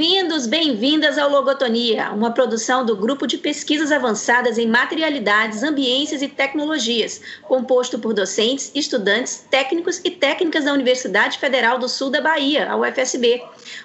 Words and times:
we 0.00 0.18
Bem-vindos, 0.40 0.46
bem-vindas 0.46 1.18
ao 1.18 1.30
Logotonia, 1.30 2.12
uma 2.12 2.32
produção 2.32 2.84
do 2.84 2.96
Grupo 2.96 3.26
de 3.26 3.36
Pesquisas 3.36 3.92
Avançadas 3.92 4.56
em 4.56 4.66
Materialidades, 4.66 5.62
Ambiências 5.62 6.22
e 6.22 6.28
Tecnologias, 6.28 7.20
composto 7.42 7.98
por 7.98 8.14
docentes, 8.14 8.70
estudantes, 8.74 9.44
técnicos 9.50 10.00
e 10.04 10.10
técnicas 10.10 10.64
da 10.64 10.72
Universidade 10.72 11.38
Federal 11.38 11.78
do 11.78 11.88
Sul 11.88 12.10
da 12.10 12.20
Bahia, 12.20 12.70
a 12.70 12.76
UFSB. 12.76 13.42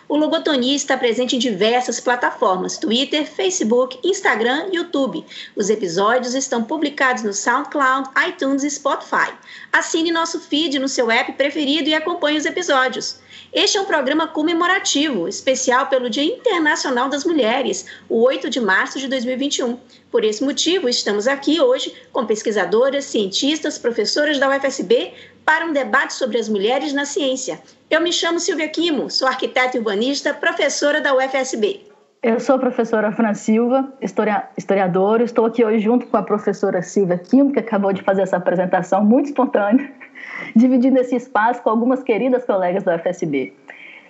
O 0.08 0.16
Logotonia 0.16 0.76
está 0.76 0.96
presente 0.96 1.36
em 1.36 1.40
diversas 1.40 2.00
plataformas: 2.00 2.78
Twitter, 2.78 3.26
Facebook, 3.26 4.00
Instagram 4.04 4.68
YouTube. 4.72 5.26
Os 5.56 5.70
episódios 5.70 6.36
estão 6.36 6.64
publicados 6.64 7.24
no 7.24 7.34
SoundCloud, 7.34 8.10
iTunes 8.28 8.64
e 8.64 8.70
Spotify. 8.70 9.34
Assine 9.74 10.12
nosso 10.12 10.40
feed 10.40 10.80
no 10.80 10.88
seu 10.88 11.12
app 11.12 11.34
preferido 11.34 11.90
e 11.90 11.94
acompanhe 11.96 12.38
os 12.38 12.46
episódios. 12.46 13.20
Este 13.56 13.78
é 13.78 13.82
um 13.82 13.86
programa 13.86 14.28
comemorativo, 14.28 15.30
especial 15.30 15.88
pelo 15.88 16.10
Dia 16.10 16.24
Internacional 16.48 17.10
das 17.10 17.26
Mulheres, 17.26 17.88
o 18.08 18.22
8 18.22 18.52
de 18.52 18.62
março 18.62 19.00
de 19.00 19.08
2021. 19.08 19.80
Por 20.12 20.24
esse 20.24 20.44
motivo, 20.44 20.88
estamos 20.88 21.28
aqui 21.28 21.60
hoje 21.60 21.92
com 22.14 22.24
pesquisadoras, 22.24 23.06
cientistas, 23.06 23.80
professoras 23.80 24.38
da 24.38 24.48
UFSB 24.50 25.12
para 25.44 25.66
um 25.66 25.74
debate 25.74 26.14
sobre 26.14 26.38
as 26.38 26.48
mulheres 26.48 26.94
na 26.94 27.04
ciência. 27.04 27.60
Eu 27.90 28.00
me 28.00 28.14
chamo 28.14 28.40
Silvia 28.40 28.70
Quimo, 28.70 29.10
sou 29.10 29.28
arquiteta 29.28 29.76
urbanista, 29.80 30.36
professora 30.36 31.02
da 31.02 31.16
UFSB. 31.16 31.82
Eu 32.22 32.40
sou 32.40 32.56
a 32.56 32.60
professora 32.60 33.12
Fran 33.12 33.34
Silva, 33.34 33.92
historiadora. 34.56 35.24
Estou 35.24 35.46
aqui 35.46 35.66
hoje 35.66 35.80
junto 35.80 36.06
com 36.06 36.18
a 36.18 36.24
professora 36.24 36.82
Silvia 36.84 37.18
Quimo, 37.18 37.52
que 37.52 37.60
acabou 37.60 37.92
de 37.92 38.04
fazer 38.04 38.22
essa 38.22 38.38
apresentação 38.38 39.04
muito 39.04 39.28
espontânea, 39.28 39.92
dividindo 40.56 41.00
esse 41.00 41.16
espaço 41.16 41.64
com 41.64 41.72
algumas 41.72 42.04
queridas 42.04 42.46
colegas 42.46 42.84
da 42.84 42.96
UFSB. 42.96 43.52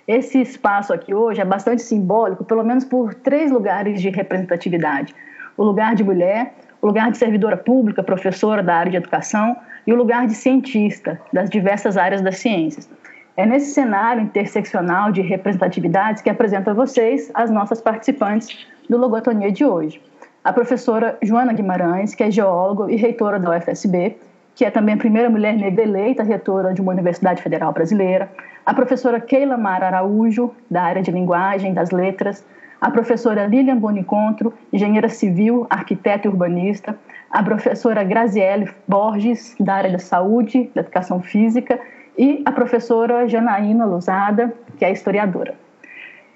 Esse 0.06 0.40
espaço 0.40 0.92
aqui 0.92 1.12
hoje 1.12 1.40
é 1.40 1.44
bastante 1.44 1.82
simbólico, 1.82 2.44
pelo 2.44 2.62
menos 2.62 2.84
por 2.84 3.12
três 3.12 3.50
lugares 3.50 4.00
de 4.00 4.08
representatividade: 4.08 5.12
o 5.56 5.64
lugar 5.64 5.96
de 5.96 6.04
mulher, 6.04 6.54
o 6.80 6.86
lugar 6.86 7.10
de 7.10 7.18
servidora 7.18 7.56
pública, 7.56 8.04
professora 8.04 8.62
da 8.62 8.76
área 8.76 8.90
de 8.90 8.96
educação, 8.98 9.56
e 9.84 9.92
o 9.92 9.96
lugar 9.96 10.26
de 10.26 10.34
cientista 10.34 11.20
das 11.32 11.50
diversas 11.50 11.96
áreas 11.96 12.22
das 12.22 12.38
ciências. 12.38 12.88
É 13.36 13.44
nesse 13.44 13.72
cenário 13.72 14.22
interseccional 14.22 15.10
de 15.10 15.22
representatividades 15.22 16.22
que 16.22 16.30
apresento 16.30 16.70
a 16.70 16.74
vocês 16.74 17.30
as 17.34 17.50
nossas 17.50 17.80
participantes 17.80 18.66
do 18.88 18.96
Logotonia 18.96 19.50
de 19.50 19.64
hoje. 19.64 20.00
A 20.42 20.52
professora 20.52 21.18
Joana 21.20 21.52
Guimarães, 21.52 22.14
que 22.14 22.22
é 22.22 22.30
geóloga 22.30 22.90
e 22.90 22.96
reitora 22.96 23.38
da 23.38 23.50
UFSB, 23.50 24.16
que 24.56 24.64
é 24.64 24.70
também 24.70 24.96
a 24.96 24.98
primeira 24.98 25.30
mulher 25.30 25.56
negra 25.56 25.84
eleita 25.84 26.24
reitora 26.24 26.74
de 26.74 26.80
uma 26.80 26.90
universidade 26.90 27.40
federal 27.40 27.72
brasileira. 27.72 28.28
A 28.64 28.74
professora 28.74 29.20
Keila 29.20 29.56
Mara 29.56 29.86
Araújo, 29.86 30.52
da 30.68 30.82
área 30.82 31.02
de 31.02 31.12
linguagem, 31.12 31.72
das 31.72 31.92
letras. 31.92 32.44
A 32.80 32.90
professora 32.90 33.46
Lilian 33.46 33.76
Bonicontro, 33.76 34.52
engenheira 34.72 35.08
civil, 35.08 35.66
arquiteta 35.70 36.26
e 36.26 36.30
urbanista 36.30 36.98
a 37.30 37.42
professora 37.42 38.02
Graziele 38.02 38.68
Borges, 38.86 39.54
da 39.60 39.74
área 39.74 39.92
da 39.92 39.98
saúde, 39.98 40.70
da 40.74 40.80
educação 40.80 41.20
física, 41.20 41.78
e 42.16 42.42
a 42.46 42.52
professora 42.52 43.28
Janaína 43.28 43.84
Lousada, 43.84 44.54
que 44.78 44.84
é 44.84 44.90
historiadora. 44.90 45.54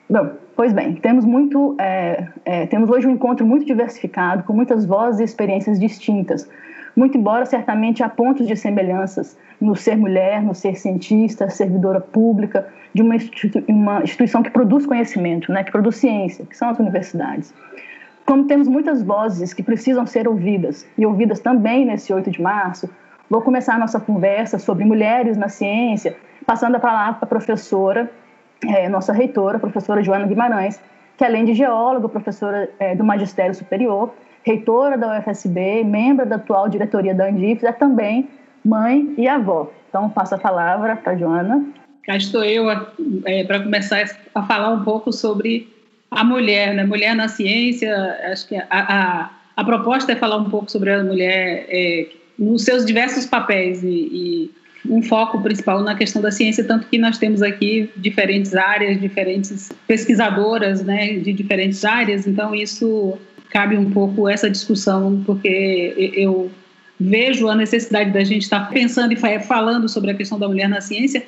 Bom, 0.09 0.33
pois 0.55 0.73
bem, 0.73 0.95
temos 0.95 1.25
muito, 1.25 1.75
é, 1.81 2.27
é, 2.45 2.67
temos 2.67 2.91
hoje 2.91 3.07
um 3.07 3.12
encontro 3.12 3.47
muito 3.47 3.65
diversificado, 3.65 4.43
com 4.43 4.53
muitas 4.53 4.84
vozes 4.84 5.21
e 5.21 5.25
experiências 5.25 5.79
distintas, 5.81 6.47
muito 6.97 7.17
embora 7.17 7.47
certamente 7.47 8.03
há 8.03 8.09
pontos 8.09 8.47
de 8.47 8.57
semelhanças 8.57 9.37
no 9.61 9.77
ser 9.77 9.97
mulher, 9.97 10.43
no 10.43 10.55
ser 10.55 10.77
cientista, 10.77 11.49
servidora 11.51 12.01
pública 12.01 12.67
de 12.95 13.03
uma, 13.03 13.17
instituição, 13.17 13.63
uma 13.69 14.03
instituição 14.03 14.43
que 14.43 14.51
produz 14.51 14.87
conhecimento, 14.87 15.53
né, 15.53 15.62
que 15.62 15.71
produz 15.71 15.97
ciência, 15.97 16.45
que 16.47 16.56
são 16.56 16.69
as 16.69 16.79
universidades. 16.79 17.55
Como 18.27 18.45
temos 18.45 18.69
muitas 18.69 19.03
vozes 19.03 19.53
que 19.53 19.62
precisam 19.62 20.06
ser 20.06 20.29
ouvidas, 20.29 20.87
e 20.97 21.05
ouvidas 21.05 21.41
também 21.41 21.84
nesse 21.84 22.12
8 22.12 22.31
de 22.31 22.41
março, 22.41 22.89
vou 23.29 23.43
começar 23.43 23.75
a 23.75 23.79
nossa 23.79 24.00
conversa 24.00 24.59
sobre 24.59 24.84
mulheres 24.84 25.37
na 25.37 25.49
ciência, 25.49 26.17
passando 26.47 26.77
a 26.77 26.81
palavra 26.81 27.15
para 27.15 27.27
a 27.27 27.29
professora, 27.29 28.11
é, 28.67 28.89
nossa 28.89 29.12
reitora, 29.12 29.59
professora 29.59 30.03
Joana 30.03 30.27
Guimarães, 30.27 30.81
que 31.17 31.25
além 31.25 31.45
de 31.45 31.55
geóloga, 31.55 32.09
professora 32.09 32.71
é, 32.79 32.95
do 32.95 33.05
Magistério 33.05 33.55
Superior, 33.55 34.15
reitora 34.43 34.97
da 34.97 35.19
UFSB, 35.19 35.84
membro 35.84 36.27
da 36.27 36.37
atual 36.37 36.69
diretoria 36.69 37.15
da 37.15 37.28
Andifes, 37.28 37.65
é 37.65 37.73
também 37.73 38.28
mãe 38.65 39.15
e 39.17 39.28
avó. 39.28 39.71
Então, 39.89 40.09
passo 40.09 40.34
a 40.34 40.39
palavra 40.39 40.97
para 40.97 41.12
a 41.12 41.17
Joana. 41.17 41.65
Cá 42.05 42.17
estou 42.17 42.45
eu 42.45 42.71
é, 43.25 43.45
para 43.45 43.61
começar 43.61 44.05
a 44.34 44.43
falar 44.43 44.71
um 44.71 44.84
pouco 44.84 45.12
sobre 45.12 45.69
a 46.11 46.25
mulher, 46.25 46.75
né? 46.75 46.84
Mulher 46.84 47.15
na 47.15 47.29
ciência, 47.29 47.95
acho 48.33 48.49
que 48.49 48.56
a, 48.56 48.67
a, 48.71 49.31
a 49.56 49.65
proposta 49.65 50.12
é 50.12 50.17
falar 50.17 50.39
um 50.39 50.50
pouco 50.50 50.71
sobre 50.71 50.93
a 50.93 51.03
mulher 51.05 51.67
é, 51.69 52.09
nos 52.39 52.65
seus 52.65 52.84
diversos 52.84 53.27
papéis 53.27 53.83
e, 53.83 53.89
e, 53.89 54.61
um 54.89 55.03
foco 55.03 55.43
principal 55.43 55.83
na 55.83 55.95
questão 55.95 56.23
da 56.23 56.31
ciência, 56.31 56.65
tanto 56.65 56.87
que 56.87 56.97
nós 56.97 57.19
temos 57.19 57.43
aqui 57.43 57.91
diferentes 57.97 58.55
áreas, 58.55 58.99
diferentes 58.99 59.71
pesquisadoras, 59.87 60.83
né, 60.83 61.19
de 61.19 61.34
diferentes 61.34 61.84
áreas, 61.84 62.27
então 62.27 62.55
isso 62.55 63.19
cabe 63.50 63.77
um 63.77 63.91
pouco 63.91 64.28
essa 64.28 64.49
discussão, 64.49 65.22
porque 65.27 66.12
eu 66.16 66.50
vejo 66.99 67.49
a 67.49 67.55
necessidade 67.55 68.11
da 68.11 68.22
gente 68.22 68.43
estar 68.43 68.69
pensando 68.71 69.12
e 69.12 69.41
falando 69.41 69.88
sobre 69.88 70.11
a 70.11 70.15
questão 70.15 70.38
da 70.38 70.47
mulher 70.47 70.69
na 70.69 70.81
ciência, 70.81 71.27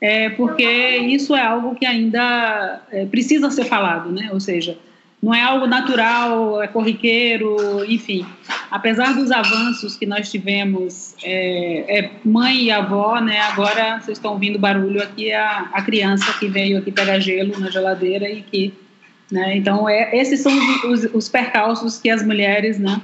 é, 0.00 0.30
porque 0.30 0.64
isso 0.64 1.34
é 1.34 1.40
algo 1.40 1.76
que 1.76 1.86
ainda 1.86 2.82
é, 2.90 3.06
precisa 3.06 3.50
ser 3.50 3.64
falado, 3.64 4.10
né? 4.10 4.30
Ou 4.32 4.40
seja, 4.40 4.76
não 5.22 5.32
é 5.32 5.40
algo 5.40 5.68
natural, 5.68 6.60
é 6.60 6.66
corriqueiro, 6.66 7.84
enfim. 7.84 8.26
Apesar 8.68 9.14
dos 9.14 9.30
avanços 9.30 9.96
que 9.96 10.04
nós 10.04 10.28
tivemos, 10.28 11.14
é, 11.22 12.00
é 12.00 12.10
mãe 12.24 12.64
e 12.64 12.70
avó, 12.72 13.20
né? 13.20 13.38
Agora 13.42 14.00
vocês 14.00 14.18
estão 14.18 14.32
ouvindo 14.32 14.58
barulho 14.58 15.00
aqui, 15.00 15.32
a, 15.32 15.70
a 15.72 15.82
criança 15.82 16.32
que 16.40 16.48
veio 16.48 16.78
aqui 16.78 16.90
pegar 16.90 17.20
gelo 17.20 17.56
na 17.60 17.70
geladeira 17.70 18.28
e 18.28 18.42
que, 18.42 18.74
né? 19.32 19.56
Então, 19.56 19.88
é, 19.88 20.14
esses 20.14 20.40
são 20.40 20.52
os, 20.52 20.84
os, 20.84 21.14
os 21.14 21.28
percalços 21.28 21.98
que 21.98 22.10
as 22.10 22.22
mulheres, 22.24 22.78
né? 22.78 23.00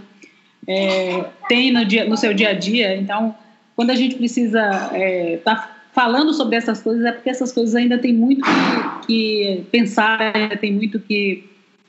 É, 0.66 1.24
têm 1.48 1.72
no, 1.72 1.82
dia, 1.86 2.04
no 2.04 2.18
seu 2.18 2.34
dia 2.34 2.50
a 2.50 2.52
dia. 2.52 2.94
Então, 2.94 3.34
quando 3.74 3.90
a 3.90 3.94
gente 3.94 4.16
precisa 4.16 4.60
estar 4.60 4.94
é, 4.94 5.36
tá 5.42 5.76
falando 5.94 6.34
sobre 6.34 6.56
essas 6.56 6.82
coisas 6.82 7.04
é 7.06 7.12
porque 7.12 7.30
essas 7.30 7.50
coisas 7.50 7.74
ainda 7.74 7.96
tem 7.96 8.12
muito 8.12 8.42
que, 8.44 9.06
que 9.06 9.64
pensar, 9.72 10.58
tem 10.60 10.72
muito 10.72 11.00
que 11.00 11.48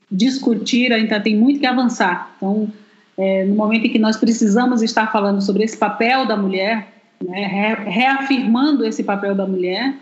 discutir, 0.10 0.94
ainda 0.94 1.20
tem 1.20 1.36
muito 1.36 1.60
que 1.60 1.66
avançar. 1.66 2.34
Então, 2.38 2.72
é, 3.18 3.44
no 3.44 3.56
momento 3.56 3.88
em 3.88 3.90
que 3.90 4.00
nós 4.00 4.16
precisamos 4.16 4.82
estar 4.82 5.12
falando 5.12 5.42
sobre 5.42 5.66
esse 5.66 5.76
papel 5.76 6.26
da 6.26 6.38
mulher, 6.38 6.88
né, 7.22 7.76
reafirmando 7.86 8.86
esse 8.86 9.04
papel 9.04 9.36
da 9.36 9.46
mulher, 9.46 9.94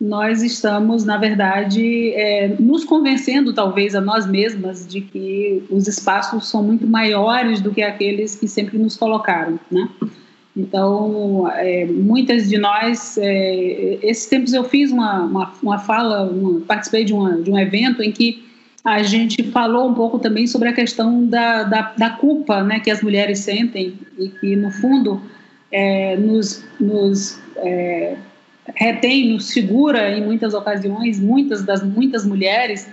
nós 0.00 0.42
estamos, 0.42 1.04
na 1.04 1.16
verdade, 1.16 2.12
é, 2.12 2.54
nos 2.60 2.84
convencendo, 2.84 3.52
talvez, 3.52 3.96
a 3.96 4.00
nós 4.00 4.26
mesmas, 4.26 4.86
de 4.86 5.00
que 5.00 5.62
os 5.68 5.88
espaços 5.88 6.48
são 6.48 6.62
muito 6.62 6.86
maiores 6.86 7.60
do 7.60 7.72
que 7.72 7.82
aqueles 7.82 8.36
que 8.36 8.46
sempre 8.46 8.78
nos 8.78 8.96
colocaram, 8.96 9.58
né? 9.70 9.88
Então, 10.56 11.48
é, 11.52 11.84
muitas 11.86 12.48
de 12.48 12.58
nós, 12.58 13.18
é, 13.18 13.98
esses 14.02 14.26
tempos 14.26 14.52
eu 14.52 14.64
fiz 14.64 14.90
uma, 14.90 15.22
uma, 15.22 15.52
uma 15.62 15.78
fala, 15.78 16.24
uma, 16.24 16.60
participei 16.60 17.04
de, 17.04 17.12
uma, 17.12 17.40
de 17.40 17.50
um 17.50 17.58
evento 17.58 18.02
em 18.02 18.12
que 18.12 18.44
a 18.84 19.02
gente 19.02 19.42
falou 19.50 19.88
um 19.88 19.94
pouco 19.94 20.18
também 20.18 20.46
sobre 20.46 20.68
a 20.68 20.72
questão 20.72 21.26
da, 21.26 21.64
da, 21.64 21.92
da 21.96 22.10
culpa 22.10 22.62
né, 22.62 22.80
que 22.80 22.90
as 22.90 23.02
mulheres 23.02 23.40
sentem 23.40 23.94
e 24.18 24.28
que, 24.28 24.56
no 24.56 24.70
fundo, 24.70 25.20
é, 25.70 26.16
nos, 26.16 26.64
nos 26.80 27.38
é, 27.56 28.16
retém, 28.74 29.32
nos 29.32 29.46
segura 29.46 30.10
em 30.16 30.24
muitas 30.24 30.54
ocasiões, 30.54 31.20
muitas 31.20 31.64
das 31.64 31.82
muitas 31.82 32.24
mulheres, 32.24 32.88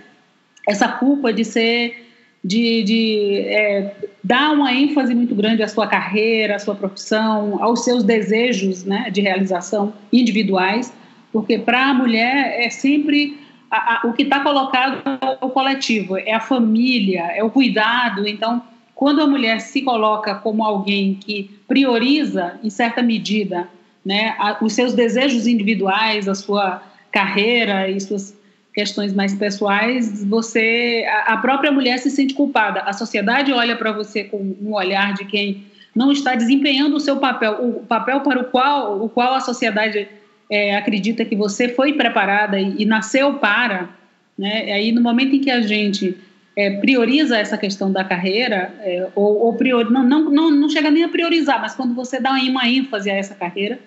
essa 0.68 0.88
culpa 0.88 1.32
de 1.32 1.44
ser 1.46 2.06
de, 2.44 2.84
de 2.84 3.40
é, 3.48 3.96
dar 4.24 4.52
uma 4.52 4.72
ênfase 4.72 5.16
muito 5.16 5.34
grande 5.34 5.64
à 5.64 5.68
sua 5.68 5.88
carreira, 5.88 6.58
à 6.58 6.60
sua 6.60 6.76
profissão, 6.76 7.62
aos 7.64 7.84
seus 7.84 8.04
desejos 8.04 8.84
né, 8.84 9.10
de 9.10 9.20
realização 9.20 9.94
individuais, 10.14 10.94
porque 11.34 11.58
para 11.58 11.90
a 11.90 11.94
mulher 11.94 12.64
é 12.64 12.70
sempre 12.70 13.40
a, 13.72 14.06
a, 14.06 14.08
o 14.08 14.14
que 14.14 14.22
está 14.22 14.42
colocado 14.42 15.02
é 15.06 15.44
o 15.44 15.50
coletivo, 15.50 16.18
é 16.18 16.34
a 16.34 16.40
família, 16.40 17.32
é 17.36 17.44
o 17.44 17.50
cuidado. 17.50 18.28
Então, 18.28 18.62
quando 18.94 19.22
a 19.22 19.28
mulher 19.28 19.60
se 19.60 19.82
coloca 19.82 20.36
como 20.36 20.64
alguém 20.64 21.16
que 21.16 21.50
prioriza, 21.68 22.60
em 22.64 22.70
certa 22.70 23.02
medida, 23.02 23.68
né, 24.06 24.36
a, 24.38 24.58
os 24.64 24.74
seus 24.74 24.94
desejos 24.94 25.48
individuais, 25.48 26.28
a 26.28 26.36
sua 26.36 26.84
carreira 27.12 27.90
e 27.90 28.00
suas 28.00 28.38
questões 28.74 29.14
mais 29.14 29.34
pessoais, 29.34 30.24
você 30.26 31.06
a 31.26 31.38
própria 31.38 31.72
mulher 31.72 31.98
se 31.98 32.10
sente 32.12 32.34
culpada. 32.34 32.82
A 32.82 32.92
sociedade 32.92 33.52
olha 33.52 33.76
para 33.76 33.94
você 33.94 34.26
com 34.26 34.38
um 34.62 34.74
olhar 34.74 35.14
de 35.14 35.24
quem 35.26 35.66
não 35.96 36.12
está 36.12 36.36
desempenhando 36.36 36.98
o 36.98 37.00
seu 37.00 37.18
papel, 37.18 37.54
o 37.66 37.86
papel 37.86 38.20
para 38.20 38.42
o 38.42 38.44
qual 38.46 39.02
o 39.02 39.08
qual 39.08 39.34
a 39.34 39.40
sociedade 39.40 40.10
é, 40.52 40.76
acredita 40.76 41.24
que 41.24 41.36
você 41.36 41.70
foi 41.70 41.94
preparada 41.94 42.60
e, 42.60 42.82
e 42.82 42.86
nasceu 42.86 43.36
para, 43.36 43.90
Né? 44.38 44.74
Aí, 44.74 44.92
no 44.92 45.02
momento 45.02 45.36
em 45.36 45.40
que 45.40 45.50
a 45.50 45.62
gente 45.62 46.18
é, 46.56 46.72
prioriza 46.82 47.38
essa 47.38 47.58
questão 47.58 47.92
da 47.92 48.04
carreira, 48.04 48.74
é, 48.82 49.08
ou, 49.16 49.40
ou 49.46 49.54
prior, 49.56 49.90
não, 49.90 50.04
não, 50.04 50.30
não, 50.30 50.52
não 50.52 50.70
chega 50.70 50.92
nem 50.92 51.04
a 51.04 51.10
priorizar, 51.10 51.62
mas 51.62 51.74
quando 51.74 51.94
você 51.94 52.20
dá 52.20 52.32
uma 52.32 52.68
ênfase 52.68 53.10
a 53.10 53.16
essa 53.16 53.34
carreira, 53.34 53.80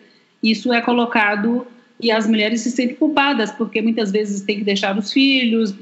isso 0.42 0.72
é 0.72 0.80
colocado 0.80 1.66
e 2.00 2.12
as 2.12 2.26
mulheres 2.26 2.60
se 2.60 2.70
sentem 2.70 2.94
culpadas, 2.94 3.50
porque 3.50 3.82
muitas 3.82 4.12
vezes 4.12 4.42
tem 4.42 4.58
que 4.58 4.64
deixar 4.64 4.96
os 4.96 5.12
filhos 5.12 5.74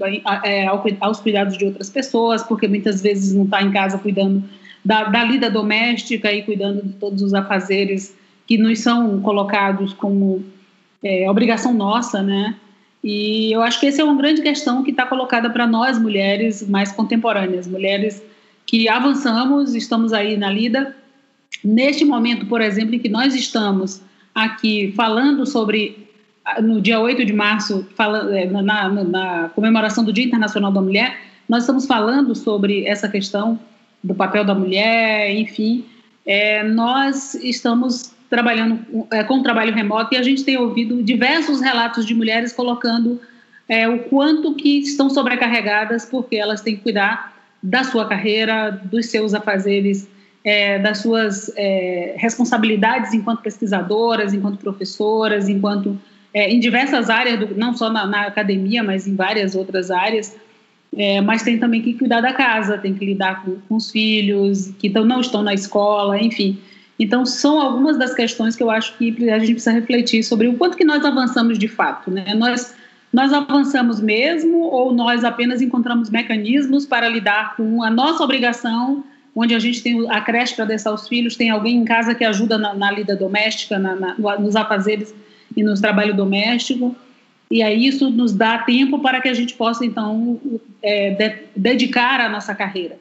é, 0.45 0.67
aos 1.01 1.21
cuidados 1.21 1.59
de 1.59 1.65
outras 1.67 1.91
pessoas, 1.91 2.43
porque 2.43 2.67
muitas 2.67 3.03
vezes 3.03 3.35
não 3.35 3.45
está 3.45 3.63
em 3.63 3.71
casa 3.71 3.99
cuidando 3.99 4.43
da, 4.85 5.05
da 5.05 5.25
lida 5.25 5.51
doméstica 5.51 6.33
e 6.33 6.43
cuidando 6.43 6.83
de 6.83 6.95
todos 6.95 7.21
os 7.21 7.35
afazeres 7.35 8.17
que 8.47 8.57
nos 8.57 8.79
são 8.79 9.21
colocados 9.21 9.93
como 9.93 10.43
é, 11.03 11.29
obrigação 11.29 11.75
nossa, 11.75 12.23
né? 12.23 12.55
E 13.05 13.53
eu 13.53 13.63
acho 13.63 13.79
que 13.79 13.87
essa 13.87 14.01
é 14.01 14.05
uma 14.05 14.17
grande 14.17 14.43
questão 14.43 14.83
que 14.83 14.91
está 14.91 15.05
colocada 15.05 15.51
para 15.51 15.67
nós, 15.67 15.99
mulheres 15.99 16.67
mais 16.67 16.91
contemporâneas, 16.93 17.67
mulheres 17.67 18.23
que 18.65 18.89
avançamos, 18.89 19.75
estamos 19.75 20.13
aí 20.13 20.37
na 20.37 20.51
lida. 20.51 20.97
Neste 21.63 22.05
momento, 22.05 22.47
por 22.47 22.61
exemplo, 22.61 22.95
em 22.95 22.99
que 22.99 23.09
nós 23.09 23.35
estamos 23.35 24.01
aqui 24.37 24.93
falando 24.95 25.47
sobre, 25.47 26.11
no 26.63 26.79
dia 26.79 27.01
8 27.01 27.25
de 27.25 27.33
março, 27.33 27.87
fala, 27.97 28.39
é, 28.39 28.45
na, 28.45 28.63
na, 28.63 28.89
na 28.91 29.49
comemoração 29.55 30.05
do 30.05 30.13
Dia 30.13 30.27
Internacional 30.27 30.71
da 30.71 30.83
Mulher, 30.83 31.19
nós 31.49 31.63
estamos 31.63 31.87
falando 31.87 32.35
sobre 32.35 32.85
essa 32.85 33.09
questão 33.09 33.59
do 34.05 34.15
papel 34.15 34.45
da 34.45 34.55
mulher, 34.55 35.35
enfim. 35.35 35.87
É, 36.27 36.63
nós 36.63 37.35
estamos 37.35 38.15
trabalhando 38.29 39.07
é, 39.11 39.25
com 39.25 39.43
trabalho 39.43 39.73
remoto 39.73 40.15
e 40.15 40.19
a 40.19 40.23
gente 40.23 40.45
tem 40.45 40.59
ouvido 40.59 41.03
diversos 41.03 41.63
relatos 41.63 42.05
de 42.05 42.15
mulheres 42.15 42.53
colocando 42.53 43.21
é, 43.69 43.89
o 43.89 44.01
quanto 44.01 44.55
que 44.55 44.81
estão 44.81 45.09
sobrecarregadas 45.09 46.05
porque 46.05 46.37
elas 46.37 46.61
têm 46.61 46.77
que 46.77 46.83
cuidar 46.83 47.33
da 47.63 47.85
sua 47.85 48.07
carreira, 48.07 48.71
dos 48.71 49.07
seus 49.07 49.33
afazeres, 49.33 50.09
é, 50.47 50.79
das 50.79 50.99
suas 50.99 51.51
é, 51.57 52.15
responsabilidades 52.17 53.13
enquanto 53.13 53.43
pesquisadoras, 53.43 54.33
enquanto 54.33 54.59
professoras, 54.59 55.49
enquanto 55.49 55.99
é, 56.33 56.49
em 56.49 56.61
diversas 56.61 57.11
áreas, 57.11 57.41
do, 57.41 57.57
não 57.57 57.77
só 57.77 57.91
na, 57.91 58.07
na, 58.07 58.27
academia, 58.29 58.81
mas 58.81 59.09
em 59.09 59.17
várias 59.17 59.57
outras 59.57 59.91
áreas. 59.91 60.37
É, 60.97 61.21
mas 61.21 61.43
tem 61.43 61.59
também 61.59 61.83
que 61.83 61.95
cuidar 61.95 62.21
da 62.21 62.33
casa, 62.33 62.79
tem 62.79 62.95
que 62.95 63.05
lidar 63.05 63.45
com, 63.45 63.57
com 63.69 63.75
os 63.75 63.91
filhos 63.91 64.73
que 64.79 64.89
tão, 64.89 65.05
não 65.05 65.21
estão 65.21 65.43
na 65.43 65.53
escola, 65.53 66.17
enfim. 66.23 66.61
Então, 66.97 67.27
são 67.27 67.61
algumas 67.61 67.99
das 67.99 68.15
questões 68.15 68.55
que 68.55 68.63
eu 68.63 68.71
acho 68.71 68.97
que 68.97 69.29
a 69.29 69.39
gente 69.41 69.53
precisa 69.53 69.73
refletir 69.73 70.23
sobre 70.23 70.47
o 70.47 70.55
quanto 70.55 70.77
que 70.77 70.85
nós 70.85 71.05
avançamos 71.05 71.59
de 71.59 71.67
fato. 71.67 72.09
Né? 72.09 72.35
Nós, 72.35 72.73
nós 73.13 73.33
avançamos 73.33 74.01
mesmo 74.01 74.59
ou 74.61 74.95
nós 74.95 75.25
apenas 75.25 75.61
encontramos 75.61 76.09
mecanismos 76.09 76.87
para 76.87 77.09
lidar 77.09 77.57
com 77.57 77.83
a 77.83 77.91
nossa 77.91 78.23
obrigação, 78.23 79.05
onde 79.37 79.55
a 79.55 79.59
gente 79.59 79.83
tem 79.83 80.11
a 80.11 80.23
creche 80.23 80.55
para 80.55 80.65
deixar 80.65 80.95
os 80.95 81.07
filhos, 81.07 81.37
tem 81.37 81.51
alguém 81.51 81.77
em 81.77 81.85
casa 81.85 82.15
que 82.15 82.25
ajuda 82.25 82.57
na, 82.57 82.73
na 82.73 82.91
lida 82.91 83.15
doméstica, 83.15 83.79
na, 83.79 83.95
na, 83.95 84.17
nos 84.39 84.57
afazeres 84.57 85.15
e 85.55 85.63
nos 85.63 85.79
trabalho 85.79 86.17
doméstico. 86.17 86.97
E 87.51 87.63
aí 87.63 87.87
isso 87.87 88.11
nos 88.11 88.33
dá 88.33 88.59
tempo 88.59 88.99
para 88.99 89.21
que 89.21 89.29
a 89.29 89.35
gente 89.35 89.55
possa, 89.55 89.85
então, 89.85 90.41
é, 90.83 91.11
de, 91.11 91.37
dedicar 91.55 92.19
a 92.19 92.31
nossa 92.31 92.55
carreira. 92.55 92.99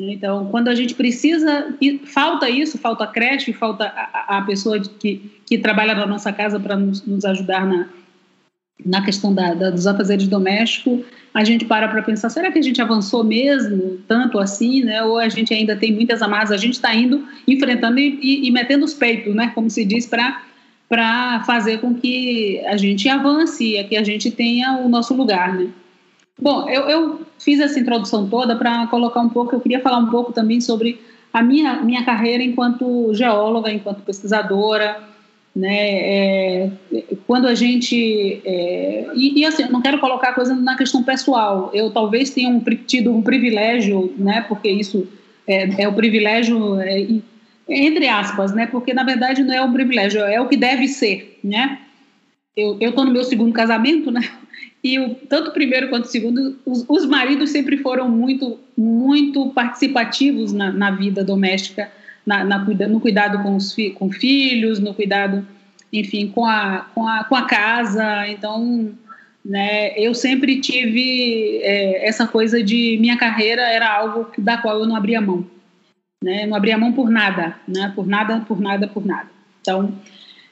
Então, 0.00 0.46
quando 0.46 0.68
a 0.68 0.74
gente 0.74 0.94
precisa, 0.94 1.76
falta 2.06 2.48
isso, 2.48 2.78
falta 2.78 3.06
creche, 3.06 3.52
falta 3.52 3.84
a, 3.84 4.38
a 4.38 4.42
pessoa 4.42 4.80
que, 4.80 5.30
que 5.46 5.58
trabalha 5.58 5.94
na 5.94 6.06
nossa 6.06 6.32
casa 6.32 6.58
para 6.58 6.76
nos, 6.76 7.06
nos, 7.06 7.24
ajudar 7.24 7.64
na, 7.64 7.88
na 8.84 9.04
questão 9.04 9.32
da, 9.32 9.54
da, 9.54 9.70
dos 9.70 9.86
afazeres 9.86 10.26
domésticos, 10.26 11.04
a 11.34 11.42
gente 11.42 11.64
para 11.64 11.88
para 11.88 12.00
pensar, 12.00 12.30
será 12.30 12.52
que 12.52 12.60
a 12.60 12.62
gente 12.62 12.80
avançou 12.80 13.24
mesmo 13.24 13.98
tanto 14.06 14.38
assim, 14.38 14.84
né? 14.84 15.02
Ou 15.02 15.18
a 15.18 15.28
gente 15.28 15.52
ainda 15.52 15.74
tem 15.74 15.92
muitas 15.92 16.22
amarras, 16.22 16.52
a 16.52 16.56
gente 16.56 16.74
está 16.74 16.94
indo, 16.94 17.26
enfrentando 17.46 17.98
e, 17.98 18.20
e, 18.22 18.46
e, 18.46 18.50
metendo 18.52 18.84
os 18.84 18.94
peitos, 18.94 19.34
né? 19.34 19.50
Como 19.52 19.68
se 19.68 19.84
diz, 19.84 20.06
para 20.06 21.42
fazer 21.44 21.80
com 21.80 21.92
que 21.92 22.62
a 22.66 22.76
gente 22.76 23.08
avance, 23.08 23.84
que 23.88 23.96
a 23.96 24.04
gente 24.04 24.30
tenha 24.30 24.78
o 24.78 24.88
nosso 24.88 25.12
lugar, 25.12 25.52
né? 25.54 25.66
Bom, 26.40 26.68
eu, 26.68 26.82
eu 26.88 27.26
fiz 27.38 27.58
essa 27.58 27.80
introdução 27.80 28.28
toda 28.28 28.54
para 28.54 28.86
colocar 28.86 29.20
um 29.20 29.28
pouco, 29.28 29.56
eu 29.56 29.60
queria 29.60 29.80
falar 29.80 29.98
um 29.98 30.10
pouco 30.10 30.32
também 30.32 30.60
sobre 30.60 31.00
a 31.32 31.42
minha, 31.42 31.80
minha 31.82 32.04
carreira 32.04 32.44
enquanto 32.44 33.12
geóloga, 33.12 33.72
enquanto 33.72 34.02
pesquisadora, 34.02 35.02
né, 35.54 35.76
é, 35.76 36.70
quando 37.26 37.46
a 37.46 37.54
gente, 37.54 38.42
é, 38.44 39.06
e, 39.14 39.40
e, 39.40 39.46
assim, 39.46 39.64
não 39.70 39.80
quero 39.80 40.00
colocar 40.00 40.30
a 40.30 40.34
coisa 40.34 40.54
na 40.54 40.76
questão 40.76 41.02
pessoal, 41.02 41.70
eu 41.72 41.90
talvez 41.90 42.30
tenha 42.30 42.48
um, 42.48 42.60
tido 42.86 43.14
um 43.14 43.22
privilégio, 43.22 44.12
né, 44.18 44.44
porque 44.48 44.68
isso 44.68 45.06
é, 45.46 45.82
é 45.82 45.88
o 45.88 45.92
privilégio, 45.92 46.80
é, 46.80 47.06
entre 47.68 48.08
aspas, 48.08 48.52
né, 48.52 48.66
porque 48.66 48.92
na 48.92 49.04
verdade 49.04 49.44
não 49.44 49.54
é 49.54 49.62
um 49.62 49.72
privilégio, 49.72 50.20
é 50.22 50.40
o 50.40 50.48
que 50.48 50.56
deve 50.56 50.88
ser, 50.88 51.38
né, 51.44 51.78
eu 52.56 52.78
estou 52.80 53.04
no 53.04 53.12
meu 53.12 53.22
segundo 53.22 53.52
casamento, 53.52 54.10
né, 54.10 54.28
e 54.82 54.98
o, 54.98 55.14
tanto 55.14 55.50
o 55.50 55.54
primeiro 55.54 55.88
quanto 55.88 56.06
o 56.06 56.08
segundo, 56.08 56.58
os, 56.66 56.84
os 56.88 57.06
maridos 57.06 57.50
sempre 57.50 57.76
foram 57.76 58.08
muito, 58.08 58.58
muito 58.76 59.50
participativos 59.50 60.52
na, 60.52 60.72
na 60.72 60.90
vida 60.90 61.22
doméstica, 61.22 61.90
na, 62.26 62.44
na, 62.44 62.58
no 62.58 63.00
cuidado 63.00 63.42
com 63.42 63.56
os 63.56 63.74
fi, 63.74 63.90
com 63.90 64.10
filhos, 64.10 64.78
no 64.78 64.94
cuidado, 64.94 65.46
enfim, 65.92 66.28
com 66.28 66.44
a, 66.44 66.86
com 66.94 67.06
a, 67.06 67.24
com 67.24 67.34
a 67.34 67.42
casa. 67.42 68.28
Então, 68.28 68.92
né, 69.44 69.92
eu 69.98 70.14
sempre 70.14 70.60
tive 70.60 71.60
é, 71.62 72.08
essa 72.08 72.26
coisa 72.26 72.62
de 72.62 72.96
minha 73.00 73.16
carreira 73.16 73.62
era 73.62 73.92
algo 73.92 74.30
da 74.38 74.56
qual 74.56 74.80
eu 74.80 74.86
não 74.86 74.96
abria 74.96 75.20
mão. 75.20 75.44
Né, 76.22 76.46
não 76.46 76.56
abria 76.56 76.78
mão 76.78 76.92
por 76.92 77.10
nada, 77.10 77.54
né, 77.68 77.92
por 77.94 78.06
nada, 78.06 78.40
por 78.40 78.60
nada, 78.60 78.88
por 78.88 79.04
nada. 79.04 79.28
Então, 79.60 79.92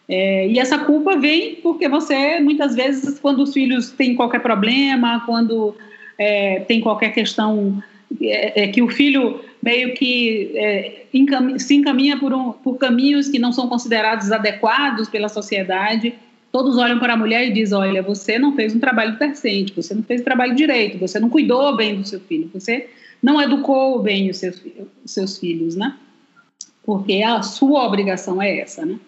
é, 0.09 0.47
e 0.49 0.59
essa 0.59 0.79
culpa 0.79 1.17
vem 1.17 1.55
porque 1.57 1.89
você, 1.89 2.39
muitas 2.41 2.75
vezes, 2.75 3.19
quando 3.19 3.43
os 3.43 3.53
filhos 3.53 3.91
têm 3.91 4.15
qualquer 4.15 4.41
problema, 4.41 5.23
quando 5.25 5.75
é, 6.19 6.61
tem 6.61 6.81
qualquer 6.81 7.15
questão 7.15 7.83
é, 8.21 8.65
é 8.65 8.69
que 8.69 8.83
o 8.83 8.89
filho 8.89 9.41
meio 9.63 9.95
que 9.95 10.51
é, 10.57 11.05
se 11.59 11.75
encaminha 11.75 12.19
por, 12.19 12.35
um, 12.35 12.53
por 12.53 12.77
caminhos 12.77 13.29
que 13.29 13.39
não 13.39 13.53
são 13.53 13.69
considerados 13.69 14.33
adequados 14.33 15.09
pela 15.09 15.29
sociedade, 15.29 16.15
todos 16.51 16.77
olham 16.77 16.99
para 16.99 17.15
a 17.15 17.17
mulher 17.17 17.47
e 17.47 17.53
dizem: 17.53 17.79
Olha, 17.79 18.03
você 18.03 18.39
não 18.39 18.57
fez 18.57 18.75
um 18.75 18.81
trabalho 18.81 19.17
decente, 19.19 19.73
você 19.73 19.95
não 19.95 20.03
fez 20.03 20.21
um 20.21 20.25
trabalho 20.25 20.55
direito, 20.55 20.99
você 20.99 21.21
não 21.21 21.31
cuidou 21.31 21.77
bem 21.77 21.97
do 21.97 22.07
seu 22.07 22.21
filho, 22.21 22.51
você 22.53 22.89
não 23.23 23.41
educou 23.41 24.03
bem 24.03 24.29
os 24.29 24.39
seus, 24.39 24.61
os 25.05 25.11
seus 25.13 25.39
filhos, 25.39 25.77
né? 25.77 25.97
Porque 26.85 27.23
a 27.23 27.43
sua 27.43 27.87
obrigação 27.87 28.43
é 28.43 28.59
essa, 28.59 28.85
né? 28.85 28.99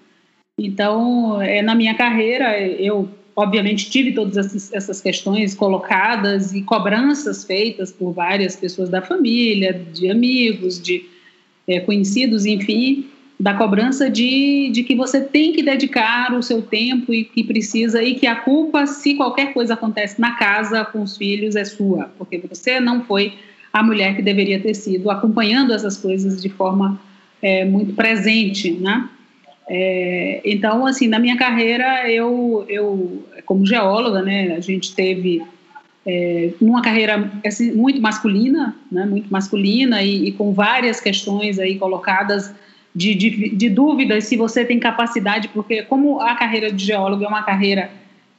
Então, 0.56 1.42
é, 1.42 1.60
na 1.62 1.74
minha 1.74 1.94
carreira, 1.94 2.56
eu 2.60 3.08
obviamente 3.36 3.90
tive 3.90 4.12
todas 4.12 4.72
essas, 4.72 5.00
questões 5.00 5.54
colocadas 5.54 6.52
e 6.54 6.62
cobranças 6.62 7.44
feitas 7.44 7.90
por 7.90 8.12
várias 8.12 8.56
pessoas 8.56 8.88
da 8.88 9.02
família, 9.02 9.72
de 9.92 10.10
amigos, 10.10 10.80
de 10.80 11.04
é, 11.66 11.80
conhecidos, 11.80 12.46
enfim, 12.46 13.06
da 13.38 13.54
cobrança 13.54 14.08
de, 14.08 14.70
de 14.72 14.84
que 14.84 14.94
você 14.94 15.20
tem 15.20 15.52
que 15.52 15.62
dedicar 15.62 16.32
o 16.34 16.42
seu 16.42 16.62
tempo 16.62 17.12
e 17.12 17.24
que 17.24 17.42
precisa, 17.42 18.02
e 18.02 18.14
que 18.14 18.26
a 18.26 18.36
culpa, 18.36 18.86
se 18.86 19.14
qualquer 19.14 19.52
coisa 19.52 19.74
acontece 19.74 20.20
na 20.20 20.32
casa 20.32 20.84
com 20.84 21.02
os 21.02 21.16
filhos, 21.16 21.56
é 21.56 21.64
sua, 21.64 22.12
porque 22.16 22.38
você 22.38 22.78
não 22.78 23.04
foi 23.04 23.34
a 23.72 23.82
mulher 23.82 24.14
que 24.14 24.22
deveria 24.22 24.60
ter 24.60 24.74
sido 24.74 25.10
acompanhando 25.10 25.72
essas 25.72 25.96
coisas 25.96 26.40
de 26.40 26.48
forma 26.48 27.00
é, 27.42 27.64
muito 27.64 27.92
presente, 27.94 28.70
né? 28.70 29.08
É, 29.68 30.42
então, 30.44 30.86
assim, 30.86 31.08
na 31.08 31.18
minha 31.18 31.36
carreira, 31.36 32.10
eu, 32.10 32.64
eu 32.68 33.24
como 33.46 33.64
geóloga, 33.64 34.22
né, 34.22 34.54
a 34.56 34.60
gente 34.60 34.94
teve 34.94 35.42
é, 36.06 36.52
uma 36.60 36.82
carreira 36.82 37.30
assim, 37.44 37.72
muito 37.72 38.00
masculina, 38.00 38.76
né, 38.92 39.06
muito 39.06 39.30
masculina 39.30 40.02
e, 40.02 40.28
e, 40.28 40.32
com 40.32 40.52
várias 40.52 41.00
questões 41.00 41.58
aí 41.58 41.78
colocadas 41.78 42.54
de, 42.94 43.14
de, 43.14 43.48
de, 43.56 43.70
dúvidas 43.70 44.24
se 44.24 44.36
você 44.36 44.64
tem 44.64 44.78
capacidade, 44.78 45.48
porque 45.48 45.82
como 45.82 46.20
a 46.20 46.34
carreira 46.34 46.70
de 46.70 46.84
geólogo 46.84 47.24
é 47.24 47.28
uma 47.28 47.42
carreira 47.42 47.90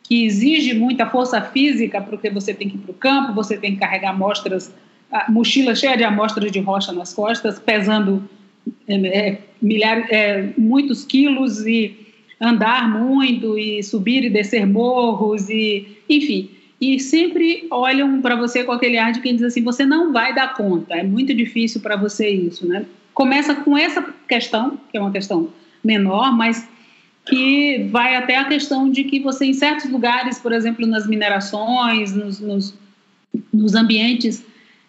que 0.03 0.25
exige 0.25 0.75
muita 0.75 1.07
força 1.07 1.41
física, 1.41 1.99
porque 1.99 2.29
você 2.29 2.53
tem 2.53 2.69
que 2.69 2.75
ir 2.75 2.79
para 2.79 2.91
o 2.91 2.93
campo, 2.93 3.33
você 3.33 3.57
tem 3.57 3.73
que 3.73 3.79
carregar 3.79 4.11
amostras, 4.11 4.71
mochila 5.27 5.73
cheia 5.73 5.97
de 5.97 6.03
amostras 6.03 6.51
de 6.51 6.59
rocha 6.59 6.91
nas 6.91 7.11
costas, 7.13 7.57
pesando 7.57 8.29
é, 8.87 8.95
é, 8.95 9.41
milhares, 9.61 10.05
é, 10.09 10.53
muitos 10.57 11.03
quilos 11.03 11.65
e 11.65 12.05
andar 12.39 12.89
muito 12.89 13.57
e 13.57 13.81
subir 13.81 14.23
e 14.23 14.29
descer 14.29 14.65
morros 14.65 15.49
e 15.49 15.97
enfim. 16.09 16.49
E 16.79 16.99
sempre 16.99 17.65
olham 17.71 18.21
para 18.21 18.35
você 18.35 18.63
com 18.63 18.71
aquele 18.71 18.97
ar 18.97 19.11
de 19.11 19.21
quem 19.21 19.35
diz 19.35 19.43
assim 19.43 19.63
você 19.63 19.85
não 19.85 20.11
vai 20.11 20.35
dar 20.35 20.53
conta. 20.53 20.95
É 20.95 21.03
muito 21.03 21.33
difícil 21.33 21.81
para 21.81 21.95
você 21.95 22.29
isso 22.29 22.67
né? 22.67 22.85
Começa 23.13 23.55
com 23.55 23.77
essa 23.77 24.01
questão 24.27 24.79
que 24.91 24.97
é 24.97 25.01
uma 25.01 25.11
questão 25.11 25.49
menor 25.83 26.35
mas 26.35 26.67
que 27.25 27.87
vai 27.91 28.15
até 28.15 28.37
a 28.37 28.45
questão 28.45 28.89
de 28.89 29.03
que 29.03 29.19
você 29.19 29.45
em 29.45 29.53
certos 29.53 29.89
lugares 29.89 30.37
por 30.37 30.51
exemplo 30.51 30.85
nas 30.85 31.07
minerações 31.07 32.13
nos, 32.13 32.39
nos 32.39 32.73
nos 33.51 33.73
ambientes 33.73 34.43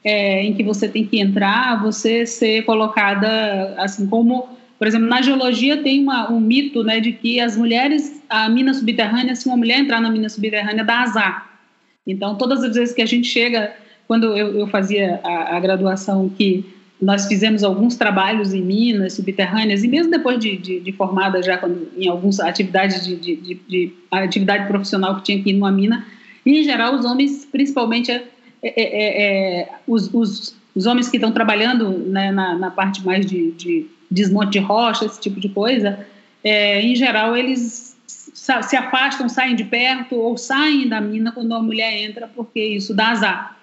é, 0.05 0.43
em 0.43 0.55
que 0.55 0.63
você 0.63 0.89
tem 0.89 1.05
que 1.05 1.19
entrar, 1.19 1.83
você 1.83 2.25
ser 2.27 2.63
colocada 2.65 3.75
assim 3.79 4.07
como, 4.07 4.49
por 4.79 4.87
exemplo, 4.87 5.09
na 5.09 5.23
geologia 5.23 5.83
tem 5.83 6.03
uma, 6.03 6.31
um 6.31 6.41
mito, 6.41 6.83
né, 6.85 7.01
de 7.01 7.13
que 7.13 7.41
as 7.41 7.57
mulheres, 7.57 8.23
a 8.29 8.49
mina 8.49 8.73
subterrânea, 8.73 9.35
se 9.35 9.47
uma 9.47 9.57
mulher 9.57 9.81
entrar 9.81 10.01
na 10.01 10.11
mina 10.11 10.29
subterrânea, 10.29 10.85
dá 10.85 11.01
azar. 11.01 11.59
Então, 12.07 12.37
todas 12.37 12.63
as 12.63 12.75
vezes 12.75 12.95
que 12.95 13.03
a 13.03 13.07
gente 13.07 13.27
chega, 13.27 13.75
quando 14.07 14.37
eu, 14.37 14.61
eu 14.61 14.67
fazia 14.69 15.21
a, 15.25 15.57
a 15.57 15.61
graduação 15.61 16.29
que 16.29 16.65
nós 17.01 17.27
fizemos 17.27 17.63
alguns 17.63 17.97
trabalhos 17.97 18.55
em 18.55 18.63
minas 18.63 19.15
subterrâneas 19.15 19.85
e 19.85 19.89
mesmo 19.89 20.11
depois 20.11 20.39
de, 20.39 20.57
de, 20.57 20.81
de 20.81 20.93
formada 20.93 21.43
já 21.43 21.59
quando, 21.59 21.89
em 21.97 22.09
algumas 22.09 22.41
atividades 22.41 23.05
de, 23.05 23.17
de, 23.17 23.61
de, 23.69 23.93
atividade 24.11 24.67
profissional 24.67 25.17
que 25.17 25.25
tinha 25.25 25.39
aqui 25.39 25.53
numa 25.53 25.71
mina 25.71 26.07
e 26.45 26.59
em 26.59 26.65
geral 26.65 26.95
os 26.95 27.05
homens 27.05 27.47
principalmente 27.53 28.11
é, 28.69 28.83
é, 28.83 28.85
é, 28.85 29.61
é 29.61 29.69
os, 29.87 30.13
os, 30.13 30.57
os, 30.75 30.87
homens 30.87 31.09
que 31.09 31.17
estão 31.17 31.33
trabalhando 31.33 31.91
né, 31.91 32.31
na, 32.33 32.57
na, 32.57 32.71
parte 32.71 33.05
mais 33.05 33.25
de, 33.25 33.53
de, 33.53 33.87
desmonte 34.11 34.53
de 34.53 34.59
rocha 34.59 35.05
esse 35.05 35.21
tipo 35.21 35.41
de 35.41 35.49
coisa 35.49 36.07
é, 36.43 36.81
em 36.81 36.95
geral 36.95 37.37
eles 37.37 37.97
se 38.07 38.77
afastam 38.77 39.29
saem 39.29 39.57
de 39.57 39.65
perto 39.65 40.15
ou 40.17 40.37
saem 40.37 40.89
da 40.89 41.01
mina 41.01 41.33
quando 41.33 41.53
a 41.55 41.63
mulher 41.63 41.97
entra 42.03 42.29
porque 42.29 42.63
isso 42.63 42.95
dá 42.95 43.11
azar 43.11 43.57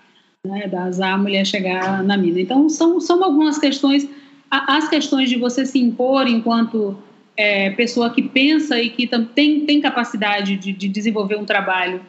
né, 0.45 0.67
da 0.67 0.83
azar 0.83 1.13
a 1.13 1.17
mulher 1.17 1.45
chegar 1.45 2.03
na 2.03 2.17
mina. 2.17 2.41
Então, 2.41 2.67
são, 2.67 3.00
são 3.00 3.24
algumas 3.24 3.57
questões, 3.57 4.07
as 4.51 4.89
questões 4.89 5.29
de 5.29 5.38
você 5.38 5.65
se 5.65 5.79
impor 5.79 6.27
enquanto 6.27 6.98
é, 7.38 7.69
pessoa 7.72 8.10
que 8.10 8.22
pensa 8.22 8.77
e 8.79 8.89
que 8.89 9.07
tem, 9.07 9.62
tem 9.62 9.79
capacidade 9.79 10.57
de, 10.57 10.74
de 10.74 10.89
desenvolver 10.89 11.38
um 11.38 11.45
trabalho 11.45 12.01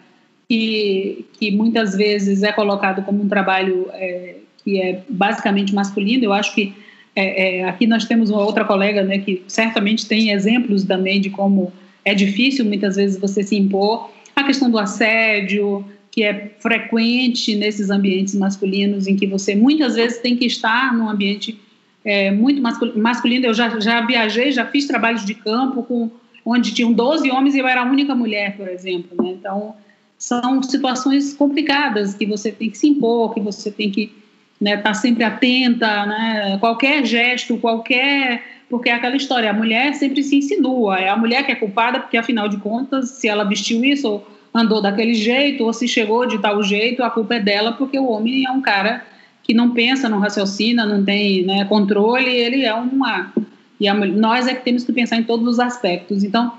que, 0.49 1.25
que 1.39 1.51
muitas 1.51 1.95
vezes 1.97 2.43
é 2.43 2.53
colocado 2.53 3.03
como 3.03 3.23
um 3.23 3.29
trabalho 3.29 3.89
é, 3.93 4.37
que 4.63 4.81
é 4.81 5.03
basicamente 5.09 5.75
masculino. 5.75 6.25
Eu 6.25 6.33
acho 6.33 6.55
que 6.55 6.75
é, 7.15 7.61
é, 7.61 7.65
aqui 7.65 7.87
nós 7.87 8.05
temos 8.05 8.31
uma 8.31 8.43
outra 8.43 8.65
colega 8.65 9.03
né, 9.03 9.19
que 9.19 9.43
certamente 9.47 10.07
tem 10.07 10.31
exemplos 10.31 10.85
também 10.85 11.21
de 11.21 11.31
como 11.31 11.73
é 12.05 12.15
difícil 12.15 12.65
muitas 12.65 12.97
vezes 12.97 13.19
você 13.19 13.43
se 13.43 13.57
impor. 13.57 14.11
A 14.35 14.43
questão 14.43 14.71
do 14.71 14.79
assédio, 14.79 15.85
que 16.11 16.23
é 16.23 16.53
frequente 16.59 17.55
nesses 17.55 17.89
ambientes 17.89 18.35
masculinos, 18.35 19.07
em 19.07 19.17
que 19.17 19.27
você 19.27 19.55
muitas 19.55 19.95
vezes 19.95 20.19
tem 20.19 20.37
que 20.37 20.45
estar 20.45 20.93
num 20.95 21.09
ambiente 21.09 21.59
é, 22.05 22.31
muito 22.31 22.61
masculino. 22.97 23.47
Eu 23.47 23.55
já, 23.55 23.81
já 23.81 24.01
viajei, 24.05 24.53
já 24.53 24.67
fiz 24.67 24.87
trabalhos 24.87 25.25
de 25.25 25.35
campo 25.35 25.83
com, 25.83 26.11
onde 26.45 26.75
tinham 26.75 26.93
12 26.93 27.31
homens 27.31 27.55
e 27.55 27.59
eu 27.61 27.67
era 27.67 27.83
a 27.83 27.85
única 27.85 28.15
mulher, 28.15 28.57
por 28.57 28.69
exemplo. 28.69 29.23
Né? 29.23 29.31
Então, 29.39 29.75
são 30.19 30.63
situações 30.63 31.35
complicadas 31.35 32.15
que 32.15 32.27
você 32.27 32.51
tem 32.51 32.71
que 32.71 32.79
se 32.79 32.89
impor, 32.89 33.35
que 33.35 33.41
você 33.41 33.71
tem 33.71 33.91
que 33.91 34.03
estar 34.03 34.61
né, 34.61 34.77
tá 34.77 34.95
sempre 34.95 35.25
atenta, 35.25 36.07
né? 36.07 36.57
qualquer 36.59 37.05
gesto, 37.05 37.59
qualquer. 37.59 38.43
Porque 38.71 38.89
é 38.89 38.95
aquela 38.95 39.17
história, 39.17 39.51
a 39.51 39.53
mulher 39.53 39.95
sempre 39.95 40.23
se 40.23 40.37
insinua, 40.37 40.99
é 40.99 41.09
a 41.09 41.17
mulher 41.17 41.45
que 41.45 41.53
é 41.53 41.55
culpada, 41.55 42.01
porque 42.01 42.17
afinal 42.17 42.49
de 42.49 42.57
contas, 42.57 43.11
se 43.11 43.29
ela 43.29 43.45
vestiu 43.45 43.85
isso 43.85 44.23
andou 44.53 44.81
daquele 44.81 45.15
jeito 45.15 45.65
ou 45.65 45.73
se 45.73 45.87
chegou 45.87 46.27
de 46.27 46.39
tal 46.39 46.63
jeito, 46.63 47.03
a 47.03 47.11
culpa 47.11 47.35
é 47.35 47.41
dela 47.41 47.73
porque 47.73 47.99
o 47.99 48.09
homem 48.09 48.47
é 48.47 48.51
um 48.51 48.63
cara 48.63 49.05
que 49.43 49.53
não 49.53 49.73
pensa, 49.73 50.09
não 50.09 50.21
raciocina, 50.21 50.87
não 50.87 51.05
tem 51.05 51.45
né, 51.45 51.65
controle, 51.65 52.31
ele 52.31 52.65
é 52.65 52.73
uma 52.73 53.33
e 53.79 53.89
a, 53.89 53.95
nós 53.95 54.47
é 54.47 54.55
que 54.55 54.65
temos 54.65 54.85
que 54.85 54.93
pensar 54.93 55.17
em 55.17 55.25
todos 55.25 55.47
os 55.47 55.61
aspectos. 55.61 56.25
Então, 56.25 56.53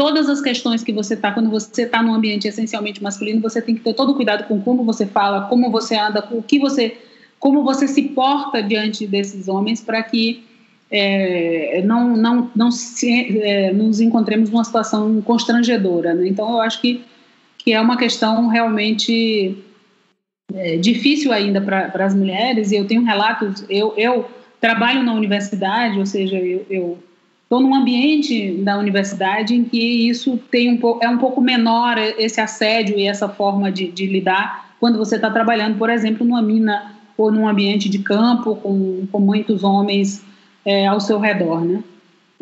todas 0.00 0.30
as 0.30 0.40
questões 0.40 0.82
que 0.82 0.94
você 0.94 1.12
está, 1.12 1.30
quando 1.30 1.50
você 1.50 1.82
está 1.82 2.02
num 2.02 2.14
ambiente 2.14 2.48
essencialmente 2.48 3.02
masculino, 3.02 3.38
você 3.38 3.60
tem 3.60 3.74
que 3.74 3.82
ter 3.82 3.92
todo 3.92 4.12
o 4.12 4.14
cuidado 4.14 4.44
com 4.48 4.58
como 4.58 4.82
você 4.82 5.04
fala, 5.04 5.42
como 5.42 5.70
você 5.70 5.94
anda, 5.94 6.26
o 6.30 6.42
que 6.42 6.58
você, 6.58 6.96
como 7.38 7.62
você 7.62 7.86
se 7.86 8.04
porta 8.04 8.62
diante 8.62 9.06
desses 9.06 9.46
homens 9.46 9.82
para 9.82 10.02
que 10.02 10.42
é, 10.90 11.82
não, 11.84 12.16
não, 12.16 12.50
não 12.56 12.70
se, 12.70 13.42
é, 13.42 13.74
nos 13.74 14.00
encontremos 14.00 14.48
numa 14.48 14.64
situação 14.64 15.20
constrangedora. 15.20 16.14
Né? 16.14 16.28
Então, 16.28 16.50
eu 16.50 16.62
acho 16.62 16.80
que 16.80 17.04
que 17.58 17.74
é 17.74 17.78
uma 17.78 17.98
questão 17.98 18.48
realmente 18.48 19.54
é, 20.54 20.78
difícil 20.78 21.30
ainda 21.30 21.60
para 21.60 22.06
as 22.06 22.14
mulheres, 22.14 22.72
e 22.72 22.76
eu 22.76 22.86
tenho 22.86 23.04
relatos, 23.04 23.66
eu, 23.68 23.92
eu 23.98 24.24
trabalho 24.58 25.02
na 25.02 25.12
universidade, 25.12 25.98
ou 25.98 26.06
seja, 26.06 26.38
eu 26.38 26.98
estou 27.50 27.60
num 27.60 27.74
ambiente 27.74 28.52
da 28.62 28.78
universidade 28.78 29.56
em 29.56 29.64
que 29.64 30.08
isso 30.08 30.38
tem 30.52 30.70
um 30.70 30.98
é 31.02 31.08
um 31.08 31.18
pouco 31.18 31.40
menor, 31.40 31.98
esse 31.98 32.40
assédio 32.40 32.96
e 32.96 33.08
essa 33.08 33.28
forma 33.28 33.72
de, 33.72 33.90
de 33.90 34.06
lidar, 34.06 34.76
quando 34.78 34.96
você 34.96 35.16
está 35.16 35.28
trabalhando, 35.28 35.76
por 35.76 35.90
exemplo, 35.90 36.24
numa 36.24 36.40
mina 36.40 36.94
ou 37.18 37.32
num 37.32 37.48
ambiente 37.48 37.88
de 37.88 37.98
campo 37.98 38.54
com, 38.54 39.04
com 39.10 39.18
muitos 39.18 39.64
homens 39.64 40.24
é, 40.64 40.86
ao 40.86 41.00
seu 41.00 41.18
redor, 41.18 41.64
né? 41.64 41.82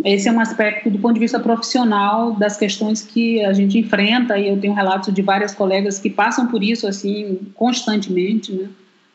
Esse 0.05 0.29
é 0.29 0.33
um 0.33 0.39
aspecto 0.39 0.91
do 0.91 0.99
ponto 0.99 1.15
de 1.15 1.21
vista 1.21 1.41
profissional 1.41 2.33
das 2.33 2.59
questões 2.59 3.01
que 3.03 3.43
a 3.43 3.53
gente 3.55 3.79
enfrenta 3.79 4.39
e 4.39 4.47
eu 4.47 4.61
tenho 4.61 4.75
relatos 4.75 5.13
de 5.13 5.23
várias 5.23 5.55
colegas 5.55 5.99
que 5.99 6.11
passam 6.11 6.47
por 6.47 6.63
isso 6.63 6.87
assim 6.87 7.39
constantemente, 7.55 8.53
né? 8.53 8.69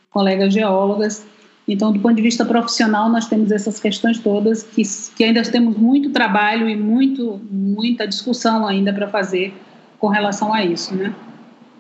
colegas 0.10 0.54
geólogas. 0.54 1.26
Então, 1.67 1.93
do 1.93 2.00
ponto 2.00 2.15
de 2.15 2.22
vista 2.22 2.43
profissional, 2.43 3.10
nós 3.10 3.27
temos 3.27 3.51
essas 3.51 3.79
questões 3.79 4.20
todas 4.20 4.63
que, 4.63 4.82
que 5.15 5.24
ainda 5.24 5.41
temos 5.43 5.77
muito 5.77 6.10
trabalho 6.10 6.67
e 6.67 6.75
muito 6.75 7.39
muita 7.50 8.08
discussão 8.08 8.67
ainda 8.67 8.91
para 8.91 9.08
fazer 9.08 9.53
com 9.98 10.08
relação 10.08 10.53
a 10.53 10.63
isso, 10.63 10.93
né? 10.93 11.15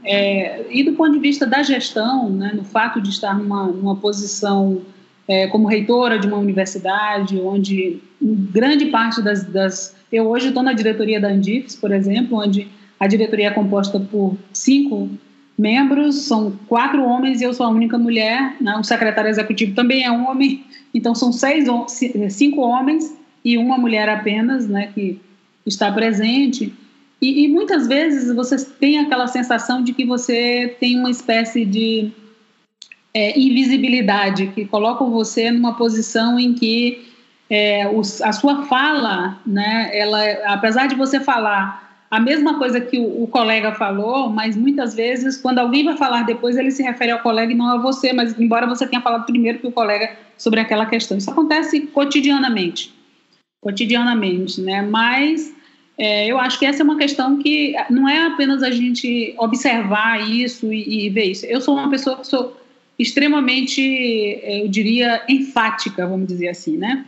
É, 0.05 0.65
e 0.69 0.83
do 0.83 0.93
ponto 0.93 1.13
de 1.13 1.19
vista 1.19 1.45
da 1.45 1.63
gestão, 1.63 2.29
né, 2.29 2.51
no 2.53 2.63
fato 2.63 3.01
de 3.01 3.09
estar 3.09 3.37
numa, 3.37 3.67
numa 3.67 3.95
posição 3.95 4.81
é, 5.27 5.47
como 5.47 5.67
reitora 5.67 6.19
de 6.19 6.27
uma 6.27 6.37
universidade, 6.37 7.39
onde 7.39 8.01
grande 8.21 8.87
parte 8.87 9.21
das. 9.21 9.43
das 9.43 9.95
eu 10.11 10.29
hoje 10.29 10.49
estou 10.49 10.61
na 10.61 10.73
diretoria 10.73 11.19
da 11.19 11.29
Andifes, 11.29 11.75
por 11.75 11.91
exemplo, 11.91 12.37
onde 12.37 12.67
a 12.99 13.07
diretoria 13.07 13.47
é 13.47 13.51
composta 13.51 13.99
por 13.99 14.37
cinco 14.53 15.09
membros, 15.57 16.23
são 16.23 16.57
quatro 16.67 17.03
homens 17.03 17.41
e 17.41 17.43
eu 17.43 17.53
sou 17.53 17.65
a 17.65 17.69
única 17.69 17.97
mulher. 17.97 18.55
Né? 18.59 18.75
O 18.77 18.83
secretário 18.83 19.29
executivo 19.29 19.75
também 19.75 20.03
é 20.03 20.11
homem, 20.11 20.63
então 20.93 21.13
são 21.13 21.31
seis, 21.31 21.67
cinco 22.29 22.61
homens 22.61 23.15
e 23.43 23.57
uma 23.57 23.77
mulher 23.77 24.07
apenas, 24.09 24.67
né, 24.67 24.89
que 24.93 25.19
está 25.65 25.91
presente. 25.91 26.73
E, 27.21 27.43
e 27.43 27.47
muitas 27.47 27.87
vezes 27.87 28.33
você 28.33 28.63
tem 28.65 28.99
aquela 28.99 29.27
sensação 29.27 29.83
de 29.83 29.93
que 29.93 30.05
você 30.05 30.75
tem 30.79 30.97
uma 30.97 31.09
espécie 31.09 31.65
de 31.65 32.11
é, 33.13 33.37
invisibilidade, 33.39 34.47
que 34.47 34.65
colocam 34.65 35.11
você 35.11 35.51
numa 35.51 35.75
posição 35.75 36.39
em 36.39 36.53
que 36.53 37.05
é, 37.49 37.83
a 38.23 38.31
sua 38.31 38.65
fala, 38.65 39.39
né, 39.45 39.89
ela, 39.93 40.21
apesar 40.45 40.87
de 40.87 40.95
você 40.95 41.19
falar 41.19 41.92
a 42.13 42.19
mesma 42.19 42.59
coisa 42.59 42.79
que 42.79 42.99
o, 42.99 43.23
o, 43.23 43.27
colega 43.27 43.73
falou, 43.73 44.29
mas 44.29 44.55
muitas 44.55 44.93
vezes, 44.93 45.35
quando 45.35 45.57
alguém 45.57 45.83
vai 45.83 45.97
falar 45.97 46.21
depois, 46.21 46.55
ele 46.55 46.69
se 46.69 46.83
refere 46.83 47.09
ao 47.09 47.17
colega 47.17 47.51
e 47.51 47.55
não 47.55 47.67
a 47.67 47.77
você, 47.79 48.13
mas 48.13 48.39
embora 48.39 48.67
você 48.67 48.85
tenha 48.85 49.01
falado 49.01 49.25
primeiro 49.25 49.57
que 49.57 49.65
o 49.65 49.71
colega 49.71 50.15
sobre 50.37 50.59
aquela 50.59 50.85
questão. 50.85 51.17
Isso 51.17 51.31
acontece 51.31 51.87
cotidianamente, 51.87 52.93
cotidianamente, 53.59 54.61
né? 54.61 54.83
Mas 54.83 55.55
é, 55.97 56.27
eu 56.27 56.37
acho 56.37 56.59
que 56.59 56.67
essa 56.67 56.83
é 56.83 56.85
uma 56.85 56.99
questão 56.99 57.39
que 57.39 57.73
não 57.89 58.07
é 58.07 58.27
apenas 58.27 58.61
a 58.61 58.69
gente 58.69 59.33
observar 59.39 60.21
isso 60.21 60.71
e, 60.71 61.07
e 61.07 61.09
ver 61.09 61.31
isso. 61.31 61.47
Eu 61.47 61.61
sou 61.61 61.73
uma 61.73 61.89
pessoa 61.89 62.17
que 62.17 62.27
sou 62.27 62.55
extremamente, 62.99 63.81
eu 63.81 64.67
diria, 64.67 65.23
enfática, 65.27 66.05
vamos 66.05 66.27
dizer 66.27 66.49
assim, 66.49 66.77
né? 66.77 67.07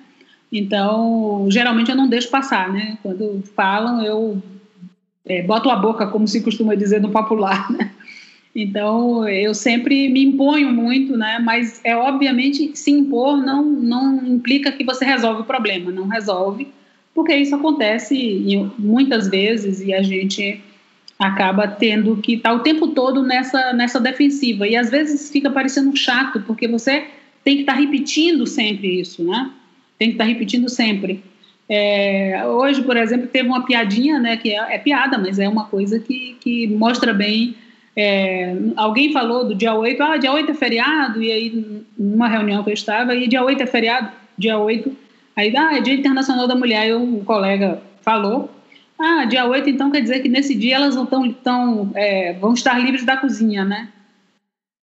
Então, 0.52 1.46
geralmente 1.52 1.92
eu 1.92 1.96
não 1.96 2.08
deixo 2.08 2.32
passar, 2.32 2.74
né? 2.74 2.98
Quando 3.04 3.44
falam, 3.56 4.04
eu 4.04 4.42
é, 5.26 5.42
boto 5.42 5.70
a 5.70 5.76
boca, 5.76 6.08
como 6.08 6.28
se 6.28 6.42
costuma 6.42 6.76
dizer 6.76 7.02
no 7.02 7.10
popular, 7.10 7.72
né? 7.72 7.92
Então, 8.56 9.28
eu 9.28 9.54
sempre 9.54 10.08
me 10.08 10.24
imponho 10.24 10.72
muito, 10.72 11.18
né? 11.18 11.40
Mas 11.44 11.82
é 11.84 11.96
obviamente 11.96 12.72
se 12.74 12.90
impor 12.90 13.38
não 13.44 13.66
não 13.66 14.26
implica 14.26 14.72
que 14.72 14.84
você 14.84 15.04
resolve 15.04 15.42
o 15.42 15.46
problema, 15.46 15.92
não 15.92 16.08
resolve, 16.08 16.70
porque 17.14 17.36
isso 17.36 17.54
acontece 17.54 18.72
muitas 18.78 19.28
vezes 19.28 19.82
e 19.82 19.94
a 19.94 20.02
gente 20.02 20.62
acaba 21.18 21.68
tendo 21.68 22.18
que 22.18 22.34
estar 22.34 22.52
tá 22.52 22.56
o 22.56 22.60
tempo 22.60 22.90
todo 22.90 23.24
nessa, 23.24 23.74
nessa 23.74 24.00
defensiva. 24.00 24.68
E 24.68 24.76
às 24.76 24.90
vezes 24.90 25.32
fica 25.32 25.50
parecendo 25.50 25.96
chato, 25.96 26.42
porque 26.46 26.68
você 26.68 27.06
tem 27.44 27.56
que 27.56 27.62
estar 27.62 27.74
tá 27.74 27.80
repetindo 27.80 28.46
sempre 28.46 29.00
isso, 29.00 29.24
né? 29.24 29.52
Tem 29.98 30.10
que 30.10 30.16
estar 30.16 30.26
tá 30.26 30.30
repetindo 30.30 30.70
sempre. 30.70 31.24
É, 31.68 32.44
hoje, 32.46 32.84
por 32.84 32.96
exemplo, 32.96 33.28
teve 33.28 33.48
uma 33.50 33.66
piadinha, 33.66 34.20
né? 34.20 34.38
Que 34.38 34.52
é, 34.52 34.76
é, 34.76 34.78
piada, 34.78 35.18
mas 35.18 35.40
é 35.40 35.50
uma 35.50 35.66
coisa 35.66 36.00
que, 36.00 36.38
que 36.40 36.68
mostra 36.68 37.14
bem. 37.14 37.56
É, 37.96 38.56
alguém 38.76 39.14
falou 39.14 39.46
do 39.46 39.56
dia 39.56 39.74
8, 39.74 40.04
ah, 40.04 40.18
dia 40.18 40.32
8 40.32 40.52
é 40.52 40.54
feriado, 40.54 41.24
e 41.24 41.32
aí, 41.32 41.84
numa 41.98 42.28
reunião 42.28 42.64
que 42.64 42.70
eu 42.70 42.74
estava, 42.74 43.16
e 43.16 43.26
dia 43.26 43.42
8 43.42 43.64
é 43.64 43.66
feriado, 43.66 44.12
dia 44.38 44.58
8, 44.58 44.96
aí, 45.36 45.56
ah, 45.56 45.78
é 45.78 45.82
Dia 45.82 45.94
Internacional 45.94 46.46
da 46.46 46.56
Mulher, 46.56 46.90
e 46.90 46.94
um 46.94 47.24
colega 47.24 47.82
falou, 48.02 48.52
ah, 49.00 49.24
dia 49.24 49.46
8, 49.46 49.70
então 49.70 49.92
quer 49.92 50.02
dizer 50.02 50.20
que 50.20 50.28
nesse 50.28 50.54
dia 50.54 50.76
elas 50.76 50.94
não 50.94 51.06
tão, 51.06 51.32
tão, 51.32 51.92
é, 51.96 52.34
vão 52.34 52.54
estar 52.54 52.78
livres 52.78 53.06
da 53.06 53.16
cozinha, 53.16 53.64
né? 53.64 53.88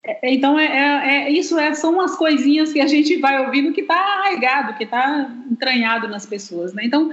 É, 0.06 0.32
então, 0.32 0.58
é, 0.58 0.66
é, 0.66 1.06
é, 1.08 1.30
isso 1.30 1.58
é, 1.58 1.74
são 1.74 2.00
as 2.00 2.16
coisinhas 2.16 2.72
que 2.72 2.80
a 2.80 2.86
gente 2.86 3.16
vai 3.16 3.44
ouvindo 3.44 3.72
que 3.72 3.80
está 3.80 3.94
arraigado, 3.94 4.74
que 4.74 4.84
está 4.84 5.28
entranhado 5.50 6.06
nas 6.08 6.24
pessoas. 6.24 6.72
Né? 6.72 6.84
Então, 6.84 7.12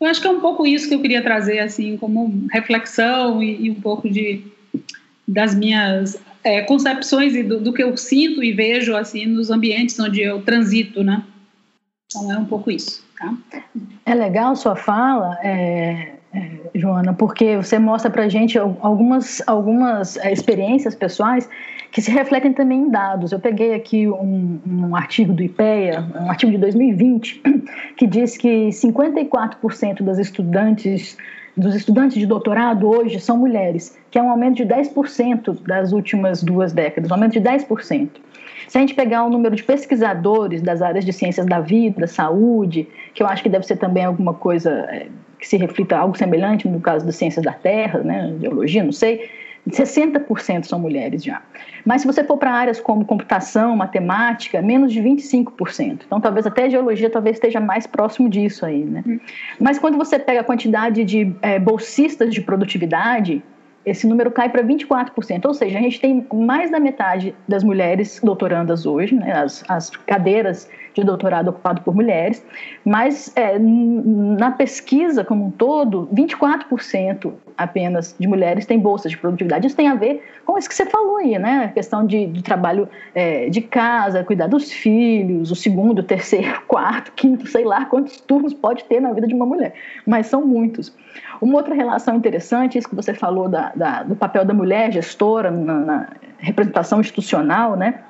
eu 0.00 0.06
acho 0.06 0.20
que 0.20 0.28
é 0.28 0.30
um 0.30 0.40
pouco 0.40 0.64
isso 0.64 0.88
que 0.88 0.94
eu 0.94 1.02
queria 1.02 1.22
trazer, 1.22 1.58
assim, 1.58 1.96
como 1.96 2.46
reflexão 2.52 3.42
e, 3.42 3.66
e 3.66 3.70
um 3.70 3.80
pouco 3.80 4.08
de, 4.08 4.44
das 5.26 5.54
minhas 5.54 6.22
é, 6.44 6.62
concepções 6.62 7.34
e 7.34 7.42
do, 7.42 7.60
do, 7.60 7.72
que 7.72 7.82
eu 7.82 7.96
sinto 7.96 8.42
e 8.42 8.52
vejo, 8.52 8.96
assim, 8.96 9.26
nos 9.26 9.50
ambientes 9.50 9.98
onde 9.98 10.20
eu 10.20 10.40
transito, 10.42 11.02
né? 11.02 11.24
Então, 12.06 12.32
é 12.32 12.38
um 12.38 12.44
pouco 12.44 12.70
isso, 12.70 13.04
tá? 13.18 13.34
É 14.06 14.14
legal 14.14 14.54
sua 14.54 14.76
fala, 14.76 15.36
é, 15.42 16.17
Joana, 16.74 17.14
porque 17.14 17.56
você 17.56 17.78
mostra 17.78 18.10
para 18.10 18.28
gente 18.28 18.58
algumas, 18.58 19.42
algumas 19.46 20.16
é, 20.18 20.32
experiências 20.32 20.94
pessoais 20.94 21.48
que 21.90 22.02
se 22.02 22.10
refletem 22.10 22.52
também 22.52 22.82
em 22.82 22.90
dados. 22.90 23.32
Eu 23.32 23.40
peguei 23.40 23.74
aqui 23.74 24.06
um, 24.06 24.60
um 24.66 24.94
artigo 24.94 25.32
do 25.32 25.42
IPEA, 25.42 26.04
um 26.20 26.30
artigo 26.30 26.52
de 26.52 26.58
2020, 26.58 27.42
que 27.96 28.06
diz 28.06 28.36
que 28.36 28.68
54% 28.68 30.02
das 30.02 30.18
estudantes 30.18 31.16
dos 31.56 31.74
estudantes 31.74 32.16
de 32.16 32.24
doutorado 32.24 32.88
hoje 32.88 33.18
são 33.18 33.36
mulheres, 33.36 33.98
que 34.12 34.18
é 34.18 34.22
um 34.22 34.30
aumento 34.30 34.58
de 34.58 34.64
10% 34.64 35.60
das 35.66 35.90
últimas 35.90 36.40
duas 36.40 36.72
décadas, 36.72 37.10
um 37.10 37.14
aumento 37.14 37.32
de 37.32 37.40
10%. 37.40 38.08
Se 38.68 38.78
a 38.78 38.80
gente 38.80 38.94
pegar 38.94 39.24
o 39.24 39.30
número 39.30 39.56
de 39.56 39.64
pesquisadores 39.64 40.62
das 40.62 40.80
áreas 40.80 41.04
de 41.04 41.12
ciências 41.12 41.44
da 41.46 41.58
vida, 41.58 42.06
saúde, 42.06 42.86
que 43.12 43.24
eu 43.24 43.26
acho 43.26 43.42
que 43.42 43.48
deve 43.48 43.66
ser 43.66 43.76
também 43.76 44.04
alguma 44.04 44.34
coisa 44.34 44.70
é, 44.70 45.08
que 45.38 45.46
se 45.46 45.56
reflita 45.56 45.96
algo 45.96 46.16
semelhante 46.16 46.68
no 46.68 46.80
caso 46.80 47.06
das 47.06 47.16
ciências 47.16 47.44
da 47.44 47.52
terra, 47.52 48.00
né, 48.00 48.34
geologia, 48.40 48.82
não 48.82 48.92
sei, 48.92 49.30
60% 49.70 50.64
são 50.64 50.78
mulheres 50.78 51.22
já. 51.22 51.42
Mas 51.84 52.02
se 52.02 52.06
você 52.06 52.24
for 52.24 52.36
para 52.36 52.52
áreas 52.52 52.80
como 52.80 53.04
computação, 53.04 53.76
matemática, 53.76 54.62
menos 54.62 54.92
de 54.92 55.00
25%. 55.00 56.02
Então, 56.06 56.20
talvez 56.20 56.46
até 56.46 56.64
a 56.64 56.68
geologia 56.68 57.10
talvez 57.10 57.36
esteja 57.36 57.60
mais 57.60 57.86
próximo 57.86 58.28
disso 58.28 58.64
aí, 58.64 58.84
né? 58.84 59.02
Hum. 59.06 59.20
Mas 59.60 59.78
quando 59.78 59.96
você 59.96 60.18
pega 60.18 60.40
a 60.40 60.44
quantidade 60.44 61.04
de 61.04 61.34
é, 61.42 61.58
bolsistas 61.58 62.32
de 62.32 62.40
produtividade, 62.40 63.42
esse 63.84 64.06
número 64.06 64.30
cai 64.30 64.48
para 64.48 64.62
24%. 64.62 65.44
Ou 65.46 65.54
seja, 65.54 65.78
a 65.78 65.82
gente 65.82 66.00
tem 66.00 66.26
mais 66.32 66.70
da 66.70 66.78
metade 66.78 67.34
das 67.46 67.64
mulheres 67.64 68.20
doutorandas 68.22 68.86
hoje, 68.86 69.14
né, 69.14 69.32
as, 69.32 69.64
as 69.68 69.90
cadeiras 69.90 70.68
de 70.94 71.04
doutorado 71.04 71.48
ocupado 71.48 71.80
por 71.82 71.94
mulheres, 71.94 72.44
mas 72.84 73.32
é, 73.36 73.56
na 73.58 74.50
pesquisa 74.50 75.24
como 75.24 75.46
um 75.46 75.50
todo, 75.50 76.08
24% 76.12 77.32
apenas 77.56 78.14
de 78.18 78.26
mulheres 78.26 78.66
têm 78.66 78.78
bolsas 78.78 79.12
de 79.12 79.18
produtividade. 79.18 79.66
Isso 79.66 79.76
tem 79.76 79.88
a 79.88 79.94
ver 79.94 80.24
com 80.44 80.58
isso 80.58 80.68
que 80.68 80.74
você 80.74 80.86
falou 80.86 81.16
aí, 81.16 81.38
né? 81.38 81.66
A 81.66 81.68
questão 81.68 82.06
de, 82.06 82.26
de 82.26 82.42
trabalho 82.42 82.88
é, 83.14 83.48
de 83.48 83.60
casa, 83.60 84.24
cuidar 84.24 84.46
dos 84.48 84.72
filhos, 84.72 85.50
o 85.50 85.56
segundo, 85.56 86.02
terceiro, 86.02 86.62
quarto, 86.66 87.12
quinto, 87.12 87.46
sei 87.46 87.64
lá 87.64 87.84
quantos 87.84 88.20
turnos 88.20 88.54
pode 88.54 88.84
ter 88.84 89.00
na 89.00 89.12
vida 89.12 89.26
de 89.26 89.34
uma 89.34 89.46
mulher, 89.46 89.74
mas 90.06 90.26
são 90.26 90.44
muitos. 90.44 90.94
Uma 91.40 91.56
outra 91.56 91.74
relação 91.74 92.16
interessante, 92.16 92.78
isso 92.78 92.88
que 92.88 92.94
você 92.94 93.14
falou 93.14 93.48
da, 93.48 93.72
da, 93.74 94.02
do 94.02 94.16
papel 94.16 94.44
da 94.44 94.52
mulher 94.52 94.92
gestora 94.92 95.50
na, 95.50 95.74
na 95.78 96.08
representação 96.38 97.00
institucional, 97.00 97.76
né? 97.76 98.00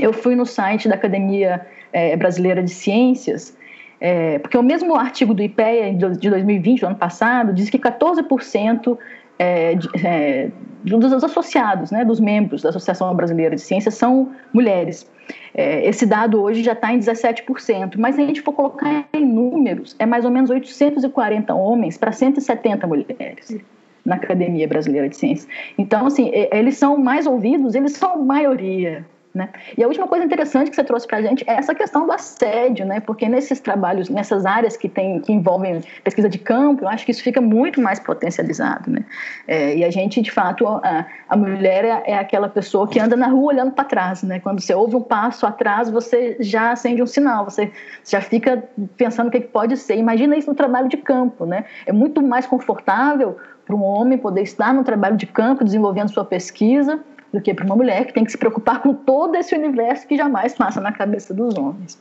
Eu 0.00 0.12
fui 0.12 0.34
no 0.34 0.46
site 0.46 0.88
da 0.88 0.94
Academia 0.94 1.66
é, 1.92 2.16
Brasileira 2.16 2.62
de 2.62 2.70
Ciências, 2.70 3.56
é, 4.00 4.38
porque 4.38 4.58
o 4.58 4.62
mesmo 4.62 4.96
artigo 4.96 5.32
do 5.32 5.42
IPEA 5.42 5.94
de 5.94 6.28
2020, 6.28 6.80
do 6.80 6.86
ano 6.86 6.96
passado, 6.96 7.52
diz 7.52 7.70
que 7.70 7.78
14% 7.78 8.98
é, 9.38 9.74
de, 9.74 9.88
é, 10.04 10.50
dos 10.84 11.24
associados, 11.24 11.90
né, 11.90 12.04
dos 12.04 12.20
membros 12.20 12.62
da 12.62 12.70
Associação 12.70 13.14
Brasileira 13.14 13.54
de 13.54 13.60
Ciências 13.60 13.94
são 13.94 14.32
mulheres. 14.52 15.10
É, 15.54 15.86
esse 15.86 16.04
dado 16.06 16.42
hoje 16.42 16.62
já 16.62 16.72
está 16.72 16.92
em 16.92 16.98
17%, 16.98 17.94
mas 17.96 18.16
se 18.16 18.20
a 18.20 18.26
gente 18.26 18.40
for 18.40 18.52
colocar 18.52 19.06
em 19.12 19.24
números, 19.24 19.94
é 19.98 20.06
mais 20.06 20.24
ou 20.24 20.30
menos 20.30 20.50
840 20.50 21.54
homens 21.54 21.96
para 21.96 22.12
170 22.12 22.86
mulheres 22.86 23.56
na 24.04 24.16
Academia 24.16 24.66
Brasileira 24.66 25.08
de 25.08 25.16
Ciências. 25.16 25.48
Então, 25.78 26.06
assim, 26.06 26.30
eles 26.50 26.76
são 26.76 26.96
mais 26.98 27.26
ouvidos, 27.26 27.74
eles 27.74 27.92
são 27.92 28.24
maioria, 28.24 29.06
né? 29.34 29.48
E 29.78 29.82
a 29.82 29.86
última 29.86 30.06
coisa 30.06 30.24
interessante 30.24 30.68
que 30.68 30.76
você 30.76 30.84
trouxe 30.84 31.06
para 31.06 31.18
a 31.18 31.22
gente 31.22 31.42
é 31.46 31.54
essa 31.54 31.74
questão 31.74 32.06
do 32.06 32.12
assédio, 32.12 32.84
né? 32.84 33.00
porque 33.00 33.26
nesses 33.28 33.60
trabalhos, 33.60 34.10
nessas 34.10 34.44
áreas 34.44 34.76
que, 34.76 34.90
tem, 34.90 35.20
que 35.20 35.32
envolvem 35.32 35.80
pesquisa 36.04 36.28
de 36.28 36.38
campo, 36.38 36.84
eu 36.84 36.88
acho 36.88 37.04
que 37.06 37.10
isso 37.10 37.22
fica 37.22 37.40
muito 37.40 37.80
mais 37.80 37.98
potencializado. 37.98 38.90
Né? 38.90 39.04
É, 39.48 39.76
e 39.76 39.84
a 39.84 39.90
gente, 39.90 40.20
de 40.20 40.30
fato, 40.30 40.66
a, 40.66 41.06
a 41.28 41.36
mulher 41.36 41.84
é, 41.84 42.02
é, 42.12 42.18
aquela 42.18 42.48
pessoa 42.48 42.86
que 42.86 43.00
anda 43.00 43.16
na 43.16 43.28
rua 43.28 43.54
olhando 43.54 43.72
para 43.72 43.84
trás. 43.84 44.22
Né? 44.22 44.38
Quando 44.38 44.60
você 44.60 44.74
ouve 44.74 44.96
um 44.96 45.02
passo 45.02 45.46
atrás, 45.46 45.88
você 45.88 46.36
já 46.38 46.72
acende 46.72 47.02
um 47.02 47.06
sinal, 47.06 47.44
você 47.46 47.72
já 48.04 48.20
fica 48.20 48.62
pensando 48.98 49.28
o 49.28 49.30
que, 49.30 49.40
que 49.40 49.48
pode 49.48 49.78
ser. 49.78 49.96
Imagina 49.96 50.36
isso 50.36 50.50
no 50.50 50.54
trabalho 50.54 50.88
de 50.90 50.98
campo. 50.98 51.46
Né? 51.46 51.64
É 51.86 51.92
muito 51.92 52.20
mais 52.22 52.46
confortável 52.46 53.38
para 53.64 53.74
um 53.74 53.82
homem 53.82 54.18
poder 54.18 54.42
estar 54.42 54.74
no 54.74 54.84
trabalho 54.84 55.16
de 55.16 55.26
campo, 55.26 55.64
desenvolvendo 55.64 56.12
sua 56.12 56.24
pesquisa, 56.24 57.00
do 57.32 57.40
que 57.40 57.54
para 57.54 57.64
uma 57.64 57.76
mulher 57.76 58.06
que 58.06 58.12
tem 58.12 58.24
que 58.24 58.30
se 58.30 58.38
preocupar 58.38 58.82
com 58.82 58.92
todo 58.92 59.36
esse 59.36 59.54
universo 59.54 60.06
que 60.06 60.16
jamais 60.16 60.54
passa 60.54 60.80
na 60.80 60.92
cabeça 60.92 61.32
dos 61.32 61.56
homens. 61.56 61.98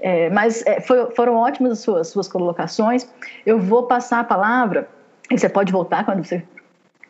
É, 0.00 0.30
mas 0.30 0.64
é, 0.66 0.80
foi, 0.80 1.10
foram 1.12 1.36
ótimas 1.36 1.72
as 1.72 1.78
suas, 1.80 2.08
suas 2.08 2.28
colocações. 2.28 3.08
Eu 3.44 3.58
vou 3.58 3.84
passar 3.84 4.20
a 4.20 4.24
palavra, 4.24 4.88
e 5.30 5.38
você 5.38 5.48
pode 5.48 5.72
voltar 5.72 6.04
quando 6.04 6.24
você 6.24 6.42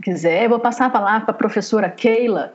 quiser, 0.03 0.45
eu 0.45 0.51
vou 0.51 0.59
passar 0.61 0.87
a 0.87 0.91
palavra 0.91 1.21
para 1.21 1.35
a 1.35 1.39
professora 1.39 1.89
Keila, 1.89 2.53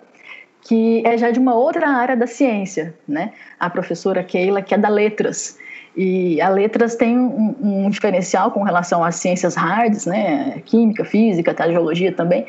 que 0.61 1.05
é 1.05 1.17
já 1.17 1.29
de 1.31 1.39
uma 1.39 1.53
outra 1.53 1.87
área 1.87 2.17
da 2.17 2.27
ciência, 2.27 2.93
né? 3.07 3.33
A 3.59 3.69
professora 3.69 4.23
Keila, 4.23 4.61
que 4.61 4.73
é 4.73 4.77
da 4.77 4.89
Letras. 4.89 5.57
E 5.95 6.41
a 6.41 6.49
Letras 6.49 6.95
tem 6.95 7.17
um, 7.17 7.55
um 7.61 7.89
diferencial 7.89 8.51
com 8.51 8.63
relação 8.63 9.03
às 9.03 9.15
ciências 9.15 9.55
hards, 9.55 10.05
né? 10.05 10.61
Química, 10.65 11.05
física, 11.05 11.55
geologia 11.69 12.11
também, 12.11 12.45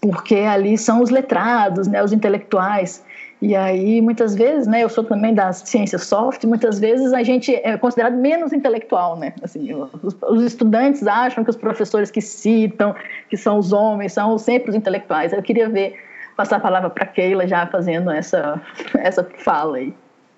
porque 0.00 0.36
ali 0.36 0.78
são 0.78 1.02
os 1.02 1.10
letrados, 1.10 1.86
né, 1.86 2.02
os 2.02 2.12
intelectuais. 2.12 3.04
E 3.42 3.56
aí, 3.56 4.02
muitas 4.02 4.34
vezes, 4.34 4.66
né, 4.66 4.84
eu 4.84 4.88
sou 4.88 5.02
também 5.02 5.32
das 5.32 5.58
ciências 5.58 6.04
soft, 6.04 6.44
muitas 6.44 6.78
vezes 6.78 7.12
a 7.14 7.22
gente 7.22 7.54
é 7.54 7.76
considerado 7.78 8.14
menos 8.14 8.52
intelectual, 8.52 9.18
né? 9.18 9.32
Assim, 9.42 9.72
os, 9.74 10.14
os, 10.22 10.42
estudantes 10.44 11.06
acham 11.06 11.42
que 11.42 11.48
os 11.48 11.56
professores 11.56 12.10
que 12.10 12.20
citam, 12.20 12.94
que 13.30 13.38
são 13.38 13.58
os 13.58 13.72
homens, 13.72 14.12
são 14.12 14.36
sempre 14.36 14.70
os 14.70 14.76
intelectuais. 14.76 15.32
Eu 15.32 15.42
queria 15.42 15.70
ver, 15.70 15.96
passar 16.36 16.56
a 16.56 16.60
palavra 16.60 16.90
para 16.90 17.06
Keila 17.06 17.46
já 17.46 17.66
fazendo 17.66 18.10
essa, 18.10 18.60
essa 18.98 19.26
fala 19.38 19.78
aí. 19.78 19.94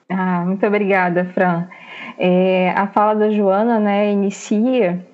Ah, 0.08 0.44
muito 0.44 0.64
obrigada, 0.64 1.24
Fran. 1.34 1.66
É, 2.18 2.72
a 2.76 2.86
fala 2.86 3.14
da 3.14 3.30
Joana, 3.30 3.80
né, 3.80 4.12
inicia 4.12 5.04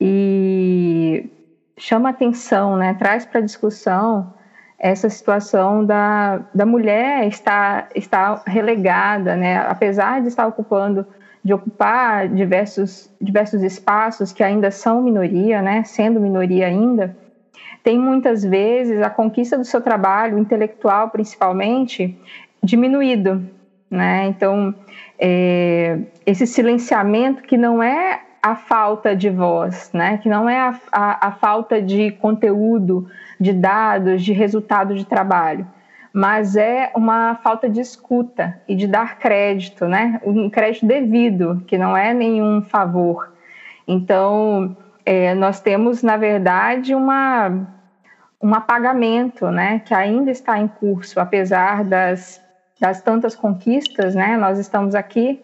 e 0.00 1.28
chama 1.76 2.10
atenção, 2.10 2.76
né, 2.76 2.94
traz 2.94 3.24
para 3.24 3.40
discussão 3.40 4.32
essa 4.78 5.08
situação 5.08 5.84
da, 5.84 6.42
da 6.54 6.66
mulher 6.66 7.26
estar, 7.26 7.88
estar 7.94 8.42
relegada, 8.46 9.36
né, 9.36 9.58
apesar 9.58 10.20
de 10.20 10.28
estar 10.28 10.46
ocupando, 10.46 11.06
de 11.42 11.52
ocupar 11.52 12.28
diversos, 12.28 13.10
diversos 13.20 13.62
espaços 13.62 14.32
que 14.32 14.42
ainda 14.42 14.70
são 14.70 15.02
minoria, 15.02 15.62
né, 15.62 15.84
sendo 15.84 16.20
minoria 16.20 16.66
ainda, 16.66 17.16
tem 17.84 17.98
muitas 17.98 18.42
vezes 18.42 19.02
a 19.02 19.10
conquista 19.10 19.58
do 19.58 19.64
seu 19.64 19.80
trabalho 19.80 20.38
intelectual, 20.38 21.10
principalmente, 21.10 22.18
diminuído, 22.62 23.46
né? 23.90 24.26
Então, 24.26 24.74
é, 25.18 25.98
esse 26.24 26.46
silenciamento 26.46 27.42
que 27.42 27.58
não 27.58 27.82
é 27.82 28.22
a 28.44 28.54
falta 28.54 29.16
de 29.16 29.30
voz, 29.30 29.90
né? 29.94 30.18
que 30.18 30.28
não 30.28 30.46
é 30.46 30.60
a, 30.60 30.78
a, 30.92 31.28
a 31.28 31.32
falta 31.32 31.80
de 31.80 32.10
conteúdo, 32.10 33.08
de 33.40 33.54
dados, 33.54 34.22
de 34.22 34.34
resultado 34.34 34.94
de 34.94 35.06
trabalho, 35.06 35.66
mas 36.12 36.54
é 36.54 36.92
uma 36.94 37.36
falta 37.36 37.70
de 37.70 37.80
escuta 37.80 38.60
e 38.68 38.76
de 38.76 38.86
dar 38.86 39.18
crédito, 39.18 39.86
né? 39.86 40.20
um 40.22 40.50
crédito 40.50 40.84
devido, 40.84 41.64
que 41.66 41.78
não 41.78 41.96
é 41.96 42.12
nenhum 42.12 42.60
favor. 42.60 43.32
Então, 43.88 44.76
é, 45.06 45.34
nós 45.34 45.58
temos, 45.60 46.02
na 46.02 46.18
verdade, 46.18 46.94
uma, 46.94 47.66
um 48.42 48.54
apagamento 48.54 49.50
né? 49.50 49.78
que 49.78 49.94
ainda 49.94 50.30
está 50.30 50.58
em 50.58 50.68
curso, 50.68 51.18
apesar 51.18 51.82
das, 51.82 52.42
das 52.78 53.00
tantas 53.00 53.34
conquistas, 53.34 54.14
né? 54.14 54.36
nós 54.36 54.58
estamos 54.58 54.94
aqui, 54.94 55.42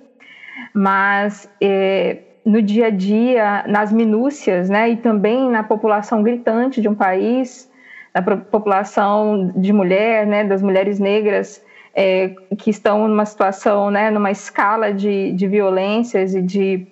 mas. 0.75 1.51
É, 1.59 2.25
no 2.45 2.63
dia 2.63 2.87
a 2.87 2.91
dia, 2.91 3.65
nas 3.67 3.93
minúcias, 3.93 4.69
né, 4.69 4.91
e 4.91 4.97
também 4.97 5.51
na 5.51 5.63
população 5.63 6.23
gritante 6.23 6.81
de 6.81 6.89
um 6.89 6.95
país, 6.95 7.71
na 8.15 8.23
população 8.23 9.53
de 9.55 9.73
mulher, 9.73 10.27
né, 10.27 10.45
das 10.45 10.63
mulheres 10.63 10.99
negras 10.99 11.63
é, 11.95 12.35
que 12.59 12.71
estão 12.71 13.07
numa 13.07 13.25
situação, 13.25 13.91
né, 13.91 14.11
numa 14.11 14.31
escala 14.31 14.93
de, 14.93 15.33
de 15.33 15.47
violências 15.47 16.35
e 16.35 16.43
de, 16.43 16.87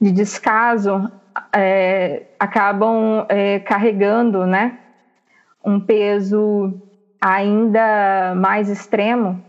de 0.00 0.10
descaso, 0.10 1.10
é, 1.54 2.22
acabam 2.38 3.26
é, 3.28 3.58
carregando, 3.60 4.46
né, 4.46 4.78
um 5.64 5.80
peso 5.80 6.74
ainda 7.20 8.34
mais 8.36 8.68
extremo. 8.68 9.42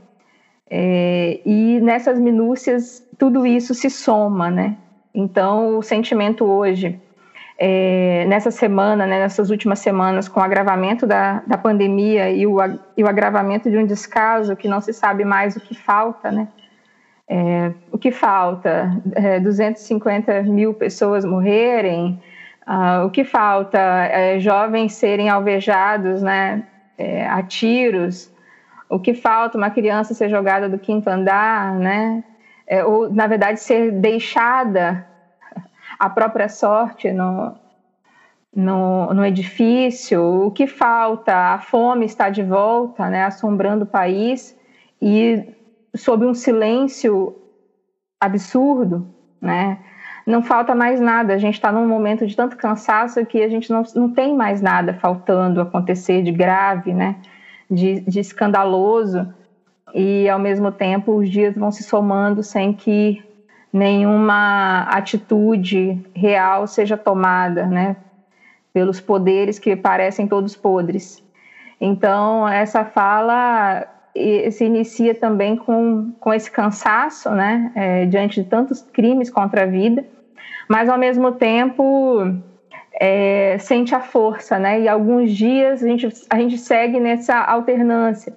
É, 0.70 1.40
e 1.46 1.80
nessas 1.82 2.20
minúcias, 2.20 3.04
tudo 3.24 3.48
isso 3.48 3.74
se 3.74 3.90
soma, 3.90 4.52
né? 4.52 4.76
Então, 5.16 5.78
o 5.78 5.82
sentimento 5.82 6.44
hoje, 6.44 7.00
é, 7.58 8.26
nessa 8.28 8.52
semana, 8.52 9.08
né, 9.08 9.18
nessas 9.18 9.50
últimas 9.50 9.80
semanas, 9.80 10.28
com 10.28 10.42
o 10.42 10.44
agravamento 10.44 11.08
da, 11.08 11.42
da 11.48 11.58
pandemia 11.58 12.30
e 12.32 12.46
o, 12.46 12.58
e 12.98 13.02
o 13.02 13.08
agravamento 13.08 13.72
de 13.72 13.78
um 13.78 13.86
descaso 13.86 14.58
que 14.58 14.68
não 14.68 14.82
se 14.82 14.92
sabe 14.92 15.24
mais 15.24 15.56
o 15.56 15.62
que 15.62 15.74
falta, 15.74 16.34
né? 16.34 16.50
É, 17.26 17.72
o 17.94 17.98
que 17.98 18.12
falta? 18.12 18.92
É, 19.14 19.40
250 19.40 20.44
mil 20.44 20.74
pessoas 20.74 21.24
morrerem? 21.24 22.22
Uh, 22.68 23.06
o 23.06 23.10
que 23.10 23.24
falta? 23.24 23.80
É, 23.80 24.38
jovens 24.38 24.96
serem 24.96 25.30
alvejados 25.30 26.22
né, 26.22 26.64
é, 26.98 27.26
a 27.26 27.42
tiros? 27.42 28.30
O 28.90 29.00
que 29.00 29.14
falta? 29.14 29.58
Uma 29.58 29.70
criança 29.70 30.14
ser 30.14 30.28
jogada 30.28 30.68
do 30.68 30.78
quinto 30.78 31.10
andar, 31.10 31.74
né? 31.76 32.22
É, 32.74 32.84
ou, 32.84 33.08
na 33.14 33.28
verdade, 33.28 33.60
ser 33.60 33.92
deixada 33.92 35.06
à 36.00 36.10
própria 36.10 36.50
sorte 36.50 37.12
no, 37.12 37.54
no, 38.52 39.14
no, 39.14 39.24
edifício. 39.24 40.48
O 40.48 40.50
que 40.50 40.66
falta? 40.66 41.54
A 41.54 41.60
fome 41.60 42.08
está 42.08 42.32
de 42.32 42.42
volta, 42.42 43.08
né, 43.12 43.26
assombrando 43.26 43.84
o 43.84 43.88
país 43.88 44.58
e 45.00 45.54
sob 45.96 46.26
um 46.26 46.34
silêncio 46.34 47.36
absurdo, 48.20 49.08
né? 49.40 49.78
Não 50.26 50.42
falta 50.42 50.74
mais 50.74 51.00
nada. 51.00 51.36
A 51.36 51.38
gente 51.38 51.54
está 51.54 51.72
num 51.72 51.88
momento 51.88 52.26
de 52.26 52.36
tanto 52.36 52.58
cansaço 52.58 53.24
que 53.24 53.44
a 53.44 53.50
gente 53.50 53.70
não, 53.70 53.84
não 53.94 54.10
tem 54.12 54.36
mais 54.36 54.64
nada 54.64 54.96
faltando 54.96 55.62
acontecer 55.62 56.24
de 56.24 56.32
grave, 56.32 56.92
né? 56.92 57.18
De, 57.70 58.00
de 58.00 58.20
escandaloso. 58.20 59.32
E 59.94 60.28
ao 60.28 60.40
mesmo 60.40 60.72
tempo 60.72 61.16
os 61.16 61.30
dias 61.30 61.54
vão 61.56 61.72
se 61.72 61.84
somando 61.84 62.42
sem 62.42 62.74
que 62.74 63.22
nenhuma 63.72 64.84
atitude 64.84 66.00
real 66.16 66.66
seja 66.68 66.98
tomada, 66.98 67.68
né? 67.68 67.96
Pelos 68.74 69.00
poderes 69.00 69.60
que 69.60 69.76
parecem 69.76 70.28
todos 70.28 70.56
podres. 70.56 71.22
Então 71.80 72.48
essa 72.48 72.84
fala 72.84 73.88
se 74.52 74.66
inicia 74.66 75.16
também 75.16 75.56
com, 75.56 76.12
com 76.20 76.34
esse 76.34 76.50
cansaço, 76.50 77.32
né, 77.32 77.72
é, 77.74 78.06
diante 78.06 78.44
de 78.44 78.48
tantos 78.48 78.82
crimes 78.94 79.30
contra 79.30 79.64
a 79.64 79.66
vida, 79.66 80.06
mas 80.70 80.88
ao 80.88 81.00
mesmo 81.00 81.32
tempo 81.32 82.22
é, 82.94 83.58
sente 83.60 83.96
a 83.96 84.00
força, 84.00 84.60
né, 84.60 84.82
e 84.82 84.88
alguns 84.88 85.32
dias 85.32 85.84
a 85.84 85.88
gente, 85.88 86.08
a 86.30 86.38
gente 86.38 86.58
segue 86.60 87.00
nessa 87.00 87.40
alternância 87.40 88.34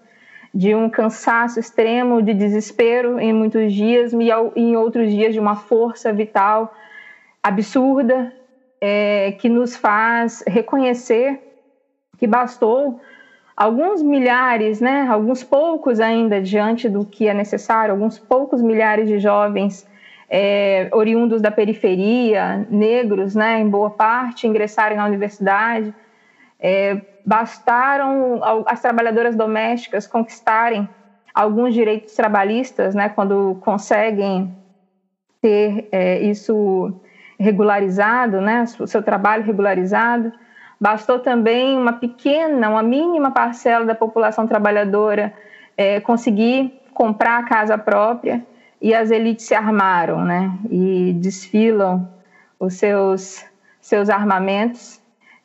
de 0.55 0.75
um 0.75 0.89
cansaço 0.89 1.61
extremo, 1.61 2.23
de 2.23 2.33
desespero 2.33 3.19
em 3.21 3.33
muitos 3.33 3.73
dias, 3.73 4.13
e 4.13 4.31
em 4.57 4.77
outros 4.77 5.11
dias 5.11 5.35
de 5.35 5.41
uma 5.41 5.57
força 5.57 6.13
vital 6.13 6.75
absurda 7.43 8.33
é, 8.81 9.33
que 9.33 9.49
nos 9.49 9.77
faz 9.77 10.43
reconhecer 10.47 11.41
que 12.19 12.27
bastou 12.27 13.01
alguns 13.57 14.03
milhares, 14.03 14.81
né, 14.81 15.07
alguns 15.09 15.43
poucos 15.43 16.01
ainda 16.01 16.41
diante 16.41 16.89
do 16.89 17.05
que 17.05 17.29
é 17.29 17.35
necessário, 17.35 17.93
alguns 17.95 18.19
poucos 18.19 18.61
milhares 18.61 19.09
de 19.09 19.19
jovens 19.19 19.89
é, 20.29 20.89
oriundos 20.93 21.41
da 21.41 21.51
periferia, 21.51 22.67
negros, 22.69 23.35
né, 23.35 23.61
em 23.61 23.69
boa 23.69 23.91
parte, 23.91 24.47
ingressarem 24.47 24.97
na 24.97 25.07
universidade. 25.07 25.95
É, 26.59 27.01
bastaram 27.25 28.40
as 28.66 28.81
trabalhadoras 28.81 29.35
domésticas 29.37 30.07
conquistarem 30.07 30.88
alguns 31.35 31.75
direitos 31.75 32.14
trabalhistas, 32.14 32.95
né, 32.95 33.09
quando 33.09 33.57
conseguem 33.61 34.51
ter 35.42 35.87
é, 35.92 36.21
isso 36.21 36.92
regularizado, 37.38 38.40
né, 38.40 38.64
o 38.79 38.87
seu 38.87 39.03
trabalho 39.03 39.45
regularizado. 39.45 40.33
Bastou 40.81 41.19
também 41.19 41.77
uma 41.77 41.92
pequena, 41.92 42.71
uma 42.71 42.83
mínima 42.83 43.31
parcela 43.31 43.85
da 43.85 43.95
população 43.95 44.47
trabalhadora 44.47 45.33
é, 45.77 46.01
conseguir 46.01 46.81
comprar 46.95 47.38
a 47.38 47.42
casa 47.45 47.77
própria 47.77 48.42
e 48.81 48.95
as 48.95 49.11
elites 49.11 49.47
se 49.47 49.55
armaram, 49.55 50.25
né? 50.25 50.51
E 50.71 51.12
desfilam 51.14 52.09
os 52.59 52.75
seus 52.75 53.45
seus 53.81 54.11
armamentos, 54.11 55.01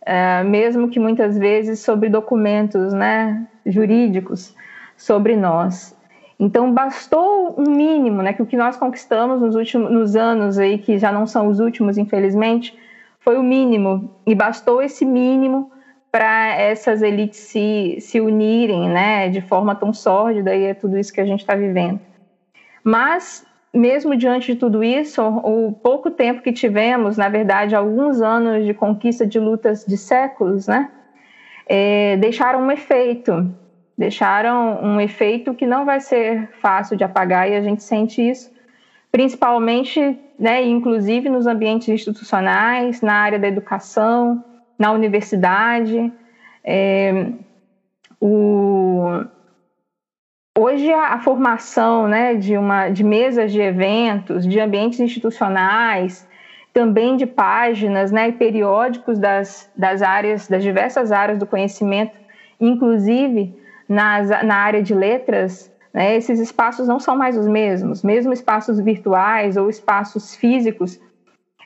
é, 0.05 0.43
mesmo 0.43 0.89
que 0.89 0.99
muitas 0.99 1.37
vezes 1.37 1.79
sobre 1.79 2.09
documentos, 2.09 2.93
né, 2.93 3.45
jurídicos 3.65 4.55
sobre 4.97 5.35
nós. 5.35 5.95
Então 6.39 6.73
bastou 6.73 7.55
um 7.57 7.69
mínimo, 7.69 8.21
né, 8.21 8.33
que 8.33 8.41
o 8.41 8.45
que 8.45 8.57
nós 8.57 8.75
conquistamos 8.75 9.41
nos 9.41 9.55
últimos 9.55 9.91
nos 9.91 10.15
anos 10.15 10.57
aí 10.57 10.77
que 10.79 10.97
já 10.97 11.11
não 11.11 11.27
são 11.27 11.47
os 11.47 11.59
últimos, 11.59 11.97
infelizmente, 11.97 12.75
foi 13.19 13.37
o 13.37 13.43
mínimo 13.43 14.09
e 14.25 14.33
bastou 14.33 14.81
esse 14.81 15.05
mínimo 15.05 15.71
para 16.11 16.55
essas 16.55 17.01
elites 17.01 17.39
se, 17.39 17.97
se 18.01 18.19
unirem, 18.19 18.89
né, 18.89 19.29
de 19.29 19.39
forma 19.39 19.75
tão 19.75 19.93
sórdida 19.93 20.55
e 20.55 20.63
é 20.65 20.73
tudo 20.73 20.97
isso 20.97 21.13
que 21.13 21.21
a 21.21 21.25
gente 21.25 21.41
está 21.41 21.55
vivendo. 21.55 21.99
Mas 22.83 23.45
mesmo 23.73 24.15
diante 24.15 24.53
de 24.53 24.59
tudo 24.59 24.83
isso, 24.83 25.21
o 25.21 25.71
pouco 25.71 26.11
tempo 26.11 26.41
que 26.41 26.51
tivemos, 26.51 27.17
na 27.17 27.29
verdade, 27.29 27.75
alguns 27.75 28.21
anos 28.21 28.65
de 28.65 28.73
conquista 28.73 29.25
de 29.25 29.39
lutas 29.39 29.85
de 29.85 29.97
séculos, 29.97 30.67
né, 30.67 30.89
é, 31.67 32.17
deixaram 32.17 32.61
um 32.61 32.71
efeito, 32.71 33.49
deixaram 33.97 34.83
um 34.83 34.99
efeito 34.99 35.53
que 35.53 35.65
não 35.65 35.85
vai 35.85 35.99
ser 35.99 36.49
fácil 36.59 36.97
de 36.97 37.03
apagar 37.03 37.49
e 37.49 37.55
a 37.55 37.61
gente 37.61 37.83
sente 37.83 38.21
isso 38.21 38.51
principalmente, 39.11 40.17
né, 40.39 40.63
inclusive 40.63 41.29
nos 41.29 41.45
ambientes 41.45 41.89
institucionais, 41.89 43.01
na 43.01 43.13
área 43.13 43.37
da 43.37 43.47
educação, 43.47 44.43
na 44.79 44.91
universidade. 44.91 46.11
É, 46.63 47.33
o, 48.19 49.23
hoje 50.61 50.91
a, 50.91 51.13
a, 51.13 51.19
formação 51.19 52.07
né, 52.07 52.35
de, 52.35 52.55
uma, 52.57 52.89
de 52.89 53.03
mesas 53.03 53.51
de 53.51 53.59
eventos, 53.59 54.47
de 54.47 54.59
ambientes 54.59 54.99
institucionais, 54.99 56.27
também 56.71 57.17
de 57.17 57.25
páginas 57.25 58.11
né, 58.11 58.29
e 58.29 58.33
periódicos 58.33 59.17
das, 59.17 59.69
das 59.75 60.01
áreas, 60.01 60.47
das 60.47 60.61
diversas 60.61 61.11
áreas 61.11 61.39
do 61.39 61.47
conhecimento, 61.47 62.17
inclusive 62.59 63.55
nas, 63.89 64.29
na 64.29 64.55
área 64.55 64.83
de 64.83 64.93
letras, 64.93 65.71
né? 65.93 66.15
Esses 66.15 66.39
espaços 66.39 66.87
não 66.87 66.99
são 66.99 67.17
mais 67.17 67.37
os 67.37 67.47
mesmos, 67.47 68.01
mesmo 68.01 68.31
espaços 68.31 68.79
virtuais 68.79 69.57
ou 69.57 69.69
espaços 69.69 70.35
físicos 70.35 70.99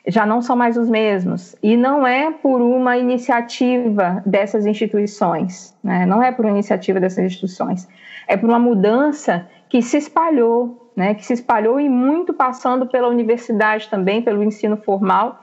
já 0.08 0.24
não 0.24 0.40
são 0.40 0.56
mais 0.56 0.76
os 0.76 0.88
mesmos. 0.88 1.56
E 1.62 1.76
não 1.76 2.06
é 2.06 2.30
por 2.30 2.60
uma 2.60 2.96
iniciativa 2.96 4.22
dessas 4.24 4.64
instituições, 4.64 5.74
né? 5.82 6.06
não 6.06 6.22
é 6.22 6.30
por 6.30 6.44
uma 6.44 6.52
iniciativa 6.52 7.00
dessas 7.00 7.24
instituições, 7.24 7.88
é 8.26 8.36
por 8.36 8.48
uma 8.48 8.58
mudança 8.58 9.48
que 9.68 9.82
se 9.82 9.96
espalhou, 9.96 10.90
né? 10.96 11.14
que 11.14 11.24
se 11.24 11.32
espalhou 11.32 11.78
e 11.80 11.88
muito 11.88 12.32
passando 12.32 12.86
pela 12.86 13.08
universidade 13.08 13.88
também, 13.88 14.22
pelo 14.22 14.42
ensino 14.42 14.76
formal 14.76 15.42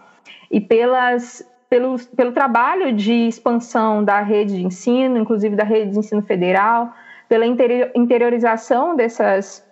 e 0.49 0.59
pelas, 0.59 1.47
pelo, 1.69 1.95
pelo 2.15 2.31
trabalho 2.31 2.93
de 2.93 3.27
expansão 3.27 4.03
da 4.03 4.21
rede 4.21 4.57
de 4.57 4.65
ensino, 4.65 5.17
inclusive 5.17 5.55
da 5.55 5.63
rede 5.63 5.91
de 5.91 5.99
ensino 5.99 6.21
federal, 6.21 6.93
pela 7.27 7.45
interiorização 7.45 8.95
dessas, 8.95 9.65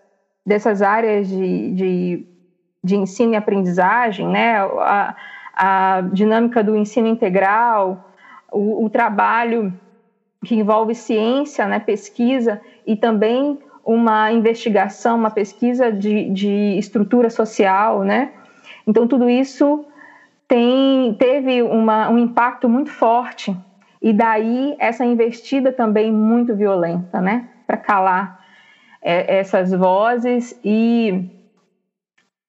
dessas 0.45 0.82
áreas 0.82 1.28
de, 1.28 1.74
de, 1.74 2.28
de 2.84 2.95
ensino 2.95 3.34
e 3.34 3.36
aprendizagem, 3.36 4.28
né? 4.28 4.58
a, 4.58 5.15
a 5.54 6.02
dinâmica 6.13 6.63
do 6.63 6.76
ensino 6.76 7.08
integral, 7.08 8.12
o, 8.52 8.86
o, 8.86 8.89
trabalho 8.89 9.74
que 10.46 10.56
envolve 10.56 10.96
ciência, 10.96 11.68
né? 11.68 11.80
pesquisa 11.80 12.60
e 12.86 12.96
também 12.96 13.60
uma 13.86 14.32
investigação, 14.32 15.18
uma 15.18 15.32
pesquisa 15.32 15.92
de, 15.92 16.30
de 16.30 16.78
estrutura 16.78 17.30
social, 17.30 18.04
né? 18.04 18.32
Então 18.86 19.08
tudo 19.08 19.30
isso 19.30 19.86
tem, 20.48 21.16
teve 21.16 21.62
uma, 21.62 22.10
um 22.10 22.18
impacto 22.18 22.70
muito 22.70 22.90
forte 22.90 23.56
e 24.02 24.14
daí 24.14 24.76
essa 24.80 25.06
investida 25.06 25.72
também 25.72 26.12
muito 26.12 26.56
violenta, 26.56 27.22
né? 27.22 27.48
para 27.72 27.78
calar 27.78 28.46
é, 29.02 29.40
essas 29.40 29.72
vozes 29.72 30.60
e 30.64 31.30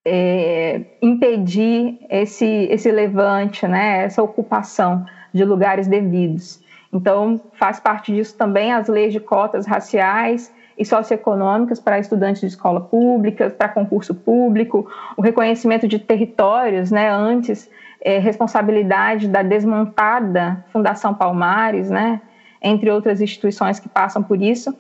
é, 0.05 0.83
impedir 1.01 1.99
esse, 2.11 2.45
esse 2.45 2.91
levante, 2.91 3.67
né, 3.69 4.05
essa 4.05 4.21
ocupação 4.21 5.07
de 5.33 5.45
lugares 5.45 5.87
devidos. 5.87 6.62
Então, 6.93 7.41
faz 7.55 7.81
parte 7.81 8.13
disso 8.13 8.37
também 8.37 8.73
as 8.73 8.87
leis 8.87 9.13
de 9.13 9.21
cotas 9.21 9.67
raciais 9.67 10.53
e 10.77 10.85
socioeconômicas 10.85 11.81
para 11.81 11.99
estudantes 11.99 12.41
de 12.41 12.49
escola 12.49 12.81
pública, 12.81 13.51
para 13.51 13.69
concurso 13.69 14.15
público, 14.15 14.91
o 15.17 15.23
reconhecimento 15.23 15.89
de 15.89 15.99
territórios, 15.99 16.91
né, 16.91 17.11
antes 17.11 17.71
é, 18.01 18.19
responsabilidade 18.19 19.29
da 19.29 19.43
desmontada 19.43 20.65
Fundação 20.73 21.15
Palmares, 21.15 21.89
né, 21.89 22.21
entre 22.61 22.91
outras 22.91 23.21
instituições 23.21 23.79
que 23.79 23.89
passam 23.89 24.23
por 24.23 24.41
isso, 24.41 24.77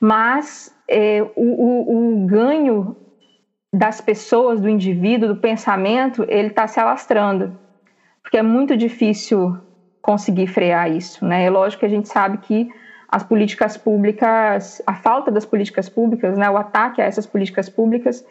mas 0.00 0.74
é, 0.88 1.22
o, 1.36 1.42
o, 1.42 2.22
o 2.22 2.26
ganho 2.26 2.96
das 3.74 4.00
pessoas, 4.00 4.60
do 4.60 4.68
indivíduo, 4.68 5.28
do 5.28 5.36
pensamento, 5.36 6.24
ele 6.28 6.48
está 6.48 6.66
se 6.66 6.78
alastrando, 6.78 7.56
porque 8.22 8.36
é 8.36 8.42
muito 8.42 8.76
difícil 8.76 9.56
conseguir 10.02 10.48
frear 10.48 10.90
isso, 10.90 11.24
né? 11.24 11.44
É 11.44 11.50
lógico 11.50 11.80
que 11.80 11.86
a 11.86 11.88
gente 11.88 12.08
sabe 12.08 12.38
que 12.38 12.68
as 13.08 13.22
políticas 13.22 13.76
públicas, 13.76 14.82
a 14.86 14.94
falta 14.94 15.30
das 15.30 15.44
políticas 15.44 15.88
públicas, 15.88 16.36
né, 16.36 16.48
o 16.50 16.56
ataque 16.56 17.00
a 17.00 17.04
essas 17.04 17.26
políticas 17.26 17.68
públicas, 17.68 18.24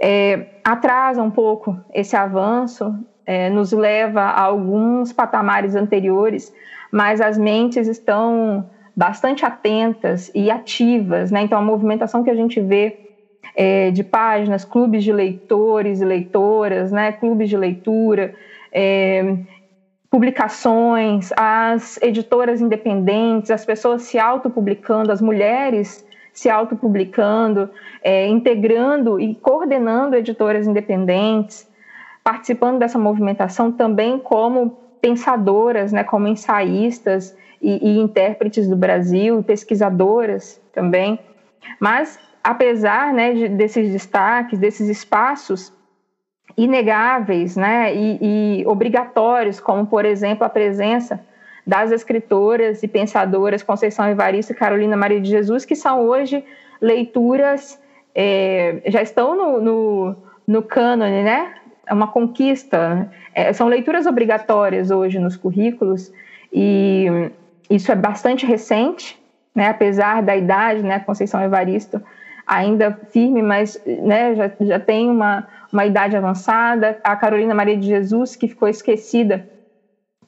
é, 0.00 0.46
atrasa 0.64 1.22
um 1.22 1.30
pouco 1.30 1.78
esse 1.92 2.16
avanço, 2.16 2.94
é, 3.26 3.50
nos 3.50 3.72
leva 3.72 4.22
a 4.22 4.42
alguns 4.42 5.12
patamares 5.12 5.74
anteriores, 5.74 6.52
mas 6.90 7.20
as 7.20 7.36
mentes 7.36 7.86
estão 7.88 8.66
bastante 8.96 9.44
atentas 9.44 10.30
e 10.34 10.50
ativas, 10.50 11.30
né? 11.30 11.42
Então 11.42 11.58
a 11.58 11.62
movimentação 11.62 12.24
que 12.24 12.30
a 12.30 12.34
gente 12.34 12.58
vê 12.60 12.98
é, 13.54 13.90
de 13.90 14.02
páginas, 14.02 14.64
clubes 14.64 15.04
de 15.04 15.12
leitores 15.12 16.00
e 16.00 16.04
leitoras, 16.04 16.90
né? 16.90 17.12
Clubes 17.12 17.50
de 17.50 17.56
leitura, 17.56 18.34
é, 18.72 19.36
publicações, 20.16 21.28
as 21.36 21.98
editoras 22.00 22.62
independentes, 22.62 23.50
as 23.50 23.66
pessoas 23.66 24.00
se 24.00 24.18
autopublicando, 24.18 25.12
as 25.12 25.20
mulheres 25.20 26.06
se 26.32 26.48
autopublicando, 26.48 27.68
é, 28.02 28.26
integrando 28.26 29.20
e 29.20 29.34
coordenando 29.34 30.16
editoras 30.16 30.66
independentes, 30.66 31.68
participando 32.24 32.78
dessa 32.78 32.98
movimentação 32.98 33.70
também 33.70 34.18
como 34.18 34.78
pensadoras, 35.02 35.92
né, 35.92 36.02
como 36.02 36.26
ensaístas 36.26 37.36
e, 37.60 37.86
e 37.86 37.98
intérpretes 37.98 38.66
do 38.66 38.74
Brasil, 38.74 39.42
pesquisadoras 39.42 40.58
também. 40.72 41.20
Mas, 41.78 42.18
apesar 42.42 43.12
né, 43.12 43.34
de, 43.34 43.48
desses 43.48 43.92
destaques, 43.92 44.58
desses 44.58 44.88
espaços 44.88 45.70
inegáveis 46.56 47.56
né, 47.56 47.94
e, 47.94 48.18
e 48.60 48.66
obrigatórios, 48.66 49.60
como, 49.60 49.86
por 49.86 50.04
exemplo, 50.04 50.44
a 50.44 50.48
presença 50.48 51.20
das 51.66 51.90
escritoras 51.90 52.82
e 52.82 52.88
pensadoras 52.88 53.62
Conceição 53.62 54.08
Evaristo 54.08 54.52
e 54.52 54.54
Carolina 54.54 54.96
Maria 54.96 55.20
de 55.20 55.28
Jesus, 55.28 55.64
que 55.64 55.74
são 55.74 56.00
hoje 56.00 56.44
leituras, 56.80 57.78
é, 58.14 58.80
já 58.86 59.02
estão 59.02 59.36
no, 59.36 59.60
no, 59.60 60.16
no 60.46 60.62
cânone, 60.62 61.22
né? 61.22 61.54
É 61.86 61.92
uma 61.92 62.06
conquista. 62.06 63.10
É, 63.34 63.52
são 63.52 63.68
leituras 63.68 64.06
obrigatórias 64.06 64.90
hoje 64.90 65.18
nos 65.18 65.36
currículos 65.36 66.12
e 66.52 67.06
isso 67.68 67.90
é 67.90 67.94
bastante 67.94 68.46
recente, 68.46 69.20
né? 69.54 69.68
Apesar 69.68 70.22
da 70.22 70.36
idade, 70.36 70.82
né? 70.82 71.00
Conceição 71.00 71.42
Evaristo 71.42 72.00
ainda 72.46 72.96
firme, 73.10 73.42
mas 73.42 73.80
né, 73.84 74.34
já, 74.36 74.50
já 74.60 74.78
tem 74.78 75.10
uma, 75.10 75.46
uma 75.72 75.84
idade 75.84 76.16
avançada. 76.16 76.98
A 77.02 77.16
Carolina 77.16 77.54
Maria 77.54 77.76
de 77.76 77.86
Jesus, 77.86 78.36
que 78.36 78.48
ficou 78.48 78.68
esquecida 78.68 79.48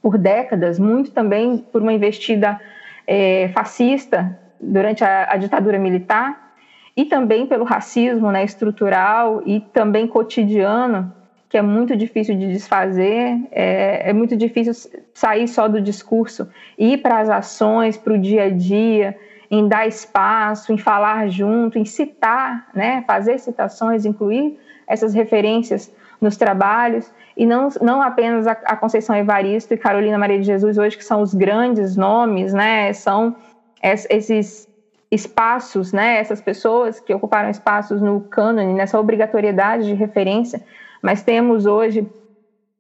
por 0.01 0.17
décadas, 0.17 0.79
muito 0.79 1.11
também 1.11 1.59
por 1.59 1.83
uma 1.83 1.93
investida 1.93 2.61
é, 3.07 3.49
fascista 3.49 4.39
durante 4.61 5.05
a, 5.05 5.33
a, 5.33 5.37
ditadura 5.37 5.79
militar 5.79 6.53
e 6.97 7.05
também 7.05 7.47
pelo 7.47 7.65
racismo 7.65 8.31
né, 8.31 8.45
estrutural 8.45 9.43
e 9.47 9.61
também 9.61 10.07
cotidiano, 10.07 11.13
que 11.49 11.57
é 11.57 11.63
muito 11.63 11.97
difícil 11.97 12.37
de 12.37 12.53
desfazer, 12.53 13.39
é, 13.51 14.11
é 14.11 14.13
muito 14.13 14.37
difícil 14.37 14.73
sair 15.15 15.49
só 15.49 15.67
do 15.69 15.81
discurso, 15.81 16.49
ir 16.77 16.99
para 16.99 17.21
as 17.21 17.31
ações, 17.31 17.97
para 17.97 18.13
o 18.13 18.19
dia 18.19 18.45
a 18.45 18.51
dia, 18.51 19.17
em 19.51 19.67
dar 19.67 19.87
espaço, 19.87 20.73
em 20.73 20.79
falar 20.79 21.29
junto, 21.29 21.79
em 21.79 21.85
citar, 21.85 22.69
né, 22.75 23.03
fazer 23.07 23.39
citações, 23.39 24.05
incluir 24.05 24.59
essas 24.89 25.15
referências 25.15 25.93
nos 26.21 26.37
trabalhos 26.37 27.13
e 27.37 27.47
não, 27.47 27.69
não 27.81 28.03
apenas 28.03 28.47
a, 28.47 28.53
a, 28.53 28.77
Conceição 28.77 29.15
Evaristo 29.15 29.73
e 29.73 29.77
Carolina 29.77 30.19
Maria 30.19 30.39
de 30.39 30.45
Jesus 30.45 30.79
hoje 30.79 30.97
que 30.97 31.05
são 31.05 31.21
os 31.23 31.35
grandes 31.35 31.97
nomes, 31.97 32.53
né? 32.53 32.93
São 32.93 33.37
esses 33.81 34.69
espaços, 35.11 35.93
né? 35.93 36.19
Essas 36.19 36.41
pessoas 36.41 36.99
que 36.99 37.15
ocuparam 37.15 37.51
espaços 37.51 38.01
no 38.01 38.21
cânone, 38.23 38.75
nessa 38.75 38.99
obrigatoriedade 38.99 39.85
de 39.85 39.95
referência, 39.95 40.61
mas 41.01 41.23
temos 41.23 41.67
hoje 41.67 42.05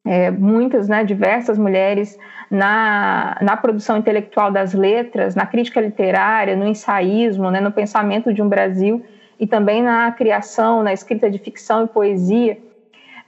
é, 0.05 0.31
muitas, 0.31 0.89
né, 0.89 1.05
diversas 1.05 1.59
mulheres 1.59 2.19
na, 2.51 3.37
na 3.43 3.57
produção 3.57 3.99
intelectual 3.99 4.51
das 4.51 4.73
letras, 4.73 5.35
na 5.35 5.45
crítica 5.45 5.81
literária, 5.81 6.57
no 6.57 6.67
ensaísmo, 6.67 7.51
né, 7.51 7.61
no 7.61 7.71
pensamento 7.71 8.33
de 8.33 8.41
um 8.41 8.49
Brasil 8.49 9.05
e 9.39 9.47
também 9.47 9.83
na 9.83 10.11
criação, 10.13 10.83
na 10.83 10.93
escrita 10.93 11.31
de 11.31 11.39
ficção 11.39 11.85
e 11.85 11.89
poesia 11.89 12.59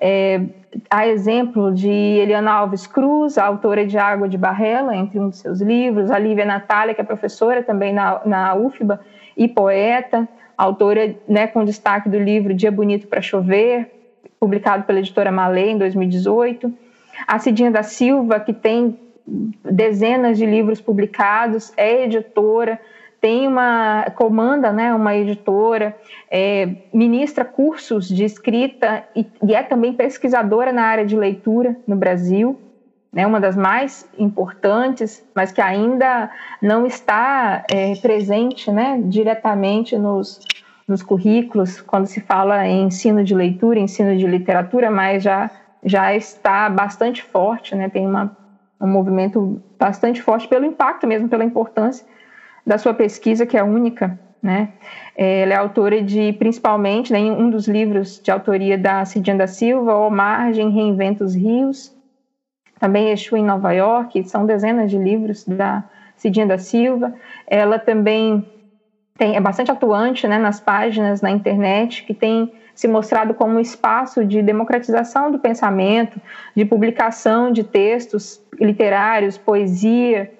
é, 0.01 0.40
a 0.88 1.07
exemplo 1.07 1.75
de 1.75 1.90
Eliana 1.90 2.53
Alves 2.53 2.87
Cruz, 2.87 3.37
autora 3.37 3.87
de 3.87 3.99
Água 3.99 4.29
de 4.29 4.38
Barrela, 4.38 4.96
entre 4.96 5.18
um 5.18 5.29
dos 5.29 5.38
seus 5.38 5.61
livros, 5.61 6.11
a 6.11 6.18
Lívia 6.18 6.46
Natália, 6.46 6.94
que 6.94 7.01
é 7.01 7.05
professora 7.05 7.62
também 7.62 7.92
na, 7.92 8.23
na 8.25 8.55
UFBA 8.55 8.99
e 9.37 9.46
poeta, 9.46 10.27
autora 10.57 11.14
né, 11.29 11.46
com 11.46 11.64
destaque 11.64 12.09
do 12.09 12.18
livro 12.18 12.55
Dia 12.55 12.70
Bonito 12.73 13.09
para 13.09 13.20
Chover, 13.20 13.90
publicado 14.38 14.85
pela 14.85 15.01
editora 15.01 15.31
Malê 15.31 15.70
em 15.70 15.79
2018. 15.79 16.73
A 17.27 17.38
Cidinha 17.38 17.70
da 17.70 17.83
Silva, 17.83 18.40
que 18.40 18.55
tem 18.55 18.99
dezenas 19.27 20.38
de 20.38 20.46
livros 20.46 20.81
publicados, 20.81 21.73
é 21.77 22.05
editora, 22.05 22.81
tem 23.21 23.47
uma 23.47 24.07
comanda, 24.15 24.73
né, 24.73 24.95
uma 24.95 25.15
editora, 25.15 25.95
é, 26.31 26.69
ministra 26.93 27.45
cursos 27.45 28.09
de 28.09 28.25
escrita 28.25 29.05
e, 29.15 29.27
e, 29.43 29.55
é 29.55 29.63
também 29.63 29.93
pesquisadora 29.93 30.73
na 30.73 30.85
área 30.85 31.05
de 31.05 31.17
leitura 31.17 31.77
no 31.87 31.97
Brasil, 31.97 32.59
né, 33.13 33.27
uma 33.27 33.39
das 33.39 33.57
mais 33.57 34.09
importantes, 34.19 35.23
mas 35.35 35.53
que 35.53 35.61
ainda 35.61 36.31
não 36.63 36.87
está 36.87 37.65
é, 37.71 37.95
presente, 37.97 38.71
né, 38.71 38.99
diretamente 39.05 39.99
nos, 39.99 40.41
nos 40.89 41.03
currículos 41.03 41.81
quando 41.81 42.07
se 42.07 42.21
fala 42.21 42.67
em 42.67 42.85
ensino 42.85 43.23
de 43.23 43.35
leitura, 43.35 43.79
ensino 43.79 44.17
de 44.17 44.27
literatura, 44.27 44.91
mas 44.91 45.23
já 45.23 45.51
já 45.83 46.15
está 46.15 46.69
bastante 46.69 47.23
forte, 47.23 47.75
né, 47.75 47.89
tem 47.89 48.07
uma, 48.07 48.37
um 48.79 48.87
movimento 48.87 49.63
bastante 49.79 50.21
forte 50.21 50.47
pelo 50.47 50.67
impacto 50.67 51.07
mesmo, 51.07 51.27
pela 51.27 51.43
importância 51.43 52.05
da 52.66 52.79
sua 52.79 52.94
pesquisa, 52.94 53.46
que 53.46 53.57
é 53.57 53.62
única, 53.62 54.18
né? 54.42 54.70
É, 55.16 55.40
ela 55.40 55.53
é 55.53 55.57
autora 55.57 56.03
de, 56.03 56.33
principalmente, 56.35 57.12
né, 57.12 57.18
um 57.18 57.51
dos 57.51 57.68
livros 57.68 58.20
de 58.23 58.31
autoria 58.31 58.79
da 58.79 59.05
Cidinha 59.05 59.37
da 59.37 59.46
Silva, 59.46 59.94
O 59.96 60.11
Margem 60.11 60.70
Reinventa 60.70 61.25
os 61.25 61.35
Rios, 61.35 61.94
também 62.79 63.11
Exu 63.11 63.37
em 63.37 63.44
Nova 63.44 63.73
York, 63.73 64.25
são 64.25 64.46
dezenas 64.46 64.90
de 64.90 64.96
livros 64.96 65.44
da 65.44 65.85
Cidinha 66.16 66.46
da 66.46 66.57
Silva. 66.57 67.14
Ela 67.46 67.79
também 67.79 68.46
tem, 69.18 69.37
é 69.37 69.40
bastante 69.40 69.70
atuante 69.70 70.27
né, 70.27 70.38
nas 70.38 70.59
páginas 70.59 71.20
na 71.20 71.31
internet, 71.31 72.05
que 72.05 72.14
tem 72.14 72.51
se 72.75 72.88
mostrado 72.88 73.35
como 73.35 73.57
um 73.57 73.61
espaço 73.61 74.25
de 74.25 74.40
democratização 74.40 75.31
do 75.31 75.38
pensamento, 75.38 76.18
de 76.57 76.64
publicação 76.64 77.53
de 77.53 77.62
textos 77.62 78.40
literários, 78.59 79.37
poesia, 79.37 80.31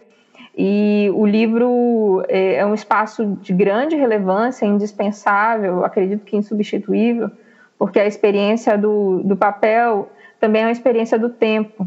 e 0.57 1.11
o 1.15 1.27
livro 1.27 2.23
é, 2.29 2.57
é 2.57 2.67
um 2.67 2.75
espaço 2.75 3.39
de 3.41 3.53
grande 3.53 3.97
relevância, 3.97 4.67
indispensável, 4.67 5.85
acredito 5.85 6.25
que 6.25 6.37
insubstituível, 6.37 7.31
porque 7.79 7.99
a 7.99 8.07
experiência 8.07 8.77
do, 8.77 9.23
do 9.23 9.37
papel 9.37 10.11
também 10.39 10.63
é 10.63 10.67
uma 10.67 10.73
experiência 10.73 11.19
do 11.19 11.29
tempo. 11.29 11.87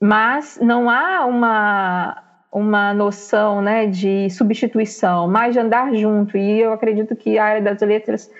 Mas 0.00 0.58
não 0.60 0.88
há 0.88 1.24
uma, 1.26 2.22
uma 2.52 2.94
noção 2.94 3.60
né, 3.60 3.86
de 3.86 4.28
substituição, 4.30 5.28
mas 5.28 5.54
de 5.54 5.60
andar 5.60 5.94
junto. 5.94 6.36
E 6.36 6.60
eu 6.60 6.72
acredito 6.72 7.14
que 7.16 7.38
a 7.38 7.44
área 7.44 7.62
das 7.62 7.80
letras 7.80 8.30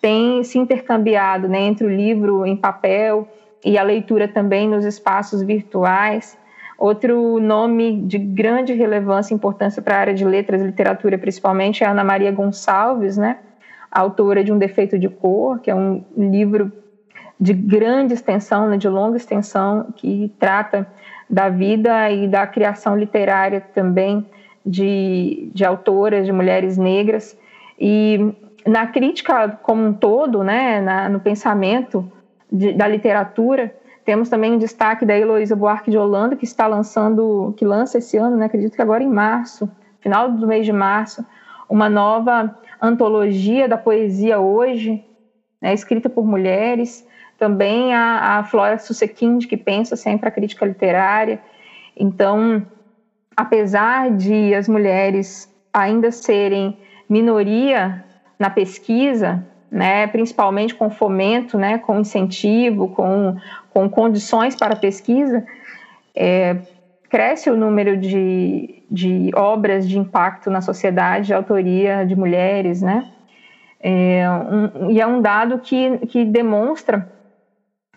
tem 0.00 0.42
se 0.42 0.58
intercambiado 0.58 1.48
né, 1.48 1.60
entre 1.60 1.86
o 1.86 1.90
livro 1.90 2.44
em 2.44 2.56
papel 2.56 3.28
e 3.64 3.78
a 3.78 3.82
leitura 3.82 4.26
também 4.26 4.68
nos 4.68 4.84
espaços 4.84 5.42
virtuais. 5.42 6.36
Outro 6.78 7.38
nome 7.38 8.02
de 8.02 8.18
grande 8.18 8.72
relevância 8.72 9.32
e 9.32 9.36
importância 9.36 9.80
para 9.80 9.96
a 9.96 10.00
área 10.00 10.14
de 10.14 10.24
letras 10.24 10.60
e 10.60 10.64
literatura, 10.64 11.16
principalmente, 11.18 11.84
é 11.84 11.86
Ana 11.86 12.02
Maria 12.02 12.32
Gonçalves, 12.32 13.16
né? 13.16 13.38
autora 13.92 14.42
de 14.42 14.50
Um 14.50 14.58
Defeito 14.58 14.98
de 14.98 15.08
Cor, 15.08 15.60
que 15.60 15.70
é 15.70 15.74
um 15.74 16.02
livro 16.16 16.72
de 17.38 17.52
grande 17.52 18.14
extensão, 18.14 18.68
né, 18.68 18.76
de 18.78 18.88
longa 18.88 19.16
extensão, 19.16 19.92
que 19.96 20.32
trata 20.38 20.88
da 21.28 21.48
vida 21.50 22.10
e 22.10 22.26
da 22.26 22.46
criação 22.46 22.96
literária 22.96 23.60
também 23.60 24.24
de, 24.64 25.50
de 25.52 25.64
autoras, 25.64 26.24
de 26.24 26.32
mulheres 26.32 26.78
negras. 26.78 27.36
E 27.78 28.32
na 28.66 28.86
crítica 28.86 29.48
como 29.62 29.84
um 29.84 29.92
todo, 29.92 30.42
né, 30.42 30.80
na, 30.80 31.08
no 31.08 31.20
pensamento 31.20 32.10
de, 32.50 32.72
da 32.72 32.86
literatura, 32.86 33.74
temos 34.04 34.28
também 34.28 34.58
destaque 34.58 35.06
da 35.06 35.16
Heloísa 35.16 35.54
Buarque 35.54 35.90
de 35.90 35.98
Holanda, 35.98 36.36
que 36.36 36.44
está 36.44 36.66
lançando, 36.66 37.54
que 37.56 37.64
lança 37.64 37.98
esse 37.98 38.16
ano, 38.16 38.36
né, 38.36 38.46
acredito 38.46 38.74
que 38.74 38.82
agora 38.82 39.02
em 39.02 39.08
março, 39.08 39.70
final 40.00 40.30
do 40.30 40.46
mês 40.46 40.66
de 40.66 40.72
março, 40.72 41.24
uma 41.68 41.88
nova 41.88 42.56
antologia 42.80 43.68
da 43.68 43.78
poesia 43.78 44.40
hoje, 44.40 45.04
né, 45.60 45.72
escrita 45.72 46.10
por 46.10 46.26
mulheres. 46.26 47.06
Também 47.38 47.94
a, 47.94 48.38
a 48.38 48.44
Flora 48.44 48.78
Susequind, 48.78 49.46
que 49.46 49.56
pensa 49.56 49.96
sempre 49.96 50.28
a 50.28 50.32
crítica 50.32 50.66
literária. 50.66 51.40
Então, 51.96 52.66
apesar 53.36 54.10
de 54.10 54.54
as 54.54 54.68
mulheres 54.68 55.52
ainda 55.72 56.10
serem 56.10 56.76
minoria 57.08 58.04
na 58.38 58.50
pesquisa, 58.50 59.46
né, 59.72 60.06
principalmente 60.06 60.74
com 60.74 60.90
fomento, 60.90 61.56
né, 61.56 61.78
com 61.78 61.98
incentivo, 61.98 62.88
com, 62.88 63.34
com 63.72 63.88
condições 63.88 64.54
para 64.54 64.76
pesquisa, 64.76 65.42
é, 66.14 66.58
cresce 67.08 67.50
o 67.50 67.56
número 67.56 67.96
de, 67.96 68.82
de 68.90 69.30
obras 69.34 69.88
de 69.88 69.98
impacto 69.98 70.50
na 70.50 70.60
sociedade, 70.60 71.28
de 71.28 71.34
autoria 71.34 72.04
de 72.04 72.14
mulheres, 72.14 72.82
né? 72.82 73.06
É 73.80 74.28
um, 74.30 74.90
e 74.90 75.00
é 75.00 75.06
um 75.06 75.20
dado 75.20 75.58
que, 75.58 75.98
que 76.06 76.24
demonstra 76.24 77.10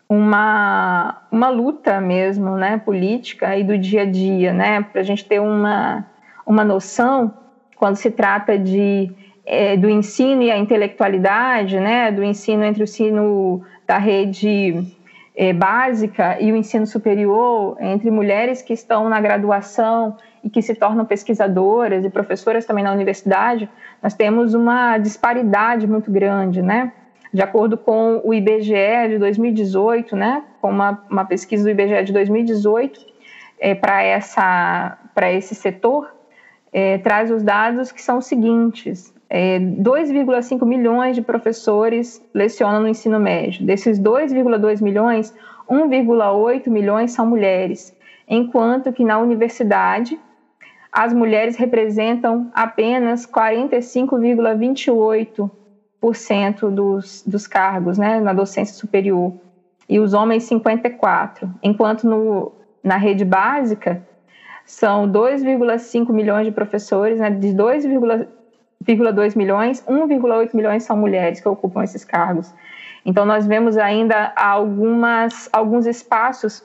uma, 0.09 1.21
uma 1.29 1.49
luta 1.49 1.99
mesmo, 1.99 2.55
né, 2.55 2.77
política 2.77 3.55
e 3.57 3.63
do 3.63 3.77
dia 3.77 4.01
a 4.03 4.05
dia, 4.05 4.53
né, 4.53 4.81
para 4.81 5.01
a 5.01 5.03
gente 5.03 5.25
ter 5.25 5.39
uma, 5.39 6.05
uma 6.45 6.63
noção 6.63 7.31
quando 7.75 7.97
se 7.97 8.09
trata 8.09 8.57
de 8.57 9.11
é, 9.45 9.77
do 9.77 9.89
ensino 9.89 10.41
e 10.41 10.51
a 10.51 10.57
intelectualidade, 10.57 11.79
né, 11.79 12.11
do 12.11 12.23
ensino 12.23 12.63
entre 12.63 12.81
o 12.81 12.85
ensino 12.85 13.61
da 13.85 13.97
rede 13.97 14.83
é, 15.35 15.53
básica 15.53 16.37
e 16.41 16.51
o 16.51 16.55
ensino 16.55 16.87
superior, 16.87 17.77
entre 17.79 18.09
mulheres 18.09 18.61
que 18.61 18.73
estão 18.73 19.09
na 19.09 19.19
graduação 19.21 20.17
e 20.43 20.49
que 20.49 20.61
se 20.61 20.73
tornam 20.73 21.05
pesquisadoras 21.05 22.05
e 22.05 22.09
professoras 22.09 22.65
também 22.65 22.83
na 22.83 22.91
universidade, 22.91 23.69
nós 24.01 24.13
temos 24.13 24.53
uma 24.53 24.97
disparidade 24.97 25.87
muito 25.87 26.11
grande, 26.11 26.61
né? 26.61 26.91
De 27.33 27.41
acordo 27.41 27.77
com 27.77 28.21
o 28.23 28.33
IBGE 28.33 29.09
de 29.09 29.17
2018, 29.17 30.15
né, 30.15 30.43
com 30.61 30.69
uma, 30.69 31.03
uma 31.09 31.25
pesquisa 31.25 31.65
do 31.65 31.69
IBGE 31.69 32.05
de 32.05 32.13
2018, 32.13 32.99
é, 33.59 33.75
para 33.75 34.01
essa 34.01 34.97
para 35.13 35.31
esse 35.31 35.55
setor, 35.55 36.13
é, 36.71 36.97
traz 36.97 37.31
os 37.31 37.41
dados 37.41 37.91
que 37.91 38.01
são 38.01 38.19
os 38.19 38.25
seguintes: 38.25 39.13
é, 39.29 39.59
2,5 39.59 40.65
milhões 40.65 41.15
de 41.15 41.21
professores 41.21 42.25
lecionam 42.33 42.81
no 42.81 42.87
ensino 42.87 43.19
médio. 43.19 43.63
Desses 43.65 43.99
2,2 43.99 44.81
milhões, 44.81 45.35
1,8 45.69 46.69
milhões 46.69 47.11
são 47.11 47.25
mulheres, 47.25 47.93
enquanto 48.27 48.91
que 48.93 49.03
na 49.03 49.19
universidade 49.19 50.19
as 50.91 51.13
mulheres 51.13 51.57
representam 51.57 52.49
apenas 52.53 53.25
45,28 53.25 55.49
dos, 56.71 57.23
dos 57.25 57.47
cargos 57.47 57.97
né, 57.97 58.19
na 58.19 58.31
docência 58.31 58.75
superior, 58.75 59.33
e 59.89 59.99
os 59.99 60.13
homens 60.13 60.43
54, 60.43 61.51
enquanto 61.61 62.07
no, 62.07 62.53
na 62.83 62.97
rede 62.97 63.25
básica 63.25 64.07
são 64.65 65.11
2,5 65.11 66.11
milhões 66.11 66.45
de 66.45 66.51
professores, 66.51 67.19
né, 67.19 67.29
de 67.29 67.53
2,2 68.83 69.35
milhões, 69.35 69.83
1,8 69.87 70.53
milhões 70.53 70.83
são 70.83 70.97
mulheres 70.97 71.39
que 71.39 71.47
ocupam 71.47 71.83
esses 71.83 72.03
cargos. 72.03 72.53
Então 73.05 73.25
nós 73.25 73.45
vemos 73.45 73.77
ainda 73.77 74.33
algumas, 74.35 75.49
alguns 75.53 75.85
espaços 75.85 76.63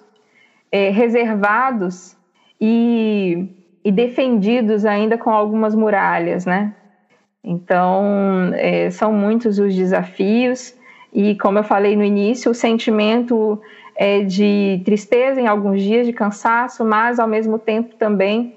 é, 0.73 0.91
reservados 0.91 2.17
e, 2.61 3.49
e 3.85 3.93
defendidos 3.93 4.85
ainda 4.85 5.19
com 5.19 5.31
algumas 5.31 5.75
muralhas, 5.75 6.47
né? 6.47 6.75
Então, 7.43 8.51
é, 8.55 8.91
são 8.91 9.13
muitos 9.13 9.59
os 9.59 9.75
desafios, 9.75 10.75
e 11.13 11.35
como 11.37 11.59
eu 11.59 11.65
falei 11.65 11.97
no 11.97 12.05
início, 12.05 12.51
o 12.51 12.55
sentimento 12.55 13.61
é 13.97 14.23
de 14.23 14.81
tristeza 14.85 15.41
em 15.41 15.47
alguns 15.47 15.83
dias, 15.83 16.07
de 16.07 16.13
cansaço, 16.13 16.85
mas 16.85 17.19
ao 17.19 17.27
mesmo 17.27 17.59
tempo 17.59 17.97
também 17.97 18.55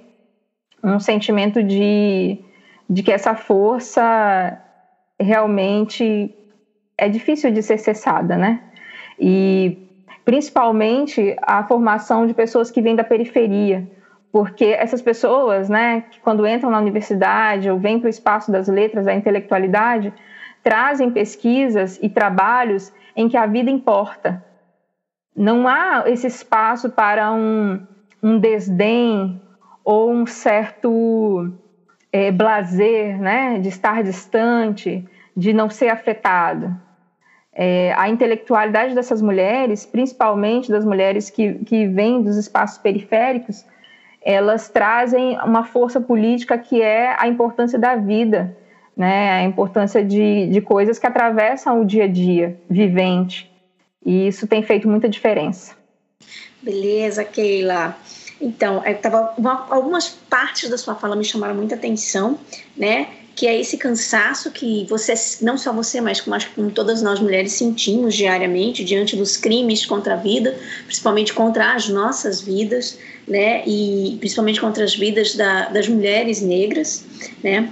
um 0.84 1.00
sentimento 1.00 1.64
de, 1.64 2.38
de 2.94 3.02
que 3.02 3.12
essa 3.12 3.34
força 3.34 4.62
realmente 5.20 6.32
é 6.96 7.10
difícil 7.10 7.52
de 7.52 7.64
ser 7.64 7.80
cessada, 7.80 8.38
né? 8.38 8.62
E 9.20 9.90
principalmente 10.24 11.36
a 11.42 11.64
formação 11.64 12.28
de 12.28 12.36
pessoas 12.36 12.70
que 12.70 12.82
vêm 12.82 12.96
da 12.96 13.04
periferia, 13.04 13.90
porque 14.32 14.66
essas 14.66 15.02
pessoas, 15.02 15.70
né, 15.70 16.02
que 16.02 16.20
quando 16.20 16.46
entram 16.46 16.70
na 16.70 16.80
universidade 16.80 17.70
ou 17.70 17.80
vêm 17.80 18.00
para 18.00 18.08
o 18.08 18.10
espaço 18.10 18.52
das 18.52 18.68
letras, 18.68 19.06
da 19.06 19.14
intelectualidade, 19.14 20.14
trazem 20.64 21.10
pesquisas 21.10 22.00
e 22.02 22.08
trabalhos 22.08 22.94
em 23.16 23.28
que 23.28 23.38
a 23.38 23.48
vida 23.48 23.72
importa. 23.72 24.44
Não 25.36 25.68
há 25.68 26.04
esse 26.06 26.28
espaço 26.28 26.92
para 26.92 27.32
um, 27.34 27.82
um 28.22 28.38
desdém 28.38 29.42
ou 29.84 30.12
um 30.12 30.26
certo 30.28 31.52
é, 32.14 32.32
blazer, 32.32 33.20
né, 33.20 33.58
de 33.58 33.70
estar 33.70 34.04
distante, 34.04 35.04
de 35.36 35.52
não 35.52 35.68
ser 35.68 35.90
afetado. 35.90 36.80
É, 37.52 37.92
a 37.98 38.08
intelectualidade 38.08 38.94
dessas 38.94 39.20
mulheres, 39.20 39.84
principalmente 39.84 40.72
das 40.72 40.86
mulheres 40.86 41.32
que, 41.32 41.56
que 41.66 41.88
vêm 41.88 42.22
dos 42.22 42.38
espaços 42.38 42.78
periféricos, 42.78 43.66
elas 44.22 44.70
trazem 44.70 45.38
uma 45.40 45.64
força 45.64 46.00
política 46.00 46.58
que 46.58 46.82
é 46.82 47.16
a 47.18 47.28
importância 47.28 47.80
da 47.80 47.96
vida, 47.96 48.56
né? 48.96 49.32
a 49.32 49.44
importância 49.44 50.04
de, 50.04 50.48
de 50.48 50.62
coisas 50.62 51.00
que 51.00 51.08
atravessam 51.08 51.82
o 51.82 51.86
dia 51.86 52.06
a 52.06 52.08
dia 52.08 52.58
vivente. 52.70 53.52
E 54.06 54.28
isso 54.28 54.48
tem 54.48 54.62
feito 54.62 54.88
muita 54.88 55.10
diferença. 55.10 55.76
Beleza, 56.62 57.24
Keila. 57.24 57.96
Então, 58.42 58.86
eu 58.86 58.98
tava, 58.98 59.34
uma, 59.38 59.68
algumas 59.70 60.10
partes 60.10 60.70
da 60.70 60.78
sua 60.78 60.96
fala 60.96 61.16
me 61.16 61.24
chamaram 61.24 61.56
muita 61.56 61.76
atenção, 61.76 62.40
né? 62.76 63.08
que 63.36 63.48
é 63.48 63.60
esse 63.60 63.78
cansaço 63.78 64.52
que 64.52 64.86
você, 64.88 65.14
não 65.42 65.58
só 65.58 65.74
você, 65.74 66.00
mas 66.00 66.22
como, 66.22 66.38
como 66.56 66.72
todas 66.72 67.02
nós 67.02 67.20
mulheres 67.20 67.54
sentimos 67.54 68.14
diariamente 68.14 68.84
diante 68.84 69.16
dos 69.16 69.38
crimes 69.38 69.86
contra 69.86 70.14
a 70.14 70.18
vida, 70.18 70.56
principalmente 70.86 71.34
contra 71.34 71.74
as 71.74 71.90
nossas 71.90 72.42
vidas, 72.42 72.98
né, 73.28 73.64
e 73.66 74.18
principalmente 74.20 74.60
contra 74.62 74.84
as 74.84 74.96
vidas 74.96 75.36
da, 75.36 75.70
das 75.70 75.88
mulheres 75.88 76.42
negras, 76.42 77.04
né, 77.44 77.70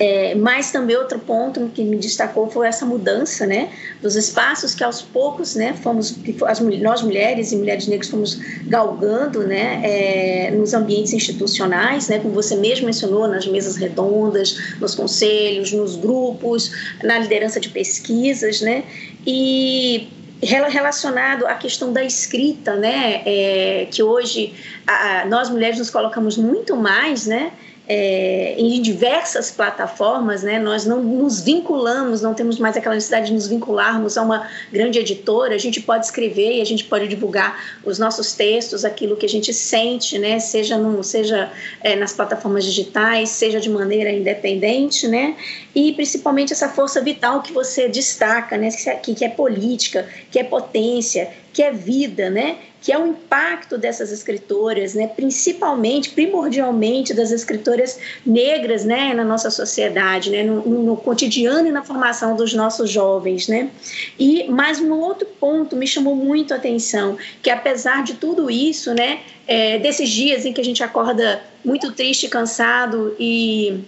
é, 0.00 0.34
mas 0.34 0.72
também 0.72 0.96
outro 0.96 1.18
ponto 1.18 1.70
que 1.74 1.84
me 1.84 1.98
destacou 1.98 2.48
foi 2.50 2.66
essa 2.66 2.86
mudança, 2.86 3.46
né, 3.46 3.70
dos 4.00 4.16
espaços 4.16 4.74
que 4.74 4.82
aos 4.82 5.02
poucos, 5.02 5.54
né, 5.54 5.74
fomos, 5.74 6.16
as, 6.46 6.58
nós 6.58 7.02
mulheres 7.02 7.52
e 7.52 7.56
mulheres 7.56 7.86
negras 7.86 8.08
fomos 8.08 8.40
galgando, 8.66 9.46
né, 9.46 9.82
é, 9.84 10.50
nos 10.52 10.72
ambientes 10.72 11.12
institucionais, 11.12 12.08
né, 12.08 12.18
como 12.18 12.32
você 12.32 12.56
mesmo 12.56 12.86
mencionou, 12.86 13.28
nas 13.28 13.46
mesas 13.46 13.76
redondas, 13.76 14.56
nos 14.80 14.94
conselhos, 14.94 15.70
nos 15.70 15.96
grupos, 15.96 16.72
na 17.04 17.18
liderança 17.18 17.60
de 17.60 17.68
pesquisas, 17.68 18.62
né, 18.62 18.84
e 19.26 20.08
relacionado 20.42 21.46
à 21.46 21.56
questão 21.56 21.92
da 21.92 22.02
escrita, 22.02 22.74
né, 22.74 23.20
é, 23.26 23.86
que 23.90 24.02
hoje 24.02 24.54
a, 24.86 25.26
nós 25.26 25.50
mulheres 25.50 25.78
nos 25.78 25.90
colocamos 25.90 26.38
muito 26.38 26.74
mais, 26.74 27.26
né, 27.26 27.52
é, 27.92 28.54
em 28.56 28.80
diversas 28.80 29.50
plataformas, 29.50 30.44
né? 30.44 30.60
Nós 30.60 30.86
não 30.86 31.02
nos 31.02 31.40
vinculamos, 31.40 32.22
não 32.22 32.32
temos 32.32 32.56
mais 32.56 32.76
aquela 32.76 32.94
necessidade 32.94 33.26
de 33.26 33.32
nos 33.32 33.48
vincularmos 33.48 34.16
a 34.16 34.22
uma 34.22 34.48
grande 34.72 35.00
editora. 35.00 35.56
A 35.56 35.58
gente 35.58 35.80
pode 35.80 36.04
escrever 36.04 36.58
e 36.58 36.60
a 36.60 36.64
gente 36.64 36.84
pode 36.84 37.08
divulgar 37.08 37.80
os 37.84 37.98
nossos 37.98 38.32
textos, 38.32 38.84
aquilo 38.84 39.16
que 39.16 39.26
a 39.26 39.28
gente 39.28 39.52
sente, 39.52 40.20
né? 40.20 40.38
Seja, 40.38 40.78
no, 40.78 41.02
seja 41.02 41.50
é, 41.82 41.96
nas 41.96 42.12
plataformas 42.12 42.64
digitais, 42.64 43.30
seja 43.30 43.58
de 43.58 43.68
maneira 43.68 44.12
independente, 44.12 45.08
né? 45.08 45.34
E 45.74 45.92
principalmente 45.92 46.52
essa 46.52 46.68
força 46.68 47.00
vital 47.00 47.42
que 47.42 47.52
você 47.52 47.88
destaca, 47.88 48.56
né? 48.56 48.68
Que, 49.02 49.16
que 49.16 49.24
é 49.24 49.28
política, 49.28 50.08
que 50.30 50.38
é 50.38 50.44
potência, 50.44 51.28
que 51.52 51.60
é 51.60 51.72
vida, 51.72 52.30
né? 52.30 52.56
Que 52.80 52.92
é 52.92 52.98
o 52.98 53.06
impacto 53.06 53.76
dessas 53.76 54.10
escritoras, 54.10 54.94
né, 54.94 55.06
principalmente, 55.06 56.10
primordialmente 56.10 57.12
das 57.12 57.30
escritoras 57.30 57.98
negras, 58.24 58.84
né, 58.84 59.12
na 59.12 59.24
nossa 59.24 59.50
sociedade, 59.50 60.30
né, 60.30 60.42
no, 60.42 60.62
no, 60.62 60.96
cotidiano 60.96 61.68
e 61.68 61.70
na 61.70 61.82
formação 61.82 62.34
dos 62.34 62.54
nossos 62.54 62.90
jovens, 62.90 63.48
né. 63.48 63.70
E 64.18 64.48
mais 64.48 64.80
um 64.80 64.92
outro 64.92 65.26
ponto 65.38 65.76
me 65.76 65.86
chamou 65.86 66.16
muito 66.16 66.54
a 66.54 66.56
atenção, 66.56 67.18
que 67.42 67.50
apesar 67.50 68.02
de 68.02 68.14
tudo 68.14 68.50
isso, 68.50 68.94
né, 68.94 69.20
é, 69.46 69.78
desses 69.78 70.08
dias 70.08 70.44
em 70.46 70.52
que 70.52 70.60
a 70.60 70.64
gente 70.64 70.82
acorda 70.82 71.42
muito 71.64 71.92
triste, 71.92 72.28
cansado 72.28 73.14
e 73.18 73.84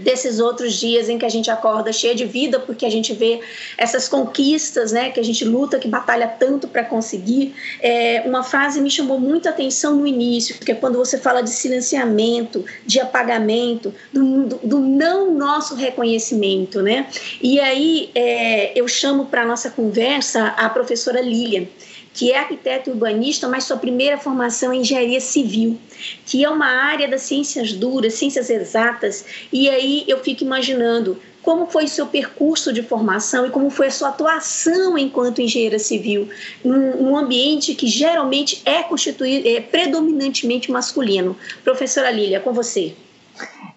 desses 0.00 0.40
outros 0.40 0.74
dias 0.74 1.08
em 1.08 1.18
que 1.18 1.24
a 1.24 1.28
gente 1.28 1.50
acorda 1.50 1.92
cheia 1.92 2.14
de 2.14 2.24
vida, 2.24 2.58
porque 2.58 2.86
a 2.86 2.90
gente 2.90 3.12
vê 3.12 3.40
essas 3.76 4.08
conquistas, 4.08 4.92
né, 4.92 5.10
que 5.10 5.20
a 5.20 5.22
gente 5.22 5.44
luta, 5.44 5.78
que 5.78 5.88
batalha 5.88 6.26
tanto 6.26 6.68
para 6.68 6.84
conseguir. 6.84 7.54
É, 7.80 8.22
uma 8.26 8.42
frase 8.42 8.80
me 8.80 8.90
chamou 8.90 9.18
muito 9.18 9.48
a 9.48 9.50
atenção 9.50 9.96
no 9.96 10.06
início, 10.06 10.58
que 10.58 10.72
é 10.72 10.74
quando 10.74 10.96
você 10.96 11.18
fala 11.18 11.42
de 11.42 11.50
silenciamento, 11.50 12.64
de 12.86 13.00
apagamento, 13.00 13.94
do, 14.12 14.44
do, 14.44 14.56
do 14.62 14.80
não 14.80 15.34
nosso 15.34 15.74
reconhecimento, 15.74 16.82
né? 16.82 17.06
E 17.40 17.60
aí 17.60 18.10
é, 18.14 18.78
eu 18.78 18.86
chamo 18.88 19.26
para 19.26 19.44
nossa 19.44 19.70
conversa 19.70 20.48
a 20.56 20.68
professora 20.68 21.20
Lilian 21.20 21.66
que 22.12 22.32
é 22.32 22.38
arquiteto 22.38 22.90
urbanista, 22.90 23.48
mas 23.48 23.64
sua 23.64 23.76
primeira 23.76 24.18
formação 24.18 24.72
é 24.72 24.76
engenharia 24.76 25.20
civil, 25.20 25.78
que 26.26 26.44
é 26.44 26.50
uma 26.50 26.66
área 26.66 27.08
das 27.08 27.22
ciências 27.22 27.72
duras, 27.72 28.14
ciências 28.14 28.50
exatas, 28.50 29.24
e 29.52 29.68
aí 29.70 30.04
eu 30.08 30.18
fico 30.18 30.42
imaginando 30.42 31.18
como 31.42 31.66
foi 31.66 31.86
seu 31.86 32.06
percurso 32.06 32.72
de 32.72 32.82
formação 32.82 33.46
e 33.46 33.50
como 33.50 33.70
foi 33.70 33.86
a 33.86 33.90
sua 33.90 34.08
atuação 34.08 34.98
enquanto 34.98 35.40
engenheira 35.40 35.78
civil 35.78 36.28
num, 36.62 37.16
ambiente 37.16 37.74
que 37.74 37.86
geralmente 37.86 38.60
é 38.64 38.82
constituído, 38.82 39.48
é 39.48 39.60
predominantemente 39.60 40.70
masculino. 40.70 41.34
Professora 41.64 42.10
Lília, 42.10 42.40
com 42.40 42.52
você. 42.52 42.94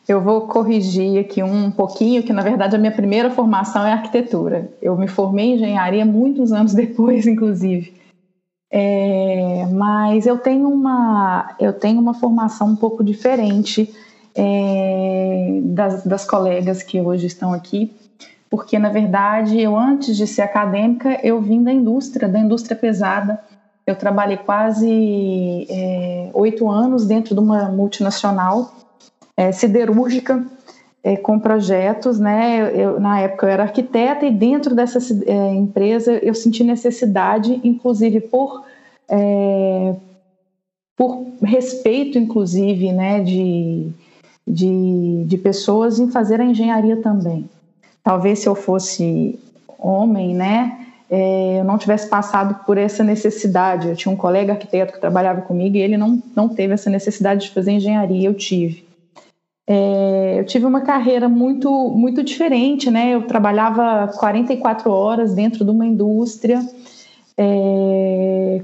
Eu 0.08 0.20
vou 0.20 0.42
corrigir 0.42 1.18
aqui 1.18 1.42
um 1.42 1.72
pouquinho, 1.72 2.24
que 2.24 2.34
na 2.34 2.42
verdade 2.42 2.76
a 2.76 2.80
minha 2.80 2.92
primeira 2.92 3.30
formação 3.30 3.86
é 3.86 3.94
arquitetura. 3.94 4.70
Eu 4.82 4.98
me 4.98 5.08
formei 5.08 5.46
em 5.46 5.54
engenharia 5.56 6.06
muitos 6.06 6.52
anos 6.52 6.74
depois, 6.74 7.26
inclusive. 7.28 8.03
É, 8.76 9.68
mas 9.72 10.26
eu 10.26 10.36
tenho 10.36 10.68
uma 10.68 11.56
eu 11.60 11.72
tenho 11.72 12.00
uma 12.00 12.16
formação 12.16 12.70
um 12.70 12.76
pouco 12.76 13.04
diferente 13.04 13.88
é, 14.34 15.60
das, 15.62 16.04
das 16.04 16.26
colegas 16.26 16.82
que 16.82 17.00
hoje 17.00 17.28
estão 17.28 17.54
aqui, 17.54 17.94
porque 18.50 18.80
na 18.80 18.90
verdade 18.90 19.62
eu 19.62 19.78
antes 19.78 20.18
de 20.18 20.26
ser 20.26 20.42
acadêmica 20.42 21.20
eu 21.24 21.40
vim 21.40 21.62
da 21.62 21.72
indústria, 21.72 22.28
da 22.28 22.40
indústria 22.40 22.76
pesada. 22.76 23.40
Eu 23.86 23.96
trabalhei 23.96 24.38
quase 24.38 25.68
é, 25.70 26.32
oito 26.34 26.68
anos 26.68 27.06
dentro 27.06 27.36
de 27.36 27.42
uma 27.42 27.66
multinacional 27.70 28.74
é, 29.38 29.52
siderúrgica 29.52 30.44
é, 31.04 31.18
com 31.18 31.38
projetos, 31.38 32.20
né? 32.20 32.72
Eu, 32.74 33.00
na 33.00 33.20
época 33.20 33.46
eu 33.46 33.50
era 33.50 33.64
arquiteta 33.64 34.26
e 34.26 34.32
dentro 34.32 34.74
dessa 34.74 35.00
é, 35.26 35.54
empresa 35.54 36.14
eu 36.14 36.34
senti 36.34 36.64
necessidade, 36.64 37.60
inclusive 37.64 38.22
por 38.22 38.64
é, 39.10 39.96
por 40.96 41.26
respeito, 41.42 42.18
inclusive, 42.18 42.92
né, 42.92 43.20
de, 43.22 43.90
de, 44.48 45.24
de 45.26 45.38
pessoas 45.38 46.00
em 46.00 46.10
fazer 46.10 46.40
a 46.40 46.46
engenharia 46.46 46.98
também. 46.98 47.50
Talvez 48.04 48.40
se 48.40 48.48
eu 48.48 48.56
fosse 48.56 49.40
homem, 49.80 50.36
né, 50.36 50.86
é, 51.10 51.60
eu 51.60 51.64
não 51.64 51.78
tivesse 51.78 52.08
passado 52.08 52.64
por 52.66 52.78
essa 52.78 53.04
necessidade. 53.04 53.90
Eu 53.90 53.96
tinha 53.96 54.14
um 54.14 54.18
colega 54.18 54.54
arquiteto 54.54 54.94
que 54.94 55.02
trabalhava 55.02 55.42
comigo 55.42 55.76
e 55.76 55.82
ele 55.82 55.98
não, 55.98 56.22
não 56.36 56.48
teve 56.48 56.74
essa 56.74 56.90
necessidade 56.90 57.46
de 57.46 57.52
fazer 57.52 57.72
engenharia, 57.72 58.28
eu 58.28 58.34
tive. 58.34 58.86
É, 59.66 60.40
eu 60.40 60.46
tive 60.46 60.66
uma 60.66 60.82
carreira 60.82 61.30
muito, 61.30 61.72
muito 61.90 62.22
diferente, 62.22 62.92
né? 62.92 63.12
Eu 63.16 63.26
trabalhava 63.26 64.12
44 64.18 64.92
horas 64.92 65.34
dentro 65.34 65.64
de 65.64 65.72
uma 65.72 65.86
indústria, 65.86 66.62
é, 67.38 68.62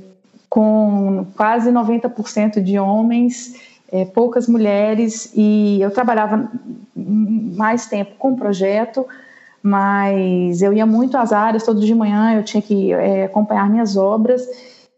com 0.49 1.25
quase 1.37 1.71
90% 1.71 2.61
de 2.61 2.77
homens, 2.77 3.55
é, 3.91 4.03
poucas 4.03 4.47
mulheres, 4.47 5.31
e 5.35 5.79
eu 5.81 5.91
trabalhava 5.91 6.51
mais 6.95 7.85
tempo 7.87 8.15
com 8.17 8.35
projeto, 8.35 9.05
mas 9.63 10.61
eu 10.61 10.73
ia 10.73 10.85
muito 10.85 11.17
às 11.17 11.31
áreas, 11.31 11.63
todo 11.63 11.79
de 11.79 11.95
manhã 11.95 12.35
eu 12.35 12.43
tinha 12.43 12.61
que 12.61 12.91
é, 12.93 13.25
acompanhar 13.25 13.69
minhas 13.69 13.95
obras, 13.95 14.45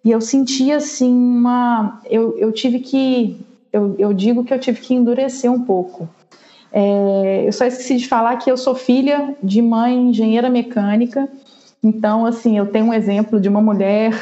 e 0.03 0.09
eu 0.09 0.19
sentia 0.19 0.77
assim 0.77 1.13
uma. 1.13 2.01
Eu, 2.09 2.35
eu 2.39 2.51
tive 2.51 2.79
que 2.79 3.39
eu, 3.71 3.95
eu 3.97 4.13
digo 4.13 4.43
que 4.43 4.53
eu 4.53 4.59
tive 4.59 4.79
que 4.81 4.93
endurecer 4.93 5.51
um 5.51 5.63
pouco. 5.63 6.07
É, 6.71 7.43
eu 7.45 7.51
só 7.51 7.65
esqueci 7.65 7.97
de 7.97 8.07
falar 8.07 8.37
que 8.37 8.49
eu 8.49 8.57
sou 8.57 8.75
filha 8.75 9.35
de 9.43 9.61
mãe 9.61 10.09
engenheira 10.09 10.49
mecânica, 10.49 11.27
então, 11.83 12.25
assim, 12.25 12.57
eu 12.57 12.67
tenho 12.67 12.85
um 12.85 12.93
exemplo 12.93 13.39
de 13.39 13.49
uma 13.49 13.61
mulher 13.61 14.13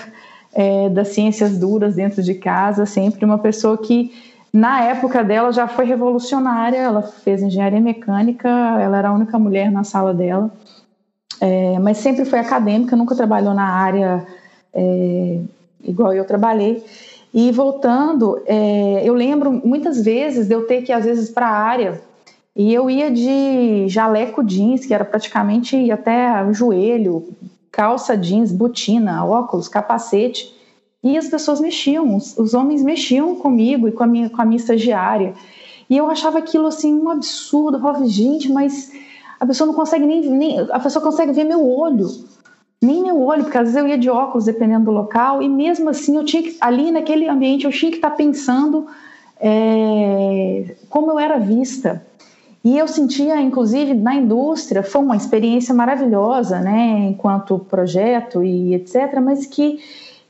é, 0.54 0.88
das 0.90 1.10
ciências 1.10 1.58
duras 1.58 1.96
dentro 1.96 2.24
de 2.24 2.34
casa, 2.34 2.86
sempre 2.86 3.26
uma 3.26 3.38
pessoa 3.38 3.78
que, 3.78 4.14
na 4.54 4.82
época 4.84 5.24
dela, 5.24 5.52
já 5.52 5.68
foi 5.68 5.86
revolucionária. 5.86 6.78
Ela 6.78 7.02
fez 7.02 7.42
engenharia 7.42 7.82
mecânica, 7.82 8.48
ela 8.48 8.98
era 8.98 9.10
a 9.10 9.14
única 9.14 9.38
mulher 9.38 9.72
na 9.72 9.84
sala 9.84 10.14
dela, 10.14 10.50
é, 11.42 11.78
mas 11.80 11.98
sempre 11.98 12.24
foi 12.24 12.40
acadêmica, 12.40 12.96
nunca 12.96 13.16
trabalhou 13.16 13.54
na 13.54 13.66
área 13.66 14.26
é, 14.74 15.40
igual 15.84 16.14
eu 16.14 16.26
trabalhei. 16.26 16.84
E 17.34 17.52
voltando, 17.52 18.42
é, 18.46 19.02
eu 19.04 19.14
lembro 19.14 19.52
muitas 19.64 20.04
vezes 20.04 20.48
de 20.48 20.54
eu 20.54 20.66
ter 20.66 20.82
que, 20.82 20.92
às 20.92 21.06
vezes, 21.06 21.30
para 21.30 21.48
a 21.48 21.58
área, 21.58 22.02
e 22.56 22.74
eu 22.74 22.90
ia 22.90 23.12
de 23.12 23.88
jaleco 23.88 24.44
jeans, 24.44 24.86
que 24.86 24.94
era 24.94 25.06
praticamente 25.06 25.92
até 25.92 26.44
o 26.44 26.54
joelho, 26.54 27.28
calça 27.72 28.18
jeans, 28.18 28.52
botina, 28.52 29.24
óculos, 29.24 29.68
capacete, 29.68 30.54
e 31.04 31.18
as 31.18 31.28
pessoas 31.28 31.62
mexiam, 31.62 32.16
os, 32.16 32.38
os 32.38 32.54
homens 32.54 32.84
mexiam 32.84 33.36
comigo 33.36 33.88
e 33.88 33.92
com 33.92 34.04
a, 34.04 34.08
minha, 34.08 34.30
com 34.30 34.42
a 34.42 34.46
minha 34.46 34.60
estagiária. 34.60 35.34
E 35.90 35.96
eu 35.96 36.10
achava 36.10 36.40
aquilo 36.40 36.68
assim 36.68 36.94
um 36.94 37.10
absurdo. 37.10 37.78
Eu 37.78 37.82
falava, 37.82 38.06
gente, 38.06 38.52
mas 38.52 38.92
a 39.40 39.46
pessoa 39.46 39.66
não 39.68 39.74
consegue 39.74 40.06
nem, 40.06 40.30
nem 40.30 40.60
a 40.60 40.80
pessoa 40.80 41.04
consegue 41.04 41.32
ver 41.32 41.46
meu 41.46 41.66
olho 41.66 42.06
nem 42.82 43.04
meu 43.04 43.22
olho, 43.22 43.44
porque 43.44 43.58
às 43.58 43.66
vezes 43.66 43.76
eu 43.76 43.88
ia 43.88 43.98
de 43.98 44.10
óculos 44.10 44.46
dependendo 44.46 44.86
do 44.86 44.92
local, 44.92 45.42
e 45.42 45.50
mesmo 45.50 45.90
assim 45.90 46.16
eu 46.16 46.24
tinha 46.24 46.42
que, 46.42 46.56
ali 46.62 46.92
naquele 46.92 47.28
ambiente, 47.28 47.66
eu 47.66 47.72
tinha 47.72 47.92
que 47.92 47.98
estar 47.98 48.12
pensando 48.12 48.88
é, 49.40 50.76
como 50.90 51.12
eu 51.12 51.20
era 51.20 51.38
vista. 51.38 52.06
E 52.64 52.78
eu 52.78 52.88
sentia, 52.88 53.40
inclusive, 53.42 53.94
na 53.94 54.16
indústria, 54.16 54.84
foi 54.84 55.02
uma 55.02 55.16
experiência 55.16 55.74
maravilhosa, 55.74 56.60
né, 56.60 57.10
enquanto 57.10 57.60
projeto 57.60 58.44
e 58.44 58.74
etc., 58.76 59.20
mas 59.22 59.46
que 59.46 59.80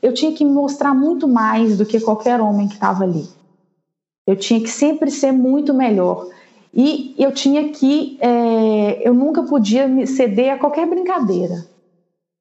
eu 0.02 0.12
tinha 0.12 0.32
que 0.32 0.44
mostrar 0.44 0.94
muito 0.94 1.28
mais 1.28 1.76
do 1.78 1.86
que 1.86 2.00
qualquer 2.00 2.40
homem 2.40 2.66
que 2.66 2.74
estava 2.74 3.04
ali. 3.04 3.28
Eu 4.26 4.34
tinha 4.36 4.60
que 4.60 4.70
sempre 4.70 5.10
ser 5.10 5.32
muito 5.32 5.74
melhor. 5.74 6.26
E 6.72 7.14
eu 7.18 7.32
tinha 7.32 7.68
que, 7.70 8.16
é, 8.20 9.06
eu 9.06 9.12
nunca 9.12 9.42
podia 9.42 9.88
me 9.88 10.06
ceder 10.06 10.54
a 10.54 10.58
qualquer 10.58 10.86
brincadeira 10.86 11.69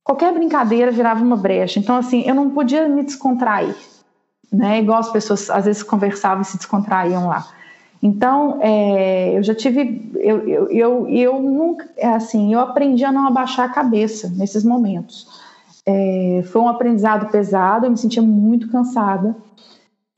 qualquer 0.04 0.34
brincadeira 0.34 0.91
virava 0.91 1.24
uma 1.24 1.38
brecha. 1.38 1.80
Então, 1.80 1.95
assim, 1.95 2.24
eu 2.26 2.36
não 2.36 2.50
podia 2.50 2.88
me 2.88 3.04
descontrair, 3.04 3.76
né? 4.52 4.80
Igual 4.80 5.00
as 5.00 5.12
pessoas 5.12 5.50
às 5.50 5.66
vezes 5.66 5.84
conversavam 5.84 6.41
e 6.41 6.45
se 6.45 6.58
descontraíam 6.58 7.28
lá. 7.28 7.47
Então, 8.02 8.60
é, 8.62 9.38
eu 9.38 9.43
já 9.43 9.54
tive, 9.54 10.10
eu, 10.16 10.47
eu, 10.47 10.70
eu, 10.70 11.08
eu 11.10 11.41
nunca, 11.41 11.88
é 11.97 12.08
assim, 12.08 12.54
eu 12.54 12.60
aprendi 12.60 13.04
a 13.04 13.12
não 13.12 13.28
abaixar 13.28 13.66
a 13.66 13.74
cabeça 13.74 14.30
nesses 14.30 14.64
momentos. 14.64 15.28
É, 15.86 16.43
foi 16.52 16.62
um 16.62 16.70
aprendizado 16.70 17.30
pesado, 17.30 17.86
eu 17.86 17.91
me 17.91 17.97
sentia 17.97 18.22
muito 18.22 18.70
cansada. 18.70 19.36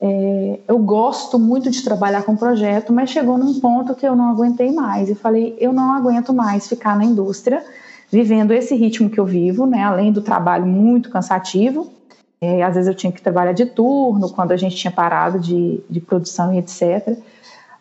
É, 0.00 0.60
eu 0.68 0.78
gosto 0.78 1.38
muito 1.38 1.70
de 1.70 1.82
trabalhar 1.82 2.22
com 2.22 2.36
projeto, 2.36 2.92
mas 2.92 3.10
chegou 3.10 3.36
num 3.36 3.58
ponto 3.58 3.94
que 3.94 4.06
eu 4.06 4.14
não 4.14 4.30
aguentei 4.30 4.72
mais. 4.72 5.08
E 5.08 5.14
falei, 5.14 5.56
eu 5.58 5.72
não 5.72 5.92
aguento 5.92 6.32
mais 6.32 6.68
ficar 6.68 6.96
na 6.96 7.04
indústria 7.04 7.64
vivendo 8.12 8.52
esse 8.52 8.76
ritmo 8.76 9.08
que 9.08 9.18
eu 9.18 9.24
vivo, 9.24 9.64
né, 9.64 9.82
além 9.82 10.12
do 10.12 10.20
trabalho 10.20 10.66
muito 10.66 11.08
cansativo. 11.08 11.90
É, 12.38 12.62
às 12.62 12.74
vezes 12.74 12.88
eu 12.88 12.94
tinha 12.94 13.10
que 13.10 13.22
trabalhar 13.22 13.52
de 13.52 13.64
turno, 13.64 14.28
quando 14.28 14.52
a 14.52 14.56
gente 14.56 14.76
tinha 14.76 14.90
parado 14.90 15.40
de, 15.40 15.80
de 15.88 16.00
produção 16.00 16.52
e 16.52 16.58
etc. 16.58 17.16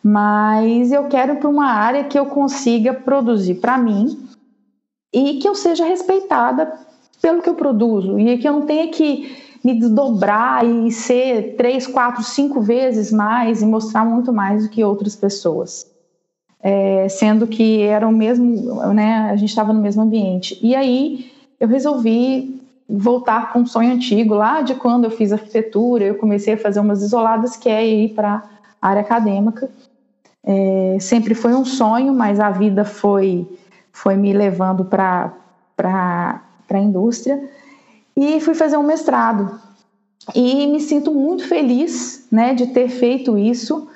Mas 0.01 0.91
eu 0.91 1.03
quero 1.09 1.35
para 1.35 1.49
uma 1.49 1.65
área 1.65 2.05
que 2.05 2.17
eu 2.17 2.27
consiga 2.27 2.93
produzir 2.93 3.55
para 3.55 3.77
mim 3.77 4.25
e 5.13 5.39
que 5.39 5.47
eu 5.47 5.53
seja 5.53 5.83
respeitada 5.83 6.71
pelo 7.21 7.41
que 7.41 7.49
eu 7.49 7.55
produzo 7.55 8.17
e 8.17 8.37
que 8.37 8.47
eu 8.47 8.53
não 8.53 8.65
tenha 8.65 8.87
que 8.87 9.35
me 9.63 9.77
desdobrar 9.77 10.65
e 10.65 10.91
ser 10.91 11.55
três, 11.57 11.85
quatro, 11.85 12.23
cinco 12.23 12.61
vezes 12.61 13.11
mais 13.11 13.61
e 13.61 13.65
mostrar 13.65 14.05
muito 14.05 14.31
mais 14.31 14.63
do 14.63 14.69
que 14.69 14.83
outras 14.83 15.15
pessoas 15.15 15.90
é, 16.63 17.07
sendo 17.09 17.47
que 17.47 17.81
era 17.81 18.07
o 18.07 18.11
mesmo, 18.11 18.83
né, 18.93 19.29
a 19.31 19.35
gente 19.35 19.49
estava 19.49 19.73
no 19.73 19.81
mesmo 19.81 20.03
ambiente. 20.03 20.57
E 20.61 20.75
aí 20.75 21.31
eu 21.59 21.67
resolvi 21.67 22.61
voltar 22.87 23.53
com 23.53 23.59
um 23.59 23.65
sonho 23.65 23.93
antigo, 23.93 24.33
lá 24.35 24.61
de 24.61 24.75
quando 24.75 25.05
eu 25.05 25.11
fiz 25.11 25.31
arquitetura, 25.31 26.03
eu 26.03 26.15
comecei 26.15 26.53
a 26.53 26.57
fazer 26.57 26.79
umas 26.79 27.01
isoladas, 27.01 27.55
que 27.55 27.69
é 27.69 27.85
ir 27.85 28.13
para 28.13 28.43
a 28.81 28.87
área 28.89 29.01
acadêmica. 29.01 29.69
É, 30.43 30.97
sempre 30.99 31.33
foi 31.33 31.53
um 31.53 31.63
sonho, 31.63 32.13
mas 32.13 32.39
a 32.39 32.49
vida 32.49 32.83
foi, 32.83 33.47
foi 33.91 34.15
me 34.15 34.33
levando 34.33 34.83
para 34.83 35.31
a 35.77 36.79
indústria. 36.79 37.41
E 38.15 38.41
fui 38.41 38.53
fazer 38.53 38.77
um 38.77 38.83
mestrado. 38.83 39.59
E 40.35 40.67
me 40.67 40.79
sinto 40.79 41.11
muito 41.11 41.47
feliz 41.47 42.27
né, 42.31 42.53
de 42.53 42.67
ter 42.67 42.89
feito 42.89 43.37
isso, 43.37 43.87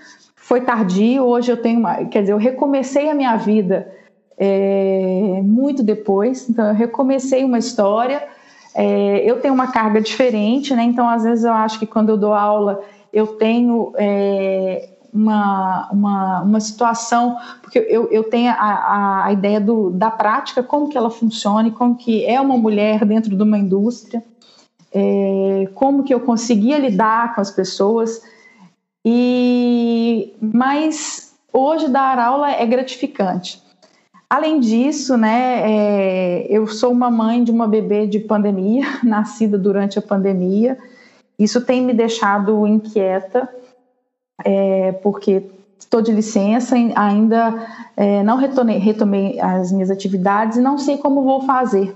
foi 0.45 0.61
tardio, 0.61 1.23
hoje 1.23 1.51
eu 1.51 1.57
tenho 1.57 1.79
uma, 1.79 2.05
quer 2.05 2.21
dizer, 2.21 2.33
eu 2.33 2.37
recomecei 2.37 3.09
a 3.09 3.15
minha 3.15 3.35
vida 3.35 3.91
é, 4.37 5.41
muito 5.43 5.81
depois, 5.81 6.47
então 6.47 6.67
eu 6.67 6.75
recomecei 6.75 7.43
uma 7.43 7.57
história, 7.57 8.27
é, 8.75 9.23
eu 9.25 9.41
tenho 9.41 9.55
uma 9.55 9.71
carga 9.71 9.99
diferente, 9.99 10.75
né? 10.75 10.83
Então 10.83 11.09
às 11.09 11.23
vezes 11.23 11.45
eu 11.45 11.51
acho 11.51 11.79
que 11.79 11.87
quando 11.87 12.09
eu 12.09 12.17
dou 12.17 12.31
aula 12.31 12.79
eu 13.11 13.25
tenho 13.25 13.91
é, 13.97 14.87
uma, 15.11 15.89
uma, 15.91 16.41
uma 16.43 16.59
situação, 16.59 17.37
porque 17.63 17.79
eu, 17.79 18.07
eu 18.11 18.25
tenho 18.25 18.51
a, 18.51 19.25
a 19.25 19.33
ideia 19.33 19.59
do, 19.59 19.89
da 19.89 20.11
prática, 20.11 20.61
como 20.61 20.89
que 20.89 20.97
ela 20.97 21.09
funciona, 21.09 21.71
como 21.71 21.95
que 21.95 22.23
é 22.23 22.39
uma 22.39 22.55
mulher 22.55 23.03
dentro 23.03 23.35
de 23.35 23.41
uma 23.41 23.57
indústria, 23.57 24.23
é, 24.93 25.67
como 25.73 26.03
que 26.03 26.13
eu 26.13 26.19
conseguia 26.19 26.77
lidar 26.77 27.33
com 27.33 27.41
as 27.41 27.49
pessoas, 27.49 28.21
e 29.07 29.64
mas 30.41 31.33
hoje 31.51 31.87
dar 31.87 32.19
aula 32.19 32.51
é 32.51 32.65
gratificante. 32.65 33.61
Além 34.29 34.59
disso, 34.59 35.15
né, 35.15 35.61
é, 35.63 36.47
eu 36.49 36.67
sou 36.67 36.91
uma 36.91 37.11
mãe 37.11 37.43
de 37.43 37.51
uma 37.51 37.67
bebê 37.67 38.07
de 38.07 38.19
pandemia, 38.19 38.85
nascida 39.03 39.57
durante 39.57 39.99
a 39.99 40.01
pandemia. 40.01 40.77
Isso 41.37 41.61
tem 41.61 41.81
me 41.81 41.93
deixado 41.93 42.65
inquieta, 42.65 43.47
é, 44.43 44.91
porque 44.93 45.43
estou 45.77 46.01
de 46.01 46.11
licença, 46.11 46.75
ainda 46.95 47.67
é, 47.95 48.23
não 48.23 48.37
retomei, 48.37 48.77
retomei 48.77 49.39
as 49.39 49.71
minhas 49.71 49.91
atividades 49.91 50.57
e 50.57 50.61
não 50.61 50.77
sei 50.77 50.97
como 50.97 51.23
vou 51.23 51.41
fazer, 51.41 51.95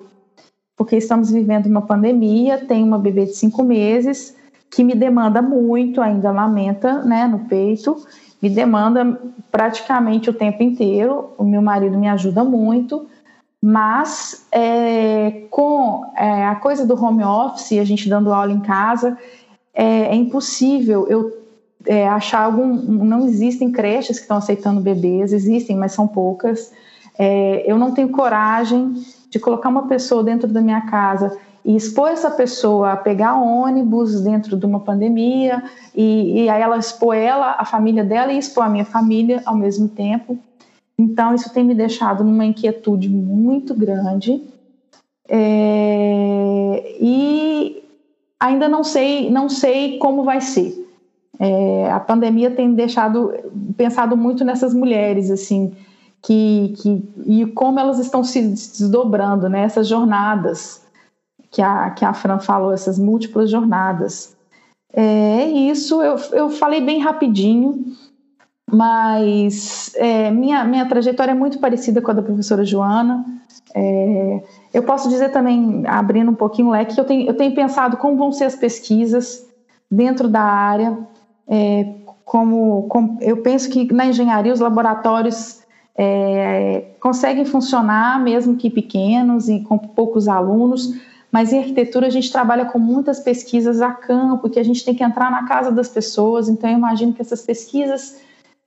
porque 0.77 0.97
estamos 0.97 1.31
vivendo 1.31 1.65
uma 1.65 1.81
pandemia, 1.81 2.57
tenho 2.57 2.85
uma 2.85 2.99
bebê 2.99 3.25
de 3.25 3.33
cinco 3.33 3.63
meses 3.63 4.35
que 4.69 4.83
me 4.83 4.93
demanda 4.93 5.41
muito, 5.41 6.01
ainda 6.01 6.31
lamenta 6.31 7.01
né, 7.03 7.27
no 7.27 7.39
peito, 7.39 7.95
me 8.41 8.49
demanda 8.49 9.19
praticamente 9.51 10.29
o 10.29 10.33
tempo 10.33 10.61
inteiro. 10.63 11.31
O 11.37 11.43
meu 11.43 11.61
marido 11.61 11.97
me 11.97 12.07
ajuda 12.07 12.43
muito, 12.43 13.07
mas 13.61 14.45
é, 14.51 15.43
com 15.49 16.05
é, 16.15 16.45
a 16.45 16.55
coisa 16.55 16.85
do 16.85 17.01
home 17.01 17.23
office, 17.23 17.79
a 17.79 17.83
gente 17.83 18.07
dando 18.07 18.31
aula 18.31 18.51
em 18.51 18.61
casa, 18.61 19.17
é, 19.73 20.07
é 20.07 20.15
impossível 20.15 21.07
eu 21.09 21.37
é, 21.85 22.07
achar 22.07 22.43
algum. 22.43 22.67
Não 22.67 23.25
existem 23.25 23.71
creches 23.71 24.17
que 24.17 24.23
estão 24.23 24.37
aceitando 24.37 24.79
bebês, 24.79 25.33
existem, 25.33 25.75
mas 25.75 25.91
são 25.91 26.07
poucas. 26.07 26.71
É, 27.17 27.69
eu 27.69 27.77
não 27.77 27.91
tenho 27.93 28.09
coragem 28.09 28.93
de 29.29 29.39
colocar 29.39 29.69
uma 29.69 29.87
pessoa 29.87 30.23
dentro 30.23 30.47
da 30.47 30.61
minha 30.61 30.81
casa 30.81 31.37
e 31.63 31.75
expor 31.75 32.09
essa 32.09 32.31
pessoa 32.31 32.93
a 32.93 32.97
pegar 32.97 33.35
ônibus 33.35 34.21
dentro 34.21 34.57
de 34.57 34.65
uma 34.65 34.79
pandemia 34.79 35.63
e, 35.95 36.43
e 36.43 36.49
aí 36.49 36.61
ela 36.61 36.77
expor 36.77 37.15
ela, 37.15 37.55
a 37.59 37.65
família 37.65 38.03
dela 38.03 38.31
e 38.31 38.37
expor 38.37 38.65
a 38.65 38.69
minha 38.69 38.85
família 38.85 39.41
ao 39.45 39.55
mesmo 39.55 39.87
tempo. 39.87 40.37
Então 40.97 41.33
isso 41.33 41.53
tem 41.53 41.63
me 41.63 41.75
deixado 41.75 42.23
numa 42.23 42.45
inquietude 42.45 43.09
muito 43.09 43.73
grande 43.73 44.41
é, 45.27 46.97
e 46.99 47.83
ainda 48.39 48.67
não 48.67 48.83
sei 48.83 49.29
não 49.29 49.47
sei 49.47 49.97
como 49.97 50.23
vai 50.23 50.41
ser. 50.41 50.87
É, 51.39 51.89
a 51.91 51.99
pandemia 51.99 52.51
tem 52.51 52.73
deixado 52.73 53.33
pensado 53.77 54.17
muito 54.17 54.43
nessas 54.43 54.73
mulheres 54.73 55.31
assim 55.31 55.73
que, 56.21 56.73
que 56.77 57.03
e 57.25 57.45
como 57.45 57.79
elas 57.79 57.99
estão 57.99 58.23
se 58.23 58.41
desdobrando 58.41 59.47
nessas 59.47 59.87
né, 59.87 59.95
jornadas 59.95 60.88
que 61.51 61.61
a, 61.61 61.89
que 61.91 62.05
a 62.05 62.13
Fran 62.13 62.39
falou, 62.39 62.73
essas 62.73 62.99
múltiplas 62.99 63.49
jornadas. 63.49 64.35
É 64.93 65.45
isso, 65.45 66.01
eu, 66.01 66.15
eu 66.33 66.49
falei 66.49 66.81
bem 66.81 66.99
rapidinho, 66.99 67.85
mas 68.71 69.91
é, 69.95 70.31
minha, 70.31 70.63
minha 70.63 70.87
trajetória 70.87 71.31
é 71.31 71.35
muito 71.35 71.59
parecida 71.59 72.01
com 72.01 72.11
a 72.11 72.13
da 72.13 72.21
professora 72.21 72.65
Joana. 72.65 73.25
É, 73.75 74.43
eu 74.73 74.83
posso 74.83 75.09
dizer 75.09 75.29
também, 75.29 75.83
abrindo 75.85 76.31
um 76.31 76.35
pouquinho 76.35 76.69
o 76.69 76.71
leque, 76.71 76.95
que 76.95 77.01
eu 77.01 77.05
tenho, 77.05 77.27
eu 77.27 77.35
tenho 77.35 77.53
pensado 77.53 77.97
como 77.97 78.17
vão 78.17 78.31
ser 78.31 78.45
as 78.45 78.55
pesquisas 78.55 79.47
dentro 79.89 80.27
da 80.27 80.41
área, 80.41 80.97
é, 81.47 81.95
como, 82.23 82.83
como, 82.89 83.17
eu 83.21 83.37
penso 83.37 83.69
que 83.69 83.91
na 83.91 84.05
engenharia 84.05 84.53
os 84.53 84.59
laboratórios 84.59 85.61
é, 85.97 86.91
conseguem 86.99 87.43
funcionar, 87.43 88.21
mesmo 88.21 88.55
que 88.55 88.69
pequenos 88.69 89.49
e 89.49 89.61
com 89.61 89.77
poucos 89.77 90.27
alunos, 90.27 90.93
mas 91.31 91.53
em 91.53 91.59
arquitetura 91.59 92.07
a 92.07 92.09
gente 92.09 92.31
trabalha 92.31 92.65
com 92.65 92.79
muitas 92.79 93.19
pesquisas 93.19 93.81
a 93.81 93.91
campo, 93.91 94.49
que 94.49 94.59
a 94.59 94.63
gente 94.63 94.83
tem 94.83 94.95
que 94.95 95.03
entrar 95.03 95.29
na 95.29 95.47
casa 95.47 95.71
das 95.71 95.87
pessoas, 95.87 96.49
então 96.49 96.69
eu 96.69 96.77
imagino 96.77 97.13
que 97.13 97.21
essas 97.21 97.41
pesquisas 97.41 98.19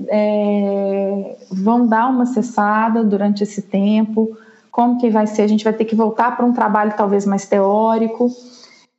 é, 0.09 1.37
vão 1.51 1.87
dar 1.87 2.09
uma 2.09 2.27
cessada 2.27 3.03
durante 3.05 3.43
esse 3.43 3.63
tempo. 3.63 4.37
Como 4.71 4.99
que 4.99 5.11
vai 5.11 5.27
ser? 5.27 5.43
A 5.43 5.47
gente 5.47 5.65
vai 5.65 5.73
ter 5.73 5.85
que 5.85 5.95
voltar 5.95 6.37
para 6.37 6.47
um 6.47 6.53
trabalho 6.53 6.95
talvez 6.97 7.27
mais 7.27 7.47
teórico. 7.47 8.31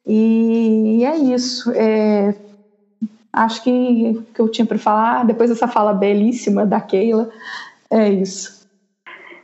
E, 0.05 0.99
e 0.99 1.05
é 1.05 1.17
isso. 1.17 1.71
É, 1.73 2.35
acho 3.31 3.63
que 3.63 4.21
que 4.33 4.39
eu 4.39 4.49
tinha 4.49 4.65
para 4.65 4.77
falar, 4.77 5.25
depois 5.25 5.49
dessa 5.49 5.67
fala 5.67 5.93
belíssima 5.93 6.65
da 6.65 6.79
Keila, 6.79 7.29
é 7.89 8.09
isso. 8.09 8.62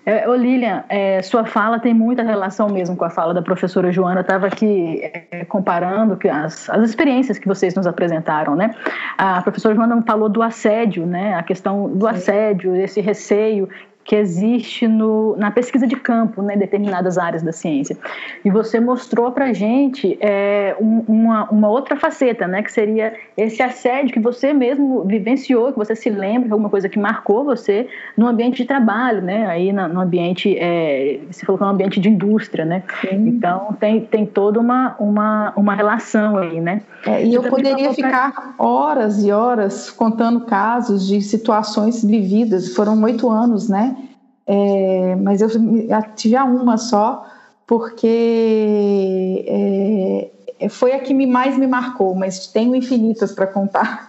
É, 0.09 0.27
ô 0.27 0.33
Lilian, 0.33 0.83
é, 0.89 1.21
sua 1.21 1.45
fala 1.45 1.79
tem 1.79 1.93
muita 1.93 2.23
relação 2.23 2.67
mesmo 2.67 2.95
com 2.95 3.05
a 3.05 3.11
fala 3.11 3.31
da 3.31 3.43
professora 3.43 3.91
Joana. 3.91 4.21
Estava 4.21 4.47
aqui 4.47 5.01
é, 5.29 5.45
comparando 5.45 6.17
as, 6.31 6.67
as 6.67 6.89
experiências 6.89 7.37
que 7.37 7.47
vocês 7.47 7.75
nos 7.75 7.85
apresentaram, 7.85 8.55
né? 8.55 8.73
A 9.19 9.39
professora 9.43 9.75
Joana 9.75 10.01
falou 10.01 10.27
do 10.27 10.41
assédio, 10.41 11.05
né? 11.05 11.35
A 11.35 11.43
questão 11.43 11.87
do 11.87 12.07
assédio, 12.07 12.75
esse 12.75 12.99
receio 12.99 13.69
que 14.09 14.15
existe 14.15 14.87
no, 14.87 15.35
na 15.37 15.51
pesquisa 15.51 15.85
de 15.85 15.95
campo, 15.95 16.41
né, 16.41 16.55
em 16.55 16.57
determinadas 16.57 17.15
áreas 17.15 17.43
da 17.43 17.51
ciência. 17.51 17.95
E 18.43 18.49
você 18.49 18.79
mostrou 18.79 19.31
para 19.31 19.45
a 19.45 19.53
gente 19.53 20.17
é, 20.19 20.75
um, 20.81 21.03
uma, 21.07 21.47
uma 21.51 21.69
outra 21.69 21.95
faceta, 21.95 22.47
né, 22.47 22.63
que 22.63 22.71
seria 22.71 23.13
esse 23.37 23.61
assédio 23.61 24.11
que 24.11 24.19
você 24.19 24.51
mesmo 24.51 25.03
vivenciou, 25.03 25.71
que 25.71 25.77
você 25.77 25.95
se 25.95 26.09
lembra, 26.09 26.51
alguma 26.51 26.71
coisa 26.71 26.89
que 26.89 26.97
marcou 26.97 27.45
você 27.45 27.87
no 28.17 28.25
ambiente 28.25 28.57
de 28.57 28.65
trabalho, 28.65 29.21
né, 29.21 29.45
aí 29.45 29.71
no, 29.71 29.87
no 29.87 30.01
ambiente, 30.01 30.57
é, 30.57 31.19
você 31.29 31.45
falou 31.45 31.59
que 31.59 31.63
é 31.63 31.67
um 31.67 31.69
ambiente 31.69 31.99
de 31.99 32.09
indústria, 32.09 32.65
né, 32.65 32.81
Sim. 33.01 33.27
então 33.27 33.77
tem, 33.79 34.01
tem 34.01 34.25
toda 34.25 34.59
uma, 34.59 34.95
uma, 34.99 35.53
uma 35.55 35.75
relação 35.75 36.35
aí, 36.35 36.59
né. 36.59 36.81
É, 37.05 37.23
e 37.23 37.35
eu 37.35 37.43
poderia 37.43 37.93
ficar 37.93 38.55
horas 38.57 39.23
e 39.23 39.31
horas 39.31 39.91
contando 39.91 40.41
casos 40.45 41.07
de 41.07 41.21
situações 41.21 42.03
vividas, 42.03 42.73
foram 42.73 42.99
oito 43.03 43.29
anos, 43.29 43.69
né, 43.69 43.98
é, 44.51 45.15
mas 45.15 45.41
eu 45.41 45.47
tive 46.15 46.35
a 46.35 46.43
uma 46.43 46.75
só, 46.75 47.23
porque 47.67 49.45
é, 50.59 50.67
foi 50.69 50.93
a 50.93 50.99
que 50.99 51.13
me, 51.13 51.27
mais 51.27 51.55
me 51.55 51.67
marcou, 51.67 52.15
mas 52.15 52.47
tenho 52.47 52.73
infinitas 52.75 53.31
para 53.31 53.45
contar. 53.45 54.08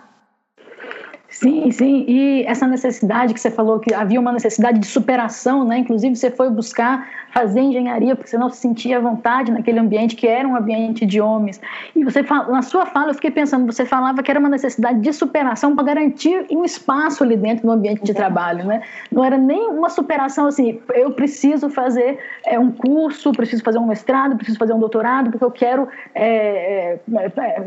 Sim, 1.30 1.70
sim. 1.70 2.04
E 2.08 2.44
essa 2.44 2.66
necessidade 2.66 3.32
que 3.32 3.40
você 3.40 3.50
falou 3.50 3.78
que 3.78 3.94
havia 3.94 4.18
uma 4.18 4.32
necessidade 4.32 4.80
de 4.80 4.86
superação, 4.86 5.64
né? 5.64 5.78
Inclusive 5.78 6.16
você 6.16 6.30
foi 6.30 6.50
buscar 6.50 7.08
fazer 7.32 7.60
engenharia 7.60 8.16
porque 8.16 8.28
você 8.28 8.36
não 8.36 8.50
se 8.50 8.56
sentia 8.56 8.96
à 8.98 9.00
vontade 9.00 9.52
naquele 9.52 9.78
ambiente 9.78 10.16
que 10.16 10.26
era 10.26 10.46
um 10.46 10.56
ambiente 10.56 11.06
de 11.06 11.20
homens. 11.20 11.60
E 11.94 12.04
você 12.04 12.22
na 12.22 12.62
sua 12.62 12.84
fala 12.86 13.10
eu 13.10 13.14
fiquei 13.14 13.30
pensando, 13.30 13.72
você 13.72 13.84
falava 13.86 14.22
que 14.22 14.30
era 14.30 14.40
uma 14.40 14.48
necessidade 14.48 15.00
de 15.00 15.12
superação 15.12 15.76
para 15.76 15.84
garantir 15.84 16.46
um 16.50 16.64
espaço 16.64 17.22
ali 17.22 17.36
dentro 17.36 17.64
do 17.64 17.70
ambiente 17.70 18.02
de 18.02 18.12
trabalho, 18.12 18.64
né? 18.64 18.82
Não 19.12 19.24
era 19.24 19.38
nem 19.38 19.68
uma 19.68 19.88
superação 19.88 20.48
assim, 20.48 20.80
eu 20.92 21.12
preciso 21.12 21.70
fazer 21.70 22.18
é, 22.44 22.58
um 22.58 22.72
curso, 22.72 23.30
preciso 23.32 23.62
fazer 23.62 23.78
um 23.78 23.86
mestrado, 23.86 24.36
preciso 24.36 24.58
fazer 24.58 24.72
um 24.72 24.80
doutorado 24.80 25.30
porque 25.30 25.44
eu 25.44 25.50
quero 25.52 25.88
é, 26.12 26.98
é, 27.14 27.32
é 27.38 27.64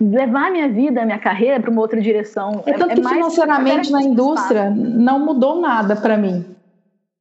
levar 0.00 0.50
minha 0.50 0.68
vida, 0.68 1.04
minha 1.04 1.18
carreira 1.18 1.60
para 1.60 1.70
uma 1.70 1.82
outra 1.82 2.00
direção. 2.00 2.62
Tanto 2.78 2.92
é 2.92 2.94
que 2.94 3.08
financeiramente 3.08 3.90
na 3.90 4.02
indústria 4.02 4.70
não 4.70 5.18
mudou 5.18 5.60
nada 5.60 5.96
para 5.96 6.16
mim. 6.16 6.44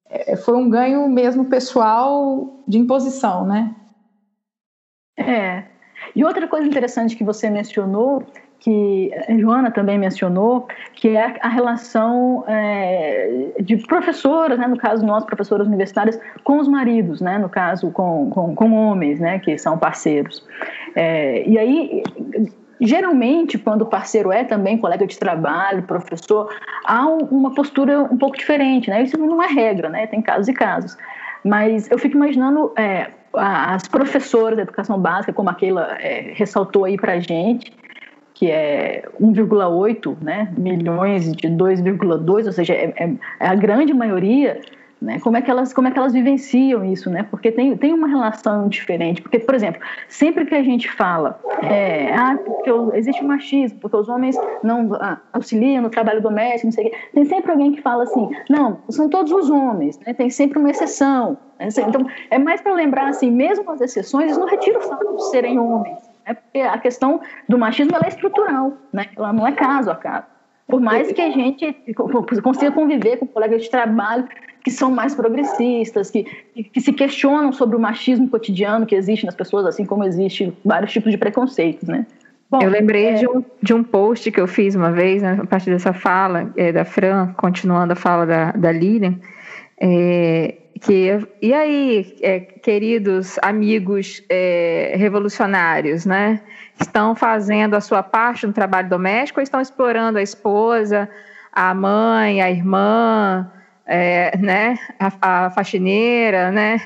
É, 0.10 0.36
foi 0.36 0.56
um 0.56 0.70
ganho 0.70 1.08
mesmo 1.10 1.46
pessoal 1.46 2.62
de 2.68 2.78
imposição, 2.78 3.46
né? 3.46 3.76
É. 5.18 5.64
E 6.16 6.24
outra 6.24 6.48
coisa 6.48 6.68
interessante 6.68 7.16
que 7.16 7.24
você 7.24 7.50
mencionou, 7.50 8.24
que 8.60 9.12
a 9.28 9.38
Joana 9.38 9.72
também 9.72 9.98
mencionou, 9.98 10.68
que 10.94 11.10
é 11.10 11.38
a 11.42 11.48
relação 11.48 12.44
é, 12.48 13.52
de 13.60 13.78
professoras, 13.78 14.58
né, 14.58 14.68
no 14.68 14.78
caso 14.78 15.06
nós, 15.06 15.24
professoras 15.26 15.68
universitárias, 15.68 16.20
com 16.44 16.60
os 16.60 16.68
maridos, 16.68 17.22
né, 17.22 17.38
no 17.38 17.50
caso 17.50 17.92
com, 17.92 18.30
com, 18.30 18.56
com 18.56 18.74
homens, 18.74 19.20
né, 19.20 19.40
que 19.40 19.58
são 19.58 19.78
parceiros. 19.78 20.46
É, 20.96 21.48
e 21.48 21.58
aí 21.58 22.04
Geralmente, 22.80 23.58
quando 23.58 23.82
o 23.82 23.86
parceiro 23.86 24.32
é 24.32 24.44
também 24.44 24.78
colega 24.78 25.08
de 25.08 25.18
trabalho, 25.18 25.84
professor, 25.84 26.54
há 26.86 27.08
um, 27.08 27.20
uma 27.26 27.54
postura 27.54 28.02
um 28.04 28.18
pouco 28.18 28.38
diferente, 28.38 28.90
né? 28.90 29.04
Isso 29.04 29.18
não 29.18 29.42
é 29.42 29.48
regra, 29.48 29.90
né? 29.90 30.06
Tem 30.08 30.22
casos 30.22 30.48
e 30.48 30.54
casos. 30.54 30.98
Mas 31.44 31.90
eu 31.90 31.98
fico 31.98 32.16
imaginando 32.16 32.72
é, 32.78 33.10
as 33.34 33.88
professoras 33.88 34.58
da 34.58 34.64
educação 34.64 35.00
básica, 35.00 35.34
como 35.34 35.50
aquela 35.50 35.98
é, 36.00 36.34
ressaltou 36.36 36.86
aí 36.86 36.98
para 36.98 37.20
gente, 37.20 37.72
que 38.34 38.52
é 38.52 39.04
1,8 39.20 40.18
né, 40.22 40.54
milhões 40.56 41.34
de 41.34 41.48
2,2, 41.48 42.46
ou 42.46 42.52
seja, 42.52 42.74
é, 42.74 42.94
é, 42.96 43.12
é 43.40 43.48
a 43.48 43.56
grande 43.56 43.94
maioria, 43.94 44.62
né, 45.02 45.20
como, 45.20 45.38
é 45.38 45.42
que 45.42 45.52
elas, 45.52 45.74
como 45.74 45.88
é 45.88 45.92
que 45.92 46.00
elas 46.00 46.14
vivenciam 46.14 46.84
isso, 46.84 47.10
né? 47.10 47.24
Porque 47.24 47.52
tem, 47.52 47.78
tem 47.78 47.94
uma 47.94 48.08
relação 48.08 48.68
diferente. 48.68 49.22
Porque, 49.22 49.40
por 49.40 49.54
exemplo, 49.54 49.82
sempre 50.08 50.46
que 50.46 50.56
a 50.56 50.64
gente 50.64 50.90
fala, 50.92 51.40
é, 51.62 52.14
ah, 52.14 52.38
porque 52.44 52.70
existe 52.98 53.24
machismo, 53.24 53.80
porque 53.80 53.96
os 53.96 54.10
homens 54.10 54.36
não 54.64 54.94
ah, 54.96 55.20
auxiliam 55.34 55.84
no 55.84 55.90
trabalho 55.90 56.22
doméstico, 56.22 56.68
não 56.68 56.72
sei 56.72 56.88
o 56.88 56.90
quê, 56.90 56.98
tem 57.14 57.26
sempre 57.26 57.52
alguém 57.52 57.72
que 57.72 57.82
fala 57.82 58.04
assim, 58.04 58.30
não, 58.50 58.80
são 58.90 59.08
todos 59.08 59.32
os 59.32 59.50
homens, 59.50 60.00
né? 60.00 60.14
tem 60.14 60.30
sempre 60.30 60.58
uma 60.58 60.70
exceção. 60.70 61.38
Né? 61.60 61.68
Então, 61.88 62.06
é 62.32 62.40
mais 62.40 62.62
para 62.62 62.74
lembrar, 62.74 63.08
assim, 63.08 63.30
mesmo 63.30 63.70
as 63.72 63.82
exceções, 63.82 64.26
eles 64.26 64.38
não 64.38 64.48
retiram 64.48 64.80
o 64.80 64.84
fato 64.84 65.16
de 65.16 65.30
serem 65.30 65.60
homens. 65.60 66.00
É 66.26 66.34
porque 66.34 66.60
a 66.60 66.78
questão 66.78 67.22
do 67.48 67.58
machismo 67.58 67.96
é 68.04 68.08
estrutural, 68.08 68.74
né? 68.92 69.06
ela 69.16 69.32
não 69.32 69.48
é 69.48 69.52
caso 69.52 69.92
a 69.92 69.96
caso. 69.96 70.26
Por 70.68 70.82
mais 70.82 71.10
que 71.14 71.22
a 71.22 71.32
gente 71.32 71.74
consiga 72.44 72.72
conviver 72.74 73.18
com 73.18 73.26
colegas 73.26 73.64
de 73.64 73.70
trabalho 73.70 74.28
que 74.68 74.72
são 74.72 74.92
mais 74.92 75.16
progressistas, 75.16 76.12
que, 76.12 76.26
que 76.74 76.82
se 76.82 76.92
questionam 76.92 77.54
sobre 77.54 77.78
o 77.78 77.80
machismo 77.80 78.28
cotidiano 78.28 78.86
que 78.86 78.96
existe 78.96 79.26
nas 79.26 79.34
pessoas, 79.34 79.66
assim 79.66 79.86
como 79.86 80.04
existe 80.04 80.52
vários 80.66 80.92
tipos 80.92 81.10
de 81.10 81.18
preconceitos, 81.18 81.88
né? 81.88 82.06
Bom, 82.52 82.60
eu 82.62 82.70
lembrei 82.70 83.06
é... 83.06 83.14
de, 83.14 83.30
um, 83.30 83.46
de 83.64 83.74
um 83.74 83.82
post 83.82 84.30
que 84.30 84.42
eu 84.42 84.46
fiz 84.46 84.76
uma 84.76 84.92
vez, 84.92 85.22
né, 85.22 85.40
a 85.42 85.46
partir 85.46 85.70
dessa 85.70 85.94
fala 85.94 86.52
é, 86.58 86.74
da 86.74 86.84
Fran, 86.84 87.34
continuando 87.38 87.94
a 87.94 87.96
fala 87.96 88.26
da, 88.26 88.52
da 88.52 88.70
Lilian, 88.70 89.18
é, 89.80 90.56
que 90.82 91.18
e 91.42 91.54
aí, 91.54 92.18
é, 92.22 92.42
queridos 92.42 93.40
amigos 93.42 94.22
é, 94.30 94.96
revolucionários, 94.98 96.06
né? 96.06 96.42
Estão 96.78 97.16
fazendo 97.16 97.74
a 97.74 97.80
sua 97.80 98.04
parte 98.04 98.46
no 98.46 98.52
trabalho 98.52 98.90
doméstico 98.90 99.40
ou 99.40 99.44
estão 99.44 99.62
explorando 99.62 100.18
a 100.18 100.22
esposa, 100.22 101.10
a 101.54 101.74
mãe, 101.74 102.42
a 102.42 102.52
irmã, 102.52 103.50
é, 103.88 104.38
né? 104.38 104.78
A, 105.00 105.46
a, 105.46 105.50
faxineira, 105.52 106.52
né? 106.52 106.80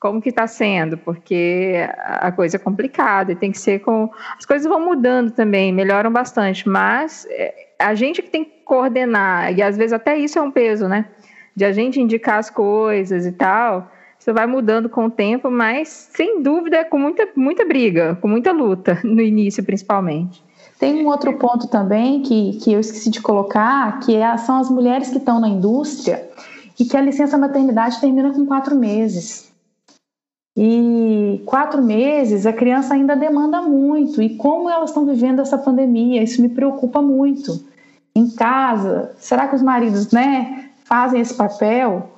Como 0.00 0.20
que 0.20 0.28
está 0.28 0.46
sendo? 0.46 0.96
Porque 0.98 1.74
a 2.04 2.30
coisa 2.30 2.56
é 2.56 2.60
complicada 2.60 3.32
e 3.32 3.36
tem 3.36 3.50
que 3.50 3.58
ser 3.58 3.80
com. 3.80 4.10
As 4.36 4.44
coisas 4.44 4.68
vão 4.68 4.84
mudando 4.84 5.30
também, 5.30 5.72
melhoram 5.72 6.12
bastante, 6.12 6.68
mas 6.68 7.26
é, 7.30 7.68
a 7.78 7.94
gente 7.94 8.22
que 8.22 8.30
tem 8.30 8.44
que 8.44 8.62
coordenar, 8.64 9.52
e 9.56 9.62
às 9.62 9.76
vezes 9.76 9.92
até 9.92 10.16
isso 10.16 10.38
é 10.38 10.42
um 10.42 10.50
peso, 10.50 10.86
né? 10.86 11.06
de 11.58 11.64
a 11.64 11.72
gente 11.72 12.00
indicar 12.00 12.38
as 12.38 12.48
coisas 12.48 13.26
e 13.26 13.32
tal, 13.32 13.90
isso 14.16 14.32
vai 14.32 14.46
mudando 14.46 14.88
com 14.88 15.06
o 15.06 15.10
tempo, 15.10 15.50
mas 15.50 15.88
sem 15.88 16.40
dúvida 16.40 16.76
é 16.76 16.84
com 16.84 16.96
muita, 16.96 17.28
muita 17.34 17.64
briga, 17.64 18.16
com 18.20 18.28
muita 18.28 18.52
luta, 18.52 19.00
no 19.02 19.20
início 19.20 19.64
principalmente. 19.64 20.40
Tem 20.78 21.04
um 21.04 21.08
outro 21.08 21.36
ponto 21.36 21.66
também 21.66 22.22
que, 22.22 22.58
que 22.58 22.72
eu 22.72 22.78
esqueci 22.78 23.10
de 23.10 23.20
colocar, 23.20 23.98
que 24.00 24.14
é, 24.14 24.36
são 24.36 24.58
as 24.58 24.70
mulheres 24.70 25.10
que 25.10 25.18
estão 25.18 25.40
na 25.40 25.48
indústria 25.48 26.28
e 26.78 26.84
que 26.84 26.96
a 26.96 27.00
licença 27.00 27.36
maternidade 27.36 28.00
termina 28.00 28.32
com 28.32 28.46
quatro 28.46 28.76
meses. 28.76 29.48
E 30.56 31.42
quatro 31.46 31.82
meses 31.82 32.46
a 32.46 32.52
criança 32.52 32.94
ainda 32.94 33.16
demanda 33.16 33.60
muito. 33.62 34.22
E 34.22 34.36
como 34.36 34.70
elas 34.70 34.90
estão 34.90 35.04
vivendo 35.04 35.40
essa 35.40 35.58
pandemia? 35.58 36.22
Isso 36.22 36.40
me 36.40 36.48
preocupa 36.48 37.02
muito. 37.02 37.64
Em 38.14 38.30
casa, 38.30 39.12
será 39.18 39.48
que 39.48 39.56
os 39.56 39.62
maridos, 39.62 40.10
né, 40.10 40.70
fazem 40.84 41.20
esse 41.20 41.34
papel, 41.34 42.08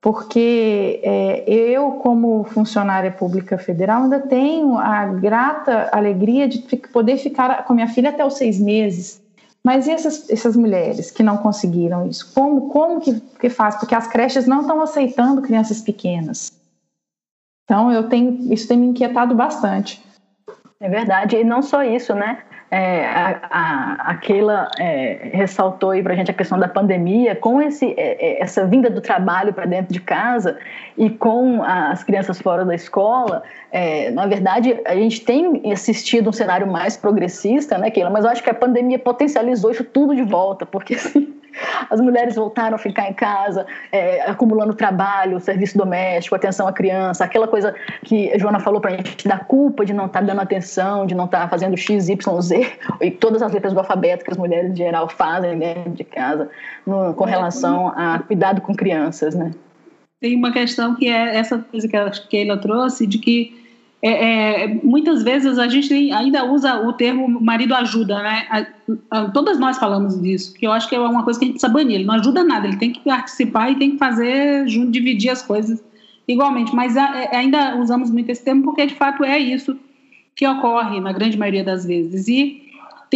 porque 0.00 1.00
é, 1.02 1.44
eu, 1.48 1.92
como 1.92 2.44
funcionária 2.44 3.10
pública 3.10 3.58
federal, 3.58 4.04
ainda 4.04 4.20
tenho 4.20 4.78
a 4.78 5.06
grata 5.06 5.88
alegria 5.92 6.46
de 6.48 6.60
poder 6.92 7.16
ficar 7.16 7.64
com 7.64 7.74
minha 7.74 7.88
filha 7.88 8.10
até 8.10 8.24
os 8.24 8.34
seis 8.34 8.60
meses. 8.60 9.20
Mas 9.64 9.88
e 9.88 9.90
essas, 9.90 10.30
essas 10.30 10.54
mulheres 10.54 11.10
que 11.10 11.24
não 11.24 11.38
conseguiram 11.38 12.06
isso? 12.06 12.32
Como, 12.32 12.68
como 12.68 13.00
que, 13.00 13.20
que 13.20 13.50
faz? 13.50 13.74
Porque 13.74 13.96
as 13.96 14.06
creches 14.06 14.46
não 14.46 14.60
estão 14.60 14.80
aceitando 14.80 15.42
crianças 15.42 15.80
pequenas. 15.80 16.52
Então, 17.64 17.90
eu 17.90 18.08
tenho, 18.08 18.52
isso 18.52 18.68
tem 18.68 18.78
me 18.78 18.86
inquietado 18.86 19.34
bastante. 19.34 20.00
É 20.78 20.88
verdade, 20.88 21.36
e 21.36 21.42
não 21.42 21.62
só 21.62 21.82
isso, 21.82 22.14
né? 22.14 22.44
É, 22.68 23.06
a, 23.06 23.40
a, 23.48 24.10
a 24.10 24.14
Keila 24.16 24.68
é, 24.78 25.30
ressaltou 25.32 25.90
aí 25.90 26.02
para 26.02 26.14
a 26.14 26.16
gente 26.16 26.30
a 26.30 26.34
questão 26.34 26.58
da 26.58 26.66
pandemia, 26.66 27.36
com 27.36 27.62
esse, 27.62 27.94
é, 27.96 28.38
é 28.38 28.42
essa 28.42 28.66
vinda 28.66 28.90
do 28.90 29.00
trabalho 29.00 29.52
para 29.52 29.66
dentro 29.66 29.92
de 29.92 30.00
casa 30.00 30.58
e 30.98 31.08
com 31.08 31.62
as 31.62 32.02
crianças 32.02 32.40
fora 32.40 32.64
da 32.64 32.74
escola, 32.74 33.44
é, 33.70 34.10
na 34.10 34.26
verdade, 34.26 34.80
a 34.84 34.94
gente 34.96 35.20
tem 35.20 35.70
assistido 35.72 36.30
um 36.30 36.32
cenário 36.32 36.66
mais 36.66 36.96
progressista, 36.96 37.78
né, 37.78 37.90
Keila? 37.90 38.10
Mas 38.10 38.24
eu 38.24 38.30
acho 38.30 38.42
que 38.42 38.50
a 38.50 38.54
pandemia 38.54 38.98
potencializou 38.98 39.70
isso 39.70 39.84
tudo 39.84 40.16
de 40.16 40.22
volta, 40.22 40.66
porque 40.66 40.94
assim, 40.94 41.34
as 41.90 42.00
mulheres 42.00 42.34
voltaram 42.34 42.76
a 42.76 42.78
ficar 42.78 43.08
em 43.08 43.14
casa, 43.14 43.66
é, 43.90 44.22
acumulando 44.22 44.74
trabalho, 44.74 45.40
serviço 45.40 45.76
doméstico, 45.76 46.34
atenção 46.34 46.66
à 46.66 46.72
criança, 46.72 47.24
aquela 47.24 47.48
coisa 47.48 47.74
que 48.04 48.32
a 48.32 48.38
Joana 48.38 48.60
falou 48.60 48.80
para 48.80 48.92
a 48.92 48.96
gente 48.96 49.26
da 49.26 49.38
culpa 49.38 49.84
de 49.84 49.92
não 49.92 50.06
estar 50.06 50.20
tá 50.20 50.26
dando 50.26 50.40
atenção, 50.40 51.06
de 51.06 51.14
não 51.14 51.26
estar 51.26 51.42
tá 51.42 51.48
fazendo 51.48 51.76
X, 51.76 52.08
Y, 52.08 52.40
Z, 52.40 52.72
e 53.00 53.10
todas 53.10 53.42
as 53.42 53.52
letras 53.52 53.72
do 53.72 53.78
alfabeto 53.78 54.24
que 54.24 54.30
as 54.30 54.36
mulheres 54.36 54.70
em 54.72 54.76
geral 54.76 55.08
fazem 55.08 55.58
dentro 55.58 55.90
de 55.90 56.04
casa, 56.04 56.48
no, 56.86 57.14
com 57.14 57.24
relação 57.24 57.88
a 57.88 58.18
cuidado 58.18 58.60
com 58.60 58.74
crianças, 58.74 59.34
né? 59.34 59.52
Tem 60.20 60.34
uma 60.34 60.50
questão 60.50 60.94
que 60.94 61.08
é 61.08 61.36
essa 61.36 61.58
coisa 61.58 61.86
que 61.86 61.96
a 61.96 62.10
Keila 62.10 62.56
trouxe, 62.58 63.06
de 63.06 63.18
que 63.18 63.65
é, 64.02 64.64
é, 64.64 64.80
muitas 64.82 65.22
vezes 65.22 65.58
a 65.58 65.68
gente 65.68 65.92
ainda 66.12 66.44
usa 66.44 66.86
o 66.86 66.92
termo 66.92 67.40
marido 67.40 67.74
ajuda, 67.74 68.22
né? 68.22 68.46
A, 68.50 68.66
a, 69.10 69.30
todas 69.30 69.58
nós 69.58 69.78
falamos 69.78 70.20
disso, 70.20 70.54
que 70.54 70.66
eu 70.66 70.72
acho 70.72 70.88
que 70.88 70.94
é 70.94 71.00
uma 71.00 71.24
coisa 71.24 71.38
que 71.38 71.44
a 71.44 71.48
gente 71.48 71.54
precisa 71.58 71.72
banir. 71.72 71.96
Ele 71.96 72.04
não 72.04 72.14
ajuda 72.14 72.44
nada, 72.44 72.66
ele 72.66 72.76
tem 72.76 72.92
que 72.92 73.00
participar 73.00 73.70
e 73.70 73.76
tem 73.76 73.92
que 73.92 73.98
fazer, 73.98 74.68
junto, 74.68 74.90
dividir 74.90 75.30
as 75.30 75.42
coisas 75.42 75.82
igualmente. 76.28 76.74
Mas 76.74 76.96
a, 76.96 77.16
é, 77.16 77.36
ainda 77.36 77.76
usamos 77.76 78.10
muito 78.10 78.30
esse 78.30 78.44
termo 78.44 78.62
porque 78.62 78.86
de 78.86 78.94
fato 78.94 79.24
é 79.24 79.38
isso 79.38 79.76
que 80.34 80.46
ocorre 80.46 81.00
na 81.00 81.12
grande 81.12 81.38
maioria 81.38 81.64
das 81.64 81.86
vezes. 81.86 82.28
E 82.28 82.65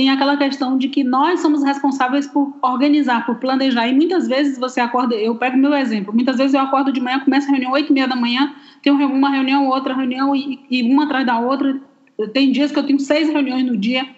tem 0.00 0.08
aquela 0.08 0.34
questão 0.34 0.78
de 0.78 0.88
que 0.88 1.04
nós 1.04 1.40
somos 1.40 1.62
responsáveis 1.62 2.26
por 2.26 2.56
organizar, 2.62 3.26
por 3.26 3.34
planejar. 3.34 3.86
E 3.86 3.92
muitas 3.92 4.26
vezes 4.26 4.58
você 4.58 4.80
acorda, 4.80 5.14
eu 5.14 5.34
pego 5.34 5.58
meu 5.58 5.74
exemplo, 5.74 6.10
muitas 6.10 6.38
vezes 6.38 6.54
eu 6.54 6.60
acordo 6.60 6.90
de 6.90 7.02
manhã, 7.02 7.20
começa 7.20 7.48
a 7.48 7.50
reunião 7.50 7.72
8 7.72 7.90
e 7.90 7.92
meia 7.92 8.08
da 8.08 8.16
manhã, 8.16 8.54
tenho 8.82 8.96
uma 8.96 9.28
reunião, 9.28 9.66
outra 9.66 9.92
reunião, 9.94 10.34
e, 10.34 10.58
e 10.70 10.82
uma 10.90 11.04
atrás 11.04 11.26
da 11.26 11.38
outra. 11.38 11.78
Tem 12.32 12.50
dias 12.50 12.72
que 12.72 12.78
eu 12.78 12.86
tenho 12.86 12.98
seis 12.98 13.28
reuniões 13.28 13.66
no 13.66 13.76
dia. 13.76 14.08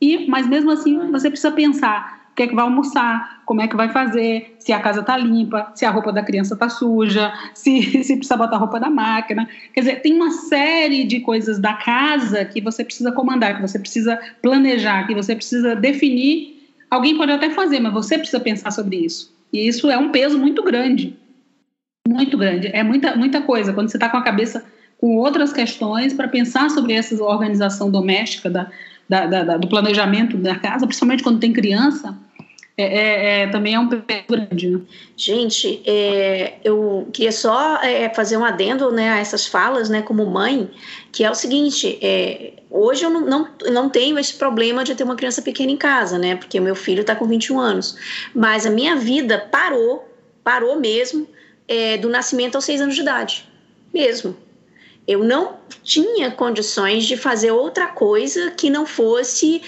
E, 0.00 0.28
mas 0.28 0.46
mesmo 0.46 0.70
assim, 0.70 0.96
você 1.10 1.28
precisa 1.28 1.50
pensar 1.50 2.17
que 2.38 2.44
é 2.44 2.46
que 2.46 2.54
vai 2.54 2.64
almoçar, 2.64 3.42
como 3.44 3.60
é 3.60 3.66
que 3.66 3.74
vai 3.74 3.88
fazer, 3.88 4.54
se 4.60 4.72
a 4.72 4.78
casa 4.78 5.00
está 5.00 5.16
limpa, 5.16 5.72
se 5.74 5.84
a 5.84 5.90
roupa 5.90 6.12
da 6.12 6.22
criança 6.22 6.54
está 6.54 6.68
suja, 6.68 7.32
se, 7.52 7.82
se 8.04 8.14
precisa 8.14 8.36
botar 8.36 8.54
a 8.54 8.58
roupa 8.60 8.78
da 8.78 8.88
máquina. 8.88 9.48
Quer 9.74 9.80
dizer, 9.80 10.02
tem 10.02 10.14
uma 10.14 10.30
série 10.30 11.04
de 11.04 11.18
coisas 11.18 11.58
da 11.58 11.74
casa 11.74 12.44
que 12.44 12.60
você 12.60 12.84
precisa 12.84 13.10
comandar, 13.10 13.56
que 13.56 13.60
você 13.60 13.76
precisa 13.76 14.16
planejar, 14.40 15.08
que 15.08 15.16
você 15.16 15.34
precisa 15.34 15.74
definir. 15.74 16.72
Alguém 16.88 17.16
pode 17.16 17.32
até 17.32 17.50
fazer, 17.50 17.80
mas 17.80 17.92
você 17.92 18.16
precisa 18.16 18.38
pensar 18.38 18.70
sobre 18.70 18.98
isso. 18.98 19.34
E 19.52 19.66
isso 19.66 19.90
é 19.90 19.98
um 19.98 20.12
peso 20.12 20.38
muito 20.38 20.62
grande. 20.62 21.16
Muito 22.06 22.38
grande. 22.38 22.68
É 22.68 22.84
muita, 22.84 23.16
muita 23.16 23.40
coisa. 23.40 23.72
Quando 23.72 23.90
você 23.90 23.96
está 23.96 24.08
com 24.08 24.16
a 24.16 24.22
cabeça 24.22 24.64
com 24.96 25.16
outras 25.16 25.52
questões 25.52 26.14
para 26.14 26.28
pensar 26.28 26.70
sobre 26.70 26.92
essa 26.92 27.20
organização 27.20 27.90
doméstica, 27.90 28.48
da, 28.48 28.70
da, 29.08 29.26
da, 29.26 29.56
do 29.56 29.68
planejamento 29.68 30.36
da 30.36 30.56
casa, 30.56 30.86
principalmente 30.86 31.22
quando 31.22 31.40
tem 31.40 31.52
criança, 31.52 32.16
é, 32.80 32.84
é, 32.84 33.42
é, 33.42 33.46
também 33.48 33.74
é 33.74 33.80
um 33.80 33.88
peso 33.88 34.22
grande. 34.28 34.70
Né? 34.70 34.80
Gente, 35.16 35.82
é, 35.84 36.58
eu 36.62 37.08
queria 37.12 37.32
só 37.32 37.82
é, 37.82 38.08
fazer 38.14 38.36
um 38.36 38.44
adendo 38.44 38.92
né, 38.92 39.10
a 39.10 39.18
essas 39.18 39.48
falas, 39.48 39.88
né, 39.88 40.00
como 40.00 40.24
mãe, 40.24 40.70
que 41.10 41.24
é 41.24 41.30
o 41.30 41.34
seguinte: 41.34 41.98
é, 42.00 42.52
hoje 42.70 43.04
eu 43.04 43.10
não, 43.10 43.22
não, 43.22 43.48
não 43.72 43.88
tenho 43.90 44.16
esse 44.16 44.32
problema 44.32 44.84
de 44.84 44.94
ter 44.94 45.02
uma 45.02 45.16
criança 45.16 45.42
pequena 45.42 45.72
em 45.72 45.76
casa, 45.76 46.18
né, 46.18 46.36
porque 46.36 46.60
meu 46.60 46.76
filho 46.76 47.00
está 47.00 47.16
com 47.16 47.26
21 47.26 47.58
anos, 47.58 47.96
mas 48.32 48.64
a 48.64 48.70
minha 48.70 48.94
vida 48.94 49.48
parou, 49.50 50.08
parou 50.44 50.78
mesmo, 50.78 51.26
do 52.00 52.08
nascimento 52.08 52.54
aos 52.54 52.64
6 52.64 52.80
anos 52.80 52.94
de 52.94 53.02
idade, 53.02 53.46
mesmo. 53.92 54.34
Eu 55.06 55.22
não 55.22 55.58
tinha 55.82 56.30
condições 56.30 57.04
de 57.04 57.14
fazer 57.14 57.50
outra 57.50 57.88
coisa 57.88 58.52
que 58.52 58.70
não 58.70 58.86
fosse 58.86 59.60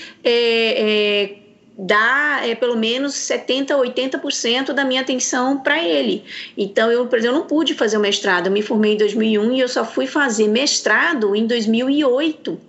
dar 1.81 2.47
é, 2.47 2.55
pelo 2.55 2.76
menos 2.76 3.14
70%, 3.14 3.68
80% 3.68 4.72
da 4.72 4.85
minha 4.85 5.01
atenção 5.01 5.59
para 5.59 5.83
ele. 5.83 6.24
Então, 6.57 6.91
eu, 6.91 7.07
por 7.07 7.18
exemplo, 7.18 7.37
eu 7.37 7.41
não 7.41 7.47
pude 7.47 7.74
fazer 7.74 7.97
o 7.97 8.01
mestrado. 8.01 8.47
Eu 8.47 8.53
me 8.53 8.62
formei 8.62 8.95
em 8.95 8.97
2001 8.97 9.53
e 9.53 9.61
eu 9.61 9.68
só 9.68 9.85
fui 9.85 10.07
fazer 10.07 10.49
mestrado 10.49 11.35
em 11.35 11.47
2008, 11.47 12.61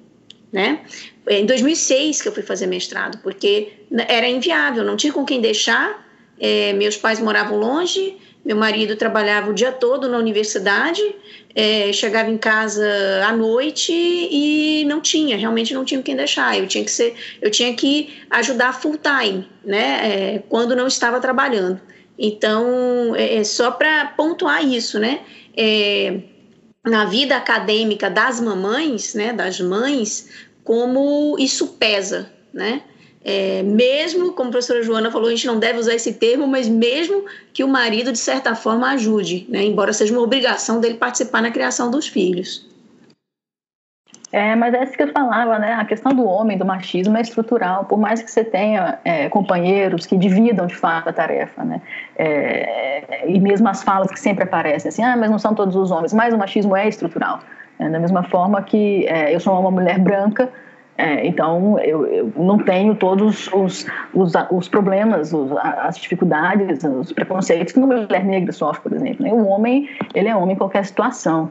né? 0.51 0.79
É, 1.27 1.39
em 1.39 1.45
2006 1.45 2.21
que 2.21 2.27
eu 2.27 2.31
fui 2.31 2.43
fazer 2.43 2.67
mestrado, 2.67 3.19
porque 3.21 3.73
era 4.07 4.27
inviável, 4.27 4.83
não 4.83 4.95
tinha 4.95 5.11
com 5.11 5.25
quem 5.25 5.41
deixar. 5.41 6.09
É, 6.39 6.73
meus 6.73 6.97
pais 6.97 7.19
moravam 7.19 7.59
longe, 7.59 8.17
Meu 8.43 8.57
marido 8.57 8.95
trabalhava 8.95 9.51
o 9.51 9.53
dia 9.53 9.71
todo 9.71 10.09
na 10.09 10.17
universidade, 10.17 11.01
é, 11.53 11.93
chegava 11.93 12.29
em 12.31 12.37
casa 12.37 12.83
à 13.23 13.31
noite 13.31 13.91
e 13.93 14.83
não 14.87 14.99
tinha, 14.99 15.37
realmente 15.37 15.73
não 15.73 15.85
tinha 15.85 16.01
quem 16.01 16.15
deixar. 16.15 16.57
Eu 16.57 16.67
tinha 16.67 16.83
que 16.83 16.89
ser, 16.89 17.15
eu 17.39 17.51
tinha 17.51 17.73
que 17.75 18.09
ajudar 18.31 18.73
full 18.73 18.97
time, 18.97 19.47
né? 19.63 20.35
É, 20.35 20.43
quando 20.49 20.75
não 20.75 20.87
estava 20.87 21.19
trabalhando. 21.19 21.79
Então, 22.17 23.15
é, 23.15 23.37
é 23.37 23.43
só 23.43 23.71
para 23.71 24.07
pontuar 24.17 24.65
isso, 24.65 24.99
né? 24.99 25.21
É, 25.55 26.19
na 26.85 27.05
vida 27.05 27.37
acadêmica 27.37 28.09
das 28.09 28.39
mamães, 28.39 29.13
né, 29.13 29.33
das 29.33 29.59
mães, 29.59 30.29
como 30.63 31.35
isso 31.37 31.67
pesa, 31.79 32.31
né? 32.53 32.81
É, 33.23 33.61
mesmo, 33.61 34.33
como 34.33 34.49
a 34.49 34.51
professora 34.51 34.81
Joana 34.81 35.11
falou, 35.11 35.27
a 35.27 35.31
gente 35.31 35.45
não 35.45 35.59
deve 35.59 35.79
usar 35.79 35.93
esse 35.93 36.13
termo, 36.13 36.47
mas 36.47 36.67
mesmo 36.67 37.25
que 37.53 37.63
o 37.63 37.67
marido, 37.67 38.11
de 38.11 38.17
certa 38.17 38.55
forma, 38.55 38.89
ajude, 38.91 39.45
né? 39.47 39.63
embora 39.63 39.93
seja 39.93 40.13
uma 40.13 40.23
obrigação 40.23 40.79
dele 40.79 40.95
participar 40.95 41.41
na 41.41 41.51
criação 41.51 41.91
dos 41.91 42.07
filhos. 42.07 42.69
É, 44.31 44.55
mas 44.55 44.73
é 44.73 44.83
isso 44.83 44.93
que 44.93 45.03
eu 45.03 45.11
falava, 45.11 45.59
né? 45.59 45.73
A 45.73 45.83
questão 45.83 46.13
do 46.13 46.23
homem, 46.23 46.57
do 46.57 46.65
machismo 46.65 47.17
é 47.17 47.21
estrutural. 47.21 47.83
Por 47.83 47.99
mais 47.99 48.21
que 48.21 48.31
você 48.31 48.45
tenha 48.45 48.97
é, 49.03 49.27
companheiros 49.27 50.05
que 50.05 50.17
dividam 50.17 50.67
de 50.67 50.75
fato 50.75 51.09
a 51.09 51.13
tarefa, 51.13 51.65
né? 51.65 51.81
É, 52.15 53.27
e 53.27 53.37
mesmo 53.41 53.67
as 53.67 53.83
falas 53.83 54.09
que 54.09 54.17
sempre 54.17 54.45
aparecem, 54.45 54.87
assim, 54.87 55.03
ah, 55.03 55.17
mas 55.17 55.29
não 55.29 55.37
são 55.37 55.53
todos 55.53 55.75
os 55.75 55.91
homens. 55.91 56.13
Mas 56.13 56.33
o 56.33 56.37
machismo 56.37 56.77
é 56.77 56.87
estrutural. 56.87 57.41
Né? 57.77 57.89
Da 57.89 57.99
mesma 57.99 58.23
forma 58.23 58.61
que 58.61 59.05
é, 59.07 59.35
eu 59.35 59.39
sou 59.41 59.59
uma 59.59 59.69
mulher 59.69 59.99
branca, 59.99 60.49
é, 60.97 61.25
então, 61.25 61.79
eu, 61.79 62.05
eu, 62.05 62.31
não 62.37 62.59
tenho 62.59 62.93
todos 62.95 63.49
os, 63.53 63.87
os, 64.13 64.33
os 64.51 64.67
problemas, 64.67 65.33
os, 65.33 65.51
as 65.57 65.97
dificuldades, 65.97 66.83
os 66.83 67.11
preconceitos 67.11 67.73
que 67.73 67.79
uma 67.79 67.87
mulher 67.87 68.23
negra 68.23 68.51
sofre, 68.51 68.81
por 68.81 68.93
exemplo. 68.93 69.23
Né? 69.23 69.33
O 69.33 69.47
homem, 69.47 69.89
ele 70.13 70.27
é 70.27 70.35
homem 70.35 70.55
em 70.55 70.57
qualquer 70.57 70.85
situação. 70.85 71.49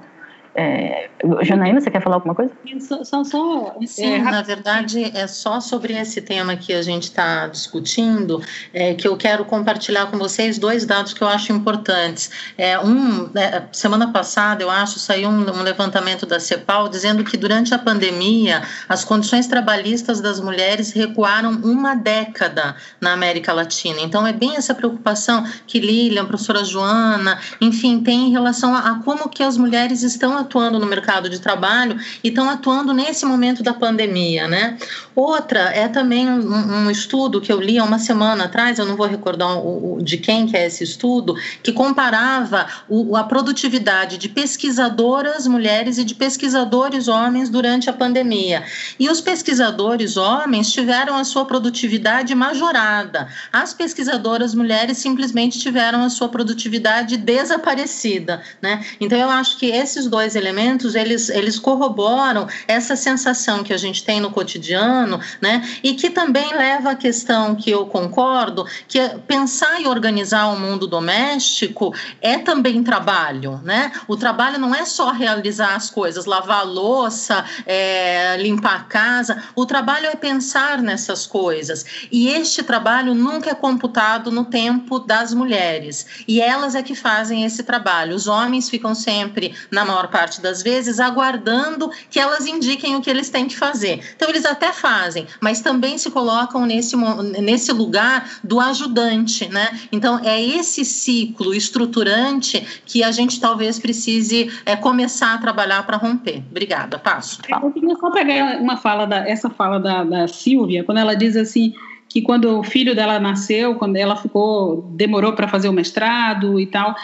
É, 0.53 1.09
Janaína, 1.43 1.81
você 1.81 1.91
quer 1.91 2.03
falar 2.03 2.17
alguma 2.17 2.35
coisa? 2.35 2.53
Só, 2.81 3.23
só, 3.23 3.77
Sim, 3.87 4.15
é, 4.15 4.19
na 4.19 4.43
verdade, 4.43 5.17
é 5.17 5.27
só 5.29 5.61
sobre 5.61 5.93
esse 5.93 6.21
tema 6.21 6.57
que 6.57 6.73
a 6.73 6.83
gente 6.83 7.05
está 7.05 7.47
discutindo 7.47 8.43
é, 8.75 8.95
que 8.95 9.07
eu 9.07 9.17
quero 9.17 9.45
compartilhar 9.45 10.07
com 10.07 10.19
vocês 10.19 10.59
dois 10.59 10.85
dados 10.85 11.13
que 11.13 11.23
eu 11.23 11.29
acho 11.29 11.53
importantes. 11.53 12.31
É, 12.59 12.79
um, 12.81 13.31
é, 13.37 13.63
semana 13.71 14.13
passada, 14.13 14.63
eu 14.63 14.71
acho, 14.71 14.99
saiu 14.99 15.29
um, 15.29 15.49
um 15.51 15.63
levantamento 15.63 16.27
da 16.27 16.41
CEPAL 16.41 16.89
dizendo 16.89 17.23
que 17.23 17.37
durante 17.37 17.73
a 17.73 17.79
pandemia 17.79 18.63
as 18.89 19.05
condições 19.05 19.47
trabalhistas 19.47 20.21
das 20.21 20.41
mulheres 20.41 20.91
recuaram 20.91 21.53
uma 21.63 21.95
década 21.95 22.75
na 23.01 23.13
América 23.13 23.53
Latina. 23.53 24.01
Então, 24.01 24.27
é 24.27 24.33
bem 24.33 24.57
essa 24.57 24.75
preocupação 24.75 25.45
que 25.67 25.79
Lilian, 25.79 26.23
a 26.23 26.27
professora 26.27 26.65
Joana, 26.65 27.39
enfim, 27.61 28.01
tem 28.03 28.29
em 28.29 28.31
relação 28.33 28.75
a, 28.75 28.81
a 28.81 28.95
como 29.05 29.29
que 29.29 29.45
as 29.45 29.57
mulheres 29.57 30.03
estão 30.03 30.41
atuando 30.51 30.81
no 30.81 30.87
mercado 30.87 31.31
de 31.31 31.39
trabalho 31.39 31.97
e 32.25 32.29
estão 32.29 32.51
atuando 32.51 32.93
nesse 32.93 33.25
momento 33.25 33.63
da 33.63 33.73
pandemia, 33.73 34.49
né? 34.49 34.77
Outra 35.15 35.61
é 35.61 35.87
também 35.87 36.29
um, 36.29 36.87
um, 36.87 36.91
estudo 36.91 37.41
que 37.41 37.53
eu 37.53 37.61
li 37.61 37.79
há 37.79 37.85
uma 37.85 37.99
semana 37.99 38.45
atrás, 38.45 38.79
eu 38.79 38.87
não 38.87 38.97
vou 38.97 39.07
recordar 39.07 39.59
o, 39.59 39.99
o, 39.99 40.03
de 40.03 40.19
quem 40.19 40.47
que 40.47 40.57
é 40.57 40.67
esse 40.67 40.83
estudo, 40.83 41.37
que 41.63 41.73
comparava 41.73 42.67
o, 42.89 43.17
a 43.17 43.23
produtividade 43.23 44.19
de 44.19 44.29
pesquisadoras 44.29 45.47
mulheres 45.47 45.99
e 45.99 46.05
de 46.05 46.15
pesquisadores 46.15 47.07
homens 47.07 47.49
durante 47.49 47.89
a 47.89 47.93
pandemia. 47.93 48.65
E 48.99 49.09
os 49.09 49.21
pesquisadores 49.21 50.17
homens 50.17 50.73
tiveram 50.73 51.17
a 51.17 51.25
sua 51.25 51.45
produtividade 51.45 52.35
majorada. 52.35 53.29
As 53.53 53.73
pesquisadoras 53.73 54.55
mulheres 54.55 54.99
simplesmente 54.99 55.59
tiveram 55.59 56.03
a 56.03 56.11
sua 56.11 56.29
produtividade 56.29 57.17
desaparecida, 57.17 58.43
né? 58.61 58.85
Então 59.01 59.19
eu 59.19 59.29
acho 59.29 59.59
que 59.59 59.67
esses 59.67 60.07
dois 60.07 60.30
elementos, 60.35 60.95
eles, 60.95 61.29
eles 61.29 61.59
corroboram 61.59 62.49
essa 62.67 62.97
sensação 62.97 63.63
que 63.63 63.73
a 63.73 63.77
gente 63.77 64.05
tem 64.05 64.21
no 64.21 64.31
cotidiano, 64.31 65.21
né? 65.41 65.63
E 65.83 65.95
que 65.95 66.11
também 66.11 66.55
leva 66.55 66.91
à 66.93 66.95
questão 66.95 67.55
que 67.55 67.71
eu 67.71 67.87
concordo, 67.87 68.67
que 68.87 68.99
é 68.99 69.09
pensar 69.19 69.81
e 69.81 69.87
organizar 69.87 70.47
o 70.47 70.59
mundo 70.59 70.87
doméstico 70.87 71.95
é 72.21 72.39
também 72.39 72.83
trabalho, 72.83 73.61
né? 73.65 73.93
O 74.07 74.17
trabalho 74.17 74.59
não 74.59 74.75
é 74.75 74.85
só 74.85 75.11
realizar 75.11 75.75
as 75.75 75.91
coisas, 75.91 76.25
lavar 76.25 76.61
a 76.61 76.63
louça, 76.63 77.45
é, 77.67 78.37
limpar 78.39 78.77
a 78.77 78.85
casa. 78.85 79.43
O 79.55 79.67
trabalho 79.67 80.07
é 80.07 80.15
pensar 80.15 80.83
nessas 80.83 81.27
coisas. 81.27 81.85
E 82.11 82.29
este 82.29 82.63
trabalho 82.63 83.15
nunca 83.15 83.51
é 83.51 83.55
computado 83.55 84.31
no 84.31 84.45
tempo 84.45 84.99
das 84.99 85.33
mulheres. 85.33 86.25
E 86.27 86.41
elas 86.41 86.75
é 86.75 86.83
que 86.83 86.95
fazem 86.95 87.45
esse 87.45 87.63
trabalho. 87.63 88.15
Os 88.15 88.27
homens 88.27 88.69
ficam 88.69 88.95
sempre, 88.95 89.55
na 89.71 89.85
maior 89.85 90.09
parte 90.09 90.20
parte 90.21 90.43
das 90.43 90.63
vezes, 90.63 91.01
aguardando 91.01 91.91
que 92.11 92.21
elas 92.21 92.47
indiquem 92.47 92.95
o 92.95 93.01
que 93.01 93.09
eles 93.09 93.31
têm 93.31 93.47
que 93.47 93.57
fazer. 93.57 94.01
Então, 94.15 94.29
eles 94.29 94.45
até 94.45 94.71
fazem, 94.71 95.27
mas 95.41 95.63
também 95.63 95.97
se 95.97 96.11
colocam 96.11 96.67
nesse, 96.67 96.95
nesse 97.41 97.73
lugar 97.73 98.29
do 98.45 98.61
ajudante, 98.61 99.49
né? 99.49 99.81
Então, 99.91 100.21
é 100.23 100.39
esse 100.39 100.85
ciclo 100.85 101.55
estruturante 101.55 102.83
que 102.85 103.03
a 103.03 103.11
gente 103.11 103.41
talvez 103.41 103.79
precise 103.79 104.51
é, 104.67 104.77
começar 104.77 105.33
a 105.33 105.39
trabalhar 105.39 105.87
para 105.87 105.97
romper. 105.97 106.43
Obrigada, 106.51 106.99
passo. 106.99 107.41
Eu 107.63 107.71
queria 107.71 107.97
só 107.97 108.11
pegar 108.11 108.61
uma 108.61 108.77
fala, 108.77 109.07
da, 109.07 109.27
essa 109.27 109.49
fala 109.49 109.81
da, 109.81 110.05
da 110.05 110.29
Silvia, 110.29 110.85
quando 110.85 110.99
ela 110.99 111.15
diz 111.15 111.35
assim 111.35 111.73
que 112.11 112.21
quando 112.21 112.59
o 112.59 112.65
filho 112.65 112.95
dela 112.95 113.19
nasceu, 113.21 113.77
quando 113.77 113.97
ela 113.97 114.17
ficou, 114.17 114.83
demorou 114.91 115.33
para 115.33 115.47
fazer 115.47 115.69
o 115.69 115.73
mestrado 115.73 116.59
e 116.59 116.67
tal, 116.67 116.95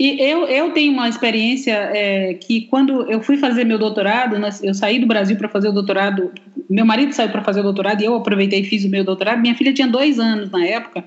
e 0.00 0.18
eu, 0.18 0.46
eu 0.46 0.70
tenho 0.70 0.94
uma 0.94 1.10
experiência 1.10 1.74
é, 1.74 2.32
que 2.32 2.62
quando 2.62 3.02
eu 3.02 3.20
fui 3.20 3.36
fazer 3.36 3.64
meu 3.64 3.78
doutorado, 3.78 4.34
eu 4.62 4.72
saí 4.72 4.98
do 4.98 5.06
Brasil 5.06 5.36
para 5.36 5.46
fazer 5.46 5.68
o 5.68 5.72
doutorado, 5.72 6.32
meu 6.70 6.86
marido 6.86 7.12
saiu 7.12 7.28
para 7.28 7.44
fazer 7.44 7.60
o 7.60 7.64
doutorado 7.64 8.00
e 8.00 8.06
eu 8.06 8.14
aproveitei 8.14 8.60
e 8.60 8.64
fiz 8.64 8.82
o 8.82 8.88
meu 8.88 9.04
doutorado. 9.04 9.42
Minha 9.42 9.54
filha 9.54 9.74
tinha 9.74 9.86
dois 9.86 10.18
anos 10.18 10.50
na 10.50 10.64
época 10.64 11.04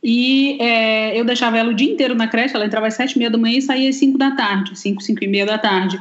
e 0.00 0.56
é, 0.62 1.18
eu 1.18 1.24
deixava 1.24 1.58
ela 1.58 1.70
o 1.70 1.74
dia 1.74 1.92
inteiro 1.92 2.14
na 2.14 2.28
creche, 2.28 2.54
ela 2.54 2.64
entrava 2.64 2.86
às 2.86 2.94
sete 2.94 3.16
e 3.16 3.18
meia 3.18 3.28
da 3.28 3.38
manhã 3.38 3.58
e 3.58 3.62
saía 3.62 3.90
às 3.90 3.96
cinco 3.96 4.16
da 4.16 4.30
tarde, 4.30 4.78
cinco, 4.78 5.02
cinco 5.02 5.24
e 5.24 5.26
meia 5.26 5.44
da 5.44 5.58
tarde. 5.58 6.00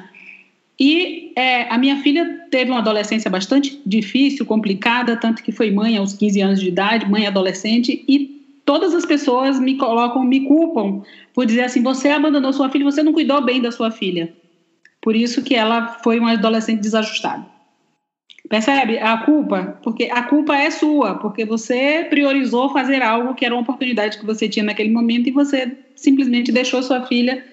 E 0.80 1.32
é, 1.36 1.64
a 1.74 1.78
minha 1.80 1.98
filha 2.04 2.46
teve 2.52 2.70
uma 2.70 2.82
adolescência 2.82 3.32
bastante 3.32 3.82
difícil, 3.84 4.46
complicada, 4.46 5.18
tanto 5.18 5.42
que 5.42 5.52
foi 5.52 5.72
mãe 5.72 5.98
aos 5.98 6.14
15 6.14 6.40
anos 6.40 6.60
de 6.60 6.68
idade, 6.68 7.10
mãe 7.10 7.26
adolescente, 7.26 8.06
e 8.08 8.46
todas 8.64 8.94
as 8.94 9.08
pessoas 9.08 9.60
me 9.60 9.76
colocam, 9.76 10.24
me 10.24 10.42
culpam 10.42 11.02
por 11.36 11.46
dizer 11.46 11.64
assim: 11.64 11.84
você 11.84 12.10
abandonou 12.10 12.54
sua 12.54 12.70
filha, 12.70 12.86
você 12.86 13.04
não 13.04 13.14
cuidou 13.14 13.44
bem 13.44 13.62
da 13.62 13.72
sua 13.72 13.92
filha. 13.92 14.34
Por 15.02 15.16
isso 15.16 15.44
que 15.44 15.54
ela 15.54 16.00
foi 16.02 16.18
uma 16.18 16.32
adolescente 16.32 16.80
desajustada. 16.80 17.46
Percebe 18.50 18.98
a 19.00 19.18
culpa? 19.18 19.78
Porque 19.84 20.06
a 20.06 20.24
culpa 20.24 20.56
é 20.56 20.72
sua, 20.72 21.16
porque 21.16 21.46
você 21.46 22.06
priorizou 22.10 22.72
fazer 22.72 23.02
algo 23.02 23.36
que 23.36 23.44
era 23.44 23.54
uma 23.54 23.62
oportunidade 23.62 24.18
que 24.18 24.26
você 24.26 24.48
tinha 24.48 24.64
naquele 24.64 24.92
momento 24.92 25.28
e 25.28 25.32
você 25.32 25.78
simplesmente 25.96 26.52
deixou 26.52 26.82
sua 26.82 27.06
filha 27.06 27.44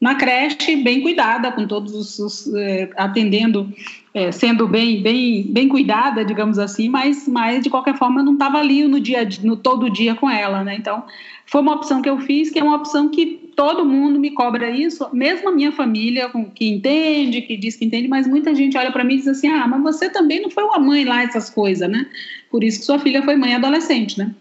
na 0.00 0.14
creche, 0.14 0.76
bem 0.76 1.02
cuidada, 1.02 1.52
com 1.52 1.66
todos 1.66 1.92
os, 1.94 2.18
os 2.18 2.54
é, 2.54 2.88
atendendo, 2.96 3.72
é, 4.18 4.32
sendo 4.32 4.66
bem, 4.66 5.00
bem, 5.00 5.44
bem 5.48 5.68
cuidada, 5.68 6.24
digamos 6.24 6.58
assim, 6.58 6.88
mas, 6.88 7.28
mas 7.28 7.62
de 7.62 7.70
qualquer 7.70 7.96
forma 7.96 8.22
não 8.22 8.32
estava 8.32 8.58
ali 8.58 8.82
no 8.82 8.98
dia, 8.98 9.26
no 9.42 9.56
todo 9.56 9.88
dia 9.88 10.14
com 10.16 10.28
ela, 10.28 10.64
né? 10.64 10.74
Então 10.74 11.04
foi 11.46 11.60
uma 11.60 11.74
opção 11.74 12.02
que 12.02 12.08
eu 12.10 12.18
fiz, 12.18 12.50
que 12.50 12.58
é 12.58 12.62
uma 12.62 12.76
opção 12.76 13.08
que 13.08 13.52
todo 13.54 13.84
mundo 13.84 14.18
me 14.18 14.30
cobra 14.32 14.70
isso, 14.70 15.08
mesmo 15.12 15.48
a 15.48 15.52
minha 15.52 15.70
família, 15.70 16.30
que 16.54 16.68
entende, 16.68 17.42
que 17.42 17.56
diz 17.56 17.76
que 17.76 17.84
entende, 17.84 18.08
mas 18.08 18.26
muita 18.26 18.54
gente 18.54 18.76
olha 18.76 18.90
para 18.90 19.04
mim 19.04 19.14
e 19.14 19.18
diz 19.18 19.28
assim, 19.28 19.48
ah, 19.48 19.66
mas 19.68 19.82
você 19.82 20.10
também 20.10 20.42
não 20.42 20.50
foi 20.50 20.64
uma 20.64 20.78
mãe 20.78 21.04
lá 21.04 21.22
essas 21.22 21.48
coisas, 21.48 21.88
né? 21.88 22.06
Por 22.50 22.64
isso 22.64 22.80
que 22.80 22.86
sua 22.86 22.98
filha 22.98 23.22
foi 23.22 23.36
mãe 23.36 23.54
adolescente, 23.54 24.18
né? 24.18 24.34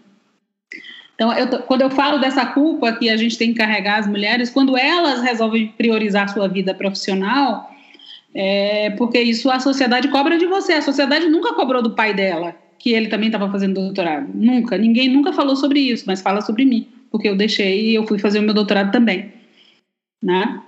Então, 1.16 1.34
eu, 1.34 1.48
quando 1.64 1.82
eu 1.82 1.90
falo 1.90 2.20
dessa 2.20 2.46
culpa 2.46 2.94
que 2.94 3.10
a 3.10 3.18
gente 3.18 3.38
tem 3.38 3.52
que 3.52 3.58
carregar 3.58 4.00
as 4.00 4.08
mulheres, 4.08 4.50
quando 4.50 4.78
elas 4.78 5.22
resolvem 5.22 5.68
priorizar 5.68 6.30
sua 6.30 6.48
vida 6.48 6.74
profissional, 6.74 7.72
é 8.40 8.92
porque 8.92 9.20
isso 9.20 9.50
a 9.50 9.60
sociedade 9.60 10.10
cobra 10.10 10.38
de 10.38 10.46
você. 10.46 10.74
A 10.74 10.82
sociedade 10.82 11.28
nunca 11.28 11.56
cobrou 11.56 11.82
do 11.82 11.96
pai 11.96 12.14
dela, 12.14 12.56
que 12.78 12.94
ele 12.94 13.08
também 13.08 13.30
estava 13.30 13.52
fazendo 13.52 13.82
doutorado. 13.82 14.30
Nunca. 14.32 14.78
Ninguém 14.78 15.10
nunca 15.10 15.34
falou 15.34 15.56
sobre 15.56 15.80
isso, 15.80 16.04
mas 16.06 16.22
fala 16.22 16.42
sobre 16.42 16.64
mim, 16.64 16.88
porque 17.10 17.28
eu 17.28 17.36
deixei 17.36 17.90
e 17.90 17.96
eu 17.96 18.06
fui 18.06 18.20
fazer 18.20 18.38
o 18.38 18.44
meu 18.44 18.54
doutorado 18.54 18.92
também. 18.92 19.34
Né? 20.24 20.62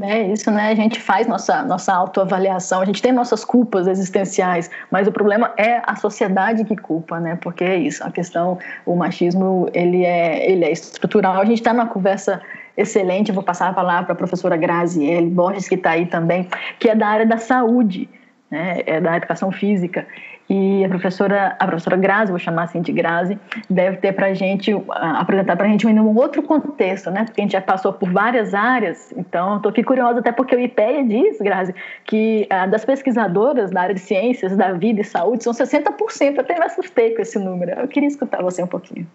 É 0.00 0.32
isso, 0.32 0.50
né? 0.50 0.70
A 0.70 0.74
gente 0.74 0.98
faz 0.98 1.26
nossa, 1.26 1.62
nossa 1.64 1.92
autoavaliação, 1.92 2.80
a 2.80 2.84
gente 2.84 3.02
tem 3.02 3.12
nossas 3.12 3.44
culpas 3.44 3.86
existenciais, 3.86 4.70
mas 4.90 5.06
o 5.06 5.12
problema 5.12 5.52
é 5.58 5.82
a 5.84 5.96
sociedade 5.96 6.64
que 6.64 6.76
culpa, 6.76 7.20
né? 7.20 7.36
Porque 7.36 7.64
é 7.64 7.76
isso, 7.76 8.02
a 8.04 8.10
questão, 8.10 8.58
o 8.86 8.96
machismo, 8.96 9.68
ele 9.74 10.04
é, 10.04 10.50
ele 10.50 10.64
é 10.64 10.72
estrutural. 10.72 11.40
A 11.40 11.44
gente 11.44 11.58
está 11.58 11.74
numa 11.74 11.88
conversa 11.88 12.40
excelente, 12.78 13.28
eu 13.28 13.34
vou 13.34 13.44
passar 13.44 13.68
a 13.68 13.72
palavra 13.72 14.04
para 14.04 14.14
a 14.14 14.16
professora 14.16 14.56
Graziele 14.56 15.28
Borges, 15.28 15.68
que 15.68 15.74
está 15.74 15.90
aí 15.90 16.06
também, 16.06 16.48
que 16.78 16.88
é 16.88 16.94
da 16.94 17.08
área 17.08 17.26
da 17.26 17.36
saúde, 17.36 18.08
né? 18.50 18.82
É 18.86 19.00
da 19.00 19.16
educação 19.16 19.52
física. 19.52 20.06
e 20.48 20.82
a 20.82 20.88
professora, 20.88 21.56
a 21.58 21.66
professora 21.66 21.96
Grazi, 21.96 22.30
vou 22.30 22.38
chamar 22.38 22.64
assim 22.64 22.80
de 22.80 22.90
Grazi, 22.90 23.38
deve 23.68 23.98
ter 23.98 24.12
para 24.12 24.32
gente, 24.32 24.72
apresentar 24.88 25.56
para 25.56 25.66
a 25.66 25.68
gente 25.68 25.86
um 25.86 26.16
outro 26.16 26.42
contexto, 26.42 27.10
né? 27.10 27.24
Porque 27.24 27.40
a 27.40 27.44
gente 27.44 27.52
já 27.52 27.60
passou 27.60 27.92
por 27.92 28.10
várias 28.10 28.54
áreas, 28.54 29.12
então 29.16 29.56
estou 29.56 29.70
aqui 29.70 29.82
curiosa 29.82 30.20
até 30.20 30.32
porque 30.32 30.56
o 30.56 30.60
IPEA 30.60 31.04
diz, 31.04 31.38
Grazi, 31.38 31.74
que 32.04 32.48
das 32.70 32.84
pesquisadoras 32.84 33.70
da 33.70 33.82
área 33.82 33.94
de 33.94 34.00
ciências, 34.00 34.56
da 34.56 34.72
vida 34.72 35.02
e 35.02 35.04
saúde, 35.04 35.44
são 35.44 35.52
60%, 35.52 36.38
até 36.38 36.58
me 36.58 36.64
assustei 36.64 37.14
com 37.14 37.20
esse 37.20 37.38
número. 37.38 37.72
Eu 37.72 37.88
queria 37.88 38.08
escutar 38.08 38.42
você 38.42 38.62
um 38.62 38.66
pouquinho. 38.66 39.06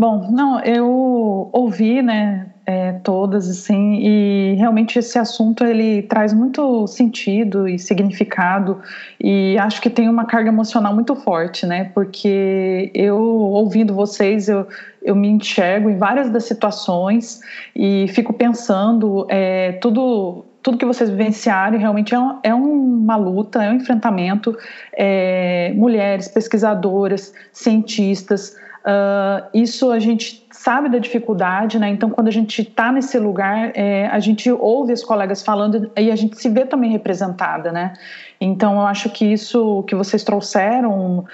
Bom, 0.00 0.30
não, 0.30 0.58
eu 0.60 1.50
ouvi, 1.52 2.00
né, 2.00 2.46
é, 2.64 2.92
todas, 3.04 3.50
assim, 3.50 3.96
e 3.96 4.54
realmente 4.54 4.98
esse 4.98 5.18
assunto 5.18 5.62
ele 5.62 6.00
traz 6.04 6.32
muito 6.32 6.86
sentido 6.86 7.68
e 7.68 7.78
significado, 7.78 8.80
e 9.22 9.58
acho 9.58 9.78
que 9.78 9.90
tem 9.90 10.08
uma 10.08 10.24
carga 10.24 10.48
emocional 10.48 10.94
muito 10.94 11.14
forte, 11.14 11.66
né, 11.66 11.90
porque 11.92 12.90
eu, 12.94 13.18
ouvindo 13.18 13.92
vocês, 13.92 14.48
eu, 14.48 14.66
eu 15.02 15.14
me 15.14 15.28
enxergo 15.28 15.90
em 15.90 15.98
várias 15.98 16.30
das 16.30 16.44
situações 16.44 17.42
e 17.76 18.06
fico 18.08 18.32
pensando, 18.32 19.26
é, 19.28 19.72
tudo, 19.82 20.46
tudo 20.62 20.78
que 20.78 20.86
vocês 20.86 21.10
vivenciaram 21.10 21.78
realmente 21.78 22.14
é, 22.14 22.18
é 22.44 22.54
uma 22.54 23.16
luta, 23.16 23.62
é 23.62 23.70
um 23.70 23.74
enfrentamento. 23.74 24.56
É, 24.96 25.74
mulheres, 25.76 26.26
pesquisadoras, 26.26 27.34
cientistas, 27.52 28.56
Uh, 28.80 29.44
isso 29.52 29.90
a 29.90 29.98
gente 29.98 30.46
sabe 30.50 30.88
da 30.88 30.98
dificuldade, 30.98 31.78
né? 31.78 31.88
Então, 31.88 32.10
quando 32.10 32.28
a 32.28 32.30
gente 32.30 32.62
está 32.62 32.90
nesse 32.90 33.18
lugar, 33.18 33.72
é, 33.74 34.06
a 34.06 34.18
gente 34.18 34.50
ouve 34.50 34.92
os 34.92 35.04
colegas 35.04 35.42
falando 35.42 35.90
e 35.96 36.10
a 36.10 36.16
gente 36.16 36.38
se 36.38 36.48
vê 36.48 36.64
também 36.64 36.90
representada, 36.90 37.70
né? 37.70 37.92
Então, 38.40 38.74
eu 38.74 38.86
acho 38.86 39.10
que 39.10 39.24
isso 39.24 39.82
que 39.84 39.94
vocês 39.94 40.24
trouxeram 40.24 41.18
uh, 41.18 41.26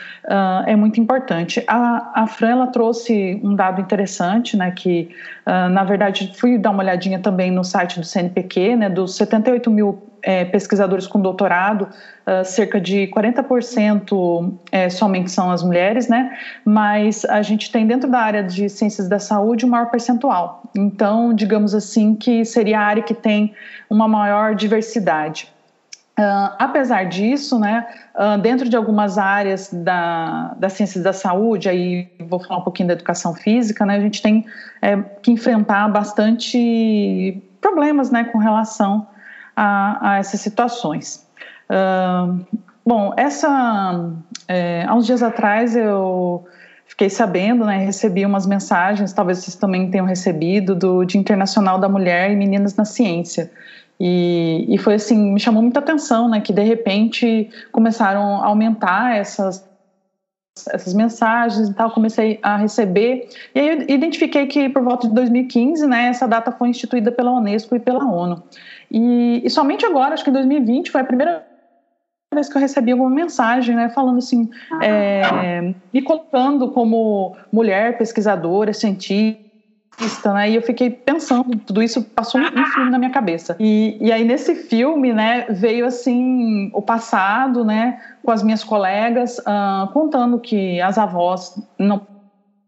é 0.66 0.74
muito 0.74 1.00
importante. 1.00 1.62
A, 1.68 2.22
a 2.22 2.26
Fran, 2.26 2.50
ela 2.50 2.66
trouxe 2.66 3.40
um 3.44 3.54
dado 3.54 3.80
interessante, 3.80 4.56
né? 4.56 4.72
Que, 4.72 5.08
uh, 5.46 5.68
na 5.70 5.84
verdade, 5.84 6.32
fui 6.36 6.58
dar 6.58 6.70
uma 6.70 6.82
olhadinha 6.82 7.20
também 7.20 7.50
no 7.50 7.62
site 7.62 8.00
do 8.00 8.06
CNPq, 8.06 8.76
né? 8.76 8.90
Dos 8.90 9.14
78 9.14 9.70
mil 9.70 10.02
é, 10.26 10.44
pesquisadores 10.44 11.06
com 11.06 11.20
doutorado, 11.20 11.82
uh, 11.82 12.44
cerca 12.44 12.80
de 12.80 13.06
40% 13.14 14.52
é, 14.72 14.90
somente 14.90 15.30
são 15.30 15.52
as 15.52 15.62
mulheres, 15.62 16.08
né? 16.08 16.36
Mas 16.64 17.24
a 17.26 17.42
gente 17.42 17.70
tem 17.70 17.86
dentro 17.86 18.10
da 18.10 18.18
área 18.18 18.42
de 18.42 18.68
ciências 18.68 19.08
da 19.08 19.20
saúde 19.20 19.64
um 19.64 19.68
maior 19.68 19.88
percentual. 19.88 20.64
Então, 20.74 21.32
digamos 21.32 21.76
assim, 21.76 22.16
que 22.16 22.44
seria 22.44 22.80
a 22.80 22.82
área 22.82 23.04
que 23.04 23.14
tem 23.14 23.54
uma 23.88 24.08
maior 24.08 24.56
diversidade. 24.56 25.48
Uh, 26.18 26.50
apesar 26.58 27.04
disso, 27.04 27.60
né, 27.60 27.86
uh, 28.16 28.40
dentro 28.40 28.68
de 28.68 28.76
algumas 28.76 29.18
áreas 29.18 29.70
da, 29.72 30.56
das 30.58 30.72
ciências 30.72 31.04
da 31.04 31.12
saúde, 31.12 31.68
aí 31.68 32.10
vou 32.26 32.40
falar 32.40 32.58
um 32.58 32.64
pouquinho 32.64 32.88
da 32.88 32.94
educação 32.94 33.32
física, 33.32 33.86
né, 33.86 33.96
a 33.96 34.00
gente 34.00 34.20
tem 34.20 34.44
é, 34.82 34.96
que 35.22 35.30
enfrentar 35.30 35.88
bastante 35.88 37.40
problemas 37.60 38.10
né, 38.10 38.24
com 38.24 38.38
relação 38.38 39.06
a, 39.56 40.12
a 40.12 40.18
essas 40.18 40.40
situações. 40.40 41.26
Uh, 41.70 42.44
bom, 42.84 43.12
essa, 43.16 44.12
é, 44.46 44.84
há 44.86 44.94
uns 44.94 45.06
dias 45.06 45.22
atrás 45.22 45.74
eu 45.74 46.46
fiquei 46.86 47.10
sabendo, 47.10 47.64
né, 47.64 47.78
recebi 47.78 48.24
umas 48.24 48.46
mensagens, 48.46 49.12
talvez 49.12 49.38
vocês 49.38 49.56
também 49.56 49.90
tenham 49.90 50.06
recebido, 50.06 50.74
do 50.74 51.04
Dia 51.04 51.20
Internacional 51.20 51.78
da 51.78 51.88
Mulher 51.88 52.30
e 52.30 52.36
Meninas 52.36 52.76
na 52.76 52.84
Ciência. 52.84 53.50
E, 53.98 54.66
e 54.68 54.78
foi 54.78 54.94
assim, 54.94 55.32
me 55.32 55.40
chamou 55.40 55.62
muita 55.62 55.80
atenção, 55.80 56.28
né, 56.28 56.40
que 56.40 56.52
de 56.52 56.62
repente 56.62 57.50
começaram 57.72 58.42
a 58.42 58.46
aumentar 58.46 59.16
essas 59.16 59.66
essas 60.72 60.94
mensagens 60.94 61.68
e 61.68 61.74
tal, 61.74 61.90
comecei 61.90 62.38
a 62.42 62.56
receber, 62.56 63.28
e 63.54 63.60
aí 63.60 63.68
eu 63.68 63.94
identifiquei 63.94 64.46
que 64.46 64.70
por 64.70 64.82
volta 64.82 65.06
de 65.06 65.14
2015, 65.14 65.86
né, 65.86 66.06
essa 66.06 66.26
data 66.26 66.50
foi 66.50 66.68
instituída 66.68 67.12
pela 67.12 67.30
Unesco 67.30 67.76
e 67.76 67.78
pela 67.78 68.04
ONU. 68.04 68.42
E, 68.90 69.42
e 69.44 69.50
somente 69.50 69.84
agora, 69.84 70.14
acho 70.14 70.24
que 70.24 70.30
em 70.30 70.32
2020, 70.32 70.90
foi 70.90 71.00
a 71.00 71.04
primeira 71.04 71.46
vez 72.34 72.48
que 72.48 72.56
eu 72.56 72.60
recebi 72.60 72.92
alguma 72.92 73.10
mensagem, 73.10 73.74
né, 73.74 73.88
falando 73.88 74.18
assim, 74.18 74.48
ah. 74.72 74.84
é, 74.84 75.74
me 75.92 76.02
colocando 76.02 76.70
como 76.70 77.36
mulher 77.52 77.98
pesquisadora, 77.98 78.72
cientista, 78.72 80.34
né? 80.34 80.50
E 80.50 80.54
eu 80.54 80.62
fiquei 80.62 80.90
pensando, 80.90 81.56
tudo 81.58 81.82
isso 81.82 82.02
passou 82.02 82.40
um 82.40 82.66
filme 82.66 82.90
na 82.90 82.98
minha 82.98 83.10
cabeça. 83.10 83.56
E, 83.58 83.96
e 84.00 84.12
aí 84.12 84.24
nesse 84.24 84.54
filme, 84.54 85.12
né, 85.12 85.46
veio 85.48 85.86
assim 85.86 86.70
o 86.74 86.82
passado, 86.82 87.64
né, 87.64 87.98
com 88.22 88.30
as 88.30 88.42
minhas 88.42 88.62
colegas, 88.62 89.38
uh, 89.38 89.90
contando 89.92 90.38
que 90.38 90.80
as 90.80 90.98
avós 90.98 91.58
não 91.78 92.06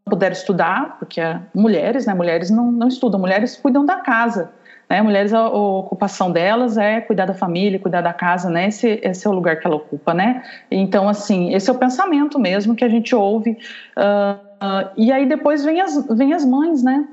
puderam 0.06 0.32
estudar, 0.32 0.98
porque 0.98 1.20
é 1.20 1.38
mulheres, 1.54 2.06
né, 2.06 2.14
mulheres 2.14 2.50
não, 2.50 2.72
não 2.72 2.88
estudam, 2.88 3.20
mulheres 3.20 3.56
cuidam 3.56 3.84
da 3.84 3.96
casa. 3.96 4.50
Né, 4.88 5.02
mulheres, 5.02 5.34
a, 5.34 5.40
a, 5.40 5.50
ocupação 5.50 6.32
delas 6.32 6.78
é 6.78 7.00
cuidar 7.00 7.26
da 7.26 7.34
família, 7.34 7.78
cuidar 7.78 8.00
da 8.00 8.12
casa, 8.12 8.48
né? 8.48 8.68
Esse, 8.68 9.00
esse 9.02 9.26
é 9.26 9.30
o 9.30 9.34
lugar 9.34 9.60
que 9.60 9.66
ela 9.66 9.76
ocupa, 9.76 10.14
né? 10.14 10.42
Então, 10.70 11.08
assim, 11.08 11.52
esse 11.52 11.68
é 11.68 11.72
o 11.72 11.78
pensamento 11.78 12.38
mesmo 12.38 12.74
que 12.74 12.84
a 12.84 12.88
gente 12.88 13.14
ouve. 13.14 13.50
Uh, 13.96 14.34
uh, 14.64 14.90
e 14.96 15.12
aí 15.12 15.26
depois 15.26 15.64
vem 15.64 15.80
as, 15.80 16.06
vem 16.16 16.32
as 16.32 16.44
mães, 16.44 16.82
né? 16.82 17.06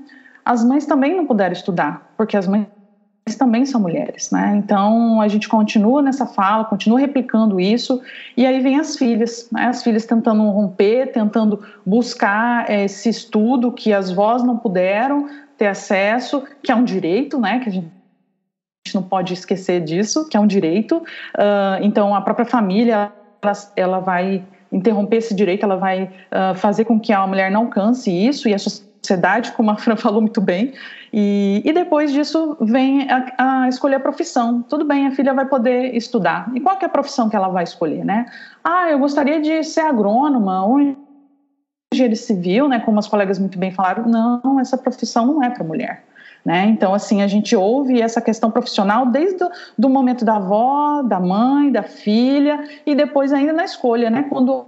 as 0.45 0.63
mães 0.63 0.85
também 0.85 1.17
não 1.17 1.25
puderam 1.25 1.53
estudar, 1.53 2.13
porque 2.15 2.37
as 2.37 2.47
mães 2.47 2.67
também 3.39 3.65
são 3.65 3.81
mulheres, 3.81 4.29
né? 4.29 4.53
Então 4.55 5.19
a 5.19 5.27
gente 5.27 5.49
continua 5.49 5.99
nessa 5.99 6.27
fala, 6.27 6.63
continua 6.63 6.99
replicando 6.99 7.59
isso, 7.59 7.99
e 8.37 8.45
aí 8.45 8.59
vem 8.59 8.79
as 8.79 8.95
filhas, 8.95 9.49
né? 9.51 9.65
as 9.65 9.81
filhas 9.81 10.05
tentando 10.05 10.43
romper, 10.43 11.11
tentando 11.11 11.65
buscar 11.83 12.69
eh, 12.69 12.85
esse 12.85 13.09
estudo 13.09 13.71
que 13.71 13.91
as 13.91 14.11
vós 14.11 14.43
não 14.43 14.55
puderam 14.55 15.27
ter 15.57 15.67
acesso, 15.67 16.43
que 16.61 16.71
é 16.71 16.75
um 16.75 16.83
direito, 16.83 17.39
né? 17.39 17.59
Que 17.59 17.69
a 17.69 17.71
gente 17.71 17.91
não 18.93 19.03
pode 19.03 19.33
esquecer 19.33 19.81
disso, 19.81 20.27
que 20.29 20.37
é 20.37 20.39
um 20.39 20.47
direito. 20.47 20.97
Uh, 20.97 21.81
então 21.81 22.15
a 22.15 22.21
própria 22.21 22.45
família 22.45 23.11
ela, 23.41 23.53
ela, 23.75 23.99
vai 23.99 24.43
interromper 24.71 25.17
esse 25.17 25.33
direito, 25.33 25.63
ela 25.63 25.77
vai 25.77 26.03
uh, 26.03 26.55
fazer 26.55 26.85
com 26.85 26.99
que 26.99 27.13
a 27.13 27.25
mulher 27.25 27.51
não 27.51 27.61
alcance 27.61 28.11
isso 28.11 28.47
e 28.49 28.53
a 28.53 28.59
sociedade 28.59 29.51
como 29.51 29.71
a 29.71 29.77
Fran 29.77 29.95
falou 29.97 30.21
muito 30.21 30.41
bem, 30.41 30.73
e, 31.13 31.61
e 31.63 31.71
depois 31.71 32.11
disso 32.11 32.57
vem 32.59 33.07
a, 33.09 33.25
a, 33.37 33.69
escolher 33.69 33.95
a 33.95 33.99
profissão. 33.99 34.61
Tudo 34.63 34.83
bem, 34.83 35.07
a 35.07 35.11
filha 35.11 35.33
vai 35.33 35.45
poder 35.45 35.95
estudar. 35.95 36.51
E 36.53 36.59
qual 36.59 36.77
é 36.81 36.85
a 36.85 36.89
profissão 36.89 37.29
que 37.29 37.35
ela 37.35 37.47
vai 37.47 37.63
escolher, 37.63 38.03
né? 38.03 38.25
Ah, 38.63 38.89
eu 38.89 38.99
gostaria 38.99 39.39
de 39.39 39.63
ser 39.63 39.81
agrônoma 39.81 40.65
ou 40.65 40.95
engenheiro 41.95 42.15
civil, 42.15 42.67
né? 42.67 42.79
Como 42.79 42.99
as 42.99 43.07
colegas 43.07 43.39
muito 43.39 43.57
bem 43.57 43.71
falaram, 43.71 44.05
não, 44.05 44.59
essa 44.59 44.77
profissão 44.77 45.25
não 45.25 45.43
é 45.43 45.49
para 45.49 45.63
mulher. 45.63 46.03
Né? 46.45 46.67
Então, 46.67 46.93
assim, 46.93 47.23
a 47.23 47.27
gente 47.27 47.55
ouve 47.55 47.99
essa 47.99 48.21
questão 48.21 48.51
profissional 48.51 49.07
desde 49.07 49.43
o 49.43 49.89
momento 49.89 50.23
da 50.23 50.35
avó, 50.35 51.01
da 51.01 51.19
mãe, 51.19 51.71
da 51.71 51.81
filha 51.81 52.63
e 52.85 52.93
depois 52.93 53.33
ainda 53.33 53.51
na 53.51 53.65
escolha, 53.65 54.11
né? 54.11 54.27
Quando 54.29 54.67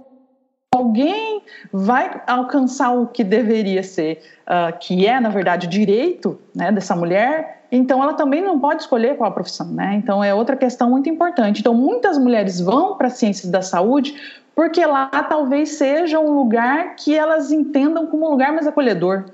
alguém 0.74 1.40
vai 1.72 2.20
alcançar 2.26 2.90
o 2.90 3.06
que 3.06 3.22
deveria 3.22 3.84
ser, 3.84 4.20
uh, 4.42 4.76
que 4.78 5.06
é, 5.06 5.20
na 5.20 5.28
verdade, 5.28 5.68
o 5.68 5.70
direito 5.70 6.38
né, 6.54 6.72
dessa 6.72 6.96
mulher, 6.96 7.64
então 7.70 8.02
ela 8.02 8.14
também 8.14 8.42
não 8.42 8.58
pode 8.58 8.82
escolher 8.82 9.16
qual 9.16 9.30
a 9.30 9.32
profissão, 9.32 9.68
né? 9.68 9.94
Então 9.94 10.24
é 10.24 10.32
outra 10.34 10.56
questão 10.56 10.90
muito 10.90 11.08
importante. 11.08 11.60
Então 11.60 11.74
muitas 11.74 12.18
mulheres 12.18 12.60
vão 12.60 12.96
para 12.96 13.10
ciências 13.10 13.50
da 13.50 13.62
saúde 13.62 14.14
porque 14.58 14.84
lá 14.84 15.06
talvez 15.06 15.74
seja 15.74 16.18
um 16.18 16.32
lugar 16.32 16.96
que 16.96 17.16
elas 17.16 17.52
entendam 17.52 18.08
como 18.08 18.26
um 18.26 18.30
lugar 18.30 18.52
mais 18.52 18.66
acolhedor. 18.66 19.26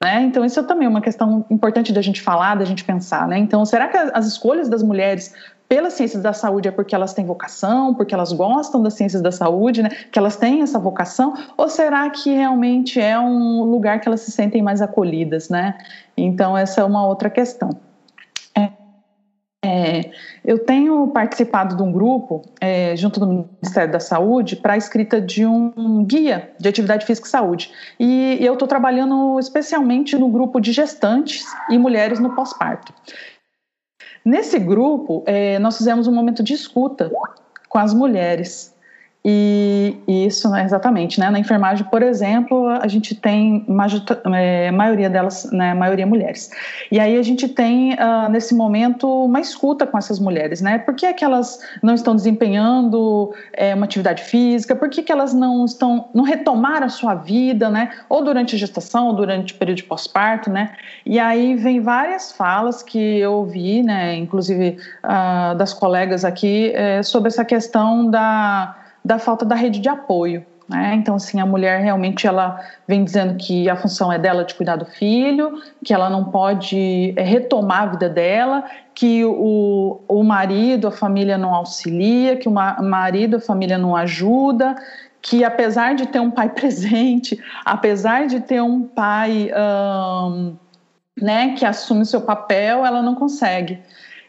Né? 0.00 0.22
Então, 0.22 0.44
isso 0.44 0.60
é 0.60 0.62
também 0.62 0.86
uma 0.86 1.00
questão 1.00 1.44
importante 1.50 1.92
da 1.92 2.00
gente 2.00 2.22
falar, 2.22 2.54
da 2.54 2.64
gente 2.64 2.84
pensar. 2.84 3.26
Né? 3.26 3.38
Então, 3.38 3.64
será 3.64 3.88
que 3.88 3.96
as 3.96 4.28
escolhas 4.28 4.68
das 4.68 4.80
mulheres 4.80 5.34
pelas 5.68 5.94
ciências 5.94 6.22
da 6.22 6.32
saúde 6.32 6.68
é 6.68 6.70
porque 6.70 6.94
elas 6.94 7.12
têm 7.14 7.26
vocação, 7.26 7.92
porque 7.92 8.14
elas 8.14 8.32
gostam 8.32 8.80
das 8.80 8.94
ciências 8.94 9.22
da 9.22 9.32
saúde, 9.32 9.82
né? 9.82 9.88
Que 9.88 10.20
elas 10.20 10.36
têm 10.36 10.62
essa 10.62 10.78
vocação, 10.78 11.34
ou 11.56 11.68
será 11.68 12.08
que 12.10 12.30
realmente 12.30 13.00
é 13.00 13.18
um 13.18 13.64
lugar 13.64 14.00
que 14.00 14.06
elas 14.06 14.20
se 14.20 14.30
sentem 14.30 14.62
mais 14.62 14.80
acolhidas, 14.80 15.48
né? 15.48 15.76
Então 16.16 16.56
essa 16.56 16.80
é 16.80 16.84
uma 16.84 17.04
outra 17.04 17.28
questão. 17.28 17.70
É, 19.62 20.10
eu 20.42 20.58
tenho 20.58 21.08
participado 21.08 21.76
de 21.76 21.82
um 21.82 21.92
grupo 21.92 22.40
é, 22.60 22.96
junto 22.96 23.20
do 23.20 23.26
Ministério 23.26 23.92
da 23.92 24.00
Saúde 24.00 24.56
para 24.56 24.72
a 24.72 24.76
escrita 24.78 25.20
de 25.20 25.44
um 25.44 26.02
guia 26.04 26.50
de 26.58 26.66
atividade 26.66 27.04
física 27.04 27.26
e 27.26 27.30
saúde. 27.30 27.70
E 27.98 28.38
eu 28.40 28.54
estou 28.54 28.66
trabalhando 28.66 29.38
especialmente 29.38 30.16
no 30.16 30.30
grupo 30.30 30.60
de 30.60 30.72
gestantes 30.72 31.44
e 31.68 31.76
mulheres 31.76 32.18
no 32.18 32.34
pós-parto. 32.34 32.94
Nesse 34.24 34.58
grupo, 34.58 35.22
é, 35.26 35.58
nós 35.58 35.76
fizemos 35.76 36.06
um 36.06 36.12
momento 36.12 36.42
de 36.42 36.54
escuta 36.54 37.10
com 37.68 37.78
as 37.78 37.92
mulheres. 37.92 38.74
E, 39.22 39.98
isso, 40.08 40.48
né, 40.48 40.64
exatamente, 40.64 41.20
né? 41.20 41.28
Na 41.28 41.38
enfermagem, 41.38 41.84
por 41.90 42.02
exemplo, 42.02 42.68
a 42.68 42.88
gente 42.88 43.14
tem 43.14 43.66
é, 44.34 44.70
maioria 44.70 45.10
delas, 45.10 45.44
né, 45.52 45.74
maioria 45.74 46.06
mulheres. 46.06 46.50
E 46.90 46.98
aí 46.98 47.18
a 47.18 47.22
gente 47.22 47.46
tem 47.46 47.92
uh, 47.92 48.30
nesse 48.30 48.54
momento 48.54 49.06
uma 49.26 49.38
escuta 49.38 49.86
com 49.86 49.98
essas 49.98 50.18
mulheres, 50.18 50.62
né? 50.62 50.78
Por 50.78 50.94
que, 50.94 51.04
é 51.04 51.12
que 51.12 51.22
elas 51.22 51.60
não 51.82 51.92
estão 51.92 52.16
desempenhando 52.16 53.34
é, 53.52 53.74
uma 53.74 53.84
atividade 53.84 54.22
física? 54.22 54.74
Por 54.74 54.88
que, 54.88 55.02
que 55.02 55.12
elas 55.12 55.34
não 55.34 55.66
estão, 55.66 56.08
não 56.14 56.24
retomaram 56.24 56.86
a 56.86 56.90
sua 56.90 57.14
vida, 57.14 57.68
né? 57.68 57.90
Ou 58.08 58.24
durante 58.24 58.56
a 58.56 58.58
gestação, 58.58 59.08
ou 59.08 59.12
durante 59.12 59.52
o 59.52 59.56
período 59.58 59.76
de 59.76 59.84
pós-parto, 59.84 60.48
né? 60.48 60.72
E 61.04 61.18
aí 61.18 61.54
vem 61.56 61.78
várias 61.80 62.32
falas 62.32 62.82
que 62.82 63.18
eu 63.18 63.34
ouvi, 63.34 63.82
né? 63.82 64.16
Inclusive 64.16 64.78
uh, 65.04 65.54
das 65.58 65.74
colegas 65.74 66.24
aqui, 66.24 66.72
é, 66.74 67.02
sobre 67.02 67.28
essa 67.28 67.44
questão 67.44 68.10
da 68.10 68.79
da 69.10 69.18
falta 69.18 69.44
da 69.44 69.56
rede 69.56 69.80
de 69.80 69.88
apoio. 69.88 70.46
Né? 70.68 70.94
Então, 70.94 71.16
assim, 71.16 71.40
a 71.40 71.46
mulher 71.46 71.80
realmente 71.80 72.28
ela 72.28 72.60
vem 72.86 73.02
dizendo 73.02 73.36
que 73.36 73.68
a 73.68 73.74
função 73.74 74.12
é 74.12 74.20
dela 74.20 74.44
de 74.44 74.54
cuidar 74.54 74.76
do 74.76 74.84
filho, 74.84 75.60
que 75.84 75.92
ela 75.92 76.08
não 76.08 76.26
pode 76.26 77.12
é, 77.16 77.22
retomar 77.24 77.82
a 77.82 77.86
vida 77.86 78.08
dela, 78.08 78.64
que 78.94 79.24
o, 79.24 80.00
o 80.06 80.22
marido, 80.22 80.86
a 80.86 80.92
família 80.92 81.36
não 81.36 81.52
auxilia, 81.52 82.36
que 82.36 82.48
o 82.48 82.52
marido, 82.52 83.38
a 83.38 83.40
família 83.40 83.76
não 83.76 83.96
ajuda, 83.96 84.76
que 85.20 85.42
apesar 85.42 85.96
de 85.96 86.06
ter 86.06 86.20
um 86.20 86.30
pai 86.30 86.50
presente, 86.54 87.36
apesar 87.64 88.28
de 88.28 88.38
ter 88.38 88.62
um 88.62 88.84
pai 88.84 89.50
um, 89.52 90.54
né, 91.20 91.56
que 91.58 91.66
assume 91.66 92.02
o 92.02 92.06
seu 92.06 92.20
papel, 92.20 92.86
ela 92.86 93.02
não 93.02 93.16
consegue. 93.16 93.80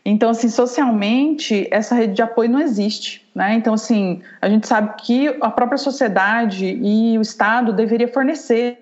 Então, 0.04 0.32
assim, 0.32 0.50
socialmente, 0.50 1.68
essa 1.70 1.94
rede 1.94 2.14
de 2.14 2.24
apoio 2.24 2.50
não 2.50 2.60
existe. 2.60 3.21
Né? 3.34 3.54
Então, 3.56 3.74
assim, 3.74 4.22
a 4.42 4.50
gente 4.50 4.68
sabe 4.68 4.94
que 5.02 5.28
a 5.42 5.50
própria 5.50 5.78
sociedade 5.78 6.66
e 6.66 7.18
o 7.18 7.22
Estado 7.22 7.72
deveria 7.72 8.08
fornecer 8.08 8.78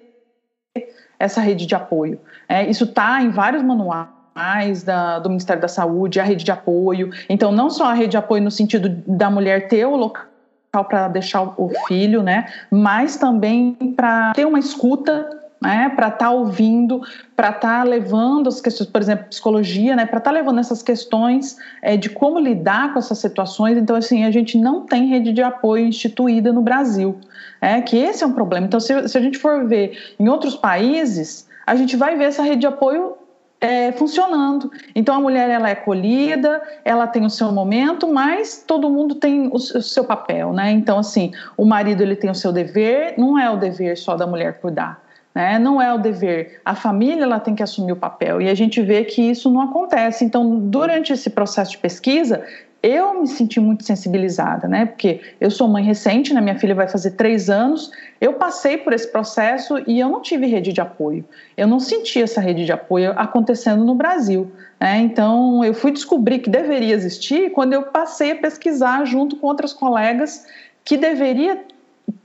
essa 1.19 1.41
rede 1.41 1.65
de 1.65 1.75
apoio. 1.75 2.19
É, 2.47 2.67
isso 2.67 2.85
está 2.85 3.21
em 3.21 3.29
vários 3.29 3.61
manuais 3.61 4.83
da, 4.83 5.19
do 5.19 5.29
Ministério 5.29 5.61
da 5.61 5.67
Saúde, 5.67 6.19
a 6.19 6.23
rede 6.23 6.43
de 6.43 6.51
apoio. 6.51 7.11
Então, 7.27 7.51
não 7.51 7.69
só 7.69 7.85
a 7.85 7.93
rede 7.93 8.11
de 8.11 8.17
apoio 8.17 8.41
no 8.41 8.49
sentido 8.49 8.89
da 9.05 9.29
mulher 9.29 9.67
ter 9.67 9.85
o 9.85 9.95
local 9.95 10.25
para 10.71 11.07
deixar 11.07 11.41
o 11.57 11.69
filho, 11.87 12.23
né? 12.23 12.47
Mas 12.71 13.17
também 13.17 13.73
para 13.95 14.33
ter 14.33 14.45
uma 14.45 14.59
escuta 14.59 15.38
né, 15.61 15.89
para 15.95 16.07
estar 16.07 16.25
tá 16.25 16.31
ouvindo, 16.31 17.01
para 17.35 17.49
estar 17.49 17.79
tá 17.79 17.83
levando 17.83 18.47
as 18.47 18.61
questões, 18.61 18.89
por 18.89 19.01
exemplo, 19.01 19.25
psicologia, 19.25 19.95
né, 19.95 20.05
para 20.05 20.19
estar 20.19 20.31
tá 20.31 20.35
levando 20.35 20.59
essas 20.59 20.81
questões 20.81 21.57
é, 21.81 21.97
de 21.97 22.09
como 22.09 22.39
lidar 22.39 22.93
com 22.93 22.99
essas 22.99 23.17
situações. 23.17 23.77
Então, 23.77 23.95
assim, 23.95 24.23
a 24.23 24.31
gente 24.31 24.57
não 24.57 24.85
tem 24.85 25.07
rede 25.07 25.33
de 25.33 25.41
apoio 25.41 25.85
instituída 25.85 26.53
no 26.53 26.61
Brasil, 26.61 27.17
é 27.61 27.81
que 27.81 27.97
esse 27.97 28.23
é 28.23 28.27
um 28.27 28.33
problema. 28.33 28.65
Então, 28.67 28.79
se, 28.79 29.07
se 29.07 29.17
a 29.17 29.21
gente 29.21 29.37
for 29.37 29.67
ver 29.67 30.13
em 30.19 30.29
outros 30.29 30.55
países, 30.55 31.47
a 31.67 31.75
gente 31.75 31.95
vai 31.95 32.15
ver 32.15 32.25
essa 32.25 32.41
rede 32.41 32.61
de 32.61 32.67
apoio 32.67 33.15
é, 33.61 33.91
funcionando. 33.91 34.71
Então 34.95 35.15
a 35.15 35.19
mulher 35.19 35.49
ela 35.49 35.69
é 35.69 35.73
acolhida, 35.73 36.61
ela 36.85 37.07
tem 37.07 37.25
o 37.25 37.29
seu 37.29 37.51
momento, 37.51 38.07
mas 38.11 38.63
todo 38.65 38.89
mundo 38.89 39.15
tem 39.15 39.49
o, 39.51 39.59
seu 39.59 40.03
papel, 40.03 40.53
né? 40.53 40.71
Então 40.71 40.97
assim, 40.97 41.31
o 41.57 41.65
marido 41.65 42.01
ele 42.01 42.15
tem 42.15 42.29
o 42.29 42.35
seu 42.35 42.51
dever, 42.51 43.15
não 43.17 43.37
é 43.37 43.49
o 43.49 43.57
dever 43.57 43.97
só 43.97 44.15
da 44.15 44.25
mulher 44.25 44.59
cuidar. 44.59 45.08
Né? 45.33 45.59
Não 45.59 45.81
é 45.81 45.93
o 45.93 45.97
dever. 45.97 46.59
A 46.65 46.75
família 46.75 47.23
ela 47.23 47.39
tem 47.39 47.55
que 47.55 47.63
assumir 47.63 47.91
o 47.91 47.95
papel 47.95 48.41
e 48.41 48.49
a 48.49 48.55
gente 48.55 48.81
vê 48.81 49.03
que 49.03 49.21
isso 49.21 49.49
não 49.51 49.61
acontece. 49.61 50.25
Então, 50.25 50.59
durante 50.59 51.13
esse 51.13 51.29
processo 51.29 51.71
de 51.71 51.77
pesquisa, 51.77 52.43
eu 52.81 53.19
me 53.19 53.27
senti 53.27 53.59
muito 53.59 53.83
sensibilizada, 53.83 54.67
né? 54.67 54.85
Porque 54.85 55.19
eu 55.39 55.51
sou 55.51 55.67
mãe 55.67 55.83
recente, 55.83 56.33
né? 56.33 56.39
Minha 56.39 56.57
filha 56.57 56.73
vai 56.73 56.87
fazer 56.87 57.11
três 57.11 57.49
anos. 57.49 57.91
Eu 58.21 58.33
passei 58.33 58.77
por 58.77 58.93
esse 58.93 59.11
processo 59.11 59.77
e 59.85 59.99
eu 59.99 60.07
não 60.07 60.21
tive 60.21 60.45
rede 60.45 60.71
de 60.71 60.79
apoio. 60.79 61.25
Eu 61.57 61.67
não 61.67 61.79
senti 61.79 62.21
essa 62.21 62.39
rede 62.39 62.65
de 62.65 62.71
apoio 62.71 63.11
acontecendo 63.17 63.83
no 63.83 63.95
Brasil. 63.95 64.49
Né? 64.79 64.99
Então, 64.99 65.63
eu 65.63 65.73
fui 65.73 65.91
descobrir 65.91 66.39
que 66.39 66.49
deveria 66.49 66.93
existir 66.93 67.51
quando 67.51 67.73
eu 67.73 67.83
passei 67.83 68.31
a 68.31 68.35
pesquisar 68.35 69.03
junto 69.03 69.35
com 69.35 69.47
outras 69.47 69.73
colegas 69.73 70.45
que 70.85 70.95
deveria 70.95 71.61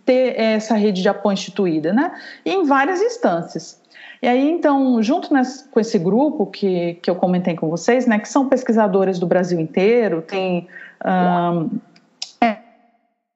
ter 0.04 0.38
essa 0.38 0.74
rede 0.74 1.02
de 1.02 1.08
apoio 1.08 1.34
instituída, 1.34 1.92
né? 1.92 2.12
Em 2.44 2.64
várias 2.64 3.00
instâncias. 3.00 3.80
E 4.22 4.28
aí, 4.28 4.50
então, 4.50 5.02
junto 5.02 5.32
nesse, 5.34 5.68
com 5.68 5.78
esse 5.78 5.98
grupo 5.98 6.46
que, 6.46 6.94
que 6.94 7.10
eu 7.10 7.14
comentei 7.14 7.54
com 7.54 7.68
vocês, 7.68 8.06
né, 8.06 8.18
que 8.18 8.28
são 8.28 8.48
pesquisadores 8.48 9.18
do 9.18 9.26
Brasil 9.26 9.60
inteiro, 9.60 10.22
tem 10.22 10.66
um, 11.04 11.68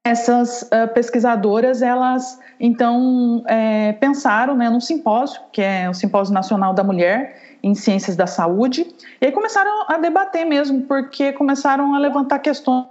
essas 0.09 0.63
uh, 0.63 0.93
pesquisadoras, 0.95 1.83
elas 1.83 2.41
então 2.59 3.45
é, 3.47 3.93
pensaram 3.95 4.57
né, 4.57 4.71
num 4.71 4.81
simpósio, 4.81 5.41
que 5.53 5.61
é 5.61 5.89
o 5.89 5.95
Simpósio 5.95 6.33
Nacional 6.33 6.73
da 6.73 6.83
Mulher 6.83 7.59
em 7.63 7.75
Ciências 7.75 8.17
da 8.17 8.27
Saúde, 8.27 8.87
e 9.21 9.27
aí 9.27 9.33
começaram 9.33 9.85
a 9.89 9.99
debater 9.99 10.47
mesmo, 10.47 10.83
porque 10.83 11.33
começaram 11.33 11.95
a 11.95 11.99
levantar 11.99 12.39
questões, 12.39 12.87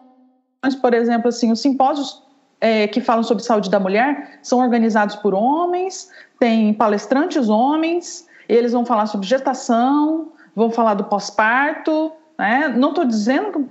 por 0.81 0.93
exemplo, 0.93 1.29
assim, 1.29 1.51
os 1.51 1.61
simpósios 1.61 2.21
é, 2.59 2.87
que 2.87 3.01
falam 3.01 3.23
sobre 3.23 3.43
saúde 3.43 3.69
da 3.69 3.79
mulher 3.79 4.39
são 4.41 4.59
organizados 4.59 5.15
por 5.15 5.33
homens, 5.33 6.09
tem 6.39 6.73
palestrantes 6.73 7.49
homens, 7.49 8.27
eles 8.47 8.71
vão 8.71 8.85
falar 8.85 9.05
sobre 9.07 9.27
gestação, 9.27 10.31
vão 10.55 10.71
falar 10.71 10.93
do 10.93 11.03
pós-parto. 11.03 12.11
Né? 12.37 12.69
Não 12.69 12.89
estou 12.89 13.05
dizendo 13.05 13.51
que 13.51 13.59
o 13.59 13.69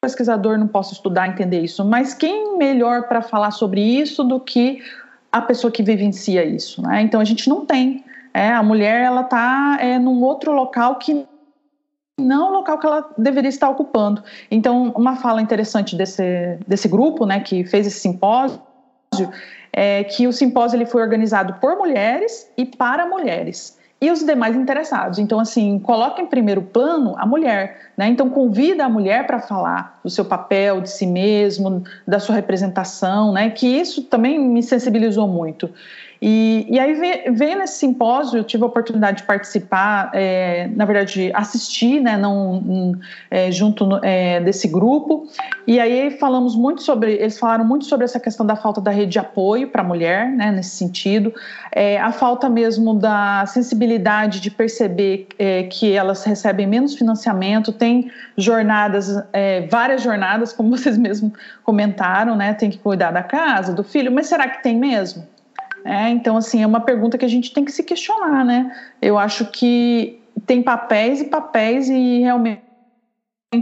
pesquisador 0.00 0.58
não 0.58 0.66
possa 0.66 0.92
estudar 0.92 1.28
entender 1.28 1.60
isso, 1.60 1.84
mas 1.84 2.14
quem 2.14 2.56
melhor 2.56 3.08
para 3.08 3.22
falar 3.22 3.50
sobre 3.50 3.80
isso 3.80 4.24
do 4.24 4.40
que 4.40 4.82
a 5.30 5.40
pessoa 5.40 5.70
que 5.70 5.82
vivencia 5.82 6.44
isso? 6.44 6.82
Né? 6.82 7.02
Então 7.02 7.20
a 7.20 7.24
gente 7.24 7.48
não 7.48 7.64
tem. 7.64 8.04
É, 8.32 8.52
a 8.52 8.62
mulher 8.62 9.02
ela 9.02 9.22
está 9.22 9.78
é, 9.80 9.98
num 9.98 10.22
outro 10.22 10.52
local 10.52 10.96
que 10.96 11.26
não 12.18 12.50
o 12.50 12.52
local 12.52 12.78
que 12.78 12.86
ela 12.86 13.10
deveria 13.16 13.48
estar 13.48 13.68
ocupando. 13.68 14.22
Então, 14.50 14.92
uma 14.96 15.16
fala 15.16 15.42
interessante 15.42 15.94
desse, 15.94 16.58
desse 16.66 16.88
grupo, 16.88 17.26
né, 17.26 17.40
que 17.40 17.64
fez 17.64 17.86
esse 17.86 18.00
simpósio, 18.00 18.60
é 19.72 20.04
que 20.04 20.26
o 20.26 20.32
simpósio 20.32 20.76
ele 20.76 20.86
foi 20.86 21.02
organizado 21.02 21.54
por 21.54 21.76
mulheres 21.76 22.50
e 22.56 22.64
para 22.64 23.06
mulheres 23.06 23.76
e 24.00 24.10
os 24.10 24.24
demais 24.24 24.54
interessados. 24.54 25.18
Então, 25.18 25.40
assim, 25.40 25.78
coloca 25.78 26.20
em 26.20 26.26
primeiro 26.26 26.62
plano 26.62 27.14
a 27.16 27.24
mulher, 27.24 27.92
né? 27.96 28.06
Então, 28.08 28.28
convida 28.28 28.84
a 28.84 28.88
mulher 28.88 29.26
para 29.26 29.40
falar 29.40 30.00
do 30.04 30.10
seu 30.10 30.24
papel, 30.24 30.82
de 30.82 30.90
si 30.90 31.06
mesmo, 31.06 31.82
da 32.06 32.18
sua 32.18 32.34
representação, 32.34 33.32
né? 33.32 33.48
Que 33.50 33.66
isso 33.66 34.02
também 34.04 34.38
me 34.38 34.62
sensibilizou 34.62 35.26
muito. 35.26 35.70
E, 36.20 36.66
e 36.68 36.78
aí 36.78 36.94
veio 37.30 37.58
nesse 37.58 37.78
simpósio, 37.78 38.38
eu 38.38 38.44
tive 38.44 38.62
a 38.64 38.66
oportunidade 38.66 39.18
de 39.18 39.22
participar, 39.24 40.10
é, 40.14 40.68
na 40.74 40.84
verdade, 40.84 41.30
assistir, 41.34 42.00
né, 42.00 42.16
não, 42.16 42.94
é, 43.30 43.50
junto 43.50 44.00
é, 44.02 44.40
desse 44.40 44.68
grupo. 44.68 45.28
E 45.66 45.78
aí 45.78 46.10
falamos 46.12 46.56
muito 46.56 46.82
sobre, 46.82 47.14
eles 47.14 47.38
falaram 47.38 47.64
muito 47.64 47.84
sobre 47.84 48.04
essa 48.04 48.18
questão 48.18 48.46
da 48.46 48.56
falta 48.56 48.80
da 48.80 48.90
rede 48.90 49.12
de 49.12 49.18
apoio 49.18 49.68
para 49.68 49.82
a 49.82 49.84
mulher, 49.84 50.28
né, 50.28 50.50
nesse 50.50 50.70
sentido, 50.70 51.32
é, 51.72 51.98
a 52.00 52.12
falta 52.12 52.48
mesmo 52.48 52.94
da 52.94 53.44
sensibilidade 53.46 54.40
de 54.40 54.50
perceber 54.50 55.28
é, 55.38 55.64
que 55.64 55.92
elas 55.92 56.24
recebem 56.24 56.66
menos 56.66 56.94
financiamento, 56.94 57.72
tem 57.72 58.10
jornadas, 58.36 59.22
é, 59.32 59.66
várias 59.66 60.02
jornadas, 60.02 60.52
como 60.52 60.70
vocês 60.76 60.96
mesmos 60.96 61.32
comentaram, 61.62 62.36
né, 62.36 62.54
tem 62.54 62.70
que 62.70 62.78
cuidar 62.78 63.10
da 63.10 63.22
casa, 63.22 63.74
do 63.74 63.84
filho, 63.84 64.10
mas 64.10 64.26
será 64.26 64.48
que 64.48 64.62
tem 64.62 64.76
mesmo? 64.76 65.35
É, 65.86 66.10
então, 66.10 66.36
assim, 66.36 66.62
é 66.62 66.66
uma 66.66 66.80
pergunta 66.80 67.16
que 67.16 67.24
a 67.24 67.28
gente 67.28 67.52
tem 67.52 67.64
que 67.64 67.70
se 67.70 67.84
questionar, 67.84 68.44
né? 68.44 68.76
Eu 69.00 69.16
acho 69.16 69.46
que 69.46 70.20
tem 70.44 70.60
papéis 70.60 71.20
e 71.20 71.26
papéis 71.26 71.88
e 71.88 72.20
realmente 72.20 72.60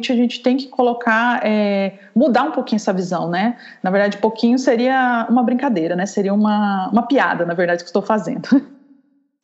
a 0.09 0.15
gente 0.15 0.43
tem 0.43 0.57
que 0.57 0.69
colocar, 0.69 1.41
é, 1.45 1.99
mudar 2.15 2.45
um 2.45 2.53
pouquinho 2.53 2.77
essa 2.77 2.95
visão, 2.95 3.29
né? 3.29 3.57
Na 3.83 3.91
verdade, 3.91 4.17
pouquinho 4.17 4.59
seria 4.59 5.27
uma 5.29 5.43
brincadeira, 5.43 5.95
né? 5.95 6.07
Seria 6.07 6.33
uma, 6.33 6.89
uma 6.89 7.03
piada, 7.03 7.45
na 7.45 7.53
verdade, 7.53 7.83
que 7.83 7.89
estou 7.91 8.03
fazendo. 8.03 8.49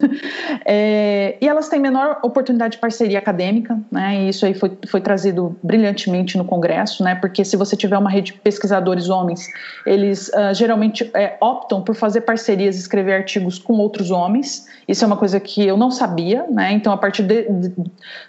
É, 0.65 1.37
e 1.41 1.49
elas 1.49 1.69
têm 1.69 1.81
menor 1.81 2.19
oportunidade 2.23 2.73
de 2.73 2.79
parceria 2.79 3.19
acadêmica, 3.19 3.79
né? 3.91 4.23
E 4.23 4.29
isso 4.29 4.45
aí 4.45 4.53
foi, 4.53 4.77
foi 4.89 5.01
trazido 5.01 5.57
brilhantemente 5.63 6.37
no 6.37 6.45
Congresso, 6.45 7.03
né? 7.03 7.15
Porque 7.15 7.45
se 7.45 7.57
você 7.57 7.77
tiver 7.77 7.97
uma 7.97 8.11
rede 8.11 8.33
de 8.33 8.39
pesquisadores 8.39 9.09
homens, 9.09 9.49
eles 9.87 10.29
uh, 10.29 10.55
geralmente 10.55 11.11
é, 11.15 11.37
optam 11.41 11.83
por 11.83 11.95
fazer 11.95 12.23
parcerias, 12.23 12.77
escrever 12.77 13.15
artigos 13.15 13.59
com 13.59 13.75
outros 13.75 14.11
homens. 14.11 14.67
Isso 14.87 15.05
é 15.05 15.07
uma 15.07 15.17
coisa 15.17 15.41
que 15.41 15.67
eu 15.67 15.77
não 15.77 15.91
sabia, 15.91 16.45
né? 16.51 16.73
Então, 16.73 16.93
a 16.93 16.97
partir 16.97 17.23
de, 17.23 17.51
de, 17.51 17.73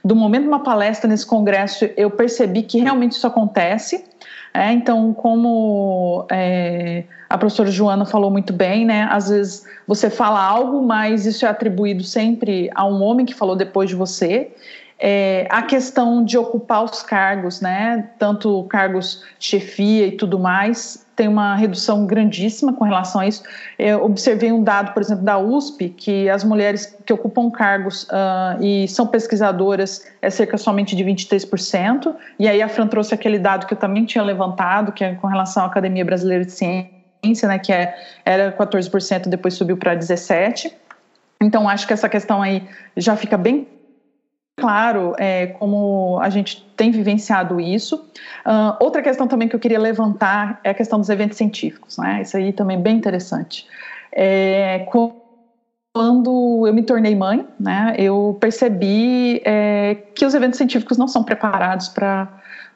do 0.04 0.16
momento 0.16 0.44
de 0.44 0.48
uma 0.48 0.64
palestra 0.64 1.10
nesse 1.10 1.26
Congresso, 1.26 1.90
eu 1.98 2.10
percebi 2.10 2.64
que 2.64 2.80
realmente 2.80 3.14
isso 3.14 3.28
acontece. 3.28 4.06
É, 4.54 4.72
então, 4.74 5.14
como 5.14 6.26
é, 6.30 7.06
a 7.30 7.38
professora 7.38 7.72
Joana 7.72 8.06
falou 8.06 8.30
muito 8.30 8.52
bem, 8.52 8.86
né? 8.86 9.08
Às 9.10 9.30
vezes 9.30 9.66
você 9.88 10.10
fala 10.10 10.44
algo, 10.44 10.82
mas 10.82 11.26
isso 11.26 11.46
é 11.46 11.50
atribuído 11.50 12.04
sempre 12.04 12.70
a 12.76 12.86
um 12.86 13.02
homem 13.02 13.26
que 13.26 13.34
falou 13.34 13.56
depois 13.56 13.90
de 13.90 13.96
você. 13.96 14.52
é, 15.02 15.48
a 15.50 15.64
questão 15.64 16.24
de 16.24 16.38
ocupar 16.38 16.84
os 16.84 17.02
cargos, 17.02 17.60
né, 17.60 18.12
tanto 18.20 18.64
cargos 18.66 19.24
chefia 19.40 20.06
e 20.06 20.12
tudo 20.12 20.38
mais, 20.38 21.04
tem 21.16 21.28
uma 21.28 21.56
redução 21.56 22.06
grandíssima 22.06 22.74
com 22.74 22.86
relação 22.86 23.22
a 23.22 23.28
isso. 23.28 23.44
Eu 23.78 24.04
observei 24.04 24.52
um 24.52 24.64
dado, 24.64 24.94
por 24.94 25.02
exemplo, 25.02 25.24
da 25.24 25.38
USP, 25.38 25.90
que 25.90 26.30
as 26.30 26.44
mulheres 26.44 26.98
que 27.06 27.14
ocupam 27.14 27.50
cargos 27.50 28.04
uh, 28.04 28.62
e 28.62 28.88
são 28.88 29.06
pesquisadoras 29.08 30.06
é 30.22 30.30
cerca 30.30 30.58
somente 30.58 30.96
de 30.96 31.04
23%, 31.04 32.16
e 32.40 32.48
aí 32.48 32.62
a 32.62 32.70
Fran 32.70 32.88
trouxe 32.88 33.14
aquele 33.14 33.40
dado 33.40 33.66
que 33.66 33.74
eu 33.74 33.78
também 33.78 34.06
tinha 34.06 34.24
levantado, 34.24 34.92
que 34.92 35.04
é 35.04 35.16
com 35.16 35.28
relação 35.28 35.64
à 35.64 35.66
Academia 35.68 36.06
Brasileira 36.06 36.46
de 36.46 36.52
Ciência, 36.52 37.48
né, 37.48 37.60
que 37.60 37.72
é, 37.72 37.96
era 38.26 38.52
14%, 38.52 39.28
depois 39.28 39.54
subiu 39.54 39.78
para 39.78 39.96
17%. 39.96 40.72
Então, 41.44 41.68
acho 41.68 41.88
que 41.88 41.94
essa 41.94 42.08
questão 42.08 42.42
aí 42.42 42.68
já 42.96 43.16
fica 43.16 43.36
bem 43.36 43.68
claro 44.58 45.14
é, 45.18 45.48
como 45.48 46.20
a 46.22 46.30
gente 46.30 46.64
tem 46.76 46.92
vivenciado 46.92 47.60
isso. 47.60 47.96
Uh, 48.46 48.76
outra 48.80 49.02
questão 49.02 49.28
também 49.28 49.48
que 49.48 49.56
eu 49.56 49.60
queria 49.60 49.80
levantar 49.80 50.60
é 50.64 50.70
a 50.70 50.74
questão 50.74 51.00
dos 51.00 51.10
eventos 51.10 51.38
científicos, 51.38 51.98
né? 51.98 52.22
Isso 52.22 52.38
aí 52.38 52.54
também 52.54 52.78
é 52.78 52.80
bem 52.80 52.98
interessante. 52.98 53.68
É, 54.12 54.86
quando 55.94 56.68
eu 56.68 56.74
me 56.74 56.84
tornei 56.84 57.16
mãe, 57.16 57.46
né, 57.60 57.96
eu 57.98 58.38
percebi 58.40 59.42
é, 59.46 59.96
que 60.16 60.26
os 60.26 60.34
eventos 60.34 60.58
científicos 60.58 60.98
não 60.98 61.08
são 61.08 61.24
preparados 61.24 61.90
para 61.90 62.28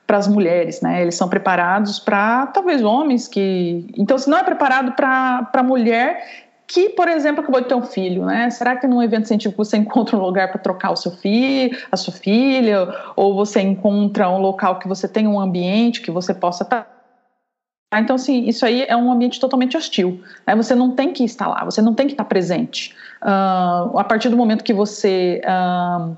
para 0.06 0.18
as 0.18 0.28
mulheres, 0.28 0.82
né? 0.82 1.02
Eles 1.02 1.16
são 1.16 1.28
preparados 1.28 2.00
para 2.00 2.48
talvez 2.48 2.84
homens 2.84 3.28
que. 3.28 3.88
Então, 3.98 4.18
se 4.18 4.30
não 4.30 4.38
é 4.38 4.44
preparado 4.44 4.92
para 4.92 5.50
a 5.52 5.64
mulher, 5.64 6.45
que, 6.68 6.90
por 6.90 7.08
exemplo, 7.08 7.42
acabou 7.42 7.62
de 7.62 7.68
ter 7.68 7.76
um 7.76 7.84
filho, 7.84 8.26
né? 8.26 8.50
Será 8.50 8.76
que 8.76 8.88
num 8.88 9.02
evento 9.02 9.28
científico 9.28 9.64
você 9.64 9.78
encontra 9.78 10.18
um 10.18 10.22
lugar 10.22 10.52
para 10.52 10.60
trocar 10.60 10.92
o 10.92 10.96
seu 10.96 11.12
filho, 11.12 11.78
a 11.92 11.98
sua 11.98 12.14
filha, 12.14 12.88
ou 13.16 13.36
você 13.36 13.62
encontra 13.62 14.30
um 14.30 14.40
local 14.40 14.80
que 14.80 14.88
você 14.88 15.08
tem 15.08 15.28
um 15.28 15.40
ambiente 15.40 16.02
que 16.02 16.12
você 16.12 16.34
possa 16.34 16.64
estar 16.64 16.84
tá? 16.84 18.00
então, 18.00 18.16
assim, 18.16 18.46
isso 18.46 18.66
aí 18.66 18.84
é 18.88 18.96
um 18.96 19.12
ambiente 19.12 19.40
totalmente 19.40 19.78
hostil. 19.78 20.22
Né? 20.46 20.56
Você 20.56 20.76
não 20.76 20.92
tem 20.92 21.14
que 21.14 21.24
estar 21.24 21.48
lá, 21.48 21.64
você 21.64 21.82
não 21.82 21.94
tem 21.94 22.08
que 22.08 22.14
estar 22.14 22.26
presente. 22.26 22.96
Uh, 23.22 23.98
a 23.98 24.04
partir 24.04 24.30
do 24.30 24.36
momento 24.36 24.64
que 24.64 24.74
você 24.74 25.42
uh, 25.46 26.18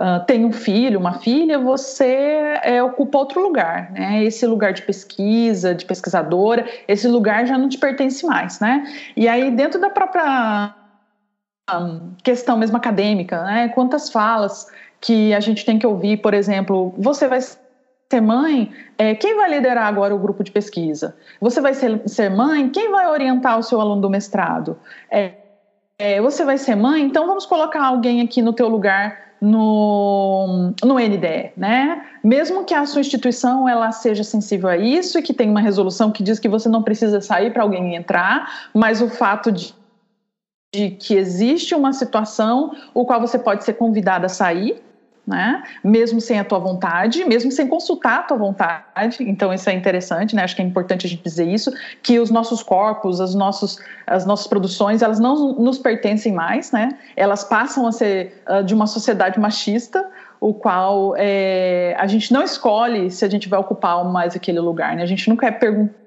uh, 0.00 0.24
tem 0.26 0.44
um 0.44 0.52
filho, 0.52 0.98
uma 0.98 1.14
filha, 1.20 1.58
você 1.58 2.58
é, 2.62 2.82
ocupa 2.82 3.18
outro 3.18 3.42
lugar, 3.42 3.90
né? 3.92 4.24
Esse 4.24 4.46
lugar 4.46 4.72
de 4.72 4.82
pesquisa, 4.82 5.74
de 5.74 5.84
pesquisadora, 5.84 6.66
esse 6.86 7.08
lugar 7.08 7.46
já 7.46 7.56
não 7.56 7.68
te 7.68 7.78
pertence 7.78 8.24
mais, 8.26 8.60
né? 8.60 8.84
E 9.16 9.28
aí 9.28 9.50
dentro 9.50 9.80
da 9.80 9.90
própria 9.90 10.74
um, 11.74 12.14
questão 12.22 12.56
mesmo 12.56 12.76
acadêmica, 12.76 13.42
né? 13.42 13.68
Quantas 13.68 14.10
falas 14.10 14.66
que 15.00 15.34
a 15.34 15.40
gente 15.40 15.64
tem 15.64 15.78
que 15.78 15.86
ouvir, 15.86 16.18
por 16.18 16.34
exemplo, 16.34 16.94
você 16.96 17.28
vai 17.28 17.40
ser 17.40 18.20
mãe, 18.20 18.72
é, 18.96 19.14
quem 19.14 19.36
vai 19.36 19.50
liderar 19.50 19.86
agora 19.86 20.14
o 20.14 20.18
grupo 20.18 20.44
de 20.44 20.50
pesquisa? 20.50 21.16
Você 21.40 21.60
vai 21.60 21.74
ser, 21.74 22.02
ser 22.06 22.30
mãe, 22.30 22.68
quem 22.70 22.90
vai 22.90 23.08
orientar 23.08 23.58
o 23.58 23.62
seu 23.62 23.80
aluno 23.80 24.00
do 24.00 24.10
mestrado? 24.10 24.78
É, 25.10 25.32
é, 25.98 26.20
você 26.20 26.44
vai 26.44 26.58
ser 26.58 26.76
mãe, 26.76 27.02
então 27.02 27.26
vamos 27.26 27.46
colocar 27.46 27.84
alguém 27.84 28.20
aqui 28.20 28.42
no 28.42 28.52
teu 28.52 28.68
lugar 28.68 29.25
no, 29.40 30.72
no 30.82 30.94
NDE, 30.94 31.52
né? 31.56 32.04
Mesmo 32.22 32.64
que 32.64 32.74
a 32.74 32.86
sua 32.86 33.00
instituição 33.00 33.68
ela 33.68 33.92
seja 33.92 34.24
sensível 34.24 34.68
a 34.68 34.76
isso 34.76 35.18
e 35.18 35.22
que 35.22 35.34
tem 35.34 35.50
uma 35.50 35.60
resolução 35.60 36.10
que 36.10 36.22
diz 36.22 36.38
que 36.38 36.48
você 36.48 36.68
não 36.68 36.82
precisa 36.82 37.20
sair 37.20 37.52
para 37.52 37.62
alguém 37.62 37.94
entrar, 37.94 38.68
mas 38.74 39.00
o 39.02 39.08
fato 39.08 39.52
de, 39.52 39.74
de 40.74 40.90
que 40.90 41.14
existe 41.14 41.74
uma 41.74 41.92
situação 41.92 42.74
o 42.94 43.04
qual 43.04 43.20
você 43.20 43.38
pode 43.38 43.64
ser 43.64 43.74
convidada 43.74 44.26
a 44.26 44.30
sair, 44.30 44.82
né? 45.26 45.62
Mesmo 45.82 46.20
sem 46.20 46.38
a 46.38 46.44
tua 46.44 46.58
vontade, 46.58 47.24
mesmo 47.24 47.50
sem 47.50 47.66
consultar 47.66 48.20
a 48.20 48.22
tua 48.22 48.36
vontade. 48.36 49.16
Então 49.20 49.52
isso 49.52 49.68
é 49.68 49.72
interessante, 49.72 50.36
né? 50.36 50.44
Acho 50.44 50.54
que 50.54 50.62
é 50.62 50.64
importante 50.64 51.06
a 51.06 51.08
gente 51.08 51.22
dizer 51.22 51.48
isso, 51.48 51.72
que 52.02 52.20
os 52.20 52.30
nossos 52.30 52.62
corpos, 52.62 53.20
as 53.20 53.34
nossos, 53.34 53.78
as 54.06 54.24
nossas 54.24 54.46
produções, 54.46 55.02
elas 55.02 55.18
não 55.18 55.54
nos 55.54 55.78
pertencem 55.78 56.32
mais, 56.32 56.70
né? 56.70 56.90
Elas 57.16 57.42
passam 57.42 57.86
a 57.86 57.92
ser 57.92 58.42
uh, 58.48 58.62
de 58.62 58.74
uma 58.74 58.86
sociedade 58.86 59.40
machista, 59.40 60.08
o 60.40 60.54
qual 60.54 61.14
é, 61.16 61.96
a 61.98 62.06
gente 62.06 62.32
não 62.32 62.42
escolhe 62.42 63.10
se 63.10 63.24
a 63.24 63.28
gente 63.28 63.48
vai 63.48 63.58
ocupar 63.58 64.04
mais 64.04 64.36
aquele 64.36 64.60
lugar, 64.60 64.94
né? 64.94 65.02
A 65.02 65.06
gente 65.06 65.28
nunca 65.28 65.46
é 65.46 65.50
perguntado 65.50 66.05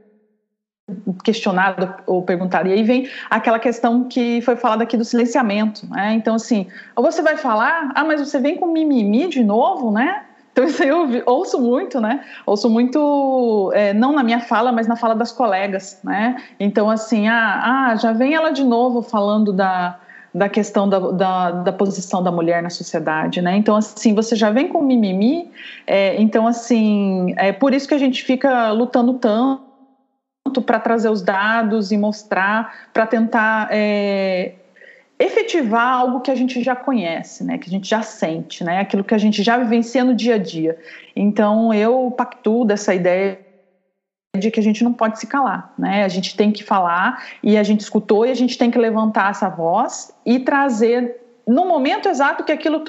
questionado 1.24 1.94
ou 2.06 2.22
perguntado. 2.22 2.68
E 2.70 2.74
aí 2.74 2.84
vem 2.84 3.10
aquela 3.30 3.60
questão 3.60 4.06
que 4.06 4.42
foi 4.42 4.56
falada 4.56 4.84
aqui 4.84 4.98
do 4.98 5.06
silenciamento, 5.06 5.88
né? 5.90 6.14
Então, 6.14 6.36
assim, 6.36 6.68
ou 6.96 7.04
você 7.04 7.22
vai 7.22 7.38
falar, 7.38 7.92
ah, 7.96 8.04
mas 8.04 8.20
você 8.20 8.40
vem 8.40 8.58
com 8.58 8.68
mimimi 8.68 9.28
de 9.28 9.44
novo, 9.44 9.92
né? 9.92 10.24
Então, 10.52 10.66
isso 10.68 10.84
aí 10.84 10.90
eu 10.90 11.24
ouço 11.26 11.60
muito, 11.60 12.02
né? 12.02 12.24
Ouço 12.46 12.70
muito, 12.70 13.72
é, 13.74 13.94
não 13.94 14.12
na 14.12 14.24
minha 14.24 14.40
fala, 14.40 14.72
mas 14.72 14.88
na 14.88 14.96
fala 14.96 15.16
das 15.16 15.32
colegas, 15.32 16.00
né? 16.04 16.38
Então, 16.60 16.90
assim, 16.90 17.28
ah, 17.28 17.90
ah 17.92 17.96
já 17.96 18.12
vem 18.12 18.34
ela 18.34 18.52
de 18.52 18.64
novo 18.64 19.02
falando 19.02 19.54
da, 19.54 20.00
da 20.34 20.50
questão 20.50 20.88
da, 20.88 21.00
da, 21.12 21.52
da, 21.52 21.72
posição 21.72 22.22
da 22.22 22.32
mulher 22.32 22.62
na 22.62 22.70
sociedade, 22.70 23.42
né? 23.42 23.56
Então, 23.56 23.76
assim, 23.76 24.14
você 24.14 24.36
já 24.36 24.52
vem 24.52 24.68
com 24.68 24.82
mimimi, 24.82 25.52
é, 25.88 26.22
então, 26.22 26.48
assim, 26.48 27.34
é 27.38 27.52
por 27.52 27.74
isso 27.74 27.88
que 27.88 27.94
a 27.94 28.00
gente 28.00 28.24
fica 28.24 28.72
lutando 28.72 29.14
tanto 29.14 29.69
para 30.62 30.80
trazer 30.80 31.10
os 31.10 31.22
dados 31.22 31.92
e 31.92 31.98
mostrar, 31.98 32.90
para 32.94 33.06
tentar 33.06 33.68
é, 33.72 34.54
efetivar 35.20 35.94
algo 35.94 36.22
que 36.22 36.32
a 36.32 36.36
gente 36.36 36.64
já 36.64 36.76
conhece, 36.76 37.44
né, 37.44 37.58
que 37.58 37.70
a 37.70 37.72
gente 37.72 37.88
já 37.88 38.02
sente, 38.02 38.64
né, 38.64 38.80
aquilo 38.80 39.04
que 39.04 39.14
a 39.14 39.18
gente 39.18 39.44
já 39.44 39.58
vivencia 39.58 40.04
no 40.04 40.16
dia 40.16 40.36
a 40.36 40.38
dia. 40.38 40.78
Então, 41.16 41.74
eu 41.74 42.14
pactuo 42.18 42.66
dessa 42.66 42.96
ideia 42.96 43.40
de 44.38 44.52
que 44.52 44.60
a 44.60 44.64
gente 44.64 44.84
não 44.84 44.94
pode 44.94 45.20
se 45.20 45.26
calar, 45.26 45.74
né? 45.78 46.04
A 46.04 46.08
gente 46.08 46.38
tem 46.38 46.52
que 46.52 46.64
falar 46.64 47.24
e 47.42 47.58
a 47.58 47.64
gente 47.64 47.82
escutou 47.82 48.26
e 48.26 48.32
a 48.32 48.36
gente 48.36 48.58
tem 48.58 48.70
que 48.70 48.78
levantar 48.78 49.32
essa 49.32 49.50
voz 49.50 50.14
e 50.24 50.40
trazer 50.40 51.20
no 51.48 51.68
momento 51.68 52.08
exato 52.08 52.44
que 52.44 52.52
aquilo 52.52 52.84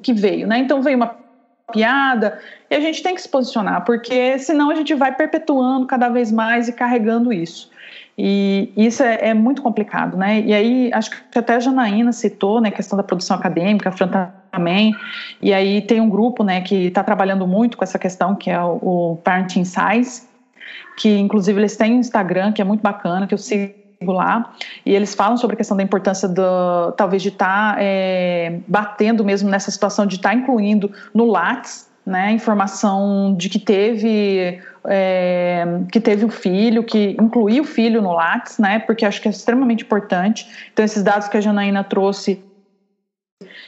que 0.00 0.12
veio, 0.12 0.46
né? 0.46 0.58
Então 0.58 0.80
veio 0.80 0.96
uma 0.96 1.23
piada, 1.72 2.38
e 2.70 2.74
a 2.74 2.80
gente 2.80 3.02
tem 3.02 3.14
que 3.14 3.22
se 3.22 3.28
posicionar, 3.28 3.84
porque 3.84 4.38
senão 4.38 4.70
a 4.70 4.74
gente 4.74 4.94
vai 4.94 5.14
perpetuando 5.14 5.86
cada 5.86 6.08
vez 6.08 6.30
mais 6.30 6.68
e 6.68 6.72
carregando 6.72 7.32
isso. 7.32 7.70
E 8.16 8.72
isso 8.76 9.02
é, 9.02 9.30
é 9.30 9.34
muito 9.34 9.60
complicado, 9.60 10.16
né? 10.16 10.40
E 10.40 10.54
aí, 10.54 10.90
acho 10.92 11.10
que 11.10 11.38
até 11.38 11.56
a 11.56 11.60
Janaína 11.60 12.12
citou, 12.12 12.60
né, 12.60 12.68
a 12.68 12.72
questão 12.72 12.96
da 12.96 13.02
produção 13.02 13.36
acadêmica, 13.36 13.88
a 13.88 13.92
Fran 13.92 14.08
também, 14.52 14.94
e 15.42 15.52
aí 15.52 15.82
tem 15.82 16.00
um 16.00 16.08
grupo, 16.08 16.44
né, 16.44 16.60
que 16.60 16.86
está 16.86 17.02
trabalhando 17.02 17.46
muito 17.46 17.76
com 17.76 17.82
essa 17.82 17.98
questão, 17.98 18.36
que 18.36 18.50
é 18.50 18.60
o, 18.60 18.78
o 18.82 19.16
Parenting 19.24 19.64
Size, 19.64 20.28
que 20.96 21.18
inclusive 21.18 21.58
eles 21.58 21.76
têm 21.76 21.94
um 21.94 22.00
Instagram, 22.00 22.52
que 22.52 22.62
é 22.62 22.64
muito 22.64 22.82
bacana, 22.82 23.26
que 23.26 23.34
eu 23.34 23.38
sigo 23.38 23.83
lá, 24.12 24.52
e 24.84 24.94
eles 24.94 25.14
falam 25.14 25.36
sobre 25.36 25.54
a 25.54 25.56
questão 25.56 25.76
da 25.76 25.82
importância 25.82 26.28
do, 26.28 26.92
talvez 26.96 27.22
de 27.22 27.28
estar 27.28 27.74
tá, 27.74 27.82
é, 27.82 28.60
batendo 28.66 29.24
mesmo 29.24 29.48
nessa 29.48 29.70
situação 29.70 30.06
de 30.06 30.16
estar 30.16 30.30
tá 30.30 30.34
incluindo 30.34 30.90
no 31.12 31.26
Lattes, 31.26 31.88
né, 32.06 32.32
informação 32.32 33.34
de 33.34 33.48
que 33.48 33.58
teve 33.58 34.60
é, 34.86 35.64
que 35.90 35.98
teve 35.98 36.26
o 36.26 36.28
filho, 36.28 36.84
que 36.84 37.16
incluiu 37.18 37.62
o 37.62 37.66
filho 37.66 38.02
no 38.02 38.12
Lattes, 38.12 38.58
né, 38.58 38.78
porque 38.80 39.06
acho 39.06 39.22
que 39.22 39.28
é 39.28 39.30
extremamente 39.30 39.84
importante. 39.84 40.46
Então 40.72 40.84
esses 40.84 41.02
dados 41.02 41.28
que 41.28 41.36
a 41.36 41.40
Janaína 41.40 41.82
trouxe 41.82 42.42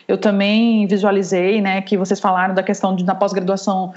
eu 0.08 0.16
também 0.16 0.86
visualizei, 0.86 1.60
né, 1.60 1.80
que 1.80 1.96
vocês 1.96 2.20
falaram 2.20 2.54
da 2.54 2.62
questão 2.62 2.94
de 2.94 3.04
na 3.04 3.14
pós-graduação 3.14 3.92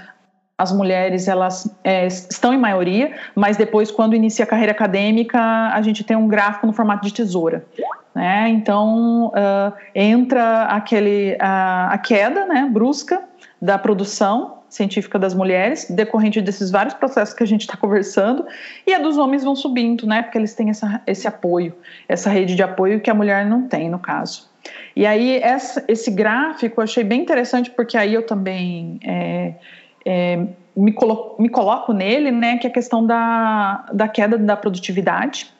as 0.59 0.73
mulheres 0.73 1.29
elas 1.29 1.73
é, 1.85 2.05
estão 2.05 2.53
em 2.53 2.57
maioria, 2.57 3.15
mas 3.33 3.55
depois 3.55 3.89
quando 3.89 4.13
inicia 4.13 4.43
a 4.43 4.47
carreira 4.47 4.73
acadêmica 4.73 5.39
a 5.39 5.81
gente 5.81 6.03
tem 6.03 6.17
um 6.17 6.27
gráfico 6.27 6.67
no 6.67 6.73
formato 6.73 7.07
de 7.07 7.13
tesoura, 7.13 7.65
né? 8.13 8.49
Então 8.49 9.27
uh, 9.27 9.73
entra 9.95 10.63
aquele 10.63 11.35
uh, 11.35 11.93
a 11.93 11.97
queda, 11.97 12.45
né, 12.45 12.69
brusca 12.69 13.23
da 13.61 13.77
produção 13.77 14.59
científica 14.67 15.17
das 15.17 15.33
mulheres 15.33 15.89
decorrente 15.89 16.41
desses 16.41 16.69
vários 16.69 16.93
processos 16.93 17.33
que 17.33 17.41
a 17.41 17.47
gente 17.47 17.61
está 17.61 17.77
conversando 17.77 18.45
e 18.85 18.93
a 18.93 18.99
dos 18.99 19.17
homens 19.17 19.43
vão 19.43 19.55
subindo, 19.55 20.05
né? 20.05 20.21
Porque 20.21 20.37
eles 20.37 20.53
têm 20.53 20.69
essa, 20.69 21.01
esse 21.07 21.25
apoio, 21.25 21.73
essa 22.07 22.29
rede 22.29 22.53
de 22.53 22.61
apoio 22.61 22.99
que 22.99 23.09
a 23.09 23.13
mulher 23.13 23.45
não 23.45 23.67
tem 23.67 23.89
no 23.89 23.97
caso. 23.97 24.49
E 24.95 25.05
aí 25.05 25.37
essa, 25.37 25.83
esse 25.87 26.11
gráfico 26.11 26.79
eu 26.79 26.83
achei 26.83 27.03
bem 27.03 27.21
interessante 27.21 27.71
porque 27.71 27.97
aí 27.97 28.13
eu 28.13 28.25
também 28.25 28.99
é, 29.03 29.53
é, 30.11 30.43
me, 30.75 30.91
colo 30.91 31.35
me 31.37 31.47
coloco 31.47 31.93
nele, 31.93 32.31
né, 32.31 32.57
que 32.57 32.65
é 32.65 32.69
a 32.69 32.73
questão 32.73 33.05
da, 33.05 33.85
da 33.93 34.07
queda 34.07 34.39
da 34.39 34.57
produtividade. 34.57 35.53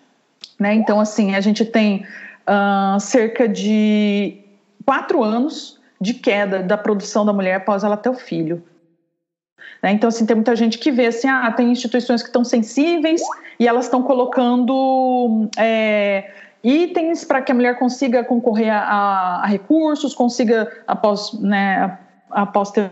Né? 0.60 0.74
Então, 0.74 1.00
assim, 1.00 1.36
a 1.36 1.40
gente 1.40 1.64
tem 1.64 2.04
uh, 2.48 3.00
cerca 3.00 3.48
de 3.48 4.40
quatro 4.84 5.24
anos 5.24 5.80
de 6.02 6.16
queda 6.16 6.64
da 6.64 6.76
produção 6.76 7.24
da 7.24 7.32
mulher 7.32 7.58
após 7.58 7.84
ela 7.84 7.96
ter 7.96 8.10
o 8.10 8.16
filho. 8.16 8.64
Né? 9.84 9.92
Então, 9.92 10.08
assim, 10.08 10.26
tem 10.26 10.36
muita 10.36 10.56
gente 10.56 10.80
que 10.80 10.92
vê 10.92 11.06
assim, 11.06 11.28
ah, 11.28 11.52
tem 11.52 11.72
instituições 11.72 12.24
que 12.24 12.30
estão 12.30 12.44
sensíveis 12.44 13.22
e 13.60 13.68
elas 13.68 13.86
estão 13.86 14.02
colocando 14.02 15.48
é, 15.58 16.32
itens 16.64 17.24
para 17.24 17.40
que 17.40 17.52
a 17.52 17.56
mulher 17.56 17.78
consiga 17.78 18.24
concorrer 18.24 18.74
a, 18.74 19.44
a, 19.44 19.46
recursos, 19.46 20.16
consiga, 20.16 20.72
após 20.88 21.34
né, 21.40 22.00
após 22.32 22.72
ter 22.72 22.90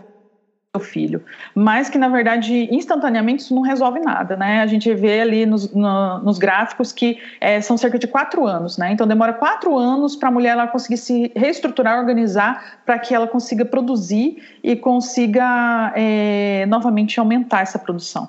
o 0.76 0.80
filho, 0.80 1.24
mas 1.54 1.88
que 1.88 1.96
na 1.96 2.08
verdade 2.08 2.68
instantaneamente 2.70 3.42
isso 3.42 3.54
não 3.54 3.62
resolve 3.62 4.00
nada, 4.00 4.36
né? 4.36 4.60
A 4.60 4.66
gente 4.66 4.92
vê 4.94 5.20
ali 5.20 5.46
nos, 5.46 5.72
no, 5.72 6.18
nos 6.18 6.36
gráficos 6.36 6.92
que 6.92 7.18
é, 7.40 7.58
são 7.62 7.78
cerca 7.78 7.98
de 7.98 8.06
quatro 8.06 8.46
anos, 8.46 8.76
né? 8.76 8.92
Então 8.92 9.06
demora 9.06 9.32
quatro 9.32 9.76
anos 9.78 10.14
para 10.14 10.28
a 10.28 10.32
mulher 10.32 10.50
ela 10.50 10.66
conseguir 10.66 10.98
se 10.98 11.32
reestruturar, 11.34 11.98
organizar 11.98 12.80
para 12.84 12.98
que 12.98 13.14
ela 13.14 13.26
consiga 13.26 13.64
produzir 13.64 14.42
e 14.62 14.76
consiga 14.76 15.90
é, 15.96 16.66
novamente 16.66 17.18
aumentar 17.18 17.62
essa 17.62 17.78
produção. 17.78 18.28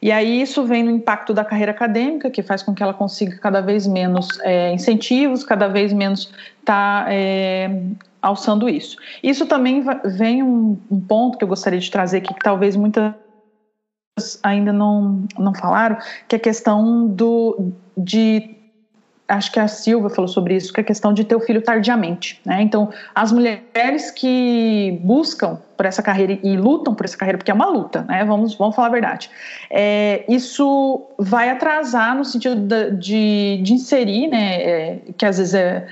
E 0.00 0.12
aí 0.12 0.40
isso 0.40 0.64
vem 0.64 0.82
no 0.82 0.90
impacto 0.90 1.34
da 1.34 1.44
carreira 1.44 1.72
acadêmica, 1.72 2.30
que 2.30 2.42
faz 2.42 2.62
com 2.62 2.74
que 2.74 2.82
ela 2.82 2.94
consiga 2.94 3.36
cada 3.38 3.60
vez 3.60 3.86
menos 3.86 4.28
é, 4.40 4.72
incentivos, 4.72 5.44
cada 5.44 5.68
vez 5.68 5.92
menos 5.92 6.32
tá, 6.64 7.06
é, 7.08 7.70
alçando 8.20 8.68
isso. 8.68 8.96
Isso 9.22 9.46
também 9.46 9.84
vem 10.04 10.42
um, 10.42 10.78
um, 10.90 11.00
ponto 11.00 11.38
que 11.38 11.44
eu 11.44 11.48
gostaria 11.48 11.78
de 11.78 11.90
trazer 11.90 12.18
aqui, 12.18 12.34
que 12.34 12.40
talvez 12.40 12.76
muitas 12.76 13.14
ainda 14.42 14.72
não, 14.72 15.24
não 15.38 15.54
falaram, 15.54 15.98
que 16.26 16.34
é 16.34 16.38
a 16.38 16.40
questão 16.40 17.06
do, 17.06 17.72
de 17.96 18.56
acho 19.28 19.50
que 19.50 19.58
a 19.58 19.66
Silva 19.66 20.08
falou 20.08 20.28
sobre 20.28 20.54
isso, 20.54 20.72
que 20.72 20.80
é 20.80 20.82
a 20.82 20.84
questão 20.84 21.12
de 21.12 21.24
ter 21.24 21.34
o 21.34 21.40
filho 21.40 21.60
tardiamente, 21.60 22.40
né? 22.44 22.62
Então, 22.62 22.90
as 23.14 23.32
mulheres 23.32 24.10
que 24.10 25.00
buscam 25.02 25.58
por 25.76 25.84
essa 25.84 26.02
carreira 26.02 26.38
e 26.42 26.56
lutam 26.56 26.94
por 26.94 27.04
essa 27.04 27.16
carreira, 27.16 27.36
porque 27.36 27.50
é 27.50 27.54
uma 27.54 27.66
luta, 27.66 28.02
né? 28.02 28.24
Vamos, 28.24 28.54
vamos 28.54 28.76
falar 28.76 28.88
a 28.88 28.90
verdade. 28.90 29.28
É, 29.70 30.24
isso 30.28 31.02
vai 31.18 31.50
atrasar 31.50 32.16
no 32.16 32.24
sentido 32.24 32.56
de, 32.56 32.90
de, 32.92 33.62
de 33.62 33.72
inserir, 33.72 34.28
né? 34.28 34.62
É, 34.62 34.98
que 35.16 35.26
às 35.26 35.38
vezes 35.38 35.54
é 35.54 35.86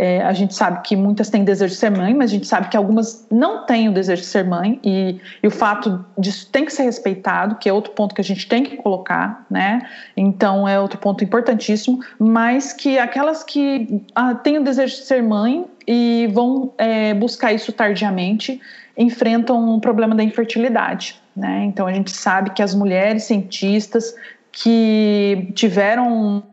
é, 0.00 0.22
a 0.22 0.32
gente 0.32 0.54
sabe 0.54 0.80
que 0.82 0.94
muitas 0.94 1.28
têm 1.28 1.42
desejo 1.42 1.74
de 1.74 1.80
ser 1.80 1.90
mãe, 1.90 2.14
mas 2.14 2.30
a 2.30 2.34
gente 2.34 2.46
sabe 2.46 2.68
que 2.68 2.76
algumas 2.76 3.26
não 3.28 3.66
têm 3.66 3.88
o 3.88 3.92
desejo 3.92 4.22
de 4.22 4.28
ser 4.28 4.44
mãe, 4.44 4.78
e, 4.84 5.20
e, 5.42 5.46
o 5.46 5.50
fato 5.50 6.04
disso 6.16 6.48
tem 6.52 6.64
que 6.64 6.72
ser 6.72 6.84
respeitado, 6.84 7.56
que 7.56 7.68
é 7.68 7.72
outro 7.72 7.92
ponto 7.92 8.14
que 8.14 8.20
a 8.20 8.24
gente 8.24 8.46
tem 8.46 8.62
que 8.62 8.76
colocar, 8.76 9.44
né? 9.50 9.82
Então 10.16 10.68
é 10.68 10.78
outro 10.78 10.98
ponto 11.00 11.24
importantíssimo, 11.24 11.98
mas 12.16 12.72
que 12.72 12.96
aquelas 12.96 13.42
que 13.42 14.00
ah, 14.14 14.36
têm 14.36 14.58
o 14.58 14.62
desejo 14.62 14.94
de 14.94 15.02
ser 15.02 15.20
mãe 15.20 15.66
e 15.84 16.30
vão 16.32 16.72
é, 16.78 17.12
buscar 17.14 17.52
isso 17.52 17.72
tardiamente 17.72 18.60
enfrentam 18.96 19.74
o 19.74 19.80
problema 19.80 20.14
da 20.14 20.22
infertilidade, 20.22 21.20
né? 21.34 21.64
Então 21.64 21.88
a 21.88 21.92
gente 21.92 22.12
sabe 22.12 22.50
que 22.50 22.62
as 22.62 22.72
mulheres 22.72 23.24
cientistas 23.24 24.14
que 24.52 25.50
tiveram 25.56 26.44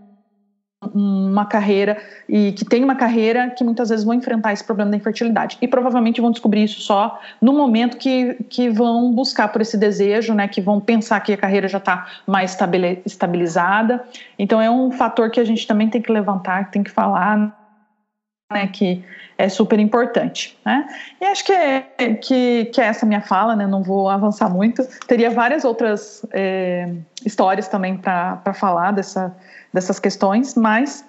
uma 0.94 1.46
carreira 1.46 1.98
e 2.28 2.52
que 2.52 2.66
tem 2.66 2.84
uma 2.84 2.96
carreira 2.96 3.50
que 3.50 3.64
muitas 3.64 3.90
vezes 3.90 4.04
vão 4.06 4.14
enfrentar 4.14 4.54
esse 4.54 4.64
problema 4.64 4.92
da 4.92 4.98
infertilidade 4.98 5.58
e 5.62 5.68
provavelmente 5.68 6.22
vão 6.22 6.32
descobrir 6.32 6.64
isso 6.64 6.82
só 6.82 7.20
no 7.42 7.54
momento 7.54 7.98
que, 7.98 8.36
que 8.50 8.70
vão 8.70 9.12
buscar 9.12 9.48
por 9.50 9.62
esse 9.62 9.78
desejo, 9.78 10.34
né, 10.34 10.48
que 10.48 10.62
vão 10.62 10.80
pensar 10.80 11.20
que 11.20 11.34
a 11.34 11.38
carreira 11.38 11.68
já 11.68 11.78
está 11.78 12.08
mais 12.26 12.58
estabilizada. 13.06 14.04
Então 14.38 14.62
é 14.62 14.70
um 14.70 14.92
fator 14.92 15.30
que 15.30 15.40
a 15.40 15.46
gente 15.46 15.66
também 15.66 15.90
tem 15.90 16.02
que 16.02 16.12
levantar, 16.12 16.72
tem 16.72 16.84
que 16.84 16.92
falar, 16.92 17.65
né, 18.52 18.68
que 18.68 19.04
é 19.38 19.50
super 19.50 19.80
importante, 19.80 20.58
né? 20.66 20.88
E 21.20 21.26
acho 21.26 21.44
que 21.44 21.52
é, 21.52 21.82
que, 22.22 22.66
que 22.66 22.80
é 22.80 22.86
essa 22.86 23.06
minha 23.06 23.22
fala, 23.22 23.56
né? 23.56 23.66
Não 23.66 23.82
vou 23.82 24.10
avançar 24.10 24.50
muito. 24.50 24.88
Teria 25.08 25.30
várias 25.30 25.66
outras 25.66 26.26
é, 26.32 26.94
histórias 27.26 27.68
também 27.68 27.98
para 27.98 28.54
falar 28.54 28.92
dessa 28.92 29.36
dessas 29.74 30.00
questões, 30.00 30.56
mas 30.56 31.04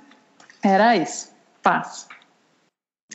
era 0.63 0.97
isso. 0.97 1.31
Paz. 1.63 2.09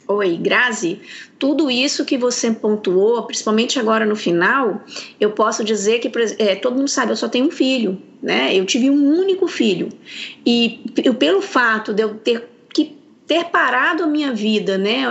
Oi, 0.08 0.38
Grazi. 0.38 1.02
Tudo 1.38 1.70
isso 1.70 2.06
que 2.06 2.18
você 2.18 2.52
pontuou, 2.52 3.24
principalmente 3.24 3.78
agora 3.78 4.06
no 4.06 4.16
final, 4.16 4.82
eu 5.20 5.32
posso 5.32 5.64
dizer 5.64 6.00
que 6.00 6.10
é, 6.40 6.56
todo 6.56 6.78
mundo 6.78 6.88
sabe, 6.88 7.12
eu 7.12 7.18
só 7.18 7.28
tenho 7.28 7.48
um 7.48 7.52
filho, 7.52 8.02
né? 8.22 8.56
Eu 8.56 8.66
tive 8.66 8.90
um 8.90 9.20
único 9.20 9.48
filho 9.48 9.90
e 10.46 10.84
pelo 11.20 11.42
fato 11.42 11.94
de 11.94 12.04
eu 12.04 12.16
ter 12.16 12.51
ter 13.28 13.46
parado 13.46 14.04
a 14.04 14.08
minha 14.08 14.34
vida, 14.34 14.78
né? 14.78 15.06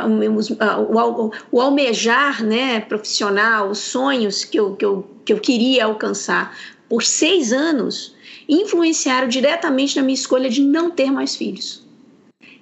O, 1.51 1.61
almejar, 1.61 2.45
né? 2.45 2.81
Profissional, 2.81 3.71
os 3.71 3.79
sonhos 3.79 4.45
que 4.45 4.59
eu, 4.59 4.75
que 4.77 4.85
eu, 4.85 5.07
que 5.25 5.33
eu 5.33 5.39
queria 5.39 5.85
alcançar 5.85 6.57
por 6.89 7.03
seis 7.03 7.53
anos 7.53 8.15
influenciaram 8.49 9.29
diretamente 9.29 9.97
na 9.97 10.03
minha 10.03 10.15
escolha 10.15 10.51
de 10.51 10.61
não 10.61 10.91
ter 10.91 11.11
mais 11.11 11.37
filhos. 11.37 11.87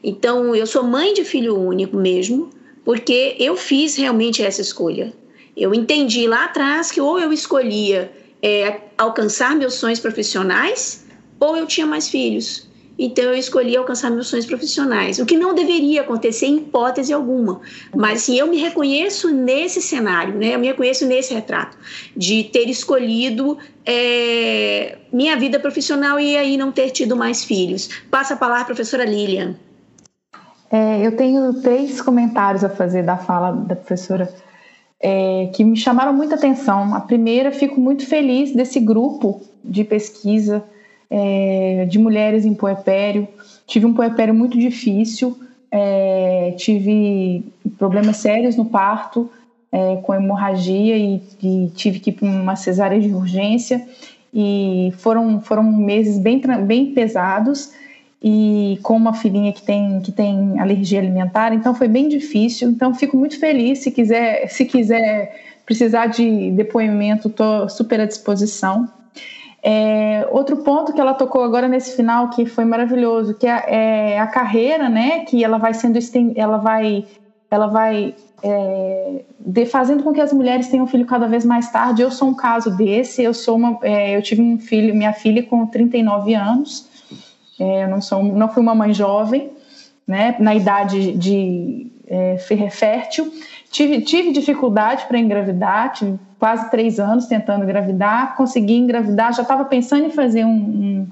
Então, 0.05 0.55
eu 0.55 0.67
sou 0.67 0.85
mãe 0.85 1.15
de 1.15 1.25
filho 1.25 1.59
único 1.59 1.97
mesmo, 1.97 2.51
porque 2.85 3.35
eu 3.39 3.57
fiz 3.57 3.97
realmente 3.97 4.43
essa 4.43 4.61
escolha. 4.61 5.13
Eu 5.57 5.75
entendi 5.75 6.29
lá 6.29 6.45
atrás 6.45 6.91
que 6.91 7.01
ou 7.01 7.19
eu 7.19 7.33
escolhia 7.33 8.13
é, 8.43 8.81
alcançar 8.97 9.57
meus 9.57 9.75
sonhos 9.75 9.99
profissionais, 9.99 11.07
ou 11.41 11.57
eu 11.57 11.67
tinha 11.67 11.87
mais 11.87 12.09
filhos. 12.09 12.68
Então 12.99 13.25
eu 13.25 13.35
escolhi 13.35 13.77
alcançar 13.77 14.11
meus 14.11 14.27
sonhos 14.27 14.45
profissionais, 14.45 15.21
o 15.21 15.27
que 15.27 15.37
não 15.37 15.55
deveria 15.55 16.01
acontecer 16.01 16.47
em 16.47 16.57
hipótese 16.57 17.13
alguma. 17.13 17.61
Mas 17.95 18.23
assim, 18.23 18.37
eu 18.37 18.49
me 18.49 18.59
reconheço 18.59 19.31
nesse 19.31 19.81
cenário, 19.81 20.35
né? 20.35 20.55
Eu 20.55 20.59
me 20.59 20.67
reconheço 20.67 21.07
nesse 21.07 21.33
retrato 21.33 21.79
de 22.17 22.45
ter 22.45 22.69
escolhido 22.69 23.57
é, 23.87 24.99
minha 25.13 25.37
vida 25.37 25.61
profissional 25.61 26.19
e 26.19 26.37
aí 26.37 26.57
não 26.57 26.73
ter 26.73 26.91
tido 26.91 27.17
mais 27.17 27.45
filhos. 27.45 27.89
Passa 28.11 28.35
a 28.35 28.37
palavra, 28.37 28.65
professora 28.65 29.05
Lilian. 29.05 29.55
É, 30.71 31.07
eu 31.07 31.17
tenho 31.17 31.55
três 31.63 32.01
comentários 32.01 32.65
a 32.65 32.69
fazer 32.69 33.05
da 33.05 33.17
fala 33.17 33.53
da 33.53 33.77
professora 33.77 34.29
é, 35.01 35.51
que 35.55 35.63
me 35.63 35.77
chamaram 35.77 36.13
muita 36.13 36.35
atenção. 36.35 36.95
A 36.95 37.01
primeira, 37.01 37.53
fico 37.53 37.81
muito 37.81 38.05
feliz 38.05 38.53
desse 38.53 38.81
grupo 38.81 39.41
de 39.65 39.85
pesquisa 39.85 40.65
é, 41.11 41.87
de 41.89 41.99
mulheres 41.99 42.45
em 42.45 42.55
puerpério. 42.55 43.29
Tive 43.67 43.87
um 43.87 43.95
puerpério 43.95 44.35
muito 44.35 44.59
difícil, 44.59 45.39
é, 45.71 46.55
tive 46.57 47.45
problemas 47.79 48.17
sérios 48.17 48.57
no 48.57 48.65
parto, 48.65 49.31
é, 49.71 49.97
com 49.97 50.15
hemorragia 50.15 50.97
e, 50.97 51.23
e, 51.43 51.71
tive 51.75 52.01
que 52.01 52.11
ir 52.11 52.15
para 52.15 52.29
uma 52.29 52.57
cesárea 52.57 53.01
de 53.01 53.09
urgência. 53.09 53.87
E 54.33 54.93
foram, 54.99 55.41
foram 55.41 55.63
meses 55.63 56.19
bem, 56.19 56.41
bem 56.67 56.93
pesados 56.93 57.73
e 58.23 58.79
com 58.83 58.97
uma 58.97 59.15
filhinha 59.15 59.53
que 59.53 59.63
tem, 59.63 60.01
que 60.01 60.11
tem 60.11 60.59
alergia 60.59 60.99
alimentar, 60.99 61.55
então 61.55 61.75
foi 61.75 61.89
bem 61.89 62.09
difícil. 62.09 62.71
Então 62.71 62.95
fico 62.95 63.17
muito 63.17 63.39
feliz 63.39 63.79
se 63.81 63.91
quiser, 63.91 64.49
se 64.49 64.65
quiser 64.65 65.35
precisar 65.65 66.07
de 66.07 66.51
depoimento, 66.53 67.29
estou 67.29 67.69
super 67.69 68.01
à 68.01 68.07
disposição. 68.07 68.89
É, 69.63 70.27
outro 70.31 70.59
ponto 70.59 70.93
que 70.93 71.01
ela 71.01 71.15
tocou 71.15 71.43
agora 71.43 71.67
nesse 71.67 71.97
final 71.97 72.31
que 72.31 72.47
foi 72.47 72.65
maravilhoso, 72.65 73.35
que 73.35 73.47
é, 73.47 74.15
é 74.15 74.21
a 74.21 74.27
carreira, 74.27 74.89
né? 74.89 75.25
Que 75.25 75.43
ela 75.43 75.59
vai 75.59 75.75
sendo 75.75 75.99
ela 76.37 76.59
vai, 76.59 77.05
ela 77.51 77.67
vai 77.67 78.15
é, 78.43 79.23
de, 79.41 79.67
fazendo 79.67 80.05
com 80.05 80.13
que 80.13 80.21
as 80.21 80.33
mulheres 80.33 80.69
tenham 80.69 80.87
filho 80.87 81.07
cada 81.07 81.27
vez 81.27 81.45
mais 81.45 81.71
tarde. 81.71 82.03
Eu 82.03 82.11
sou 82.11 82.29
um 82.29 82.35
caso 82.35 82.77
desse. 82.77 83.23
Eu 83.23 83.35
sou 83.35 83.57
uma, 83.57 83.79
é, 83.83 84.17
eu 84.17 84.23
tive 84.23 84.43
um 84.43 84.59
filho, 84.59 84.95
minha 84.95 85.13
filha 85.13 85.43
com 85.43 85.67
39 85.67 86.35
anos. 86.35 86.87
É, 87.59 87.85
eu 87.85 87.89
não 87.89 88.01
sou, 88.01 88.23
não 88.23 88.49
fui 88.49 88.63
uma 88.63 88.75
mãe 88.75 88.95
jovem, 88.95 89.51
né? 90.07 90.37
Na 90.39 90.55
idade 90.55 91.13
de 91.13 91.91
é, 92.07 92.39
fértil. 92.71 93.33
Tive, 93.71 94.01
tive 94.01 94.33
dificuldade 94.33 95.07
para 95.07 95.19
engravidar, 95.19 95.93
tive 95.93 96.19
quase 96.39 96.71
três 96.71 96.99
anos 96.99 97.27
tentando 97.27 97.65
engravidar, 97.65 98.37
consegui 98.37 98.77
engravidar, 98.77 99.35
já 99.35 99.43
estava 99.43 99.65
pensando 99.65 100.07
em 100.07 100.11
fazer 100.11 100.45
um, 100.45 100.51
um, 100.51 101.09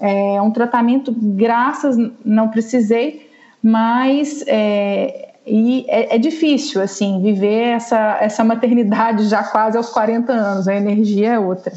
é, 0.00 0.42
um, 0.42 0.50
tratamento, 0.50 1.14
graças, 1.16 1.96
não 2.24 2.48
precisei, 2.48 3.30
mas 3.62 4.42
é, 4.48 5.32
e 5.46 5.84
é, 5.88 6.16
é, 6.16 6.18
difícil, 6.18 6.80
assim, 6.80 7.20
viver 7.22 7.68
essa, 7.68 8.18
essa 8.20 8.44
maternidade 8.44 9.28
já 9.28 9.42
quase 9.44 9.76
aos 9.76 9.90
40 9.90 10.32
anos, 10.32 10.68
a 10.68 10.74
energia 10.74 11.34
é 11.34 11.38
outra. 11.38 11.72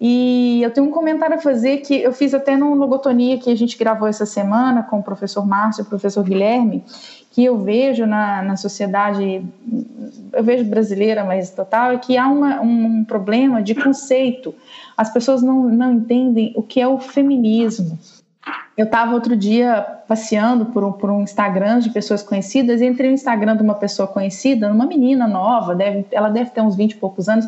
E 0.00 0.60
eu 0.62 0.70
tenho 0.70 0.86
um 0.86 0.90
comentário 0.90 1.36
a 1.36 1.40
fazer 1.40 1.78
que 1.78 2.00
eu 2.00 2.12
fiz 2.12 2.34
até 2.34 2.56
no 2.56 2.74
Logotonia 2.74 3.38
que 3.38 3.50
a 3.50 3.56
gente 3.56 3.76
gravou 3.76 4.08
essa 4.08 4.26
semana 4.26 4.82
com 4.82 4.98
o 4.98 5.02
professor 5.02 5.46
Márcio 5.46 5.82
e 5.82 5.84
o 5.84 5.88
professor 5.88 6.24
Guilherme, 6.24 6.84
que 7.30 7.44
eu 7.44 7.58
vejo 7.58 8.06
na, 8.06 8.42
na 8.42 8.56
sociedade, 8.56 9.44
eu 10.32 10.44
vejo 10.44 10.64
brasileira, 10.64 11.24
mas 11.24 11.50
total, 11.50 11.92
é 11.92 11.98
que 11.98 12.16
há 12.16 12.28
uma, 12.28 12.60
um 12.60 13.04
problema 13.04 13.62
de 13.62 13.74
conceito. 13.74 14.54
As 14.96 15.12
pessoas 15.12 15.42
não, 15.42 15.64
não 15.64 15.92
entendem 15.92 16.52
o 16.56 16.62
que 16.62 16.80
é 16.80 16.86
o 16.86 16.98
feminismo. 16.98 17.98
Eu 18.76 18.86
estava 18.86 19.14
outro 19.14 19.36
dia 19.36 19.82
passeando 20.08 20.66
por 20.66 20.82
um, 20.82 20.92
por 20.92 21.10
um 21.10 21.22
Instagram 21.22 21.78
de 21.78 21.90
pessoas 21.90 22.22
conhecidas 22.22 22.80
e 22.80 22.86
entrei 22.86 23.08
no 23.08 23.14
Instagram 23.14 23.56
de 23.56 23.62
uma 23.62 23.74
pessoa 23.74 24.08
conhecida, 24.08 24.70
uma 24.70 24.86
menina 24.86 25.28
nova, 25.28 25.74
deve, 25.74 26.06
ela 26.10 26.28
deve 26.28 26.50
ter 26.50 26.60
uns 26.60 26.74
20 26.74 26.92
e 26.92 26.96
poucos 26.96 27.28
anos, 27.28 27.46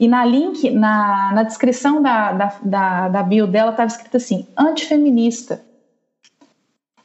e 0.00 0.08
na 0.08 0.24
link, 0.24 0.70
na, 0.70 1.30
na 1.34 1.42
descrição 1.42 2.00
da, 2.00 2.32
da, 2.32 2.54
da, 2.62 3.08
da 3.10 3.22
bio 3.22 3.46
dela 3.46 3.70
estava 3.70 3.86
escrito 3.86 4.16
assim, 4.16 4.46
antifeminista. 4.56 5.62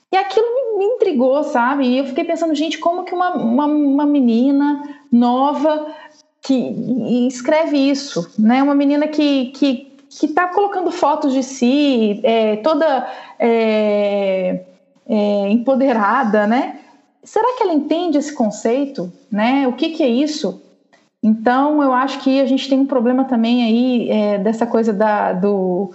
E 0.10 0.16
aquilo 0.16 0.46
me, 0.56 0.78
me, 0.78 0.86
intrigou, 0.96 1.44
sabe? 1.44 1.86
E 1.86 1.98
eu 1.98 2.06
fiquei 2.06 2.24
pensando, 2.24 2.56
gente, 2.56 2.78
como 2.78 3.04
que 3.04 3.14
uma, 3.14 3.36
uma, 3.36 3.66
uma 3.66 4.06
menina 4.06 4.82
nova 5.12 5.94
que 6.42 7.28
escreve 7.28 7.78
isso, 7.78 8.32
né? 8.40 8.64
Uma 8.64 8.74
menina 8.76 9.10
que 9.10 9.48
que 9.48 9.92
que 10.08 10.28
está 10.28 10.48
colocando 10.48 10.90
fotos 10.92 11.34
de 11.34 11.44
si, 11.44 12.22
é, 12.24 12.56
toda 12.58 13.12
é, 13.38 14.62
é, 15.06 15.50
empoderada, 15.50 16.48
né? 16.48 16.80
Será 17.22 17.58
que 17.58 17.64
ela 17.64 17.74
entende 17.74 18.18
esse 18.18 18.34
conceito, 18.34 19.12
né? 19.30 19.68
O 19.68 19.74
que, 19.74 19.90
que 19.90 20.02
é 20.02 20.08
isso? 20.08 20.62
Então, 21.26 21.82
eu 21.82 21.92
acho 21.92 22.20
que 22.20 22.40
a 22.40 22.46
gente 22.46 22.70
tem 22.70 22.80
um 22.80 22.86
problema 22.86 23.26
também 23.26 23.64
aí 23.64 24.12
é, 24.12 24.38
dessa 24.38 24.68
coisa 24.68 24.94
da, 24.94 25.34
do, 25.34 25.92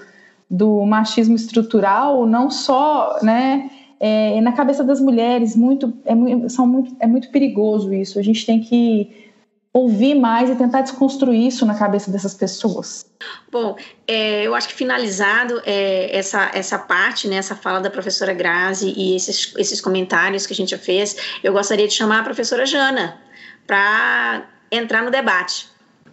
do 0.51 0.85
machismo 0.85 1.37
estrutural, 1.37 2.27
não 2.27 2.51
só, 2.51 3.17
né? 3.23 3.71
É, 4.01 4.41
na 4.41 4.51
cabeça 4.51 4.83
das 4.83 5.01
mulheres, 5.01 5.55
muito, 5.55 5.97
é, 6.05 6.49
são 6.49 6.67
muito, 6.67 6.97
é 6.99 7.07
muito 7.07 7.31
perigoso 7.31 7.95
isso. 7.95 8.19
A 8.19 8.23
gente 8.23 8.45
tem 8.45 8.61
que 8.61 9.31
ouvir 9.73 10.17
mais 10.17 10.51
e 10.51 10.57
tentar 10.57 10.81
desconstruir 10.81 11.47
isso 11.47 11.65
na 11.65 11.77
cabeça 11.77 12.11
dessas 12.11 12.35
pessoas. 12.35 13.07
Bom, 13.53 13.77
é, 14.09 14.43
eu 14.43 14.53
acho 14.53 14.67
que 14.67 14.75
finalizado 14.75 15.63
é, 15.65 16.11
essa, 16.13 16.51
essa 16.53 16.77
parte, 16.77 17.29
né, 17.29 17.37
essa 17.37 17.55
fala 17.55 17.79
da 17.79 17.89
professora 17.89 18.35
Grazi 18.35 18.93
e 18.97 19.15
esses, 19.15 19.55
esses 19.57 19.81
comentários 19.81 20.45
que 20.45 20.53
a 20.53 20.57
gente 20.57 20.71
já 20.71 20.79
fez, 20.79 21.39
eu 21.45 21.53
gostaria 21.53 21.87
de 21.87 21.95
chamar 21.95 22.19
a 22.19 22.25
professora 22.25 22.67
Jana 22.67 23.17
para 23.65 24.45
entrar 24.71 25.03
no 25.03 25.11
debate 25.11 25.67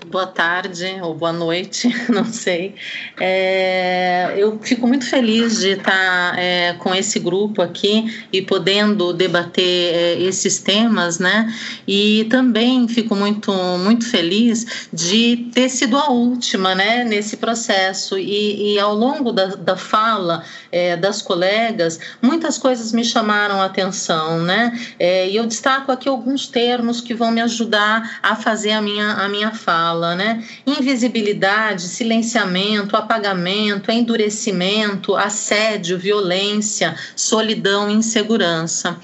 boa 0.06 0.28
tarde 0.28 1.00
ou 1.02 1.14
boa 1.14 1.34
noite, 1.34 1.90
não 2.10 2.26
sei. 2.26 2.76
É, 3.20 4.34
eu 4.38 4.60
fico 4.62 4.88
muito 4.88 5.06
feliz 5.06 5.60
de 5.60 5.72
estar 5.72 6.38
é, 6.38 6.74
com 6.74 6.94
esse 6.94 7.20
grupo 7.20 7.62
aqui 7.62 8.28
e 8.32 8.42
podendo 8.42 9.12
debater 9.12 9.64
é, 9.64 10.22
esses 10.22 10.60
temas, 10.60 11.20
né? 11.20 11.54
E 11.88 12.26
também 12.30 12.88
fico 12.88 13.16
muito, 13.16 13.52
muito 13.80 14.10
feliz 14.10 14.88
de 14.94 15.50
ter 15.54 15.70
sido 15.70 15.98
a 15.98 16.10
última, 16.10 16.76
né, 16.76 17.04
nesse 17.04 17.38
processo. 17.38 18.18
E, 18.18 18.74
e 18.74 18.80
ao 18.80 18.96
longo 18.96 19.32
da, 19.32 19.48
da 19.48 19.76
fala 19.76 20.44
é, 20.72 20.96
das 20.96 21.22
colegas, 21.22 22.00
muitas 22.22 22.58
coisas 22.58 22.94
me 22.94 23.04
chamaram 23.04 23.62
a 23.62 23.66
atenção, 23.66 24.42
né? 24.42 24.78
É, 25.00 25.30
e 25.30 25.36
eu 25.36 25.46
destaco 25.46 25.92
aqui 25.92 26.08
alguns 26.08 26.48
termos 26.48 27.02
que 27.02 27.14
vão 27.14 27.32
me 27.32 27.42
ajudar 27.42 28.20
a 28.22 28.36
fazer 28.36 28.72
a 28.72 28.82
minha, 28.82 29.14
a 29.14 29.28
minha 29.28 29.52
fala 29.52 29.87
fala, 29.88 30.16
né? 30.16 30.44
Invisibilidade, 30.66 31.84
silenciamento, 31.84 32.98
apagamento, 32.98 33.90
endurecimento, 33.90 35.16
assédio, 35.16 35.98
violência, 35.98 36.96
solidão, 37.16 37.90
insegurança. 37.90 38.98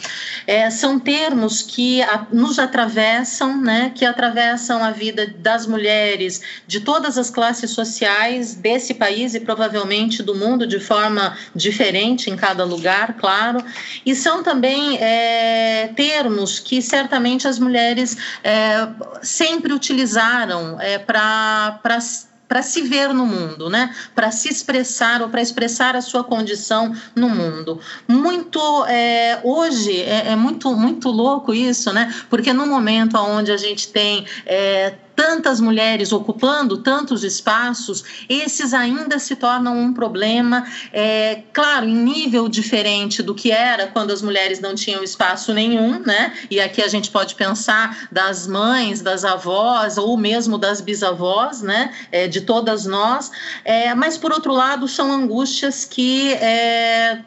É, 0.45 0.69
são 0.69 0.99
termos 0.99 1.61
que 1.61 2.01
a, 2.01 2.27
nos 2.34 2.60
atravessam, 2.60 3.61
né? 3.61 3.93
Que 3.95 4.03
atravessam 4.03 4.84
a 4.84 4.91
vida 4.91 5.34
das 5.38 5.65
mulheres 5.65 6.41
de 6.68 6.81
todas 6.81 7.18
as 7.18 7.30
classes 7.30 7.72
sociais 7.72 8.55
desse 8.55 8.93
país 8.93 9.34
e 9.34 9.39
provavelmente 9.39 10.22
do 10.22 10.35
mundo 10.35 10.68
de 10.68 10.80
forma 10.80 11.38
diferente 11.55 12.30
em 12.30 12.35
cada 12.35 12.65
lugar, 12.65 13.14
claro. 13.14 13.64
E 14.05 14.14
são 14.14 14.43
também 14.43 14.97
é, 14.97 15.91
termos 15.95 16.60
que 16.60 16.81
certamente 16.81 17.47
as 17.47 17.57
mulheres 17.57 18.18
é, 18.43 18.88
sempre 19.22 19.72
utilizaram 19.72 20.73
é, 20.80 20.98
para 20.98 21.80
para 22.54 22.62
se 22.62 22.84
ver 22.84 23.12
no 23.16 23.26
mundo, 23.26 23.68
né? 23.68 23.95
Para 24.14 24.30
se 24.30 24.48
expressar 24.48 25.24
ou 25.24 25.30
para 25.30 25.41
expressar 25.41 25.95
a 25.95 26.02
sua 26.02 26.24
condição 26.24 26.95
no 27.16 27.28
mundo. 27.28 27.80
Muito 28.08 28.86
é, 28.86 29.40
hoje 29.44 30.00
é, 30.02 30.28
é, 30.28 30.36
muito 30.36 30.72
muito 30.76 31.10
louco 31.10 31.52
isso, 31.52 31.91
né? 31.91 32.14
Porque 32.30 32.54
no 32.54 32.68
momento 32.68 33.18
onde 33.18 33.52
a 33.52 33.58
gente 33.58 33.88
tem 33.88 34.26
é, 34.45 34.94
tantas 35.15 35.60
mulheres 35.60 36.11
ocupando 36.11 36.77
tantos 36.77 37.23
espaços, 37.23 38.03
esses 38.27 38.73
ainda 38.73 39.19
se 39.19 39.35
tornam 39.35 39.77
um 39.77 39.94
problema, 39.94 40.65
é, 40.91 41.44
claro, 41.53 41.88
em 41.88 41.95
nível 41.95 42.48
diferente 42.48 43.22
do 43.22 43.34
que 43.34 43.52
era 43.52 43.88
quando 43.88 44.11
as 44.11 44.22
mulheres 44.22 44.60
não 44.60 44.76
tinham 44.76 45.03
espaço 45.03 45.53
nenhum, 45.53 45.99
né? 45.99 46.34
E 46.49 46.60
aqui 46.60 46.81
a 46.81 46.88
gente 46.88 47.11
pode 47.11 47.35
pensar 47.35 48.07
das 48.11 48.48
mães, 48.48 49.02
das 49.02 49.23
avós 49.23 49.98
ou 49.98 50.18
mesmo 50.18 50.57
das 50.57 50.81
bisavós, 50.81 51.61
né? 51.61 51.94
É, 52.11 52.27
de 52.27 52.41
todas 52.41 52.85
nós, 52.85 53.31
é, 53.64 53.94
mas 53.94 54.18
por 54.18 54.31
outro 54.31 54.53
lado 54.53 54.88
são 54.88 55.11
angústias 55.11 55.85
que 55.85 56.34
é, 56.34 57.19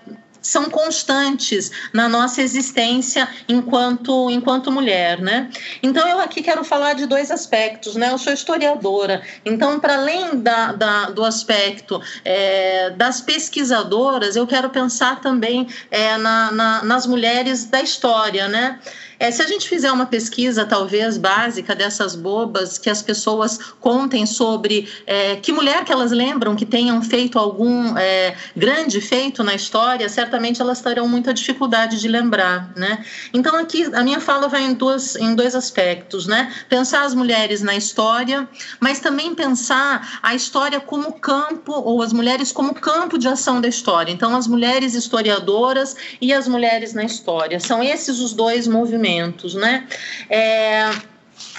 são 0.47 0.71
constantes 0.71 1.71
na 1.93 2.09
nossa 2.09 2.41
existência 2.41 3.29
enquanto, 3.49 4.31
enquanto 4.31 4.71
mulher, 4.71 5.21
né? 5.21 5.51
Então 5.83 6.07
eu 6.09 6.21
aqui 6.21 6.43
quero 6.43 6.65
falar 6.65 6.95
de 6.95 7.07
dois 7.07 7.31
aspectos, 7.31 7.97
né? 7.97 8.11
Eu 8.13 8.19
sou 8.19 8.33
historiadora, 8.33 9.23
então 9.45 9.81
para 9.81 9.95
além 9.95 10.41
da, 10.41 10.73
da, 10.73 11.11
do 11.11 11.25
aspecto 11.25 12.01
é, 12.25 12.91
das 12.91 13.21
pesquisadoras, 13.21 14.37
eu 14.37 14.47
quero 14.47 14.71
pensar 14.71 15.21
também 15.21 15.67
é, 15.91 16.17
na, 16.17 16.53
na, 16.53 16.83
nas 16.85 17.07
mulheres 17.07 17.65
da 17.65 17.81
história, 17.81 18.49
né? 18.49 18.79
É, 19.19 19.31
se 19.31 19.41
a 19.41 19.47
gente 19.47 19.69
fizer 19.69 19.91
uma 19.91 20.07
pesquisa, 20.07 20.67
talvez 20.67 21.17
básica, 21.17 21.75
dessas 21.75 22.15
bobas, 22.15 22.77
que 22.77 22.91
as 22.91 23.01
pessoas 23.01 23.59
contem 23.81 24.27
sobre 24.27 24.89
é, 25.07 25.37
que 25.37 25.53
mulher 25.53 25.85
que 25.85 25.93
elas 25.93 26.13
lembram 26.13 26.55
que 26.55 26.67
tenham 26.67 27.01
feito 27.03 27.39
algum 27.39 27.97
é, 27.97 28.37
grande 28.55 29.01
feito 29.01 29.43
na 29.43 29.55
história, 29.55 30.09
certamente 30.09 30.61
elas 30.61 30.81
terão 30.81 31.09
muita 31.09 31.33
dificuldade 31.33 31.99
de 31.99 32.09
lembrar, 32.09 32.71
né? 32.77 33.05
Então, 33.33 33.57
aqui, 33.57 33.85
a 33.95 34.03
minha 34.03 34.21
fala 34.21 34.49
vai 34.49 34.65
em, 34.65 34.75
duas, 34.75 35.17
em 35.17 35.35
dois 35.35 35.55
aspectos, 35.55 36.27
né? 36.27 36.53
Pensar 36.69 37.05
as 37.05 37.15
mulheres 37.15 37.63
na 37.63 37.75
história, 37.75 38.47
mas 38.81 39.01
também 39.01 39.35
pensar 39.35 40.19
a 40.23 40.35
história 40.35 40.79
como 40.79 41.15
campo, 41.15 41.73
ou 41.73 42.03
as 42.03 42.13
mulheres 42.13 42.53
como 42.53 42.75
campo 42.75 43.19
de 43.19 43.29
ação 43.29 43.61
da 43.61 43.69
história. 43.69 44.13
Então, 44.13 44.37
as 44.37 44.47
mulheres 44.47 44.95
historiadoras 44.95 45.97
e 46.21 46.33
as 46.35 46.47
mulheres 46.47 46.93
na 46.93 47.05
história. 47.05 47.59
São 47.59 47.83
esses 47.83 48.21
os 48.21 48.35
dois 48.35 48.67
movimentos 48.67 49.06
né? 49.55 49.87
É, 50.29 50.91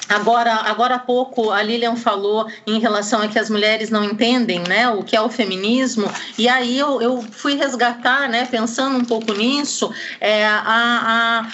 Agora, 0.09 0.53
agora 0.53 0.95
há 0.95 0.99
pouco 0.99 1.51
a 1.51 1.61
Lilian 1.61 1.95
falou 1.95 2.47
em 2.65 2.79
relação 2.79 3.21
a 3.21 3.27
que 3.27 3.37
as 3.37 3.49
mulheres 3.49 3.89
não 3.89 4.03
entendem 4.05 4.63
né, 4.67 4.87
o 4.87 5.03
que 5.03 5.15
é 5.15 5.21
o 5.21 5.29
feminismo, 5.29 6.09
e 6.37 6.47
aí 6.47 6.79
eu, 6.79 7.01
eu 7.01 7.21
fui 7.21 7.55
resgatar, 7.55 8.29
né, 8.29 8.47
pensando 8.49 8.97
um 8.97 9.03
pouco 9.03 9.33
nisso, 9.33 9.91
é, 10.21 10.45
a 10.47 10.63
a 10.65 11.47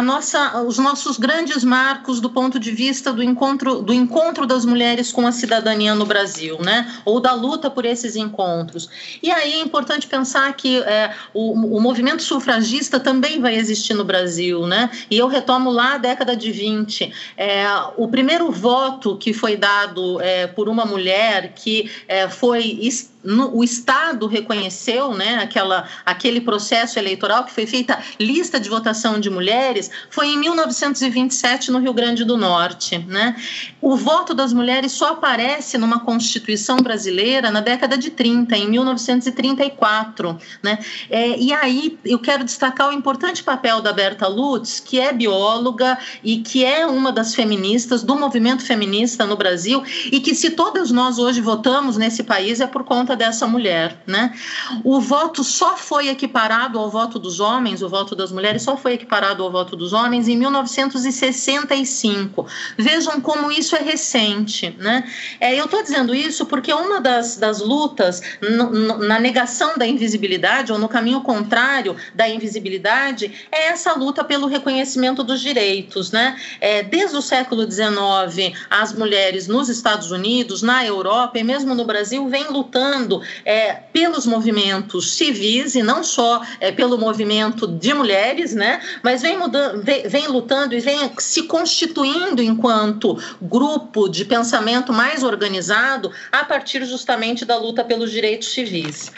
nossa, 0.00 0.62
os 0.62 0.78
nossos 0.78 1.18
grandes 1.18 1.62
marcos 1.62 2.20
do 2.20 2.30
ponto 2.30 2.58
de 2.58 2.70
vista 2.70 3.12
do 3.12 3.22
encontro, 3.22 3.82
do 3.82 3.92
encontro 3.92 4.46
das 4.46 4.64
mulheres 4.64 5.12
com 5.12 5.26
a 5.26 5.32
cidadania 5.32 5.94
no 5.94 6.06
Brasil, 6.06 6.58
né? 6.60 6.90
Ou 7.04 7.20
da 7.20 7.34
luta 7.34 7.68
por 7.68 7.84
esses 7.84 8.16
encontros. 8.16 8.88
E 9.22 9.30
aí 9.30 9.54
é 9.54 9.60
importante 9.60 10.06
pensar 10.06 10.50
que 10.54 10.78
é, 10.78 11.14
o, 11.34 11.76
o, 11.76 11.80
movimento 11.80 12.22
sufragista 12.22 12.98
também 12.98 13.40
vai 13.40 13.54
existir 13.54 13.92
no 13.92 14.04
Brasil, 14.04 14.66
né? 14.66 14.90
E 15.10 15.18
eu 15.18 15.26
retomo 15.26 15.70
lá 15.70 15.94
a 15.94 15.98
década 15.98 16.34
de 16.34 16.50
20. 16.50 17.12
É, 17.36 17.66
o 17.98 18.08
primeiro 18.08 18.50
voto 18.50 19.16
que 19.18 19.34
foi 19.34 19.56
dado 19.56 20.20
é, 20.22 20.46
por 20.46 20.68
uma 20.68 20.86
mulher 20.86 21.52
que 21.54 21.90
é, 22.08 22.28
foi 22.28 22.78
no, 23.24 23.56
o 23.56 23.62
Estado 23.62 24.26
reconheceu 24.26 25.14
né, 25.14 25.36
aquela, 25.36 25.88
aquele 26.04 26.40
processo 26.40 26.98
eleitoral 26.98 27.44
que 27.44 27.52
foi 27.52 27.66
feita 27.66 27.98
lista 28.18 28.58
de 28.58 28.68
votação 28.68 29.20
de 29.20 29.30
mulheres, 29.30 29.90
foi 30.10 30.28
em 30.28 30.38
1927 30.38 31.70
no 31.70 31.78
Rio 31.78 31.92
Grande 31.92 32.24
do 32.24 32.36
Norte. 32.36 32.98
Né? 32.98 33.36
O 33.80 33.96
voto 33.96 34.34
das 34.34 34.52
mulheres 34.52 34.92
só 34.92 35.12
aparece 35.12 35.78
numa 35.78 36.00
Constituição 36.00 36.76
brasileira 36.78 37.50
na 37.50 37.60
década 37.60 37.96
de 37.96 38.10
30, 38.10 38.56
em 38.56 38.68
1934. 38.70 40.38
Né? 40.62 40.78
É, 41.08 41.38
e 41.38 41.52
aí 41.52 41.98
eu 42.04 42.18
quero 42.18 42.44
destacar 42.44 42.88
o 42.88 42.92
importante 42.92 43.42
papel 43.42 43.80
da 43.80 43.92
Berta 43.92 44.26
Lutz, 44.26 44.80
que 44.80 44.98
é 44.98 45.12
bióloga 45.12 45.98
e 46.22 46.38
que 46.38 46.64
é 46.64 46.86
uma 46.86 47.12
das 47.12 47.34
feministas 47.34 48.02
do 48.02 48.16
movimento 48.16 48.62
feminista 48.62 49.24
no 49.26 49.36
Brasil, 49.36 49.82
e 50.10 50.20
que 50.20 50.34
se 50.34 50.50
todas 50.50 50.90
nós 50.90 51.18
hoje 51.18 51.40
votamos 51.40 51.96
nesse 51.96 52.22
país 52.22 52.60
é 52.60 52.66
por 52.66 52.84
conta 52.84 53.11
dessa 53.16 53.46
mulher, 53.46 53.96
né? 54.06 54.34
O 54.84 55.00
voto 55.00 55.42
só 55.44 55.76
foi 55.76 56.08
equiparado 56.08 56.78
ao 56.78 56.90
voto 56.90 57.18
dos 57.18 57.40
homens, 57.40 57.82
o 57.82 57.88
voto 57.88 58.14
das 58.14 58.32
mulheres 58.32 58.62
só 58.62 58.76
foi 58.76 58.94
equiparado 58.94 59.42
ao 59.42 59.50
voto 59.50 59.76
dos 59.76 59.92
homens 59.92 60.28
em 60.28 60.36
1965. 60.36 62.46
Vejam 62.76 63.20
como 63.20 63.50
isso 63.50 63.76
é 63.76 63.80
recente, 63.80 64.74
né? 64.78 65.04
É, 65.40 65.58
eu 65.58 65.64
estou 65.64 65.82
dizendo 65.82 66.14
isso 66.14 66.46
porque 66.46 66.72
uma 66.72 67.00
das, 67.00 67.36
das 67.36 67.60
lutas 67.60 68.22
na 69.00 69.18
negação 69.18 69.76
da 69.76 69.86
invisibilidade 69.86 70.72
ou 70.72 70.78
no 70.78 70.88
caminho 70.88 71.20
contrário 71.20 71.96
da 72.14 72.28
invisibilidade 72.28 73.32
é 73.50 73.68
essa 73.68 73.94
luta 73.94 74.24
pelo 74.24 74.46
reconhecimento 74.46 75.22
dos 75.22 75.40
direitos, 75.40 76.12
né? 76.12 76.36
É, 76.60 76.82
desde 76.82 77.16
o 77.16 77.22
século 77.22 77.70
XIX, 77.70 78.56
as 78.70 78.92
mulheres 78.92 79.46
nos 79.46 79.68
Estados 79.68 80.10
Unidos, 80.10 80.62
na 80.62 80.84
Europa 80.84 81.38
e 81.38 81.44
mesmo 81.44 81.74
no 81.74 81.84
Brasil 81.84 82.26
vêm 82.28 82.48
lutando 82.48 82.82
lutando 83.02 83.22
é, 83.44 83.74
pelos 83.92 84.26
movimentos 84.26 85.14
civis 85.14 85.74
e 85.74 85.82
não 85.82 86.02
só 86.04 86.42
é, 86.60 86.70
pelo 86.70 86.96
movimento 86.98 87.66
de 87.66 87.92
mulheres, 87.92 88.54
né? 88.54 88.80
Mas 89.02 89.22
vem, 89.22 89.36
mudando, 89.36 89.82
vem, 89.82 90.08
vem 90.08 90.28
lutando 90.28 90.74
e 90.74 90.80
vem 90.80 91.12
se 91.18 91.44
constituindo 91.44 92.42
enquanto 92.42 93.18
grupo 93.40 94.08
de 94.08 94.24
pensamento 94.24 94.92
mais 94.92 95.22
organizado 95.22 96.12
a 96.30 96.44
partir 96.44 96.84
justamente 96.84 97.44
da 97.44 97.56
luta 97.56 97.84
pelos 97.84 98.10
direitos 98.10 98.52
civis. 98.52 99.10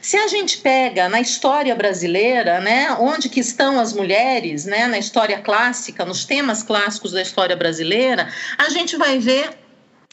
Se 0.00 0.16
a 0.16 0.28
gente 0.28 0.58
pega 0.58 1.08
na 1.08 1.20
história 1.20 1.74
brasileira, 1.74 2.60
né, 2.60 2.96
onde 2.98 3.28
que 3.28 3.40
estão 3.40 3.78
as 3.78 3.92
mulheres, 3.92 4.64
né, 4.64 4.86
na 4.86 4.98
história 4.98 5.38
clássica, 5.40 6.04
nos 6.04 6.24
temas 6.24 6.62
clássicos 6.62 7.12
da 7.12 7.22
história 7.22 7.56
brasileira, 7.56 8.28
a 8.58 8.68
gente 8.70 8.96
vai 8.96 9.18
ver 9.18 9.50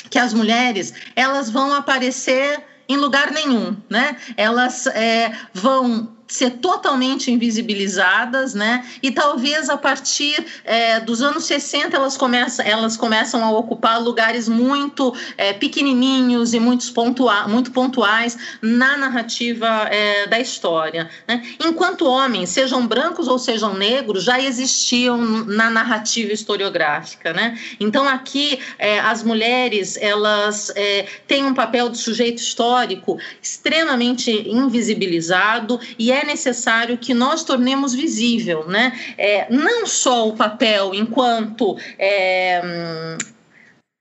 que 0.09 0.19
as 0.19 0.33
mulheres 0.33 0.93
elas 1.15 1.49
vão 1.49 1.73
aparecer 1.73 2.61
em 2.87 2.97
lugar 2.97 3.31
nenhum, 3.31 3.75
né? 3.89 4.17
Elas 4.37 4.87
é, 4.87 5.31
vão 5.53 6.12
ser 6.27 6.51
totalmente 6.51 7.31
invisibilizadas, 7.31 8.53
né? 8.53 8.85
E 9.01 9.11
talvez 9.11 9.69
a 9.69 9.77
partir 9.77 10.45
é, 10.63 10.99
dos 10.99 11.21
anos 11.21 11.45
60 11.45 11.95
elas 11.95 12.17
começam, 12.17 12.65
elas 12.65 12.95
começam 12.95 13.43
a 13.43 13.51
ocupar 13.51 14.01
lugares 14.01 14.47
muito 14.47 15.13
é, 15.37 15.53
pequenininhos 15.53 16.53
e 16.53 16.59
muitos 16.59 16.89
pontua, 16.89 17.47
muito 17.47 17.71
pontuais 17.71 18.37
na 18.61 18.97
narrativa 18.97 19.67
é, 19.91 20.27
da 20.27 20.39
história. 20.39 21.09
Né? 21.27 21.43
Enquanto 21.59 22.05
homens, 22.05 22.49
sejam 22.49 22.87
brancos 22.87 23.27
ou 23.27 23.37
sejam 23.37 23.73
negros, 23.73 24.23
já 24.23 24.39
existiam 24.39 25.17
na 25.17 25.69
narrativa 25.69 26.31
historiográfica, 26.31 27.33
né? 27.33 27.57
Então 27.79 28.07
aqui 28.07 28.59
é, 28.79 28.99
as 28.99 29.23
mulheres 29.23 29.97
elas 29.97 30.71
é, 30.75 31.05
têm 31.27 31.45
um 31.45 31.53
papel 31.53 31.89
de 31.89 31.97
sujeito 31.97 32.37
histórico 32.37 33.17
extremamente 33.41 34.31
invisibilizado 34.49 35.79
e 35.97 36.11
é 36.13 36.25
necessário 36.25 36.97
que 36.97 37.13
nós 37.13 37.43
tornemos 37.43 37.93
visível, 37.93 38.67
né? 38.67 38.93
É, 39.17 39.47
não 39.49 39.85
só 39.85 40.27
o 40.27 40.35
papel 40.35 40.93
enquanto 40.93 41.77
é, 41.97 42.61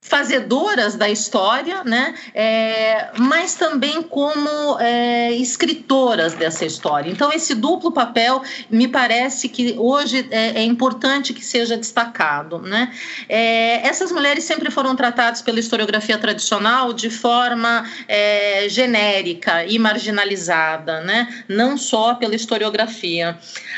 fazedoras 0.03 0.95
da 0.95 1.09
história, 1.09 1.83
né? 1.83 2.13
É, 2.35 3.09
mas 3.17 3.55
também 3.55 4.03
como 4.03 4.77
é, 4.79 5.31
escritoras 5.33 6.33
dessa 6.33 6.65
história. 6.65 7.09
Então, 7.09 7.31
esse 7.31 7.55
duplo 7.55 7.91
papel 7.91 8.43
me 8.69 8.87
parece 8.87 9.47
que 9.47 9.75
hoje 9.77 10.27
é, 10.29 10.59
é 10.59 10.63
importante 10.63 11.33
que 11.33 11.43
seja 11.43 11.77
destacado. 11.77 12.59
Né? 12.59 12.93
É, 13.29 13.87
essas 13.87 14.11
mulheres 14.11 14.43
sempre 14.43 14.69
foram 14.69 14.93
tratadas 14.93 15.41
pela 15.41 15.59
historiografia 15.59 16.17
tradicional 16.17 16.91
de 16.91 17.09
forma 17.09 17.89
é, 18.07 18.67
genérica 18.69 19.65
e 19.65 19.79
marginalizada, 19.79 20.99
né? 21.01 21.43
não 21.47 21.77
só 21.77 22.13
pela 22.15 22.35
historiografia. 22.35 23.37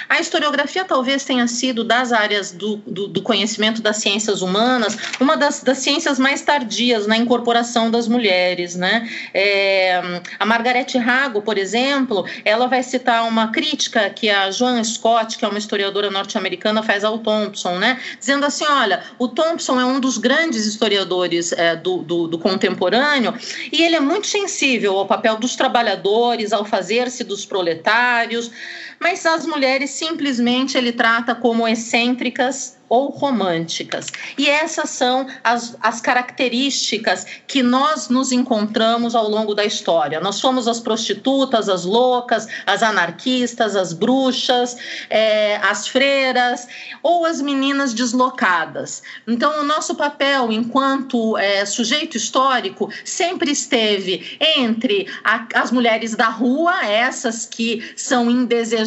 A 0.10 0.20
historiografia 0.20 0.84
talvez 0.84 1.24
tenha 1.24 1.48
sido 1.48 1.84
das 1.84 2.12
áreas 2.12 2.52
do, 2.52 2.78
do, 2.78 3.08
do 3.08 3.22
conhecimento 3.22 3.82
das 3.82 3.98
ciências 3.98 4.42
humanas 4.42 4.98
uma 5.20 5.38
das, 5.38 5.62
das 5.62 5.78
ciências 5.78 6.15
mais 6.20 6.42
tardias 6.42 7.08
na 7.08 7.18
incorporação 7.18 7.90
das 7.92 8.08
mulheres, 8.08 8.76
né? 8.76 9.10
É, 9.34 10.22
a 10.40 10.46
Margarete 10.46 10.98
Rago, 10.98 11.42
por 11.42 11.58
exemplo, 11.58 12.26
ela 12.44 12.68
vai 12.68 12.84
citar 12.84 13.28
uma 13.28 13.52
crítica 13.52 14.10
que 14.10 14.30
a 14.30 14.52
Joan 14.52 14.84
Scott, 14.84 15.38
que 15.38 15.46
é 15.46 15.48
uma 15.48 15.58
historiadora 15.58 16.10
norte-americana, 16.10 16.84
faz 16.84 17.04
ao 17.04 17.20
Thompson, 17.20 17.78
né? 17.78 18.00
Dizendo 18.20 18.46
assim, 18.46 18.66
olha, 18.66 19.04
o 19.18 19.28
Thompson 19.28 19.80
é 19.80 19.86
um 19.86 20.00
dos 20.00 20.18
grandes 20.18 20.66
historiadores 20.66 21.52
é, 21.52 21.76
do, 21.76 21.98
do, 21.98 22.28
do 22.28 22.40
contemporâneo 22.40 23.34
e 23.72 23.84
ele 23.84 23.96
é 23.96 24.00
muito 24.00 24.28
sensível 24.28 24.98
ao 24.98 25.06
papel 25.06 25.38
dos 25.38 25.56
trabalhadores, 25.56 26.54
ao 26.54 26.66
fazer-se 26.66 27.24
dos 27.24 27.46
proletários, 27.46 28.52
mas 29.00 29.26
as 29.26 29.46
mulheres 29.46 29.92
simplesmente 29.92 30.78
ele 30.78 30.92
trata 30.92 31.36
como 31.36 31.68
excêntricas 31.68 32.78
ou 32.88 33.10
românticas. 33.10 34.12
E 34.38 34.48
essas 34.48 34.92
são 34.92 35.26
as, 35.44 35.76
as 35.82 36.00
características 36.00 37.26
que 37.48 37.64
nós 37.64 38.10
nos 38.10 38.32
encontramos 38.32 39.16
ao 39.16 39.28
longo 39.28 39.56
da 39.56 39.66
história. 39.66 40.20
Nós 40.20 40.36
somos 40.36 40.68
as 40.68 40.80
prostitutas, 40.80 41.68
as 41.68 41.84
loucas, 41.84 42.48
as 42.66 42.84
anarquistas, 42.84 43.76
as 43.76 43.92
bruxas, 43.92 44.78
é, 45.10 45.58
as 45.58 45.88
freiras 45.88 46.68
ou 47.02 47.26
as 47.26 47.42
meninas 47.42 47.92
deslocadas. 47.92 49.02
Então, 49.28 49.62
o 49.62 49.64
nosso 49.64 49.96
papel 49.96 50.52
enquanto 50.52 51.36
é, 51.38 51.66
sujeito 51.66 52.16
histórico 52.16 52.92
sempre 53.04 53.52
esteve 53.52 54.38
entre 54.40 55.08
a, 55.24 55.48
as 55.56 55.72
mulheres 55.72 56.16
da 56.16 56.28
rua, 56.28 56.86
essas 56.86 57.48
que 57.48 57.94
são 57.96 58.30
indesejáveis 58.30 58.85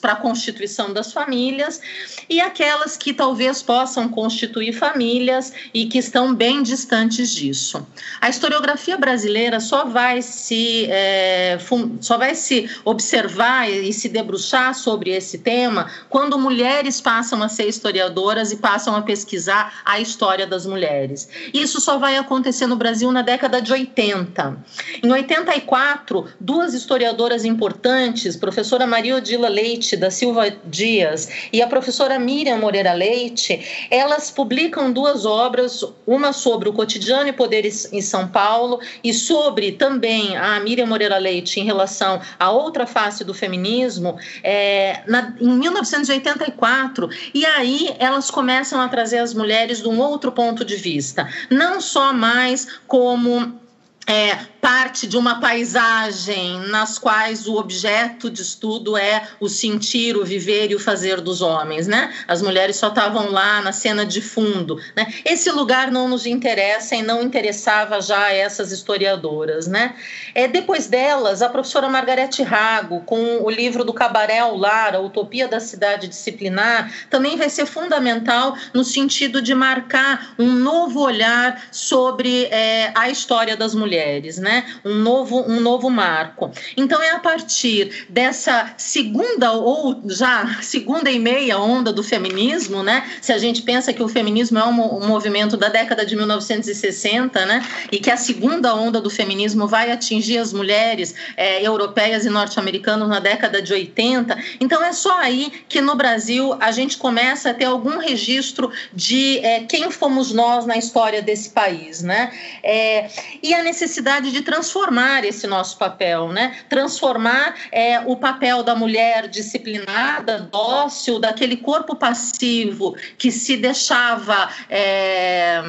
para 0.00 0.12
a 0.12 0.16
constituição 0.16 0.92
das 0.92 1.12
famílias, 1.12 1.80
e 2.28 2.40
aquelas 2.40 2.96
que 2.96 3.12
talvez 3.12 3.62
possam 3.62 4.08
constituir 4.08 4.72
famílias 4.72 5.52
e 5.72 5.86
que 5.86 5.98
estão 5.98 6.34
bem 6.34 6.62
distantes 6.62 7.30
disso. 7.30 7.86
A 8.20 8.28
historiografia 8.28 8.96
brasileira 8.96 9.60
só 9.60 9.84
vai 9.84 10.22
se, 10.22 10.86
é, 10.90 11.58
só 12.00 12.16
vai 12.16 12.34
se 12.34 12.70
observar 12.84 13.70
e 13.70 13.92
se 13.92 14.08
debruçar 14.08 14.74
sobre 14.74 15.10
esse 15.10 15.38
tema 15.38 15.90
quando 16.08 16.38
mulheres 16.38 17.00
passam 17.00 17.42
a 17.42 17.48
ser 17.48 17.68
historiadoras 17.68 18.52
e 18.52 18.56
passam 18.56 18.94
a 18.96 19.02
pesquisar 19.02 19.80
a 19.84 20.00
história 20.00 20.46
das 20.46 20.66
mulheres. 20.66 21.28
Isso 21.52 21.80
só 21.80 21.98
vai 21.98 22.16
acontecer 22.16 22.66
no 22.66 22.76
Brasil 22.76 23.10
na 23.12 23.22
década 23.22 23.60
de 23.60 23.72
80. 23.72 24.56
Em 25.02 25.12
84, 25.12 26.26
duas 26.40 26.74
historiadoras 26.74 27.44
importantes, 27.44 28.36
professora 28.36 28.86
Maria 28.94 29.16
Odila 29.16 29.48
Leite 29.48 29.96
da 29.96 30.08
Silva 30.08 30.54
Dias 30.66 31.28
e 31.52 31.60
a 31.60 31.66
professora 31.66 32.16
Miriam 32.16 32.58
Moreira 32.58 32.92
Leite, 32.92 33.88
elas 33.90 34.30
publicam 34.30 34.92
duas 34.92 35.26
obras, 35.26 35.84
uma 36.06 36.32
sobre 36.32 36.68
o 36.68 36.72
cotidiano 36.72 37.28
e 37.28 37.32
poder 37.32 37.64
em 37.64 38.00
São 38.00 38.28
Paulo 38.28 38.78
e 39.02 39.12
sobre 39.12 39.72
também 39.72 40.36
a 40.36 40.60
Miriam 40.60 40.86
Moreira 40.86 41.18
Leite 41.18 41.58
em 41.58 41.64
relação 41.64 42.20
à 42.38 42.52
outra 42.52 42.86
face 42.86 43.24
do 43.24 43.34
feminismo, 43.34 44.16
é, 44.44 45.02
na, 45.08 45.34
em 45.40 45.58
1984. 45.58 47.10
E 47.34 47.44
aí 47.44 47.96
elas 47.98 48.30
começam 48.30 48.80
a 48.80 48.86
trazer 48.86 49.18
as 49.18 49.34
mulheres 49.34 49.82
de 49.82 49.88
um 49.88 49.98
outro 49.98 50.30
ponto 50.30 50.64
de 50.64 50.76
vista, 50.76 51.28
não 51.50 51.80
só 51.80 52.12
mais 52.12 52.78
como 52.86 53.58
é, 54.06 54.38
parte 54.64 55.06
de 55.06 55.18
uma 55.18 55.40
paisagem 55.40 56.58
nas 56.68 56.98
quais 56.98 57.46
o 57.46 57.56
objeto 57.56 58.30
de 58.30 58.40
estudo 58.40 58.96
é 58.96 59.28
o 59.38 59.46
sentir, 59.46 60.16
o 60.16 60.24
viver 60.24 60.70
e 60.70 60.74
o 60.74 60.80
fazer 60.80 61.20
dos 61.20 61.42
homens, 61.42 61.86
né? 61.86 62.10
As 62.26 62.40
mulheres 62.40 62.76
só 62.76 62.88
estavam 62.88 63.30
lá 63.30 63.60
na 63.60 63.72
cena 63.72 64.06
de 64.06 64.22
fundo, 64.22 64.80
né? 64.96 65.12
Esse 65.22 65.50
lugar 65.50 65.90
não 65.90 66.08
nos 66.08 66.24
interessa 66.24 66.96
e 66.96 67.02
não 67.02 67.20
interessava 67.20 68.00
já 68.00 68.32
essas 68.32 68.72
historiadoras, 68.72 69.66
né? 69.66 69.96
É, 70.34 70.48
depois 70.48 70.86
delas, 70.86 71.42
a 71.42 71.50
professora 71.50 71.86
Margarete 71.86 72.42
Rago, 72.42 73.02
com 73.02 73.42
o 73.42 73.50
livro 73.50 73.84
do 73.84 73.92
Cabaré 73.92 74.38
ao 74.38 74.56
Lar, 74.56 74.94
a 74.94 75.00
Utopia 75.00 75.46
da 75.46 75.60
Cidade 75.60 76.08
Disciplinar, 76.08 76.90
também 77.10 77.36
vai 77.36 77.50
ser 77.50 77.66
fundamental 77.66 78.56
no 78.72 78.82
sentido 78.82 79.42
de 79.42 79.54
marcar 79.54 80.34
um 80.38 80.50
novo 80.52 81.00
olhar 81.00 81.64
sobre 81.70 82.44
é, 82.46 82.90
a 82.94 83.10
história 83.10 83.58
das 83.58 83.74
mulheres, 83.74 84.38
né? 84.38 84.53
Né? 84.54 84.64
Um 84.84 84.94
novo, 84.94 85.40
um 85.50 85.58
novo 85.58 85.90
marco. 85.90 86.52
Então 86.76 87.02
é 87.02 87.10
a 87.10 87.18
partir 87.18 88.06
dessa 88.08 88.72
segunda 88.76 89.50
ou 89.52 90.00
já 90.06 90.60
segunda 90.62 91.10
e 91.10 91.18
meia 91.18 91.58
onda 91.58 91.92
do 91.92 92.04
feminismo, 92.04 92.80
né? 92.80 93.04
Se 93.20 93.32
a 93.32 93.38
gente 93.38 93.62
pensa 93.62 93.92
que 93.92 94.00
o 94.02 94.06
feminismo 94.06 94.56
é 94.56 94.64
um, 94.64 95.04
movimento 95.04 95.56
da 95.56 95.68
década 95.68 96.06
de 96.06 96.14
1960, 96.14 97.44
né? 97.46 97.66
E 97.90 97.98
que 97.98 98.12
a 98.12 98.16
segunda 98.16 98.76
onda 98.76 99.00
do 99.00 99.10
feminismo 99.10 99.66
vai 99.66 99.90
atingir 99.90 100.38
as 100.38 100.52
mulheres 100.52 101.16
é, 101.36 101.66
europeias 101.66 102.24
e 102.24 102.30
norte-americanas 102.30 103.08
na 103.08 103.18
década 103.18 103.60
de 103.60 103.72
80. 103.72 104.38
Então 104.60 104.84
é 104.84 104.92
só 104.92 105.18
aí 105.18 105.52
que 105.68 105.80
no 105.80 105.96
Brasil 105.96 106.56
a 106.60 106.70
gente 106.70 106.96
começa 106.96 107.50
a 107.50 107.54
ter 107.54 107.64
algum 107.64 107.98
registro 107.98 108.70
de 108.92 109.38
é, 109.38 109.64
quem 109.64 109.90
fomos 109.90 110.32
nós 110.32 110.64
na 110.64 110.76
história 110.76 111.20
desse 111.20 111.50
país, 111.50 112.02
né? 112.02 112.32
É, 112.62 113.08
e 113.42 113.52
a 113.52 113.64
necessidade 113.64 114.30
de 114.30 114.43
transformar 114.44 115.24
esse 115.24 115.46
nosso 115.46 115.76
papel, 115.76 116.28
né? 116.28 116.56
Transformar 116.68 117.54
é, 117.72 118.00
o 118.00 118.16
papel 118.16 118.62
da 118.62 118.76
mulher 118.76 119.26
disciplinada, 119.28 120.48
dócil, 120.52 121.18
daquele 121.18 121.56
corpo 121.56 121.96
passivo 121.96 122.94
que 123.18 123.32
se 123.32 123.56
deixava. 123.56 124.48
É, 124.68 125.62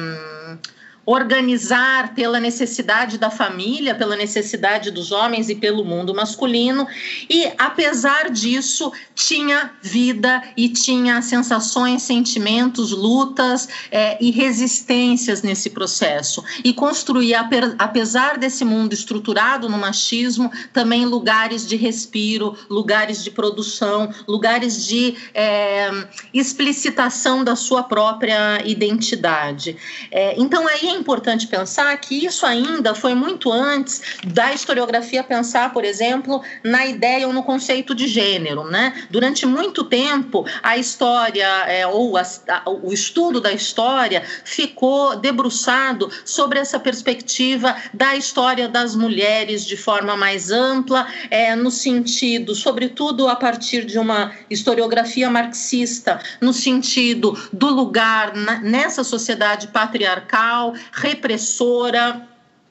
organizar 1.06 2.14
pela 2.14 2.40
necessidade 2.40 3.16
da 3.16 3.30
família, 3.30 3.94
pela 3.94 4.16
necessidade 4.16 4.90
dos 4.90 5.12
homens 5.12 5.48
e 5.48 5.54
pelo 5.54 5.84
mundo 5.84 6.12
masculino, 6.12 6.86
e 7.30 7.48
apesar 7.56 8.28
disso, 8.28 8.92
tinha 9.14 9.70
vida 9.80 10.42
e 10.56 10.68
tinha 10.68 11.22
sensações, 11.22 12.02
sentimentos, 12.02 12.90
lutas 12.90 13.68
é, 13.90 14.18
e 14.20 14.32
resistências 14.32 15.42
nesse 15.42 15.70
processo. 15.70 16.42
E 16.64 16.72
construir, 16.72 17.34
apesar 17.78 18.36
desse 18.36 18.64
mundo 18.64 18.92
estruturado 18.92 19.68
no 19.68 19.78
machismo, 19.78 20.50
também 20.72 21.04
lugares 21.04 21.66
de 21.66 21.76
respiro, 21.76 22.56
lugares 22.68 23.22
de 23.22 23.30
produção, 23.30 24.12
lugares 24.26 24.84
de 24.84 25.14
é, 25.32 25.88
explicitação 26.34 27.44
da 27.44 27.54
sua 27.54 27.84
própria 27.84 28.60
identidade. 28.66 29.76
É, 30.10 30.34
então, 30.36 30.66
aí 30.66 30.88
é 30.88 30.95
importante 30.96 31.46
pensar 31.46 31.96
que 31.98 32.24
isso 32.24 32.44
ainda 32.44 32.94
foi 32.94 33.14
muito 33.14 33.52
antes 33.52 34.02
da 34.26 34.52
historiografia 34.52 35.22
pensar, 35.22 35.72
por 35.72 35.84
exemplo, 35.84 36.42
na 36.62 36.86
ideia 36.86 37.26
ou 37.26 37.32
no 37.32 37.42
conceito 37.42 37.94
de 37.94 38.06
gênero. 38.06 38.64
Né? 38.64 39.06
Durante 39.10 39.46
muito 39.46 39.84
tempo, 39.84 40.44
a 40.62 40.76
história 40.76 41.46
é, 41.66 41.86
ou 41.86 42.16
a, 42.16 42.22
o 42.82 42.92
estudo 42.92 43.40
da 43.40 43.52
história 43.52 44.22
ficou 44.44 45.16
debruçado 45.16 46.10
sobre 46.24 46.58
essa 46.58 46.78
perspectiva 46.78 47.76
da 47.92 48.16
história 48.16 48.68
das 48.68 48.94
mulheres 48.94 49.64
de 49.64 49.76
forma 49.76 50.16
mais 50.16 50.50
ampla, 50.50 51.06
é, 51.30 51.54
no 51.54 51.70
sentido, 51.70 52.54
sobretudo 52.54 53.28
a 53.28 53.36
partir 53.36 53.84
de 53.84 53.98
uma 53.98 54.32
historiografia 54.50 55.30
marxista, 55.30 56.20
no 56.40 56.52
sentido 56.52 57.36
do 57.52 57.68
lugar 57.68 58.34
na, 58.34 58.58
nessa 58.60 59.04
sociedade 59.04 59.68
patriarcal, 59.68 60.74
repressora 60.92 62.26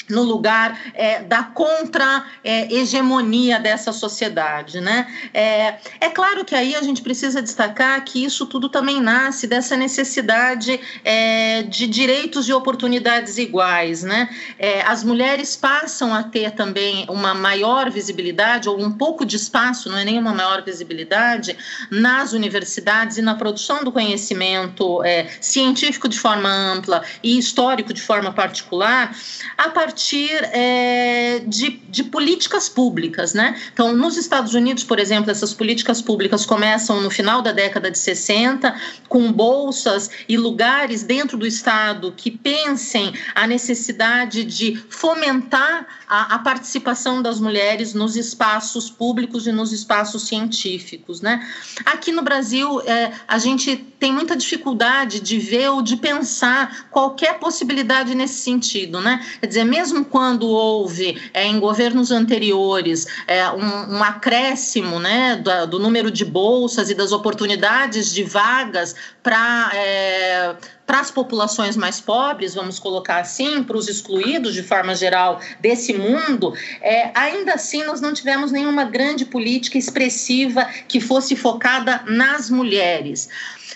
no 0.10 0.24
lugar 0.24 0.80
é, 0.94 1.24
da 1.24 1.44
contra-hegemonia 1.44 3.56
é, 3.56 3.60
dessa 3.60 3.92
sociedade. 3.92 4.80
Né? 4.80 5.08
É, 5.34 5.76
é, 6.00 6.10
claro 6.10 6.46
que 6.46 6.56
aí 6.56 6.76
a 6.76 6.82
gente 6.82 7.02
precisa 7.02 7.42
destacar 7.42 8.04
que 8.04 8.24
isso 8.24 8.46
tudo 8.46 8.70
também 8.70 9.02
nasce 9.02 9.48
dessa 9.48 9.76
necessidade 9.76 10.80
é, 11.04 11.64
de 11.64 11.88
direitos 11.88 12.48
e 12.48 12.54
oportunidades 12.54 13.38
iguais. 13.38 14.04
Né? 14.04 14.30
É, 14.60 14.82
as 14.84 15.04
mulheres 15.04 15.56
passam 15.56 16.14
a 16.14 16.24
ter 16.24 16.52
também 16.52 17.06
uma 17.10 17.34
maior 17.34 17.90
visibilidade, 17.90 18.70
ou 18.70 18.80
um 18.80 18.92
pouco 18.92 19.26
de 19.26 19.36
espaço, 19.36 19.90
não 19.90 19.98
é 19.98 20.06
nem 20.06 20.20
uma 20.20 20.34
maior 20.34 20.64
visibilidade, 20.64 21.58
nas 21.90 22.34
universidades 22.34 23.18
e 23.18 23.22
na 23.22 23.36
produção 23.36 23.84
do 23.84 23.92
conhecimento 23.92 25.04
é, 25.04 25.28
científico 25.42 26.08
de 26.08 26.20
forma 26.20 26.50
ampla 26.50 27.04
e 27.24 27.38
histórico 27.38 27.94
de 27.94 28.02
forma 28.02 28.32
particular, 28.32 29.16
a 29.58 29.70
partir 29.70 29.95
partir 29.96 30.30
é, 30.52 31.42
de, 31.48 31.80
de 31.90 32.04
políticas 32.04 32.68
públicas. 32.68 33.34
Né? 33.34 33.58
Então, 33.72 33.96
nos 33.96 34.18
Estados 34.18 34.54
Unidos, 34.54 34.84
por 34.84 35.00
exemplo, 35.00 35.32
essas 35.32 35.54
políticas 35.54 36.02
públicas 36.02 36.46
começam 36.46 37.00
no 37.00 37.10
final 37.10 37.42
da 37.42 37.54
década 37.54 37.90
de 37.90 37.98
60, 37.98 38.76
com 39.08 39.32
bolsas 39.32 40.12
e 40.28 40.36
lugares 40.36 41.04
dentro 41.04 41.38
do 41.38 41.48
Estado 41.48 42.14
que 42.16 42.30
pensem 42.30 43.14
a 43.34 43.48
necessidade 43.48 44.44
de 44.44 44.76
fomentar 44.90 45.88
a, 46.10 46.36
a 46.36 46.40
participação 46.40 47.22
das 47.22 47.40
mulheres 47.40 47.94
nos 47.94 48.18
espaços 48.18 48.90
públicos 48.90 49.48
e 49.48 49.54
nos 49.54 49.72
espaços 49.72 50.28
científicos. 50.28 51.22
Né? 51.22 51.48
Aqui 51.86 52.12
no 52.12 52.22
Brasil, 52.22 52.82
é, 52.82 53.14
a 53.26 53.38
gente 53.38 53.78
tem 53.78 54.12
muita 54.12 54.36
dificuldade 54.36 55.22
de 55.22 55.40
ver 55.40 55.70
ou 55.70 55.82
de 55.82 55.96
pensar 55.96 56.88
qualquer 56.92 57.40
possibilidade 57.40 58.14
nesse 58.14 58.42
sentido. 58.42 59.00
Né? 59.00 59.26
Quer 59.40 59.48
dizer, 59.48 59.64
mesmo 59.64 59.85
mesmo 59.86 60.04
quando 60.04 60.48
houve 60.48 61.22
é, 61.32 61.46
em 61.46 61.60
governos 61.60 62.10
anteriores 62.10 63.06
é, 63.28 63.48
um, 63.52 63.98
um, 63.98 64.04
acréscimo 64.04 65.00
né, 65.00 65.36
do, 65.36 65.68
do, 65.68 65.80
número 65.80 66.10
de 66.10 66.26
bolsas 66.26 66.90
e 66.90 66.96
das 66.96 67.12
oportunidades 67.12 68.12
de 68.12 68.24
vagas 68.24 68.96
para 69.22 69.72
é, 69.76 70.56
para 70.88 71.00
as 71.00 71.10
populações 71.10 71.76
mais 71.76 72.00
pobres, 72.00 72.54
vamos 72.54 72.78
colocar 72.78 73.18
assim, 73.18 73.64
para 73.64 73.76
os 73.76 73.88
excluídos 73.88 74.54
de 74.54 74.62
forma 74.62 74.94
geral 74.94 75.40
desse 75.60 75.94
mundo, 75.96 76.54
é, 76.80 77.10
ainda 77.16 77.54
assim 77.54 77.84
nós 77.84 78.00
não 78.00 78.14
tivemos 78.14 78.52
nenhuma 78.52 78.84
grande 78.84 79.26
política 79.26 79.80
expressiva 79.80 80.66
que 80.88 81.00
fosse 81.00 81.36
focada 81.36 82.04
nas 82.06 82.52
mulheres 82.52 83.30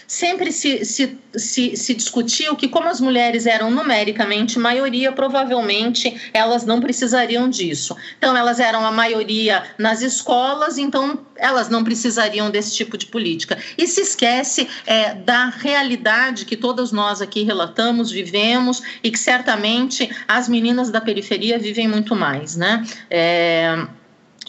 sempre 0.10 0.52
se, 0.52 0.84
se, 0.84 1.16
se, 1.36 1.78
se 1.78 1.94
discutiu 1.94 2.56
que, 2.56 2.68
como 2.68 2.90
as 2.90 3.00
mulheres 3.00 3.46
eram 3.46 3.70
numericamente 3.70 4.58
maioria, 4.58 5.12
provavelmente 5.12 6.20
elas 6.34 6.66
não 6.66 6.82
precisariam 6.82 7.48
disso. 7.48 7.96
Então, 8.18 8.36
elas 8.36 8.60
eram 8.60 8.84
a 8.84 8.92
maioria 8.92 9.64
nas 9.78 10.02
escolas, 10.02 10.80
então 10.80 11.20
elas 11.36 11.70
não 11.70 11.84
precisariam 11.84 12.50
desse 12.50 12.76
tipo 12.76 12.98
de 12.98 13.06
política. 13.06 13.56
E 13.78 13.86
se 13.86 14.02
esquece 14.02 14.68
é, 14.88 15.14
da 15.14 15.46
realidade 15.50 16.44
que 16.44 16.58
todas 16.58 16.92
nós 16.92 17.22
aqui 17.22 17.44
relatamos, 17.44 18.10
vivemos 18.10 18.82
e 19.04 19.12
que 19.12 19.20
certamente 19.20 20.10
as 20.28 20.50
meninas 20.50 20.90
da 20.90 21.00
periferia 21.00 21.60
vivem 21.60 21.88
muito 21.88 22.16
mais, 22.16 22.56
né? 22.56 22.84
É, 23.12 23.86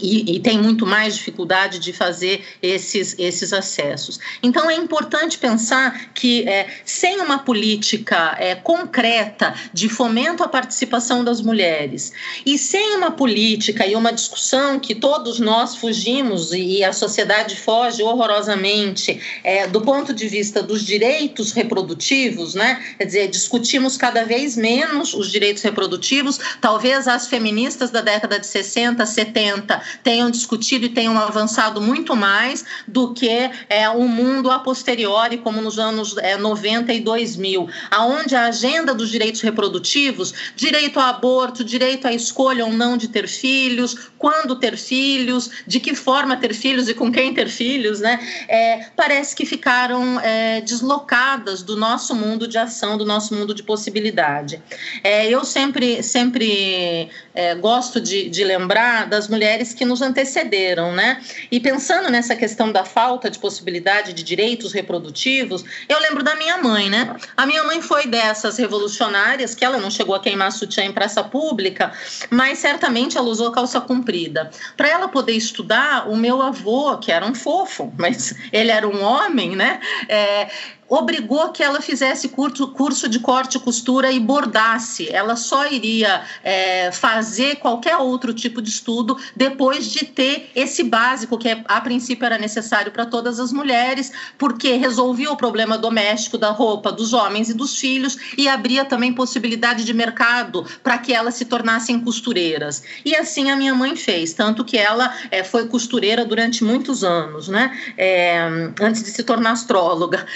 e, 0.01 0.37
e, 0.37 0.41
tem 0.41 0.59
muito 0.59 0.87
mais 0.87 1.15
dificuldade 1.17 1.79
de 1.79 1.93
fazer 1.93 2.45
esses, 2.63 3.15
esses 3.19 3.53
acessos. 3.53 4.19
Então, 4.43 4.71
é 4.71 4.75
importante 4.75 5.39
pensar 5.39 6.13
que, 6.15 6.49
é, 6.49 6.69
sem 6.85 7.21
uma 7.21 7.39
política 7.39 8.37
é, 8.39 8.55
concreta 8.55 9.55
de 9.73 9.89
fomento 9.89 10.43
à 10.43 10.49
participação 10.49 11.25
das 11.25 11.41
mulheres, 11.41 12.13
e 12.45 12.59
sem 12.59 12.97
uma 12.97 13.11
política 13.11 13.87
e 13.87 13.95
uma 13.95 14.13
discussão 14.13 14.79
que 14.79 14.95
todos 14.95 15.39
nós 15.39 15.77
fugimos 15.77 16.53
e 16.53 16.83
a 16.85 16.93
sociedade 16.93 17.57
foge 17.57 18.03
horrorosamente 18.03 19.21
é, 19.43 19.67
do 19.67 19.81
ponto 19.81 20.13
de 20.13 20.29
vista 20.29 20.63
dos 20.63 20.85
direitos 20.85 21.53
reprodutivos, 21.53 22.55
né? 22.55 22.83
quer 22.99 23.05
dizer, 23.05 23.29
discutimos 23.29 23.97
cada 23.97 24.25
vez 24.25 24.57
menos 24.57 25.15
os 25.15 25.31
direitos 25.31 25.63
reprodutivos, 25.63 26.39
talvez 26.61 27.09
as 27.09 27.27
feministas 27.27 27.91
da 27.91 28.01
década 28.01 28.39
de 28.39 28.47
60, 28.47 29.05
70 29.05 29.83
tenham 30.03 30.31
discutido 30.31 30.87
e 30.87 30.89
tenham 30.89 31.19
avançado 31.19 31.81
muito 31.81 32.17
mais 32.17 32.65
do 32.87 33.13
que 33.13 33.29
é, 33.69 33.89
o 33.91 34.07
mundo 34.09 34.51
a 34.51 34.59
posteriori, 34.59 35.39
como 35.39 35.61
nos 35.61 35.79
anos 35.79 36.17
é, 36.19 36.37
90 36.37 36.93
e 36.93 37.01
2000, 37.01 37.69
aonde 37.91 38.35
a 38.35 38.47
agenda 38.47 38.95
dos 38.95 39.11
direitos 39.11 39.41
reprodutivos, 39.41 40.33
direito 40.57 40.99
ao 40.99 41.07
aborto, 41.07 41.65
direito 41.65 42.07
à 42.07 42.13
escolha 42.13 42.65
ou 42.65 42.73
não 42.73 42.97
de 42.97 43.09
ter 43.09 43.29
filhos, 43.29 44.11
quando 44.19 44.57
ter 44.57 44.77
filhos, 44.77 45.51
de 45.67 45.81
que 45.81 45.95
forma 45.95 46.37
ter 46.37 46.55
filhos 46.55 46.89
e 46.89 46.95
com 46.95 47.11
quem 47.11 47.33
ter 47.33 47.49
filhos, 47.49 48.01
né? 48.01 48.21
É, 48.49 48.87
parece 48.97 49.35
que 49.35 49.45
ficaram 49.47 50.21
é, 50.21 50.61
deslocadas 50.61 51.63
do 51.63 51.77
nosso 51.77 52.15
mundo 52.15 52.47
de 52.47 52.59
ação, 52.59 52.97
do 52.97 53.05
nosso 53.05 53.35
mundo 53.35 53.55
de 53.55 53.63
possibilidade. 53.63 54.63
É, 55.03 55.29
eu 55.29 55.45
sempre, 55.45 56.03
sempre 56.03 57.09
é, 57.35 57.55
gosto 57.55 58.01
de, 58.01 58.29
de 58.29 58.45
lembrar 58.45 59.07
das 59.07 59.29
mulheres 59.29 59.73
que 59.81 59.85
nos 59.87 60.03
antecederam, 60.03 60.93
né? 60.93 61.23
E 61.51 61.59
pensando 61.59 62.11
nessa 62.11 62.37
questão 62.37 62.71
da 62.71 62.85
falta 62.85 63.31
de 63.31 63.39
possibilidade 63.39 64.13
de 64.13 64.23
direitos 64.23 64.75
reprodutivos, 64.75 65.65
eu 65.89 65.99
lembro 65.99 66.23
da 66.23 66.37
minha 66.37 66.59
mãe, 66.59 66.91
né? 66.91 67.17
A 67.35 67.47
minha 67.47 67.65
mãe 67.65 67.81
foi 67.81 68.07
dessas 68.07 68.59
revolucionárias 68.59 69.55
que 69.55 69.65
ela 69.65 69.79
não 69.79 69.91
chegou 69.91 70.15
a 70.15 70.21
queimar 70.21 70.53
sutiã 70.53 70.85
em 70.85 70.93
praça 70.93 71.25
pública, 71.25 71.95
mas 72.29 72.59
certamente 72.59 73.17
ela 73.17 73.27
usou 73.27 73.51
calça 73.53 73.81
comprida. 73.81 74.51
Para 74.77 74.87
ela 74.87 75.09
poder 75.09 75.33
estudar, 75.33 76.11
o 76.11 76.15
meu 76.15 76.43
avô, 76.43 76.99
que 76.99 77.11
era 77.11 77.25
um 77.25 77.35
fofo, 77.35 77.91
mas 77.97 78.35
ele 78.53 78.71
era 78.71 78.87
um 78.87 79.03
homem, 79.03 79.57
né? 79.57 79.81
É, 80.11 80.51
obrigou 80.91 81.51
que 81.51 81.63
ela 81.63 81.81
fizesse 81.81 82.29
curso, 82.29 82.67
curso 82.69 83.09
de 83.09 83.21
corte 83.21 83.57
e 83.57 83.61
costura 83.61 84.11
e 84.11 84.19
bordasse. 84.19 85.09
Ela 85.09 85.37
só 85.37 85.69
iria 85.69 86.23
é, 86.43 86.91
fazer 86.91 87.57
qualquer 87.57 87.97
outro 87.97 88.35
tipo 88.35 88.61
de 88.61 88.69
estudo 88.69 89.17
depois 89.37 89.87
de 89.87 90.05
ter 90.05 90.51
esse 90.55 90.83
básico, 90.83 91.39
que 91.39 91.49
é, 91.49 91.63
a 91.69 91.81
princípio 91.81 92.27
era 92.27 92.37
necessário 92.37 92.91
para 92.91 93.07
todas 93.07 93.39
as 93.39 93.53
mulheres, 93.53 94.13
porque 94.37 94.75
resolvia 94.75 95.31
o 95.31 95.37
problema 95.37 95.79
doméstico 95.79 96.37
da 96.37 96.51
roupa 96.51 96.91
dos 96.91 97.13
homens 97.13 97.49
e 97.49 97.55
dos 97.55 97.79
filhos 97.79 98.19
e 98.37 98.49
abria 98.49 98.85
também 98.85 99.13
possibilidade 99.13 99.85
de 99.85 99.95
mercado 99.95 100.67
para 100.83 100.99
que 100.99 101.13
elas 101.13 101.35
se 101.35 101.45
tornassem 101.45 102.01
costureiras. 102.01 102.83
E 103.05 103.15
assim 103.15 103.49
a 103.51 103.57
minha 103.57 103.75
mãe 103.75 103.95
fez, 103.95 104.33
tanto 104.33 104.65
que 104.65 104.77
ela 104.77 105.15
é, 105.31 105.45
foi 105.45 105.69
costureira 105.69 106.25
durante 106.25 106.65
muitos 106.65 107.05
anos, 107.05 107.47
né? 107.47 107.79
É, 107.97 108.41
antes 108.81 109.05
de 109.05 109.11
se 109.11 109.23
tornar 109.23 109.53
astróloga 109.53 110.27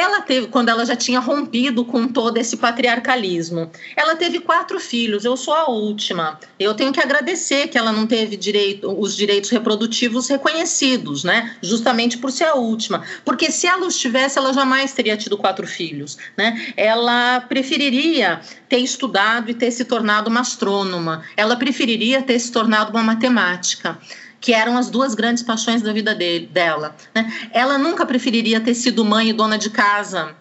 ela 0.00 0.22
teve, 0.22 0.46
quando 0.48 0.70
ela 0.70 0.84
já 0.84 0.96
tinha 0.96 1.20
rompido 1.20 1.84
com 1.84 2.08
todo 2.08 2.38
esse 2.38 2.56
patriarcalismo, 2.56 3.70
ela 3.94 4.16
teve 4.16 4.40
quatro 4.40 4.80
filhos, 4.80 5.24
eu 5.24 5.36
sou 5.36 5.54
a 5.54 5.68
última. 5.68 6.38
Eu 6.58 6.74
tenho 6.74 6.92
que 6.92 7.00
agradecer 7.00 7.68
que 7.68 7.76
ela 7.76 7.92
não 7.92 8.06
teve 8.06 8.36
direito, 8.36 8.90
os 8.98 9.14
direitos 9.14 9.50
reprodutivos 9.50 10.28
reconhecidos, 10.28 11.22
né? 11.22 11.56
Justamente 11.62 12.18
por 12.18 12.32
ser 12.32 12.44
a 12.44 12.54
última. 12.54 13.04
Porque 13.24 13.50
se 13.50 13.66
ela 13.66 13.86
os 13.86 13.98
tivesse, 13.98 14.38
ela 14.38 14.52
jamais 14.52 14.92
teria 14.92 15.16
tido 15.16 15.36
quatro 15.36 15.66
filhos, 15.66 16.16
né? 16.36 16.72
Ela 16.76 17.40
preferiria 17.42 18.40
ter 18.68 18.78
estudado 18.78 19.50
e 19.50 19.54
ter 19.54 19.70
se 19.70 19.84
tornado 19.84 20.30
uma 20.30 20.40
astrônoma. 20.40 21.22
Ela 21.36 21.56
preferiria 21.56 22.22
ter 22.22 22.38
se 22.38 22.50
tornado 22.50 22.90
uma 22.90 23.02
matemática 23.02 23.98
que 24.40 24.52
eram 24.52 24.78
as 24.78 24.88
duas 24.88 25.14
grandes 25.14 25.42
paixões 25.42 25.82
da 25.82 25.92
vida 25.92 26.14
dele, 26.14 26.46
dela. 26.46 26.96
Né? 27.14 27.32
Ela 27.52 27.76
nunca 27.76 28.06
preferiria 28.06 28.60
ter 28.60 28.74
sido 28.74 29.04
mãe 29.04 29.28
e 29.28 29.32
dona 29.32 29.58
de 29.58 29.70
casa, 29.70 30.34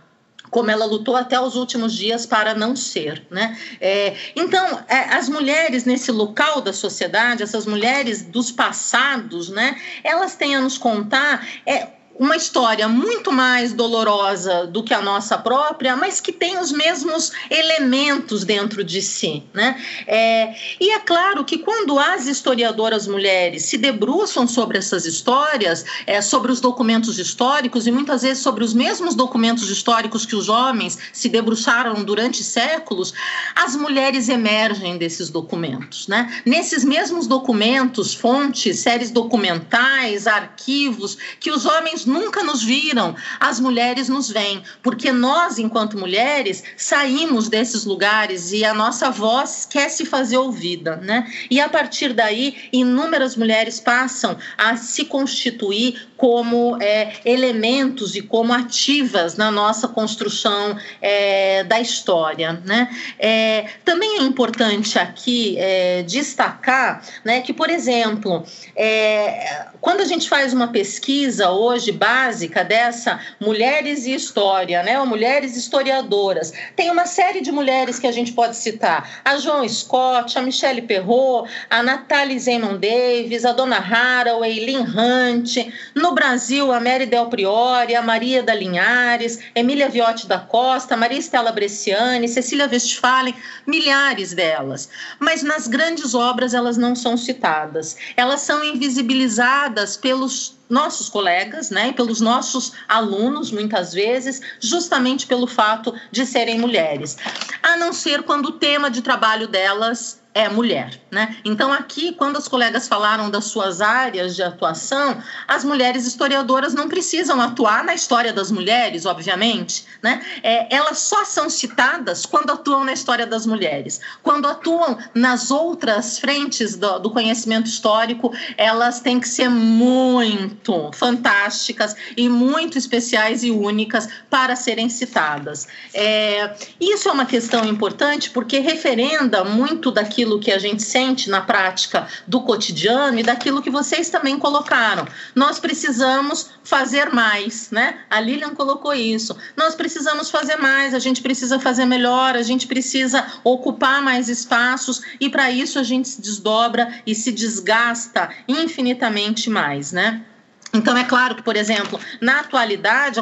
como 0.50 0.72
ela 0.72 0.86
lutou 0.86 1.16
até 1.16 1.40
os 1.40 1.56
últimos 1.56 1.94
dias 1.94 2.26
para 2.26 2.56
não 2.56 2.76
ser, 2.76 3.24
né? 3.30 3.56
É, 3.80 4.16
então, 4.36 4.84
é, 4.88 5.14
as 5.14 5.30
mulheres 5.30 5.86
nesse 5.86 6.12
local 6.12 6.62
da 6.62 6.74
sociedade, 6.74 7.44
essas 7.44 7.68
mulheres 7.68 8.24
dos 8.24 8.52
passados, 8.52 9.50
né? 9.50 9.80
Elas 10.04 10.36
têm 10.36 10.56
a 10.56 10.62
nos 10.62 10.78
contar 10.78 11.48
é, 11.68 11.99
uma 12.20 12.36
história 12.36 12.86
muito 12.90 13.32
mais 13.32 13.72
dolorosa 13.72 14.68
do 14.68 14.84
que 14.84 14.94
a 14.94 15.02
nossa 15.02 15.38
própria, 15.38 15.96
mas 15.96 16.20
que 16.20 16.34
tem 16.34 16.60
os 16.60 16.70
mesmos 16.70 17.32
elementos 17.50 18.44
dentro 18.44 18.84
de 18.84 19.02
si. 19.02 19.42
Né? 19.54 19.82
É, 20.06 20.54
e 20.82 20.92
é 20.92 21.00
claro 21.00 21.46
que 21.46 21.60
quando 21.60 21.98
as 21.98 22.28
historiadoras 22.28 23.08
mulheres 23.08 23.64
se 23.64 23.78
debruçam 23.78 24.46
sobre 24.46 24.78
essas 24.78 25.06
histórias, 25.06 25.86
é, 26.06 26.22
sobre 26.22 26.52
os 26.52 26.60
documentos 26.60 27.18
históricos, 27.18 27.88
e 27.88 27.92
muitas 27.92 28.24
vezes 28.24 28.44
sobre 28.44 28.66
os 28.66 28.74
mesmos 28.74 29.16
documentos 29.16 29.70
históricos 29.70 30.26
que 30.26 30.36
os 30.36 30.50
homens 30.50 30.98
se 31.14 31.30
debruçaram 31.30 32.04
durante 32.04 32.44
séculos, 32.44 33.14
as 33.56 33.78
mulheres 33.78 34.28
emergem 34.28 34.98
desses 34.98 35.30
documentos. 35.30 36.06
Né? 36.10 36.42
Nesses 36.46 36.84
mesmos 36.84 37.28
documentos, 37.28 38.14
fontes, 38.14 38.80
séries 38.80 39.10
documentais, 39.10 40.28
arquivos, 40.28 41.18
que 41.40 41.50
os 41.50 41.66
homens 41.66 42.09
nunca 42.10 42.44
nos 42.44 42.64
viram, 42.64 43.16
as 43.40 43.60
mulheres 43.60 44.10
nos 44.10 44.30
veem, 44.30 44.64
porque 44.82 45.12
nós, 45.12 45.60
enquanto 45.60 45.98
mulheres, 45.98 46.64
saímos 46.76 47.48
desses 47.48 47.86
lugares 47.86 48.52
e 48.52 48.66
a 48.66 48.74
nossa 48.74 49.10
voz 49.10 49.66
quer 49.70 49.90
se 49.90 50.06
fazer 50.06 50.38
ouvida, 50.38 50.98
né? 50.98 51.32
E 51.50 51.62
a 51.62 51.70
partir 51.70 52.14
daí, 52.14 52.56
inúmeras 52.74 53.36
mulheres 53.36 53.80
passam 53.80 54.38
a 54.58 54.76
se 54.76 55.06
constituir 55.06 56.10
como 56.18 56.78
é, 56.82 57.14
elementos 57.24 58.16
e 58.16 58.22
como 58.22 58.52
ativas 58.52 59.38
na 59.38 59.50
nossa 59.50 59.88
construção 59.88 60.78
é, 61.02 61.64
da 61.64 61.80
história, 61.80 62.62
né? 62.66 62.90
É, 63.18 63.68
também 63.86 64.20
é 64.20 64.24
importante 64.24 65.00
aqui 65.00 65.56
é, 65.58 66.04
destacar, 66.04 67.02
né, 67.24 67.42
que, 67.42 67.54
por 67.54 67.70
exemplo, 67.70 68.44
é, 68.76 69.68
quando 69.80 70.02
a 70.02 70.06
gente 70.06 70.28
faz 70.28 70.54
uma 70.54 70.68
pesquisa 70.68 71.52
hoje 71.52 71.92
básica 72.00 72.64
dessa 72.64 73.20
mulheres 73.40 74.06
e 74.06 74.14
história, 74.16 74.82
né? 74.82 75.00
Ou 75.00 75.06
mulheres 75.06 75.58
historiadoras. 75.58 76.54
Tem 76.76 76.90
uma 76.90 77.06
série 77.06 77.42
de 77.42 77.52
mulheres 77.52 78.00
que 78.00 78.08
a 78.08 78.12
gente 78.12 78.32
pode 78.32 78.56
citar: 78.56 79.22
a 79.24 79.38
Joan 79.38 79.68
Scott, 79.68 80.38
a 80.38 80.42
Michelle 80.42 80.82
Perrot, 80.82 81.50
a 81.70 81.84
Natalie 81.84 82.40
Zeman 82.40 82.78
Davis, 82.78 83.44
a 83.44 83.52
Dona 83.52 83.78
Haraway, 83.78 84.66
Lynn 84.66 84.86
Hunt. 84.86 85.58
No 85.94 86.14
Brasil, 86.14 86.72
a 86.72 86.80
Mary 86.80 87.06
Del 87.06 87.28
Priori, 87.28 87.96
a 87.96 88.02
Maria 88.02 88.42
da 88.42 88.54
Linhares, 88.56 89.40
Emília 89.54 89.90
Viotti 89.90 90.28
da 90.28 90.40
Costa, 90.40 90.96
Maria 90.96 91.20
Estela 91.20 91.52
Bresciani, 91.52 92.28
Cecília 92.28 92.70
Westphalen, 92.72 93.36
milhares 93.68 94.34
delas. 94.34 94.90
Mas 95.20 95.44
nas 95.44 95.68
grandes 95.68 96.14
obras 96.16 96.54
elas 96.54 96.78
não 96.78 96.96
são 96.96 97.18
citadas. 97.18 97.98
Elas 98.16 98.42
são 98.42 98.64
invisibilizadas 98.64 99.98
pelos 99.98 100.59
nossos 100.70 101.10
colegas, 101.10 101.72
né, 101.72 101.92
pelos 101.92 102.22
nossos 102.22 102.74
alunos, 102.88 103.52
muitas 103.52 103.92
vezes, 103.92 104.40
justamente 104.60 105.26
pelo 105.26 105.48
fato 105.48 105.94
de 106.12 106.26
serem 106.26 106.60
mulheres. 106.60 107.18
A 107.64 107.76
não 107.78 107.92
ser 107.92 108.24
quando 108.24 108.48
o 108.48 108.52
tema 108.54 108.92
de 108.92 109.02
trabalho 109.02 109.48
delas 109.48 110.19
é 110.40 110.48
mulher, 110.48 110.98
né? 111.12 111.36
Então 111.44 111.74
aqui, 111.74 112.14
quando 112.14 112.38
as 112.38 112.48
colegas 112.48 112.88
falaram 112.88 113.30
das 113.30 113.46
suas 113.46 113.82
áreas 113.82 114.38
de 114.38 114.42
atuação, 114.42 115.22
as 115.46 115.66
mulheres 115.66 116.08
historiadoras 116.08 116.74
não 116.74 116.88
precisam 116.88 117.42
atuar 117.42 117.84
na 117.84 117.94
história 117.94 118.32
das 118.32 118.50
mulheres, 118.50 119.06
obviamente, 119.06 119.86
né? 120.02 120.22
É, 120.42 120.74
elas 120.74 121.00
só 121.00 121.26
são 121.26 121.50
citadas 121.50 122.26
quando 122.26 122.52
atuam 122.52 122.86
na 122.86 122.94
história 122.94 123.28
das 123.28 123.46
mulheres. 123.46 124.00
Quando 124.24 124.48
atuam 124.48 124.98
nas 125.14 125.52
outras 125.52 126.18
frentes 126.18 126.78
do, 126.78 127.00
do 127.00 127.10
conhecimento 127.10 127.68
histórico, 127.68 128.34
elas 128.56 129.02
têm 129.02 129.20
que 129.20 129.28
ser 129.28 129.50
muito 129.50 130.90
fantásticas 130.94 131.98
e 132.16 132.30
muito 132.30 132.78
especiais 132.78 133.44
e 133.44 133.52
únicas 133.52 134.08
para 134.30 134.56
serem 134.56 134.88
citadas. 134.88 135.68
É, 135.94 136.56
isso 136.80 137.10
é 137.10 137.12
uma 137.12 137.26
questão 137.26 137.66
importante 137.66 138.30
porque 138.30 138.60
referenda 138.60 139.44
muito 139.44 139.92
daquilo 139.92 140.29
daquilo 140.30 140.40
que 140.40 140.52
a 140.52 140.60
gente 140.60 140.84
sente 140.84 141.30
na 141.30 141.42
prática 141.42 142.08
do 142.28 142.42
cotidiano 142.42 143.20
e 143.20 143.24
daquilo 143.24 143.62
que 143.62 143.70
vocês 143.70 144.10
também 144.10 144.38
colocaram. 144.38 145.08
Nós 145.34 145.60
precisamos 145.60 146.52
fazer 146.64 147.12
mais, 147.12 147.72
né? 147.72 148.00
A 148.10 148.20
Lilian 148.20 148.54
colocou 148.54 148.94
isso. 148.94 149.36
Nós 149.58 149.74
precisamos 149.74 150.30
fazer 150.30 150.58
mais, 150.58 150.94
a 150.94 151.00
gente 151.00 151.22
precisa 151.22 151.60
fazer 151.60 151.86
melhor, 151.86 152.36
a 152.36 152.44
gente 152.44 152.68
precisa 152.68 153.26
ocupar 153.44 154.02
mais 154.02 154.30
espaços 154.30 155.02
e 155.20 155.30
para 155.30 155.50
isso 155.50 155.80
a 155.80 155.84
gente 155.84 156.08
se 156.08 156.22
desdobra 156.22 157.02
e 157.06 157.16
se 157.16 157.32
desgasta 157.32 158.30
infinitamente 158.48 159.50
mais, 159.50 159.92
né? 159.92 160.22
Então, 160.72 160.96
é 160.96 161.04
claro 161.04 161.36
que, 161.36 161.42
por 161.42 161.56
exemplo, 161.56 162.00
na 162.22 162.42
atualidade, 162.42 163.20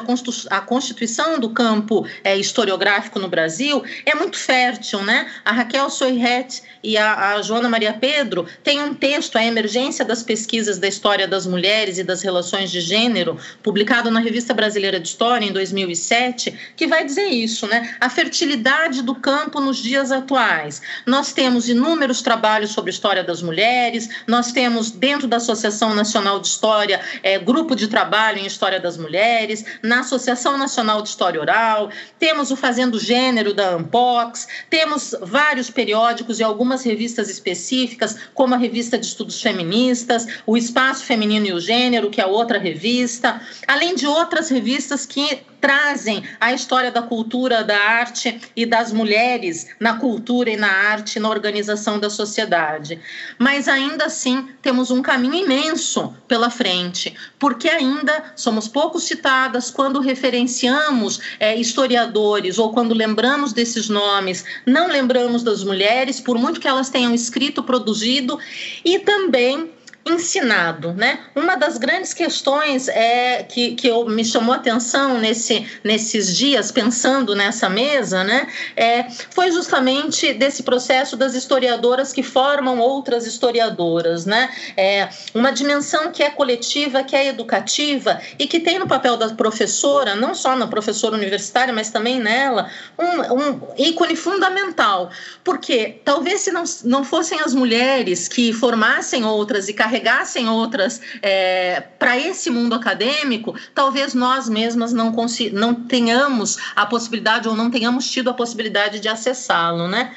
a 0.50 0.62
constituição 0.62 1.40
do 1.40 1.50
campo 1.52 2.06
é, 2.24 2.36
historiográfico 2.36 3.20
no 3.20 3.30
Brasil 3.30 3.84
é 4.06 4.14
muito 4.16 4.38
fértil, 4.38 5.02
né? 5.04 5.32
A 5.46 5.54
Raquel 5.54 5.90
Soirret 5.90 6.62
e 6.84 6.98
a, 6.98 7.36
a 7.36 7.42
Joana 7.42 7.70
Maria 7.70 7.94
Pedro 7.94 8.46
têm 8.64 8.82
um 8.82 8.94
texto, 8.94 9.38
A 9.38 9.46
Emergência 9.46 10.04
das 10.04 10.24
Pesquisas 10.24 10.78
da 10.78 10.88
História 10.88 11.26
das 11.26 11.46
Mulheres 11.46 11.98
e 11.98 12.04
das 12.04 12.22
Relações 12.22 12.70
de 12.70 12.82
Gênero, 12.82 13.40
publicado 13.64 14.12
na 14.12 14.20
Revista 14.20 14.54
Brasileira 14.54 15.00
de 15.00 15.08
História 15.08 15.46
em 15.46 15.54
2007, 15.54 16.74
que 16.76 16.86
vai 16.86 17.06
dizer 17.06 17.28
isso, 17.28 17.66
né? 17.66 17.96
A 18.00 18.10
fertilidade 18.10 19.02
do 19.02 19.16
campo 19.16 19.62
nos 19.62 19.78
dias 19.78 20.12
atuais. 20.12 20.82
Nós 21.06 21.32
temos 21.32 21.70
inúmeros 21.70 22.22
trabalhos 22.22 22.72
sobre 22.72 22.92
história 22.92 23.24
das 23.24 23.42
mulheres, 23.42 24.10
nós 24.28 24.52
temos, 24.52 24.92
dentro 24.92 25.28
da 25.28 25.38
Associação 25.38 25.96
Nacional 25.96 26.40
de 26.40 26.48
História, 26.48 27.00
é, 27.24 27.37
grupo 27.40 27.76
de 27.76 27.88
trabalho 27.88 28.40
em 28.40 28.46
História 28.46 28.80
das 28.80 28.98
Mulheres, 28.98 29.66
na 29.82 30.02
Associação 30.02 30.58
Nacional 30.58 31.02
de 31.02 31.10
História 31.10 31.40
Oral, 31.40 31.90
temos 32.20 32.52
o 32.52 32.56
Fazendo 32.56 33.00
Gênero 33.00 33.54
da 33.54 33.70
Ampox, 33.70 34.48
temos 34.70 35.16
vários 35.22 35.70
periódicos 35.70 36.40
e 36.40 36.44
algumas 36.44 36.84
revistas 36.84 37.30
específicas, 37.30 38.18
como 38.34 38.54
a 38.54 38.58
Revista 38.58 38.98
de 38.98 39.06
Estudos 39.06 39.42
Feministas, 39.42 40.28
o 40.46 40.58
Espaço 40.58 41.04
Feminino 41.04 41.48
e 41.48 41.54
o 41.54 41.60
Gênero, 41.60 42.10
que 42.10 42.22
é 42.22 42.26
outra 42.26 42.60
revista, 42.60 43.42
além 43.68 43.96
de 43.96 44.08
outras 44.08 44.50
revistas 44.50 45.06
que 45.06 45.42
trazem 45.60 46.24
a 46.40 46.54
história 46.54 46.92
da 46.92 47.02
cultura, 47.02 47.64
da 47.64 47.78
arte 47.78 48.40
e 48.56 48.66
das 48.66 48.92
mulheres 48.92 49.68
na 49.80 49.98
cultura 49.98 50.50
e 50.50 50.58
na 50.58 50.72
arte, 50.72 51.20
na 51.20 51.30
organização 51.30 52.00
da 52.00 52.10
sociedade. 52.10 53.00
Mas 53.38 53.68
ainda 53.68 54.06
assim 54.06 54.48
temos 54.62 54.92
um 54.92 55.02
caminho 55.02 55.36
imenso 55.36 56.16
pela 56.28 56.50
frente, 56.50 57.16
porque 57.40 57.70
ainda 57.70 58.34
somos 58.36 58.68
pouco 58.68 59.00
citadas 59.00 59.72
quando 59.72 60.00
referenciamos 60.00 61.20
é, 61.40 61.56
historiadores 61.56 62.58
ou 62.58 62.72
quando 62.72 62.94
lembramos 62.94 63.54
desses 63.54 63.90
nomes, 63.90 64.46
não 64.66 64.88
lembramos 64.88 65.44
das 65.44 65.64
mulheres, 65.64 66.20
por 66.20 66.38
muito 66.38 66.60
que 66.60 66.68
elas 66.68 66.90
tenham 66.90 67.14
escrito, 67.14 67.64
produzido, 67.64 68.40
e 68.84 69.00
também 69.00 69.77
ensinado, 70.08 70.94
né? 70.94 71.20
Uma 71.36 71.56
das 71.56 71.78
grandes 71.78 72.14
questões 72.14 72.88
é 72.88 73.44
que, 73.44 73.76
que 73.76 73.88
eu, 73.88 74.06
me 74.08 74.24
chamou 74.24 74.54
a 74.54 74.58
atenção 74.58 75.18
nesse, 75.20 75.68
nesses 75.84 76.36
dias 76.36 76.72
pensando 76.72 77.36
nessa 77.36 77.70
mesa, 77.70 78.24
né? 78.24 78.48
É, 78.76 79.08
foi 79.30 79.52
justamente 79.52 80.34
desse 80.34 80.64
processo 80.64 81.18
das 81.18 81.34
historiadoras 81.36 82.14
que 82.14 82.24
formam 82.24 82.80
outras 82.80 83.26
historiadoras, 83.26 84.26
né? 84.26 84.50
É, 84.76 85.10
uma 85.34 85.52
dimensão 85.52 86.12
que 86.12 86.24
é 86.24 86.30
coletiva, 86.30 87.04
que 87.04 87.16
é 87.16 87.28
educativa 87.28 88.20
e 88.40 88.48
que 88.48 88.60
tem 88.60 88.80
no 88.80 88.88
papel 88.88 89.18
da 89.18 89.30
professora, 89.30 90.16
não 90.16 90.34
só 90.34 90.56
na 90.56 90.68
professora 90.68 91.16
universitária, 91.16 91.74
mas 91.74 91.90
também 91.90 92.20
nela, 92.20 92.70
um, 92.98 93.34
um 93.34 93.62
ícone 93.78 94.16
fundamental, 94.16 95.10
porque 95.44 96.00
talvez 96.06 96.42
se 96.42 96.52
não, 96.52 96.64
não 96.86 97.04
fossem 97.04 97.40
as 97.42 97.54
mulheres 97.54 98.28
que 98.28 98.54
formassem 98.54 99.26
outras 99.26 99.68
e 99.68 99.74
carregassem 99.74 99.97
carregassem 99.98 100.48
outras 100.48 101.02
é, 101.22 101.82
para 101.98 102.18
esse 102.18 102.50
mundo 102.50 102.76
acadêmico, 102.76 103.56
talvez 103.74 104.14
nós 104.14 104.48
mesmas 104.48 104.94
não, 104.94 105.14
não 105.54 105.74
tenhamos 105.74 106.58
a 106.76 106.86
possibilidade 106.86 107.48
ou 107.48 107.56
não 107.56 107.72
tenhamos 107.72 108.10
tido 108.10 108.30
a 108.30 108.34
possibilidade 108.34 109.00
de 109.00 109.08
acessá-lo, 109.08 109.88
né? 109.88 110.14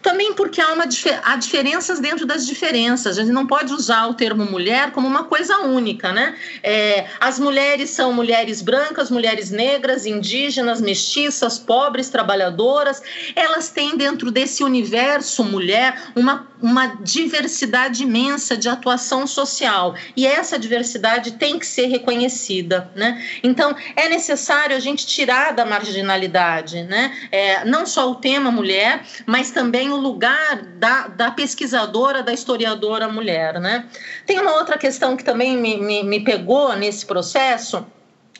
Também 0.00 0.32
porque 0.34 0.60
há, 0.60 0.72
uma, 0.72 0.84
há 1.24 1.36
diferenças 1.36 1.98
dentro 2.00 2.24
das 2.24 2.46
diferenças. 2.46 3.18
A 3.18 3.22
gente 3.22 3.32
não 3.32 3.46
pode 3.46 3.72
usar 3.72 4.06
o 4.06 4.14
termo 4.14 4.44
mulher 4.44 4.92
como 4.92 5.06
uma 5.06 5.24
coisa 5.24 5.58
única, 5.58 6.12
né? 6.12 6.36
É, 6.62 7.06
as 7.20 7.38
mulheres 7.38 7.90
são 7.90 8.12
mulheres 8.12 8.62
brancas, 8.62 9.10
mulheres 9.10 9.50
negras, 9.50 10.06
indígenas, 10.06 10.80
mestiças, 10.80 11.58
pobres, 11.58 12.08
trabalhadoras. 12.08 13.02
Elas 13.34 13.68
têm 13.68 13.96
dentro 13.96 14.30
desse 14.30 14.62
universo 14.62 15.44
mulher 15.44 16.10
uma, 16.14 16.46
uma 16.62 16.86
diversidade 17.02 18.02
imensa 18.02 18.56
de 18.56 18.68
atuação 18.68 19.15
social 19.24 19.94
e 20.16 20.26
essa 20.26 20.58
diversidade 20.58 21.32
tem 21.32 21.60
que 21.60 21.66
ser 21.66 21.86
reconhecida, 21.86 22.90
né? 22.96 23.24
Então 23.40 23.76
é 23.94 24.08
necessário 24.08 24.74
a 24.74 24.80
gente 24.80 25.06
tirar 25.06 25.52
da 25.52 25.64
marginalidade, 25.64 26.82
né? 26.82 27.16
É, 27.30 27.64
não 27.64 27.86
só 27.86 28.10
o 28.10 28.16
tema 28.16 28.50
mulher, 28.50 29.04
mas 29.24 29.52
também 29.52 29.92
o 29.92 29.96
lugar 29.96 30.62
da, 30.78 31.06
da 31.06 31.30
pesquisadora, 31.30 32.24
da 32.24 32.32
historiadora 32.32 33.06
mulher, 33.08 33.60
né? 33.60 33.86
Tem 34.26 34.40
uma 34.40 34.54
outra 34.54 34.76
questão 34.76 35.16
que 35.16 35.22
também 35.22 35.56
me, 35.56 35.76
me, 35.76 36.02
me 36.02 36.20
pegou 36.20 36.74
nesse 36.74 37.06
processo 37.06 37.86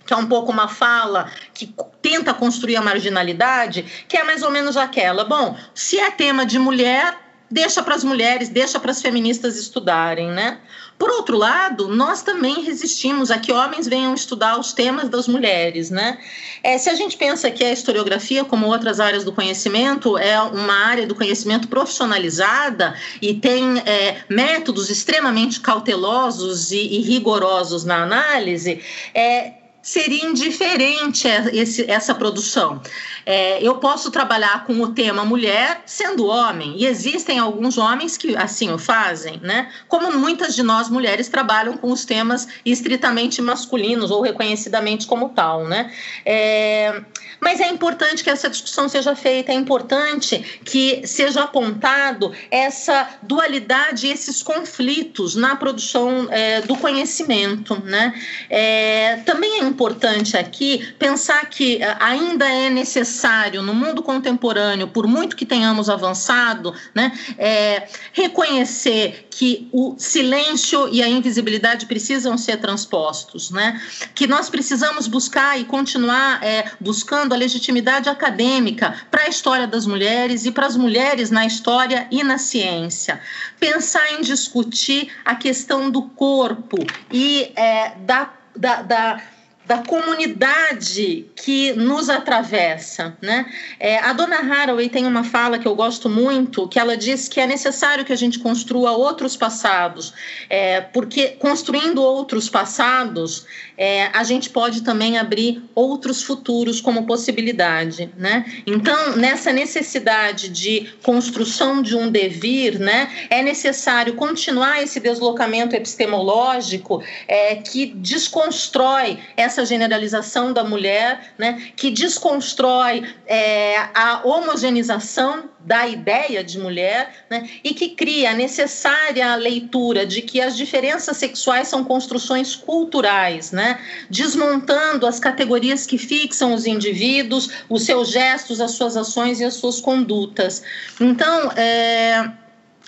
que 0.06 0.14
é 0.14 0.16
um 0.16 0.26
pouco 0.26 0.52
uma 0.52 0.68
fala 0.68 1.30
que 1.52 1.74
tenta 2.00 2.32
construir 2.32 2.76
a 2.76 2.82
marginalidade, 2.82 4.04
que 4.06 4.16
é 4.16 4.22
mais 4.22 4.42
ou 4.42 4.50
menos 4.50 4.76
aquela: 4.76 5.24
bom, 5.24 5.56
se 5.74 5.98
é 5.98 6.10
tema 6.10 6.46
de 6.46 6.58
mulher, 6.58 7.25
deixa 7.50 7.82
para 7.82 7.94
as 7.94 8.04
mulheres, 8.04 8.48
deixa 8.48 8.78
para 8.78 8.90
as 8.90 9.00
feministas 9.00 9.56
estudarem, 9.56 10.30
né? 10.30 10.58
Por 10.98 11.10
outro 11.10 11.36
lado, 11.36 11.88
nós 11.88 12.22
também 12.22 12.62
resistimos 12.62 13.30
a 13.30 13.38
que 13.38 13.52
homens 13.52 13.86
venham 13.86 14.14
estudar 14.14 14.58
os 14.58 14.72
temas 14.72 15.08
das 15.08 15.28
mulheres, 15.28 15.90
né? 15.90 16.18
É, 16.62 16.78
se 16.78 16.88
a 16.88 16.94
gente 16.94 17.16
pensa 17.18 17.50
que 17.50 17.62
a 17.62 17.72
historiografia, 17.72 18.44
como 18.44 18.66
outras 18.66 18.98
áreas 18.98 19.22
do 19.22 19.32
conhecimento, 19.32 20.16
é 20.16 20.40
uma 20.40 20.74
área 20.74 21.06
do 21.06 21.14
conhecimento 21.14 21.68
profissionalizada 21.68 22.94
e 23.20 23.34
tem 23.34 23.78
é, 23.80 24.24
métodos 24.28 24.88
extremamente 24.88 25.60
cautelosos 25.60 26.72
e, 26.72 26.78
e 26.78 27.00
rigorosos 27.02 27.84
na 27.84 28.02
análise, 28.02 28.82
é, 29.14 29.52
seria 29.86 30.24
indiferente 30.24 31.28
esse, 31.52 31.88
essa 31.88 32.12
produção. 32.12 32.82
É, 33.24 33.62
eu 33.62 33.76
posso 33.76 34.10
trabalhar 34.10 34.64
com 34.64 34.80
o 34.80 34.92
tema 34.92 35.24
mulher 35.24 35.82
sendo 35.86 36.26
homem, 36.26 36.74
e 36.76 36.86
existem 36.86 37.38
alguns 37.38 37.78
homens 37.78 38.16
que 38.16 38.36
assim 38.36 38.72
o 38.72 38.78
fazem, 38.78 39.38
né? 39.40 39.70
Como 39.86 40.10
muitas 40.18 40.56
de 40.56 40.64
nós 40.64 40.88
mulheres 40.88 41.28
trabalham 41.28 41.76
com 41.76 41.92
os 41.92 42.04
temas 42.04 42.48
estritamente 42.64 43.40
masculinos 43.40 44.10
ou 44.10 44.20
reconhecidamente 44.22 45.06
como 45.06 45.28
tal, 45.28 45.64
né? 45.68 45.92
É, 46.24 47.02
mas 47.40 47.60
é 47.60 47.68
importante 47.68 48.24
que 48.24 48.30
essa 48.30 48.48
discussão 48.48 48.88
seja 48.88 49.14
feita, 49.14 49.52
é 49.52 49.54
importante 49.54 50.60
que 50.64 51.06
seja 51.06 51.44
apontado 51.44 52.32
essa 52.50 53.08
dualidade, 53.22 54.08
esses 54.08 54.42
conflitos 54.42 55.36
na 55.36 55.54
produção 55.54 56.26
é, 56.30 56.60
do 56.62 56.76
conhecimento, 56.76 57.80
né? 57.84 58.12
É, 58.50 59.16
também 59.24 59.60
é 59.60 59.64
importante 59.76 60.38
aqui 60.38 60.94
pensar 60.98 61.44
que 61.50 61.82
eh, 61.82 61.96
ainda 62.00 62.48
é 62.48 62.70
necessário, 62.70 63.60
no 63.60 63.74
mundo 63.74 64.02
contemporâneo, 64.02 64.88
por 64.88 65.06
muito 65.06 65.36
que 65.36 65.44
tenhamos 65.44 65.90
avançado, 65.90 66.72
né, 66.94 67.12
é, 67.36 67.86
reconhecer 68.14 69.26
que 69.36 69.68
o 69.70 69.94
silêncio 69.98 70.88
e 70.90 71.02
a 71.02 71.08
invisibilidade 71.08 71.84
precisam 71.84 72.38
ser 72.38 72.56
transpostos, 72.56 73.50
né? 73.50 73.78
que 74.14 74.26
nós 74.26 74.48
precisamos 74.48 75.06
buscar 75.06 75.60
e 75.60 75.64
continuar 75.64 76.42
é, 76.42 76.72
buscando 76.80 77.34
a 77.34 77.36
legitimidade 77.36 78.08
acadêmica 78.08 78.94
para 79.10 79.24
a 79.24 79.28
história 79.28 79.66
das 79.66 79.84
mulheres 79.84 80.46
e 80.46 80.50
para 80.50 80.66
as 80.66 80.74
mulheres 80.74 81.30
na 81.30 81.44
história 81.44 82.08
e 82.10 82.24
na 82.24 82.38
ciência. 82.38 83.20
Pensar 83.60 84.14
em 84.14 84.22
discutir 84.22 85.12
a 85.22 85.34
questão 85.34 85.90
do 85.90 86.00
corpo 86.02 86.78
e 87.12 87.52
é, 87.56 87.90
da, 88.06 88.32
da, 88.56 88.80
da 88.80 89.20
da 89.66 89.78
comunidade 89.78 91.26
que 91.34 91.72
nos 91.72 92.08
atravessa, 92.08 93.16
né? 93.20 93.46
É, 93.80 93.98
a 93.98 94.12
dona 94.12 94.36
Haraway 94.36 94.88
tem 94.88 95.06
uma 95.06 95.24
fala 95.24 95.58
que 95.58 95.66
eu 95.66 95.74
gosto 95.74 96.08
muito, 96.08 96.68
que 96.68 96.78
ela 96.78 96.96
diz 96.96 97.26
que 97.28 97.40
é 97.40 97.46
necessário 97.46 98.04
que 98.04 98.12
a 98.12 98.16
gente 98.16 98.38
construa 98.38 98.92
outros 98.92 99.36
passados, 99.36 100.14
é, 100.48 100.80
porque 100.80 101.30
construindo 101.40 102.00
outros 102.00 102.48
passados, 102.48 103.44
é, 103.76 104.06
a 104.12 104.22
gente 104.22 104.50
pode 104.50 104.82
também 104.82 105.18
abrir 105.18 105.62
outros 105.74 106.22
futuros 106.22 106.80
como 106.80 107.04
possibilidade, 107.04 108.10
né? 108.16 108.44
Então, 108.66 109.16
nessa 109.16 109.52
necessidade 109.52 110.48
de 110.48 110.88
construção 111.02 111.82
de 111.82 111.96
um 111.96 112.08
devir, 112.08 112.78
né, 112.78 113.10
é 113.28 113.42
necessário 113.42 114.14
continuar 114.14 114.82
esse 114.82 115.00
deslocamento 115.00 115.74
epistemológico 115.74 117.02
é, 117.26 117.56
que 117.56 117.86
desconstrói 117.86 119.18
essa 119.36 119.55
essa 119.56 119.64
generalização 119.64 120.52
da 120.52 120.62
mulher, 120.62 121.32
né, 121.38 121.70
que 121.74 121.90
desconstrói 121.90 123.02
é, 123.26 123.78
a 123.94 124.20
homogeneização 124.22 125.48
da 125.60 125.88
ideia 125.88 126.44
de 126.44 126.58
mulher 126.58 127.24
né, 127.30 127.48
e 127.64 127.72
que 127.72 127.88
cria 127.88 128.30
a 128.30 128.34
necessária 128.34 129.34
leitura 129.34 130.04
de 130.04 130.20
que 130.22 130.40
as 130.40 130.56
diferenças 130.56 131.16
sexuais 131.16 131.68
são 131.68 131.82
construções 131.82 132.54
culturais, 132.54 133.50
né, 133.50 133.80
desmontando 134.10 135.06
as 135.06 135.18
categorias 135.18 135.86
que 135.86 135.96
fixam 135.96 136.52
os 136.52 136.66
indivíduos, 136.66 137.50
os 137.68 137.84
seus 137.84 138.10
gestos, 138.10 138.60
as 138.60 138.72
suas 138.72 138.96
ações 138.96 139.40
e 139.40 139.44
as 139.44 139.54
suas 139.54 139.80
condutas. 139.80 140.62
Então, 141.00 141.50
é 141.56 142.45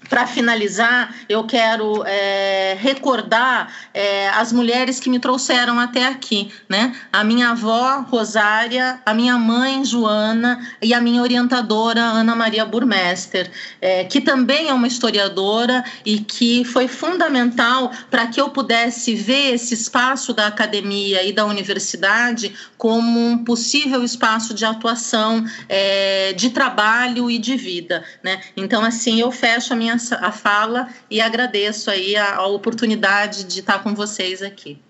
para 0.09 0.26
finalizar, 0.26 1.14
eu 1.28 1.44
quero 1.44 2.02
é, 2.06 2.76
recordar 2.80 3.72
é, 3.93 4.28
as 4.30 4.52
mulheres 4.52 4.98
que 4.98 5.10
me 5.10 5.18
trouxeram 5.18 5.78
até 5.78 6.06
aqui, 6.06 6.51
né? 6.68 6.94
A 7.12 7.22
minha 7.22 7.51
avó, 7.51 8.05
Rosária, 8.09 9.01
a 9.05 9.12
minha 9.12 9.36
mãe, 9.36 9.85
Joana, 9.85 10.59
e 10.80 10.94
a 10.94 11.01
minha 11.01 11.20
orientadora, 11.20 12.01
Ana 12.01 12.35
Maria 12.35 12.64
Burmester, 12.64 13.51
é, 13.80 14.05
que 14.05 14.20
também 14.20 14.68
é 14.68 14.74
uma 14.74 14.86
historiadora 14.86 15.85
e 16.05 16.20
que 16.20 16.64
foi 16.64 16.89
fundamental 16.89 17.93
para 18.10 18.26
que 18.26 18.40
eu 18.40 18.51
pudesse 18.51 19.14
ver 19.14 19.55
esse 19.55 19.74
espaço 19.74 20.32
da 20.32 20.47
academia 20.47 21.22
e 21.22 21.32
da 21.32 21.44
universidade 21.44 22.55
como 22.76 23.20
um 23.20 23.44
possível 23.44 24.02
espaço 24.02 24.55
de 24.55 24.64
atuação, 24.64 25.44
é, 25.68 26.32
de 26.32 26.51
trabalho 26.51 27.30
e 27.30 27.39
de 27.39 27.56
vida, 27.56 28.05
né? 28.22 28.40
Então, 28.56 28.82
assim, 28.82 29.20
eu 29.20 29.30
fecho 29.30 29.72
a 29.72 29.76
minha 29.76 29.97
a 30.20 30.32
fala 30.32 30.88
e 31.10 31.20
agradeço 31.20 31.90
aí 31.90 32.16
a, 32.16 32.36
a 32.36 32.46
oportunidade 32.46 33.44
de 33.44 33.60
estar 33.60 33.82
com 33.82 33.94
vocês 33.94 34.42
aqui. 34.42 34.80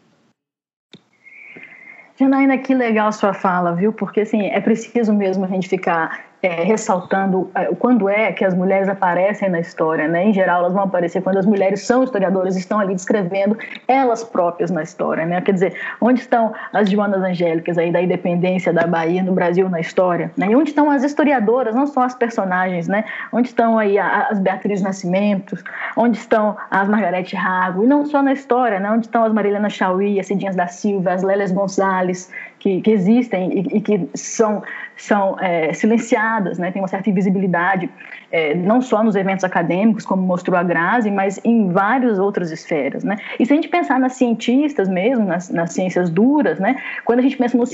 Janaína, 2.19 2.59
que 2.59 2.75
legal 2.75 3.13
sua 3.13 3.33
fala, 3.33 3.75
viu? 3.75 3.93
Porque 3.93 4.21
assim, 4.21 4.47
é 4.47 4.61
preciso 4.61 5.13
mesmo 5.13 5.45
a 5.45 5.49
gente 5.49 5.69
ficar 5.69 6.28
é, 6.43 6.63
ressaltando 6.63 7.51
é, 7.55 7.67
quando 7.75 8.09
é 8.09 8.33
que 8.33 8.45
as 8.45 8.55
mulheres 8.55 8.89
aparecem 8.89 9.49
na 9.49 9.61
história, 9.61 10.07
né? 10.07 10.27
Em 10.27 10.33
geral, 10.33 10.61
elas 10.61 10.73
vão 10.73 10.85
aparecer 10.85 11.23
quando 11.23 11.39
as 11.39 11.47
mulheres 11.47 11.83
são 11.83 12.05
historiadoras 12.05 12.57
estão 12.57 12.79
ali 12.79 12.95
descrevendo 12.95 13.57
elas 13.87 14.23
próprias 14.23 14.71
na 14.71 14.83
história, 14.83 15.27
né? 15.27 15.41
Quer 15.41 15.53
dizer, 15.53 15.75
onde 16.01 16.21
estão 16.21 16.53
as 16.73 16.89
Joanas 16.89 17.23
Angélicas 17.23 17.77
aí 17.77 17.91
da 17.91 18.01
independência 18.01 18.73
da 18.73 18.87
Bahia 18.87 19.23
no 19.23 19.33
Brasil 19.33 19.69
na 19.69 19.81
história, 19.81 20.31
né? 20.37 20.49
E 20.51 20.57
onde 20.57 20.71
estão 20.71 20.91
as 20.91 21.03
historiadoras, 21.03 21.75
não 21.75 21.87
só 21.87 22.03
as 22.03 22.15
personagens, 22.15 22.87
né? 22.87 23.05
Onde 23.33 23.49
estão 23.49 23.79
aí 23.79 23.99
as 23.99 24.39
Beatriz 24.39 24.81
Nascimento, 24.81 25.57
onde 25.97 26.19
estão 26.19 26.57
as 26.71 26.89
Margarete 26.89 27.35
Rago, 27.35 27.85
e 27.85 27.87
não 27.87 28.07
só 28.07 28.23
na 28.23 28.33
história, 28.33 28.79
né? 28.79 28.91
Onde 28.91 29.07
estão 29.07 29.25
as 29.25 29.33
Marilena 29.33 29.69
Chauí, 29.69 30.21
as 30.21 30.27
Cidinhas 30.27 30.55
da 30.55 30.69
Silva, 30.69 31.13
as 31.13 31.23
Lélias 31.23 31.51
Gonzalez, 31.51 32.31
que, 32.59 32.81
que 32.81 32.91
existem 32.91 33.53
e, 33.53 33.77
e, 33.77 33.81
que 33.81 34.09
são, 34.15 34.63
são 34.97 35.39
é, 35.41 35.73
silenciadas, 35.73 36.59
né? 36.59 36.71
tem 36.71 36.83
uma 36.83 36.89
certa 36.89 37.09
invisibilidade, 37.11 37.89
é, 38.31 38.55
não 38.55 38.81
só 38.81 39.03
nos 39.03 39.17
eventos 39.17 39.45
acadêmicos, 39.45 40.05
como 40.05 40.23
mostrou 40.23 40.59
a 40.59 40.63
Grazi, 40.63 41.11
mas 41.11 41.41
em 41.45 41.71
várias 41.71 42.19
outras 42.19 42.51
esferas. 42.51 43.05
Né? 43.05 43.17
E 43.39 43.47
se 43.47 43.53
a 43.53 43.57
gente 43.57 43.69
pensar 43.69 43.99
nas 43.99 44.15
cientistas 44.15 44.89
mesmo, 44.89 45.25
nas, 45.25 45.49
nas 45.51 45.73
ciências 45.73 46.11
duras, 46.11 46.59
né? 46.59 46.77
quando 47.05 47.21
a 47.21 47.23
gente 47.23 47.37
pensa 47.37 47.57
no 47.57 47.65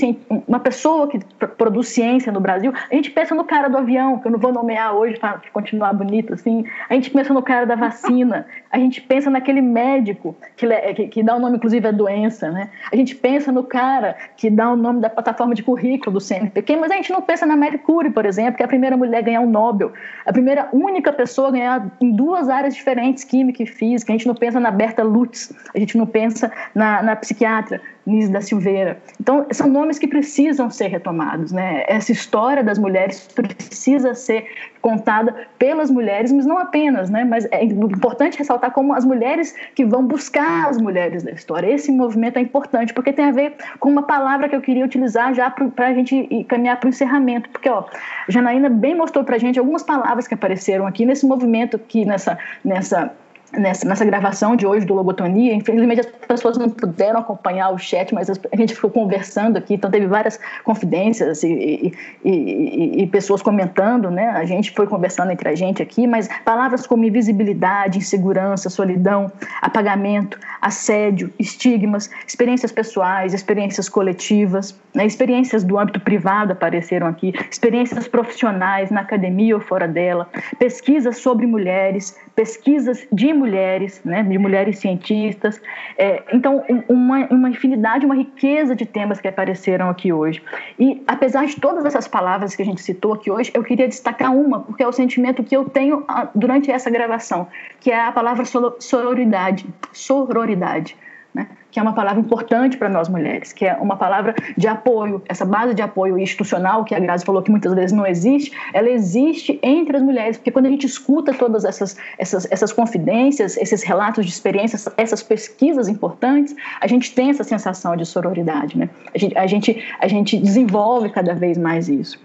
uma 0.47 0.59
pessoa 0.59 1.07
que 1.07 1.19
produz 1.57 1.89
ciência 1.89 2.31
no 2.31 2.39
Brasil, 2.39 2.73
a 2.91 2.95
gente 2.95 3.11
pensa 3.11 3.33
no 3.33 3.43
cara 3.43 3.69
do 3.69 3.77
avião, 3.77 4.19
que 4.19 4.27
eu 4.27 4.31
não 4.31 4.39
vou 4.39 4.51
nomear 4.51 4.93
hoje 4.93 5.17
para 5.17 5.41
continuar 5.51 5.93
bonito 5.93 6.33
assim, 6.33 6.65
a 6.89 6.93
gente 6.93 7.09
pensa 7.09 7.33
no 7.33 7.41
cara 7.41 7.65
da 7.65 7.75
vacina, 7.75 8.45
a 8.71 8.77
gente 8.77 9.01
pensa 9.01 9.29
naquele 9.29 9.61
médico 9.61 10.35
que, 10.55 10.67
que, 10.93 11.07
que 11.07 11.23
dá 11.23 11.35
o 11.35 11.39
nome 11.39 11.57
inclusive 11.57 11.87
à 11.87 11.91
doença, 11.91 12.51
né? 12.51 12.69
a 12.91 12.95
gente 12.95 13.15
pensa 13.15 13.51
no 13.51 13.63
cara 13.63 14.15
que 14.37 14.49
dá 14.49 14.69
o 14.71 14.75
nome 14.75 15.01
da 15.01 15.09
plataforma 15.09 15.55
de 15.55 15.63
currículo 15.63 16.13
do 16.13 16.21
CNPq, 16.21 16.75
mas 16.75 16.91
a 16.91 16.95
gente 16.95 17.11
não 17.11 17.21
pensa 17.21 17.45
na 17.45 17.55
Marie 17.55 17.79
Curie, 17.79 18.11
por 18.11 18.25
exemplo, 18.25 18.55
que 18.55 18.63
é 18.63 18.65
a 18.65 18.69
primeira 18.69 18.97
mulher 18.97 19.19
a 19.19 19.21
ganhar 19.21 19.41
um 19.41 19.49
Nobel, 19.49 19.93
a 20.25 20.31
primeira 20.31 20.44
primeira 20.45 20.69
única 20.71 21.11
pessoa 21.11 21.47
a 21.47 21.51
ganhar 21.51 21.91
em 21.99 22.15
duas 22.15 22.49
áreas 22.49 22.75
diferentes, 22.75 23.23
química 23.23 23.63
e 23.63 23.65
física. 23.65 24.13
A 24.13 24.15
gente 24.15 24.27
não 24.27 24.35
pensa 24.35 24.59
na 24.59 24.69
Berta 24.69 25.01
Lutz, 25.01 25.51
a 25.73 25.79
gente 25.79 25.97
não 25.97 26.05
pensa 26.05 26.51
na, 26.75 27.01
na 27.01 27.15
psiquiatra 27.15 27.81
Nise 28.05 28.31
da 28.31 28.41
Silveira. 28.41 28.99
Então, 29.19 29.45
são 29.51 29.67
nomes 29.67 29.97
que 29.97 30.07
precisam 30.07 30.69
ser 30.69 30.87
retomados. 30.87 31.51
Né? 31.51 31.83
Essa 31.87 32.11
história 32.11 32.63
das 32.63 32.77
mulheres 32.77 33.27
precisa 33.33 34.13
ser 34.13 34.45
contada 34.81 35.47
pelas 35.57 35.89
mulheres, 35.89 36.31
mas 36.31 36.45
não 36.45 36.59
apenas, 36.59 37.09
né? 37.09 37.25
mas 37.25 37.45
é 37.51 37.63
importante 37.63 38.37
ressaltar 38.37 38.71
como 38.71 38.93
as 38.93 39.03
mulheres 39.03 39.55
que 39.73 39.83
vão 39.83 40.05
buscar 40.05 40.69
as 40.69 40.77
mulheres 40.77 41.23
da 41.23 41.31
história. 41.31 41.73
Esse 41.73 41.91
movimento 41.91 42.37
é 42.37 42.41
importante, 42.41 42.93
porque 42.93 43.11
tem 43.11 43.25
a 43.25 43.31
ver 43.31 43.55
com 43.79 43.89
uma 43.89 44.03
palavra 44.03 44.47
que 44.47 44.55
eu 44.55 44.61
queria 44.61 44.85
utilizar 44.85 45.33
já 45.33 45.49
para 45.49 45.87
a 45.87 45.93
gente 45.93 46.45
caminhar 46.47 46.79
para 46.79 46.87
o 46.87 46.89
encerramento, 46.89 47.49
porque 47.49 47.69
ó, 47.69 47.85
Janaína 48.29 48.69
bem 48.69 48.95
mostrou 48.95 49.23
para 49.23 49.35
a 49.35 49.39
gente 49.39 49.57
algumas 49.57 49.81
palavras 49.81 50.27
que 50.27 50.35
apareceram 50.35 50.85
aqui 50.85 51.05
nesse 51.05 51.25
movimento, 51.25 51.77
aqui 51.77 52.05
nessa, 52.05 52.37
nessa 52.63 53.11
nessa, 53.51 53.87
nessa 53.87 54.05
gravação 54.05 54.55
de 54.55 54.65
hoje 54.65 54.85
do 54.85 54.93
Logotonia. 54.93 55.53
Infelizmente 55.53 56.01
as 56.01 56.05
pessoas 56.05 56.57
não 56.57 56.69
puderam 56.69 57.19
acompanhar 57.19 57.69
o 57.69 57.77
chat, 57.77 58.13
mas 58.13 58.29
a 58.29 58.55
gente 58.55 58.73
ficou 58.73 58.89
conversando 58.89 59.57
aqui, 59.57 59.75
então 59.75 59.89
teve 59.89 60.07
várias 60.07 60.39
confidências 60.63 61.43
e, 61.43 61.47
e, 61.53 61.93
e, 62.23 63.03
e, 63.03 63.07
pessoas 63.07 63.41
comentando, 63.41 64.09
né? 64.09 64.29
A 64.29 64.45
gente 64.45 64.71
foi 64.71 64.87
conversando 64.87 65.31
entre 65.31 65.47
a 65.49 65.55
gente 65.55 65.81
aqui, 65.81 66.07
mas 66.07 66.27
palavras 66.43 66.85
como 66.87 67.05
invisibilidade, 67.05 67.97
insegurança, 67.97 68.69
solidão, 68.69 69.31
apagamento, 69.61 70.39
assédio, 70.61 71.31
estigmas, 71.39 72.09
experiências 72.27 72.71
pessoais, 72.71 73.33
experiências 73.33 73.87
coletivas, 73.87 74.75
né? 74.93 75.05
experiências 75.05 75.63
do 75.63 75.77
âmbito 75.77 75.99
privado 75.99 76.53
apareceram 76.53 77.07
aqui, 77.07 77.33
experiências 77.49 78.07
profissionais 78.07 78.89
na 78.89 79.01
academia 79.01 79.55
ou 79.55 79.61
fora 79.61 79.87
dela, 79.87 80.27
pesquisas 80.57 81.17
sobre 81.17 81.45
mulheres, 81.45 82.17
pesquisas 82.35 83.05
de 83.11 83.27
mulheres, 83.35 84.01
né, 84.03 84.23
de 84.23 84.37
mulheres 84.37 84.79
cientistas. 84.79 85.61
É, 85.97 86.23
então, 86.33 86.63
uma, 86.87 87.25
uma 87.27 87.49
infinidade, 87.49 88.05
uma 88.05 88.15
riqueza 88.15 88.75
de 88.75 88.85
temas 88.85 89.19
que 89.19 89.27
apareceram 89.27 89.89
aqui 89.89 90.11
hoje. 90.11 90.41
E, 90.79 91.03
apesar 91.07 91.45
de 91.45 91.59
todas 91.59 91.85
essas 91.85 92.07
palavras 92.07 92.55
que 92.55 92.61
a 92.61 92.65
gente 92.65 92.81
citou 92.81 93.13
aqui 93.13 93.29
hoje, 93.29 93.51
eu 93.53 93.63
queria 93.63 93.87
destacar 93.87 94.35
uma, 94.35 94.61
porque 94.61 94.81
é 94.81 94.87
o 94.87 94.91
sentimento 94.91 95.43
que 95.43 95.55
eu 95.55 95.65
tenho 95.69 96.03
ah, 96.07 96.27
durante 96.33 96.71
essa 96.71 96.89
gravação, 96.89 97.47
que 97.79 97.91
é 97.91 97.99
a 97.99 98.11
palavra 98.11 98.45
sororidade. 98.79 99.65
Sororidade 99.91 100.95
né? 101.35 101.47
que 101.69 101.79
é 101.79 101.81
uma 101.81 101.91
palavra 101.91 102.21
importante 102.21 102.77
para 102.77 102.87
nós 102.87 103.09
mulheres, 103.09 103.51
que 103.51 103.65
é 103.65 103.73
uma 103.73 103.97
palavra 103.97 104.33
de 104.57 104.65
apoio, 104.65 105.21
essa 105.27 105.43
base 105.43 105.73
de 105.73 105.81
apoio 105.81 106.17
institucional 106.17 106.85
que 106.85 106.95
a 106.95 106.99
Grazi 106.99 107.25
falou 107.25 107.43
que 107.43 107.51
muitas 107.51 107.73
vezes 107.73 107.91
não 107.91 108.07
existe, 108.07 108.49
ela 108.73 108.89
existe 108.89 109.59
entre 109.61 109.97
as 109.97 110.01
mulheres, 110.01 110.37
porque 110.37 110.51
quando 110.51 110.67
a 110.67 110.69
gente 110.69 110.87
escuta 110.87 111.33
todas 111.33 111.65
essas, 111.65 111.97
essas, 112.17 112.49
essas 112.49 112.71
confidências, 112.71 113.57
esses 113.57 113.83
relatos 113.83 114.25
de 114.25 114.31
experiências, 114.31 114.87
essas 114.95 115.21
pesquisas 115.21 115.89
importantes, 115.89 116.55
a 116.79 116.87
gente 116.87 117.13
tem 117.13 117.29
essa 117.29 117.43
sensação 117.43 117.97
de 117.97 118.05
sororidade, 118.05 118.77
né? 118.77 118.89
A 119.13 119.17
gente, 119.17 119.37
a 119.37 119.45
gente, 119.45 119.83
a 119.99 120.07
gente 120.07 120.37
desenvolve 120.37 121.09
cada 121.09 121.33
vez 121.33 121.57
mais 121.57 121.89
isso. 121.89 122.17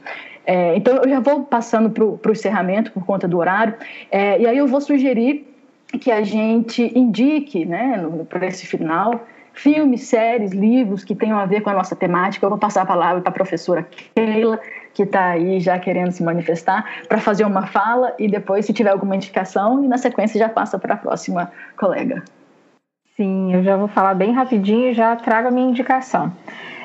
É, 0.46 0.76
então, 0.76 0.94
eu 0.96 1.08
já 1.08 1.18
vou 1.18 1.42
passando 1.42 1.90
para 1.90 2.04
o 2.04 2.32
encerramento 2.32 2.92
por 2.92 3.04
conta 3.04 3.26
do 3.26 3.36
horário, 3.36 3.74
é, 4.12 4.40
e 4.40 4.46
aí 4.46 4.56
eu 4.56 4.68
vou 4.68 4.80
sugerir 4.80 5.49
que 5.98 6.10
a 6.10 6.22
gente 6.22 6.96
indique, 6.96 7.64
né, 7.64 8.06
para 8.28 8.46
esse 8.46 8.66
final, 8.66 9.26
filmes, 9.52 10.04
séries, 10.04 10.52
livros 10.52 11.04
que 11.04 11.14
tenham 11.14 11.38
a 11.38 11.44
ver 11.46 11.60
com 11.60 11.70
a 11.70 11.74
nossa 11.74 11.96
temática. 11.96 12.44
Eu 12.44 12.50
vou 12.50 12.58
passar 12.58 12.82
a 12.82 12.86
palavra 12.86 13.20
para 13.20 13.30
a 13.30 13.34
professora 13.34 13.86
Keila, 14.14 14.60
que 14.94 15.02
está 15.02 15.30
aí 15.30 15.60
já 15.60 15.78
querendo 15.78 16.12
se 16.12 16.22
manifestar, 16.22 16.84
para 17.08 17.18
fazer 17.18 17.44
uma 17.44 17.66
fala 17.66 18.14
e 18.18 18.28
depois, 18.28 18.66
se 18.66 18.72
tiver 18.72 18.90
alguma 18.90 19.16
indicação, 19.16 19.84
e 19.84 19.88
na 19.88 19.98
sequência 19.98 20.38
já 20.38 20.48
passa 20.48 20.78
para 20.78 20.94
a 20.94 20.96
próxima 20.96 21.50
colega. 21.76 22.22
Sim, 23.16 23.54
eu 23.54 23.62
já 23.62 23.76
vou 23.76 23.88
falar 23.88 24.14
bem 24.14 24.32
rapidinho 24.32 24.90
e 24.90 24.94
já 24.94 25.14
trago 25.16 25.48
a 25.48 25.50
minha 25.50 25.68
indicação. 25.68 26.32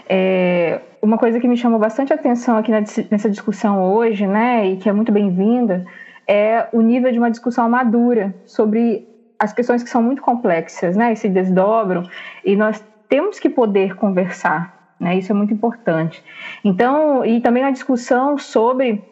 É, 0.07 0.81
uma 1.01 1.17
coisa 1.17 1.39
que 1.39 1.47
me 1.47 1.57
chamou 1.57 1.79
bastante 1.79 2.13
atenção 2.13 2.57
aqui 2.57 2.71
nessa 2.71 3.29
discussão 3.29 3.81
hoje, 3.93 4.27
né, 4.27 4.67
e 4.67 4.77
que 4.77 4.89
é 4.89 4.93
muito 4.93 5.11
bem-vinda, 5.11 5.85
é 6.27 6.67
o 6.71 6.81
nível 6.81 7.11
de 7.11 7.19
uma 7.19 7.29
discussão 7.29 7.69
madura 7.69 8.33
sobre 8.45 9.07
as 9.39 9.53
questões 9.53 9.83
que 9.83 9.89
são 9.89 10.01
muito 10.01 10.21
complexas, 10.21 10.95
né, 10.95 11.13
e 11.13 11.15
se 11.15 11.29
desdobram, 11.29 12.03
e 12.43 12.55
nós 12.55 12.83
temos 13.09 13.39
que 13.39 13.49
poder 13.49 13.95
conversar, 13.95 14.73
né, 14.99 15.15
isso 15.17 15.31
é 15.31 15.35
muito 15.35 15.53
importante. 15.53 16.23
Então, 16.63 17.23
e 17.25 17.41
também 17.41 17.63
a 17.63 17.71
discussão 17.71 18.37
sobre 18.37 19.03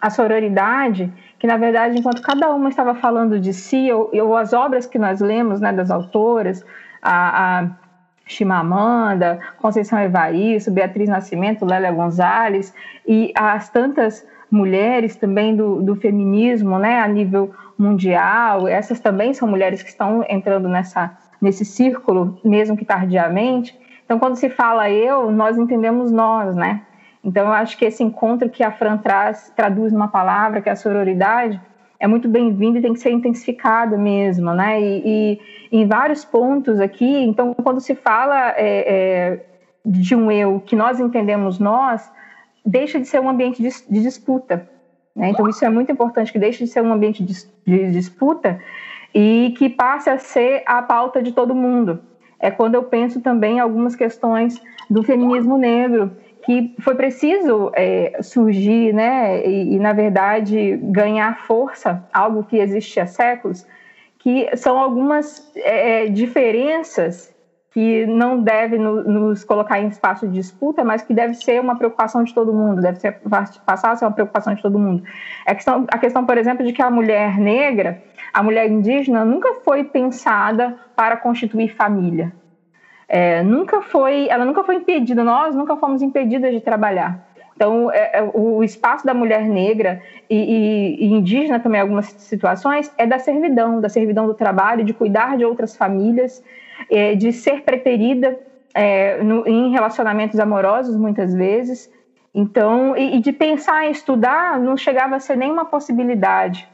a 0.00 0.10
sororidade, 0.10 1.10
que 1.38 1.46
na 1.46 1.56
verdade, 1.56 1.98
enquanto 1.98 2.22
cada 2.22 2.52
uma 2.52 2.68
estava 2.68 2.94
falando 2.94 3.40
de 3.40 3.52
si, 3.52 3.90
ou, 3.90 4.10
ou 4.12 4.36
as 4.36 4.52
obras 4.52 4.86
que 4.86 4.98
nós 4.98 5.20
lemos, 5.20 5.60
né, 5.60 5.72
das 5.72 5.90
autoras, 5.90 6.64
a, 7.00 7.60
a 7.60 7.70
Chimamanda, 8.26 9.38
Conceição 9.56 9.98
Evaristo, 9.98 10.70
Beatriz 10.70 11.08
Nascimento, 11.08 11.64
Lélia 11.64 11.92
Gonzalez, 11.92 12.74
e 13.06 13.32
as 13.34 13.68
tantas 13.68 14.26
mulheres 14.54 15.16
também 15.16 15.56
do, 15.56 15.82
do 15.82 15.96
feminismo, 15.96 16.78
né, 16.78 17.00
a 17.00 17.08
nível 17.08 17.50
mundial. 17.76 18.68
Essas 18.68 19.00
também 19.00 19.34
são 19.34 19.48
mulheres 19.48 19.82
que 19.82 19.88
estão 19.88 20.24
entrando 20.28 20.68
nessa 20.68 21.18
nesse 21.42 21.64
círculo, 21.64 22.38
mesmo 22.42 22.74
que 22.74 22.86
tardiamente. 22.86 23.78
Então, 24.04 24.18
quando 24.18 24.36
se 24.36 24.48
fala 24.48 24.88
eu, 24.88 25.30
nós 25.30 25.58
entendemos 25.58 26.10
nós, 26.10 26.54
né? 26.56 26.80
Então, 27.22 27.46
eu 27.46 27.52
acho 27.52 27.76
que 27.76 27.84
esse 27.84 28.02
encontro 28.02 28.48
que 28.48 28.62
a 28.62 28.70
Fran 28.70 28.96
traz, 28.96 29.52
traduz 29.54 29.92
numa 29.92 30.08
palavra, 30.08 30.62
que 30.62 30.70
é 30.70 30.72
a 30.72 30.76
sororidade, 30.76 31.60
é 32.00 32.06
muito 32.06 32.28
bem-vindo 32.28 32.78
e 32.78 32.82
tem 32.82 32.94
que 32.94 32.98
ser 33.00 33.10
intensificado 33.10 33.98
mesmo, 33.98 34.54
né? 34.54 34.80
E, 34.80 35.02
e, 35.04 35.40
em 35.70 35.86
vários 35.86 36.24
pontos 36.24 36.80
aqui, 36.80 37.24
então, 37.24 37.52
quando 37.52 37.80
se 37.80 37.94
fala 37.94 38.54
é, 38.56 38.94
é, 38.94 39.46
de 39.84 40.14
um 40.14 40.30
eu 40.30 40.62
que 40.64 40.76
nós 40.76 40.98
entendemos 40.98 41.58
nós, 41.58 42.10
deixa 42.64 42.98
de 42.98 43.06
ser 43.06 43.20
um 43.20 43.28
ambiente 43.28 43.62
de, 43.62 43.68
de 43.68 44.02
disputa. 44.02 44.68
Né? 45.14 45.30
Então, 45.30 45.48
isso 45.48 45.64
é 45.64 45.68
muito 45.68 45.92
importante, 45.92 46.32
que 46.32 46.38
deixe 46.38 46.64
de 46.64 46.70
ser 46.70 46.82
um 46.82 46.92
ambiente 46.92 47.22
de, 47.22 47.34
de 47.66 47.92
disputa 47.92 48.58
e 49.14 49.54
que 49.56 49.68
passe 49.68 50.10
a 50.10 50.18
ser 50.18 50.62
a 50.66 50.82
pauta 50.82 51.22
de 51.22 51.32
todo 51.32 51.54
mundo. 51.54 52.00
É 52.40 52.50
quando 52.50 52.74
eu 52.74 52.82
penso 52.82 53.20
também 53.20 53.60
algumas 53.60 53.94
questões 53.94 54.60
do 54.90 55.02
feminismo 55.02 55.56
negro, 55.56 56.10
que 56.44 56.74
foi 56.80 56.94
preciso 56.94 57.70
é, 57.74 58.18
surgir, 58.20 58.92
né, 58.92 59.46
e, 59.46 59.74
e, 59.74 59.78
na 59.78 59.92
verdade 59.92 60.76
ganhar 60.76 61.38
força, 61.46 62.06
algo 62.12 62.44
que 62.44 62.58
existe 62.58 63.00
há 63.00 63.06
séculos, 63.06 63.66
que 64.18 64.54
são 64.56 64.78
algumas 64.78 65.50
é, 65.56 66.06
diferenças 66.06 67.33
que 67.74 68.06
não 68.06 68.40
deve 68.40 68.78
no, 68.78 69.02
nos 69.02 69.42
colocar 69.42 69.80
em 69.80 69.88
espaço 69.88 70.28
de 70.28 70.34
disputa, 70.34 70.84
mas 70.84 71.02
que 71.02 71.12
deve 71.12 71.34
ser 71.34 71.60
uma 71.60 71.76
preocupação 71.76 72.22
de 72.22 72.32
todo 72.32 72.52
mundo, 72.52 72.80
deve 72.80 73.00
ser, 73.00 73.18
passar 73.66 73.90
a 73.90 73.96
ser 73.96 74.04
uma 74.04 74.12
preocupação 74.12 74.54
de 74.54 74.62
todo 74.62 74.78
mundo. 74.78 75.02
A 75.44 75.56
questão, 75.56 75.84
a 75.90 75.98
questão, 75.98 76.24
por 76.24 76.38
exemplo, 76.38 76.64
de 76.64 76.72
que 76.72 76.80
a 76.80 76.88
mulher 76.88 77.36
negra, 77.36 78.00
a 78.32 78.44
mulher 78.44 78.70
indígena, 78.70 79.24
nunca 79.24 79.54
foi 79.64 79.82
pensada 79.82 80.78
para 80.94 81.16
constituir 81.16 81.74
família. 81.74 82.32
É, 83.08 83.42
nunca 83.42 83.82
foi, 83.82 84.28
ela 84.28 84.44
nunca 84.44 84.62
foi 84.62 84.76
impedida, 84.76 85.24
nós 85.24 85.56
nunca 85.56 85.76
fomos 85.76 86.00
impedidas 86.00 86.54
de 86.54 86.60
trabalhar. 86.60 87.26
Então, 87.56 87.90
é, 87.90 88.18
é, 88.18 88.30
o 88.34 88.62
espaço 88.62 89.04
da 89.04 89.14
mulher 89.14 89.48
negra 89.48 90.00
e, 90.30 90.36
e, 90.36 91.06
e, 91.06 91.12
indígena 91.12 91.58
também, 91.58 91.80
em 91.80 91.82
algumas 91.82 92.06
situações, 92.06 92.92
é 92.96 93.04
da 93.04 93.18
servidão, 93.18 93.80
da 93.80 93.88
servidão 93.88 94.28
do 94.28 94.34
trabalho, 94.34 94.84
de 94.84 94.94
cuidar 94.94 95.36
de 95.36 95.44
outras 95.44 95.76
famílias, 95.76 96.42
é, 96.90 97.14
de 97.14 97.32
ser 97.32 97.62
preterida 97.62 98.38
é, 98.74 99.22
no, 99.22 99.46
em 99.46 99.70
relacionamentos 99.70 100.38
amorosos, 100.38 100.96
muitas 100.96 101.32
vezes. 101.34 101.90
Então, 102.34 102.96
e, 102.96 103.16
e, 103.16 103.20
de 103.20 103.32
pensar 103.32 103.86
em 103.86 103.90
estudar 103.90 104.58
não 104.58 104.76
chegava 104.76 105.16
a 105.16 105.20
ser 105.20 105.36
nenhuma 105.36 105.64
possibilidade, 105.64 106.68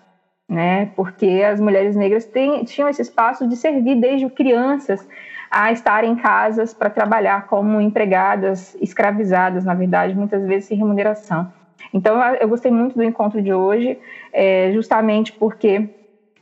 né? 0.48 0.90
Porque 0.96 1.44
as 1.46 1.60
mulheres 1.60 1.94
negras 1.94 2.28
tinham 2.66 2.88
esse 2.88 3.02
espaço 3.02 3.46
de 3.46 3.56
servir 3.56 3.96
desde 3.96 4.28
crianças 4.30 5.06
a 5.50 5.72
estar 5.72 6.04
em 6.04 6.14
casas 6.14 6.72
para 6.72 6.88
trabalhar 6.88 7.46
como 7.46 7.80
empregadas, 7.80 8.76
escravizadas, 8.80 9.64
na 9.64 9.74
verdade, 9.74 10.14
muitas 10.14 10.46
vezes 10.46 10.66
sem 10.66 10.78
remuneração. 10.78 11.46
Então, 11.92 12.22
eu 12.40 12.48
gostei 12.48 12.70
muito 12.70 12.94
do 12.94 13.02
encontro 13.02 13.42
de 13.42 13.52
hoje, 13.52 13.98
é, 14.32 14.70
justamente 14.72 15.32
porque 15.32 15.88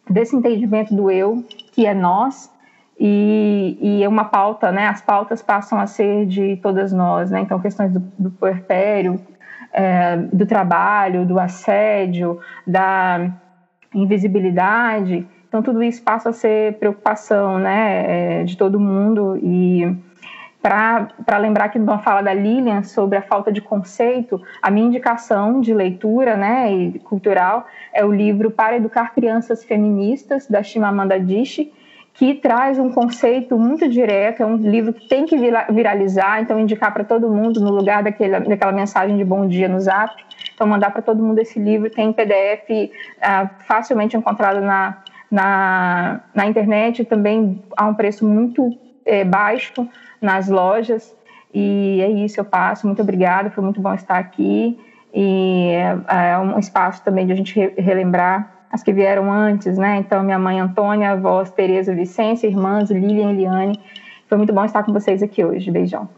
desse 0.08 0.36
entendimento 0.36 0.94
do 0.94 1.10
eu, 1.10 1.42
que 1.72 1.86
é 1.86 1.94
nós, 1.94 2.50
e, 2.98 3.78
e 3.80 4.02
é 4.02 4.08
uma 4.08 4.24
pauta, 4.24 4.72
né? 4.72 4.88
As 4.88 5.00
pautas 5.00 5.40
passam 5.40 5.78
a 5.78 5.86
ser 5.86 6.26
de 6.26 6.56
todas 6.56 6.92
nós, 6.92 7.30
né? 7.30 7.40
Então, 7.40 7.60
questões 7.60 7.92
do, 7.92 8.00
do 8.18 8.30
puerpério, 8.30 9.20
é, 9.72 10.16
do 10.16 10.44
trabalho, 10.44 11.24
do 11.24 11.38
assédio, 11.38 12.40
da 12.66 13.30
invisibilidade. 13.94 15.26
Então, 15.46 15.62
tudo 15.62 15.82
isso 15.82 16.02
passa 16.02 16.30
a 16.30 16.32
ser 16.32 16.74
preocupação, 16.78 17.58
né? 17.58 18.40
É, 18.40 18.44
de 18.44 18.56
todo 18.56 18.80
mundo 18.80 19.38
e 19.40 19.96
Para 20.60 21.38
lembrar 21.38 21.68
que 21.68 21.78
numa 21.78 22.00
fala 22.00 22.20
da 22.20 22.34
Lilian 22.34 22.82
sobre 22.82 23.16
a 23.16 23.22
falta 23.22 23.52
de 23.52 23.60
conceito, 23.60 24.42
a 24.60 24.72
minha 24.72 24.88
indicação 24.88 25.60
de 25.60 25.72
leitura 25.72 26.36
né, 26.36 26.72
e 26.72 26.98
cultural 26.98 27.64
é 27.92 28.04
o 28.04 28.12
livro 28.12 28.50
Para 28.50 28.76
Educar 28.76 29.14
Crianças 29.14 29.62
Feministas, 29.62 30.48
da 30.48 30.64
Chimamanda 30.64 31.14
Adichie, 31.14 31.72
que 32.18 32.34
traz 32.34 32.80
um 32.80 32.90
conceito 32.90 33.56
muito 33.56 33.88
direto, 33.88 34.42
é 34.42 34.46
um 34.46 34.56
livro 34.56 34.92
que 34.92 35.06
tem 35.06 35.24
que 35.24 35.36
viralizar, 35.38 36.40
então 36.40 36.58
indicar 36.58 36.92
para 36.92 37.04
todo 37.04 37.30
mundo 37.30 37.60
no 37.60 37.70
lugar 37.70 38.02
daquele, 38.02 38.40
daquela 38.40 38.72
mensagem 38.72 39.16
de 39.16 39.24
bom 39.24 39.46
dia 39.46 39.68
no 39.68 39.78
Zap. 39.78 40.12
Então 40.52 40.66
mandar 40.66 40.90
para 40.90 41.00
todo 41.00 41.22
mundo 41.22 41.38
esse 41.38 41.60
livro, 41.60 41.88
tem 41.88 42.12
PDF 42.12 42.90
ah, 43.22 43.48
facilmente 43.68 44.16
encontrado 44.16 44.60
na, 44.60 44.98
na, 45.30 46.20
na 46.34 46.46
internet, 46.46 47.04
também 47.04 47.62
a 47.76 47.86
um 47.86 47.94
preço 47.94 48.26
muito 48.26 48.76
é, 49.06 49.24
baixo 49.24 49.88
nas 50.20 50.48
lojas. 50.48 51.14
E 51.54 52.00
é 52.02 52.10
isso, 52.10 52.40
eu 52.40 52.44
passo. 52.44 52.84
Muito 52.84 53.00
obrigada, 53.00 53.48
foi 53.48 53.62
muito 53.62 53.80
bom 53.80 53.94
estar 53.94 54.18
aqui. 54.18 54.76
E 55.14 55.70
é, 55.70 56.32
é 56.32 56.38
um 56.38 56.58
espaço 56.58 57.00
também 57.04 57.26
de 57.26 57.32
a 57.32 57.36
gente 57.36 57.56
relembrar 57.78 58.57
as 58.70 58.82
que 58.82 58.92
vieram 58.92 59.32
antes, 59.32 59.78
né? 59.78 59.96
Então, 59.96 60.22
minha 60.22 60.38
mãe 60.38 60.60
Antônia, 60.60 61.12
avós 61.12 61.50
Tereza 61.50 61.94
Vicência, 61.94 62.46
irmãs 62.46 62.90
Lilian 62.90 63.30
e 63.30 63.34
Eliane. 63.34 63.80
Foi 64.28 64.36
muito 64.36 64.52
bom 64.52 64.64
estar 64.64 64.82
com 64.82 64.92
vocês 64.92 65.22
aqui 65.22 65.44
hoje. 65.44 65.70
Beijão. 65.70 66.08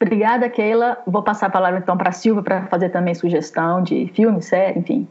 Obrigada, 0.00 0.48
Keila. 0.48 0.98
Vou 1.06 1.22
passar 1.22 1.46
a 1.46 1.50
palavra 1.50 1.78
então 1.78 1.96
para 1.96 2.08
a 2.08 2.12
Silva 2.12 2.42
para 2.42 2.66
fazer 2.66 2.90
também 2.90 3.14
sugestão 3.14 3.82
de 3.82 4.08
filme, 4.08 4.42
série, 4.42 4.80
enfim. 4.80 5.08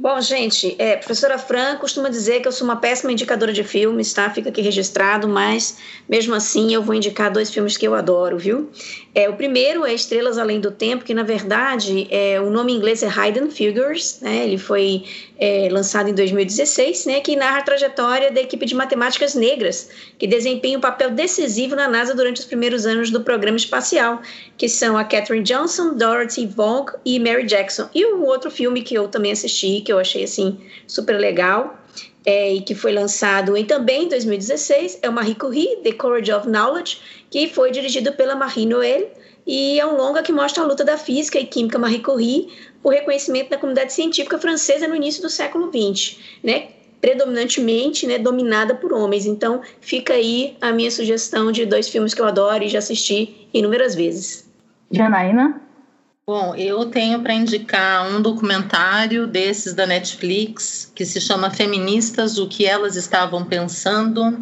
Bom, 0.00 0.20
gente, 0.20 0.76
é, 0.78 0.94
professora 0.94 1.36
Fran 1.38 1.76
costuma 1.76 2.08
dizer 2.08 2.40
que 2.40 2.46
eu 2.46 2.52
sou 2.52 2.64
uma 2.64 2.76
péssima 2.76 3.10
indicadora 3.10 3.52
de 3.52 3.64
filmes, 3.64 4.12
tá? 4.12 4.30
Fica 4.30 4.48
aqui 4.48 4.60
registrado, 4.60 5.26
mas 5.26 5.76
mesmo 6.08 6.36
assim 6.36 6.72
eu 6.72 6.80
vou 6.80 6.94
indicar 6.94 7.32
dois 7.32 7.50
filmes 7.50 7.76
que 7.76 7.84
eu 7.84 7.96
adoro, 7.96 8.38
viu? 8.38 8.70
É, 9.12 9.28
o 9.28 9.34
primeiro 9.34 9.84
é 9.84 9.92
Estrelas 9.92 10.38
Além 10.38 10.60
do 10.60 10.70
Tempo, 10.70 11.04
que 11.04 11.12
na 11.12 11.24
verdade 11.24 12.06
é, 12.12 12.40
o 12.40 12.48
nome 12.48 12.72
em 12.72 12.76
inglês 12.76 13.02
é 13.02 13.08
Hidden 13.08 13.50
Figures, 13.50 14.20
né? 14.20 14.44
Ele 14.44 14.56
foi 14.56 15.02
é, 15.36 15.68
lançado 15.68 16.08
em 16.08 16.14
2016, 16.14 17.06
né? 17.06 17.20
Que 17.20 17.34
narra 17.34 17.58
a 17.58 17.62
trajetória 17.62 18.30
da 18.30 18.40
equipe 18.40 18.64
de 18.64 18.76
matemáticas 18.76 19.34
negras 19.34 19.90
que 20.16 20.28
desempenha 20.28 20.78
um 20.78 20.80
papel 20.80 21.10
decisivo 21.10 21.74
na 21.74 21.88
NASA 21.88 22.14
durante 22.14 22.38
os 22.38 22.44
primeiros 22.44 22.86
anos 22.86 23.10
do 23.10 23.22
programa 23.22 23.56
espacial, 23.56 24.22
que 24.56 24.68
são 24.68 24.96
a 24.96 25.02
Catherine 25.02 25.42
Johnson, 25.42 25.94
Dorothy 25.94 26.46
Vaughan 26.46 26.92
e 27.04 27.18
Mary 27.18 27.44
Jackson. 27.44 27.88
E 27.92 28.06
um 28.06 28.24
outro 28.24 28.52
filme 28.52 28.82
que 28.82 28.94
eu 28.94 29.08
também 29.08 29.32
assisti, 29.32 29.80
que 29.88 29.92
eu 29.92 29.98
achei 29.98 30.22
assim 30.22 30.58
super 30.86 31.18
legal, 31.18 31.82
é, 32.26 32.52
e 32.52 32.60
que 32.60 32.74
foi 32.74 32.92
lançado 32.92 33.56
em, 33.56 33.64
também 33.64 34.04
em 34.04 34.08
2016, 34.10 34.98
é 35.00 35.08
o 35.08 35.12
Marie 35.14 35.34
Curie, 35.34 35.78
The 35.82 35.92
Courage 35.92 36.30
of 36.30 36.46
Knowledge, 36.46 37.00
que 37.30 37.48
foi 37.48 37.70
dirigido 37.70 38.12
pela 38.12 38.36
Marie 38.36 38.66
Noël, 38.66 39.10
e 39.46 39.80
é 39.80 39.86
um 39.86 39.96
longa 39.96 40.22
que 40.22 40.30
mostra 40.30 40.62
a 40.62 40.66
luta 40.66 40.84
da 40.84 40.98
física 40.98 41.38
e 41.38 41.46
química 41.46 41.78
Marie 41.78 42.00
Curie 42.00 42.48
por 42.82 42.92
reconhecimento 42.92 43.48
da 43.48 43.56
comunidade 43.56 43.94
científica 43.94 44.38
francesa 44.38 44.86
no 44.86 44.94
início 44.94 45.22
do 45.22 45.30
século 45.30 45.72
XX, 45.72 46.18
né? 46.44 46.68
predominantemente 47.00 48.06
né, 48.06 48.18
dominada 48.18 48.74
por 48.74 48.92
homens. 48.92 49.24
Então, 49.24 49.62
fica 49.80 50.12
aí 50.12 50.54
a 50.60 50.70
minha 50.70 50.90
sugestão 50.90 51.50
de 51.50 51.64
dois 51.64 51.88
filmes 51.88 52.12
que 52.12 52.20
eu 52.20 52.26
adoro 52.26 52.62
e 52.62 52.68
já 52.68 52.80
assisti 52.80 53.48
inúmeras 53.54 53.94
vezes. 53.94 54.50
Janaína? 54.90 55.62
Bom, 56.28 56.54
eu 56.54 56.84
tenho 56.84 57.22
para 57.22 57.32
indicar 57.32 58.06
um 58.06 58.20
documentário 58.20 59.26
desses 59.26 59.72
da 59.72 59.86
Netflix 59.86 60.92
que 60.94 61.06
se 61.06 61.22
chama 61.22 61.48
Feministas: 61.48 62.36
O 62.36 62.46
que 62.46 62.66
elas 62.66 62.96
estavam 62.96 63.46
pensando, 63.46 64.38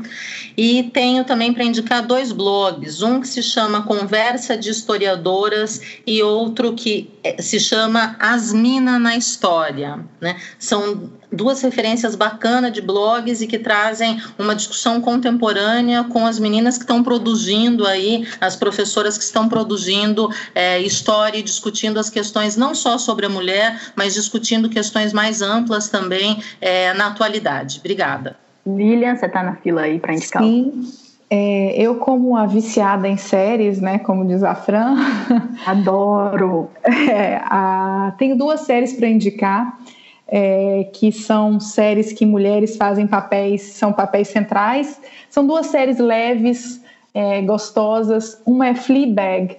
e 0.56 0.82
tenho 0.92 1.22
também 1.22 1.54
para 1.54 1.62
indicar 1.62 2.04
dois 2.04 2.32
blogs, 2.32 3.02
um 3.02 3.20
que 3.20 3.28
se 3.28 3.40
chama 3.40 3.84
Conversa 3.84 4.56
de 4.56 4.68
Historiadoras 4.68 5.80
e 6.04 6.20
outro 6.24 6.74
que 6.74 7.08
eh, 7.22 7.40
se 7.40 7.60
chama 7.60 8.16
Asmina 8.18 8.98
na 8.98 9.16
História. 9.16 10.04
Né? 10.20 10.40
São 10.58 11.08
duas 11.30 11.62
referências 11.62 12.14
bacanas 12.14 12.72
de 12.72 12.80
blogs 12.80 13.40
e 13.40 13.46
que 13.46 13.58
trazem 13.58 14.20
uma 14.38 14.54
discussão 14.54 15.00
contemporânea 15.00 16.04
com 16.04 16.26
as 16.26 16.38
meninas 16.38 16.76
que 16.76 16.84
estão 16.84 17.02
produzindo 17.02 17.86
aí, 17.86 18.26
as 18.40 18.56
professoras 18.56 19.18
que 19.18 19.24
estão 19.24 19.48
produzindo 19.48 20.30
é, 20.54 20.80
história 20.80 21.38
e 21.38 21.42
discutindo 21.42 21.98
as 21.98 22.10
questões 22.10 22.56
não 22.56 22.74
só 22.74 22.98
sobre 22.98 23.26
a 23.26 23.28
mulher, 23.28 23.78
mas 23.94 24.14
discutindo 24.14 24.68
questões 24.68 25.12
mais 25.12 25.42
amplas 25.42 25.88
também 25.88 26.38
é, 26.60 26.92
na 26.94 27.08
atualidade. 27.08 27.78
Obrigada. 27.80 28.36
Lilian, 28.66 29.14
você 29.14 29.26
está 29.26 29.42
na 29.42 29.56
fila 29.56 29.82
aí 29.82 29.98
para 29.98 30.14
indicar? 30.14 30.42
Sim. 30.42 30.90
É, 31.28 31.74
eu, 31.76 31.96
como 31.96 32.36
a 32.36 32.46
viciada 32.46 33.08
em 33.08 33.16
séries, 33.16 33.80
né, 33.80 33.98
como 33.98 34.24
diz 34.24 34.44
a 34.44 34.54
Fran, 34.54 34.96
adoro. 35.66 36.70
É, 37.08 37.40
a, 37.44 38.14
tenho 38.18 38.36
duas 38.36 38.60
séries 38.60 38.92
para 38.92 39.08
indicar 39.08 39.76
é, 40.28 40.88
que 40.92 41.12
são 41.12 41.60
séries 41.60 42.12
que 42.12 42.26
mulheres 42.26 42.76
fazem 42.76 43.06
papéis, 43.06 43.62
são 43.62 43.92
papéis 43.92 44.28
centrais. 44.28 45.00
São 45.30 45.46
duas 45.46 45.66
séries 45.66 45.98
leves, 45.98 46.82
é, 47.14 47.40
gostosas. 47.42 48.40
Uma 48.44 48.68
é 48.68 48.74
Fleabag, 48.74 49.56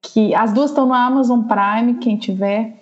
que 0.00 0.34
as 0.34 0.52
duas 0.52 0.70
estão 0.70 0.86
no 0.86 0.94
Amazon 0.94 1.42
Prime, 1.42 1.94
quem 1.94 2.16
tiver, 2.16 2.72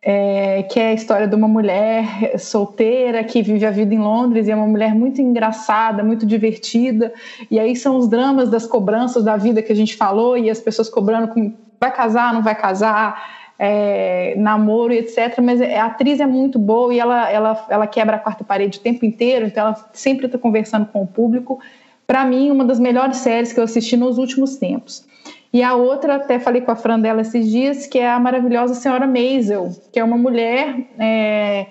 é, 0.00 0.62
que 0.64 0.78
é 0.78 0.90
a 0.90 0.92
história 0.92 1.26
de 1.26 1.34
uma 1.34 1.48
mulher 1.48 2.38
solteira 2.38 3.24
que 3.24 3.42
vive 3.42 3.66
a 3.66 3.70
vida 3.70 3.92
em 3.92 3.98
Londres 3.98 4.46
e 4.46 4.50
é 4.52 4.54
uma 4.54 4.66
mulher 4.66 4.94
muito 4.94 5.20
engraçada, 5.20 6.04
muito 6.04 6.24
divertida. 6.24 7.12
E 7.50 7.58
aí 7.58 7.74
são 7.74 7.96
os 7.96 8.08
dramas 8.08 8.48
das 8.48 8.64
cobranças 8.64 9.24
da 9.24 9.36
vida 9.36 9.60
que 9.60 9.72
a 9.72 9.76
gente 9.76 9.96
falou 9.96 10.38
e 10.38 10.48
as 10.48 10.60
pessoas 10.60 10.88
cobrando 10.88 11.28
com 11.28 11.52
vai 11.80 11.92
casar, 11.92 12.34
não 12.34 12.42
vai 12.42 12.56
casar 12.56 13.38
é, 13.58 14.34
namoro 14.36 14.92
etc. 14.92 15.40
Mas 15.42 15.60
a 15.60 15.86
atriz 15.86 16.20
é 16.20 16.26
muito 16.26 16.58
boa 16.58 16.94
e 16.94 17.00
ela, 17.00 17.30
ela, 17.30 17.66
ela 17.68 17.86
quebra 17.86 18.16
a 18.16 18.18
quarta 18.18 18.44
parede 18.44 18.78
o 18.78 18.80
tempo 18.80 19.04
inteiro, 19.04 19.46
então 19.46 19.66
ela 19.66 19.90
sempre 19.92 20.26
está 20.26 20.38
conversando 20.38 20.86
com 20.86 21.02
o 21.02 21.06
público. 21.06 21.58
Para 22.06 22.24
mim, 22.24 22.50
uma 22.50 22.64
das 22.64 22.78
melhores 22.78 23.18
séries 23.18 23.52
que 23.52 23.60
eu 23.60 23.64
assisti 23.64 23.96
nos 23.96 24.16
últimos 24.16 24.56
tempos. 24.56 25.06
E 25.52 25.62
a 25.62 25.74
outra, 25.74 26.16
até 26.16 26.38
falei 26.38 26.60
com 26.60 26.70
a 26.70 26.76
Fran 26.76 27.00
dela 27.00 27.22
esses 27.22 27.50
dias, 27.50 27.86
que 27.86 27.98
é 27.98 28.10
a 28.10 28.20
maravilhosa 28.20 28.74
Senhora 28.74 29.06
Maisel, 29.06 29.70
que 29.92 29.98
é 29.98 30.04
uma 30.04 30.16
mulher. 30.16 30.74
É, 30.98 31.66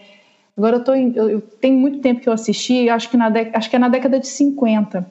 agora 0.57 0.77
eu, 0.77 0.83
tô 0.83 0.95
eu, 0.95 1.29
eu 1.29 1.41
tenho 1.41 1.77
muito 1.77 1.99
tempo 1.99 2.21
que 2.21 2.29
eu 2.29 2.33
assisti, 2.33 2.89
acho 2.89 3.09
que, 3.09 3.17
na, 3.17 3.31
acho 3.53 3.69
que 3.69 3.75
é 3.75 3.79
na 3.79 3.89
década 3.89 4.19
de 4.19 4.27
50, 4.27 5.07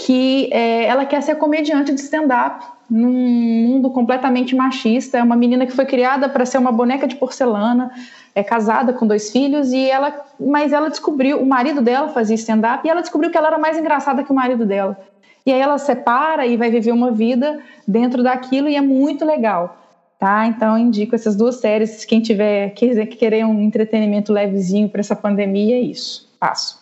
que 0.00 0.48
é, 0.50 0.86
ela 0.86 1.04
quer 1.04 1.22
ser 1.22 1.36
comediante 1.36 1.92
de 1.92 2.00
stand-up 2.00 2.64
num 2.88 3.12
mundo 3.12 3.90
completamente 3.90 4.56
machista. 4.56 5.18
É 5.18 5.22
uma 5.22 5.36
menina 5.36 5.66
que 5.66 5.72
foi 5.72 5.84
criada 5.84 6.26
para 6.26 6.46
ser 6.46 6.56
uma 6.56 6.72
boneca 6.72 7.06
de 7.06 7.16
porcelana, 7.16 7.90
é 8.34 8.42
casada 8.42 8.94
com 8.94 9.06
dois 9.06 9.30
filhos 9.30 9.72
e 9.72 9.90
ela, 9.90 10.24
mas 10.40 10.72
ela 10.72 10.88
descobriu, 10.88 11.42
o 11.42 11.46
marido 11.46 11.82
dela 11.82 12.08
fazia 12.08 12.34
stand-up 12.34 12.86
e 12.86 12.90
ela 12.90 13.02
descobriu 13.02 13.30
que 13.30 13.36
ela 13.36 13.48
era 13.48 13.58
mais 13.58 13.76
engraçada 13.76 14.24
que 14.24 14.32
o 14.32 14.34
marido 14.34 14.64
dela. 14.64 14.98
E 15.44 15.52
aí 15.52 15.60
ela 15.60 15.76
separa 15.76 16.46
e 16.46 16.56
vai 16.56 16.70
viver 16.70 16.92
uma 16.92 17.10
vida 17.10 17.60
dentro 17.86 18.22
daquilo 18.22 18.68
e 18.68 18.76
é 18.76 18.80
muito 18.80 19.24
legal. 19.24 19.76
Tá? 20.18 20.46
Então 20.46 20.78
indico 20.78 21.14
essas 21.14 21.36
duas 21.36 21.56
séries, 21.56 22.06
quem 22.06 22.22
tiver 22.22 22.70
quiser 22.70 23.06
querer 23.06 23.44
um 23.44 23.60
entretenimento 23.60 24.32
levezinho 24.32 24.88
para 24.88 25.00
essa 25.00 25.16
pandemia, 25.16 25.76
é 25.76 25.80
isso. 25.80 26.30
Passo. 26.38 26.79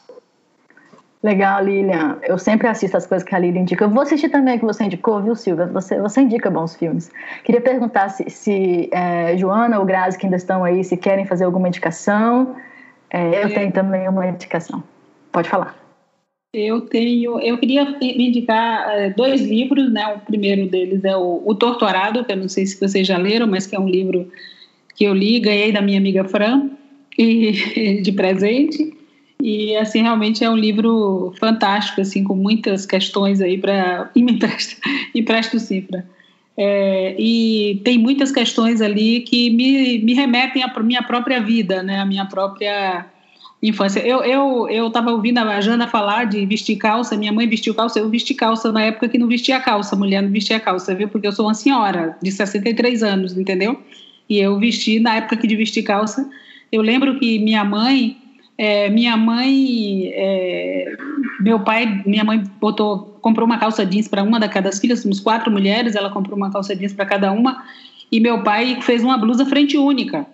Legal, 1.22 1.64
Lilian. 1.64 2.18
Eu 2.22 2.38
sempre 2.38 2.68
assisto 2.68 2.96
as 2.96 3.06
coisas 3.06 3.26
que 3.26 3.34
a 3.34 3.38
Lilian 3.38 3.62
indica. 3.62 3.84
Eu 3.84 3.90
vou 3.90 4.02
assistir 4.02 4.28
também 4.28 4.56
o 4.56 4.60
que 4.60 4.64
você 4.64 4.84
indicou, 4.84 5.20
viu, 5.20 5.34
Silvia? 5.34 5.66
Você, 5.66 6.00
você 6.00 6.20
indica 6.20 6.48
bons 6.48 6.76
filmes. 6.76 7.10
Queria 7.44 7.60
perguntar 7.60 8.08
se, 8.10 8.30
se 8.30 8.88
é, 8.92 9.36
Joana 9.36 9.80
ou 9.80 9.84
Grazi, 9.84 10.16
que 10.16 10.26
ainda 10.26 10.36
estão 10.36 10.62
aí, 10.62 10.84
se 10.84 10.96
querem 10.96 11.26
fazer 11.26 11.44
alguma 11.44 11.66
indicação. 11.66 12.54
É, 13.10 13.44
eu 13.44 13.52
tenho 13.52 13.72
também 13.72 14.08
uma 14.08 14.28
indicação. 14.28 14.82
Pode 15.32 15.48
falar. 15.48 15.76
Eu 16.54 16.82
tenho, 16.82 17.38
eu 17.40 17.58
queria 17.58 17.84
me 17.84 18.28
indicar 18.28 18.88
é, 18.90 19.10
dois 19.10 19.40
livros, 19.42 19.92
né? 19.92 20.06
O 20.14 20.20
primeiro 20.20 20.66
deles 20.68 21.04
é 21.04 21.16
o, 21.16 21.42
o 21.44 21.54
Torturado, 21.54 22.24
que 22.24 22.32
eu 22.32 22.36
não 22.36 22.48
sei 22.48 22.64
se 22.64 22.80
vocês 22.80 23.06
já 23.06 23.18
leram, 23.18 23.46
mas 23.46 23.66
que 23.66 23.76
é 23.76 23.80
um 23.80 23.88
livro 23.88 24.30
que 24.94 25.04
eu 25.04 25.14
li, 25.14 25.40
ganhei 25.40 25.72
da 25.72 25.82
minha 25.82 25.98
amiga 25.98 26.24
Fran 26.24 26.70
e 27.18 28.00
de 28.02 28.12
presente. 28.12 28.97
E 29.42 29.76
assim 29.76 30.02
realmente 30.02 30.42
é 30.42 30.50
um 30.50 30.56
livro 30.56 31.32
fantástico, 31.38 32.00
assim 32.00 32.24
com 32.24 32.34
muitas 32.34 32.84
questões 32.84 33.40
aí 33.40 33.56
para 33.56 34.10
e 34.14 34.22
me 34.22 34.32
empresta, 34.32 34.76
empresta 35.14 35.56
o 35.56 35.60
Cifra. 35.60 36.04
É, 36.60 37.14
e 37.16 37.80
tem 37.84 37.96
muitas 37.98 38.32
questões 38.32 38.80
ali 38.80 39.20
que 39.20 39.48
me, 39.50 39.98
me 40.00 40.12
remetem 40.12 40.64
à 40.64 40.82
minha 40.82 41.02
própria 41.04 41.40
vida, 41.40 41.84
né, 41.84 42.00
à 42.00 42.04
minha 42.04 42.26
própria 42.26 43.06
infância. 43.62 44.00
Eu 44.00 44.24
eu 44.24 44.68
eu 44.68 44.88
estava 44.88 45.12
ouvindo 45.12 45.38
a 45.38 45.60
Jana 45.60 45.86
falar 45.86 46.24
de 46.24 46.44
vestir 46.46 46.76
calça. 46.76 47.16
Minha 47.16 47.32
mãe 47.32 47.48
vestiu 47.48 47.74
calça. 47.74 48.00
Eu 48.00 48.08
vesti 48.08 48.34
calça 48.34 48.72
na 48.72 48.82
época 48.82 49.08
que 49.08 49.18
não 49.18 49.28
vestia 49.28 49.60
calça. 49.60 49.94
Mulher 49.96 50.22
não 50.22 50.30
vestia 50.30 50.58
calça, 50.58 50.94
viu? 50.94 51.08
Porque 51.08 51.26
eu 51.26 51.32
sou 51.32 51.46
uma 51.46 51.54
senhora 51.54 52.16
de 52.22 52.30
63 52.32 53.02
anos, 53.02 53.36
entendeu? 53.36 53.80
E 54.28 54.38
eu 54.38 54.58
vesti 54.58 55.00
na 55.00 55.16
época 55.16 55.36
que 55.36 55.46
de 55.46 55.56
vestir 55.56 55.82
calça. 55.82 56.28
Eu 56.70 56.82
lembro 56.82 57.18
que 57.18 57.38
minha 57.38 57.64
mãe 57.64 58.16
é, 58.58 58.90
minha 58.90 59.16
mãe 59.16 60.10
é, 60.12 60.96
meu 61.40 61.60
pai, 61.60 62.02
minha 62.04 62.24
mãe 62.24 62.42
botou, 62.60 63.16
comprou 63.20 63.46
uma 63.46 63.58
calça 63.58 63.86
jeans 63.86 64.08
para 64.08 64.22
uma 64.24 64.40
da 64.40 64.48
cada 64.48 64.72
filhas, 64.72 65.00
somos 65.00 65.20
quatro 65.20 65.50
mulheres, 65.50 65.94
ela 65.94 66.10
comprou 66.10 66.36
uma 66.36 66.50
calça 66.50 66.74
jeans 66.74 66.92
para 66.92 67.06
cada 67.06 67.30
uma, 67.30 67.64
e 68.10 68.18
meu 68.18 68.42
pai 68.42 68.80
fez 68.82 69.04
uma 69.04 69.16
blusa 69.16 69.46
frente 69.46 69.78
única. 69.78 70.26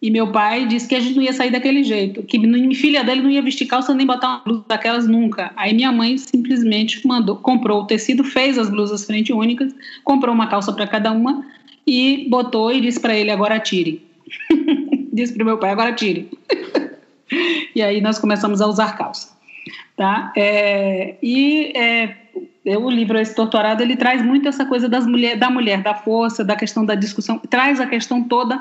E 0.00 0.10
meu 0.10 0.32
pai 0.32 0.66
disse 0.66 0.88
que 0.88 0.96
a 0.96 1.00
gente 1.00 1.14
não 1.14 1.22
ia 1.22 1.32
sair 1.32 1.50
daquele 1.50 1.82
jeito, 1.84 2.22
que 2.24 2.38
minha 2.38 2.74
filha 2.74 3.04
dele 3.04 3.22
não 3.22 3.30
ia 3.30 3.42
vestir 3.42 3.66
calça 3.66 3.94
nem 3.94 4.06
botar 4.06 4.28
uma 4.28 4.38
blusa 4.44 4.64
daquelas 4.68 5.06
nunca. 5.06 5.52
Aí 5.56 5.72
minha 5.72 5.92
mãe 5.92 6.16
simplesmente 6.18 7.04
mandou, 7.06 7.36
comprou 7.36 7.82
o 7.82 7.86
tecido, 7.86 8.24
fez 8.24 8.58
as 8.58 8.68
blusas 8.68 9.04
frente 9.04 9.32
únicas, 9.32 9.72
comprou 10.04 10.34
uma 10.34 10.48
calça 10.48 10.72
para 10.72 10.86
cada 10.86 11.12
uma 11.12 11.44
e 11.86 12.26
botou 12.28 12.72
e 12.72 12.80
disse 12.80 13.00
para 13.00 13.16
ele 13.16 13.30
agora 13.30 13.60
tire. 13.60 14.02
disse 15.12 15.34
para 15.34 15.44
meu 15.44 15.58
pai 15.58 15.70
agora 15.70 15.92
tire. 15.92 16.28
e 17.74 17.82
aí 17.82 18.00
nós 18.00 18.18
começamos 18.18 18.60
a 18.60 18.66
usar 18.66 18.96
calça, 18.96 19.36
tá? 19.96 20.32
É, 20.36 21.16
e 21.22 21.72
é, 21.76 22.16
o 22.76 22.90
livro 22.90 23.18
esse 23.18 23.34
torturado 23.34 23.82
ele 23.82 23.96
traz 23.96 24.22
muito 24.22 24.48
essa 24.48 24.64
coisa 24.64 24.88
das 24.88 25.06
mulher, 25.06 25.36
da 25.36 25.50
mulher, 25.50 25.82
da 25.82 25.94
força, 25.94 26.44
da 26.44 26.56
questão 26.56 26.84
da 26.84 26.94
discussão, 26.94 27.38
traz 27.38 27.80
a 27.80 27.86
questão 27.86 28.22
toda 28.22 28.60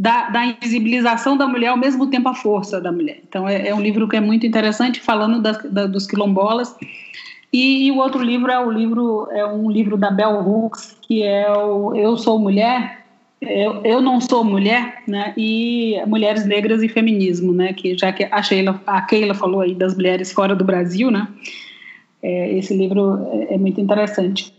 da, 0.00 0.30
da, 0.30 0.46
invisibilização 0.46 1.36
da 1.36 1.46
mulher, 1.46 1.68
ao 1.68 1.76
mesmo 1.76 2.06
tempo 2.06 2.26
a 2.30 2.34
força 2.34 2.80
da 2.80 2.90
mulher. 2.90 3.20
Então, 3.28 3.46
é, 3.46 3.68
é 3.68 3.74
um 3.74 3.80
livro 3.82 4.08
que 4.08 4.16
é 4.16 4.20
muito 4.20 4.46
interessante, 4.46 4.98
falando 4.98 5.42
das, 5.42 5.62
da, 5.64 5.86
dos 5.86 6.06
quilombolas. 6.06 6.74
E, 7.52 7.86
e, 7.86 7.90
o 7.90 7.98
outro 7.98 8.22
livro 8.22 8.50
é 8.50 8.58
o 8.58 8.70
livro 8.70 9.28
é 9.30 9.44
um 9.44 9.70
livro 9.70 9.98
da 9.98 10.10
Bell 10.10 10.40
Hooks, 10.40 10.96
que 11.02 11.22
é 11.22 11.52
o 11.52 11.94
Eu 11.94 12.16
Sou 12.16 12.38
Mulher, 12.38 12.99
eu, 13.40 13.82
eu 13.84 14.00
não 14.02 14.20
sou 14.20 14.44
mulher, 14.44 15.02
né? 15.06 15.32
E 15.36 15.96
mulheres 16.06 16.44
negras 16.44 16.82
e 16.82 16.88
feminismo, 16.88 17.52
né? 17.52 17.72
Que 17.72 17.96
já 17.96 18.12
que 18.12 18.24
a 18.30 18.42
Sheila, 18.42 18.80
a 18.86 19.00
Keila 19.02 19.34
falou 19.34 19.62
aí 19.62 19.74
das 19.74 19.94
mulheres 19.94 20.30
fora 20.32 20.54
do 20.54 20.64
Brasil, 20.64 21.10
né? 21.10 21.26
É, 22.22 22.52
esse 22.58 22.76
livro 22.76 23.26
é, 23.32 23.54
é 23.54 23.58
muito 23.58 23.80
interessante. 23.80 24.54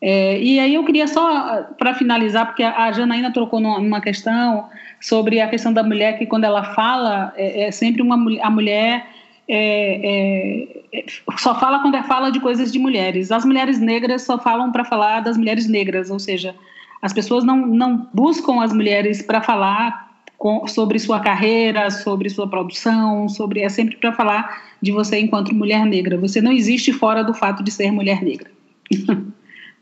É, 0.00 0.40
e 0.40 0.58
aí 0.58 0.74
eu 0.74 0.84
queria 0.84 1.06
só, 1.06 1.62
para 1.78 1.94
finalizar, 1.94 2.46
porque 2.46 2.62
a 2.62 2.90
Janaína 2.90 3.32
trocou 3.32 3.60
numa 3.60 4.00
questão 4.00 4.68
sobre 5.00 5.40
a 5.40 5.48
questão 5.48 5.72
da 5.72 5.82
mulher, 5.82 6.18
que 6.18 6.26
quando 6.26 6.44
ela 6.44 6.74
fala, 6.74 7.32
é, 7.36 7.64
é 7.64 7.70
sempre 7.70 8.02
uma 8.02 8.16
a 8.42 8.50
mulher 8.50 9.06
é, 9.48 10.68
é, 10.92 11.04
só 11.36 11.58
fala 11.58 11.80
quando 11.80 11.96
é 11.96 12.02
fala 12.02 12.30
de 12.30 12.40
coisas 12.40 12.72
de 12.72 12.78
mulheres. 12.78 13.30
As 13.30 13.44
mulheres 13.44 13.78
negras 13.78 14.22
só 14.22 14.38
falam 14.38 14.72
para 14.72 14.84
falar 14.84 15.20
das 15.20 15.36
mulheres 15.36 15.68
negras, 15.68 16.10
ou 16.10 16.18
seja, 16.18 16.54
as 17.02 17.12
pessoas 17.12 17.42
não, 17.42 17.66
não 17.66 18.08
buscam 18.14 18.62
as 18.62 18.72
mulheres 18.72 19.20
para 19.20 19.42
falar 19.42 20.22
com, 20.38 20.66
sobre 20.68 21.00
sua 21.00 21.18
carreira, 21.18 21.90
sobre 21.90 22.30
sua 22.30 22.48
produção, 22.48 23.28
sobre 23.28 23.60
é 23.60 23.68
sempre 23.68 23.96
para 23.96 24.12
falar 24.12 24.62
de 24.80 24.92
você 24.92 25.18
enquanto 25.18 25.54
mulher 25.54 25.84
negra. 25.84 26.16
Você 26.18 26.40
não 26.40 26.52
existe 26.52 26.92
fora 26.92 27.24
do 27.24 27.34
fato 27.34 27.62
de 27.62 27.72
ser 27.72 27.90
mulher 27.90 28.22
negra. 28.22 28.50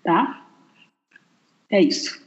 tá? 0.02 0.42
É 1.68 1.80
isso. 1.80 2.22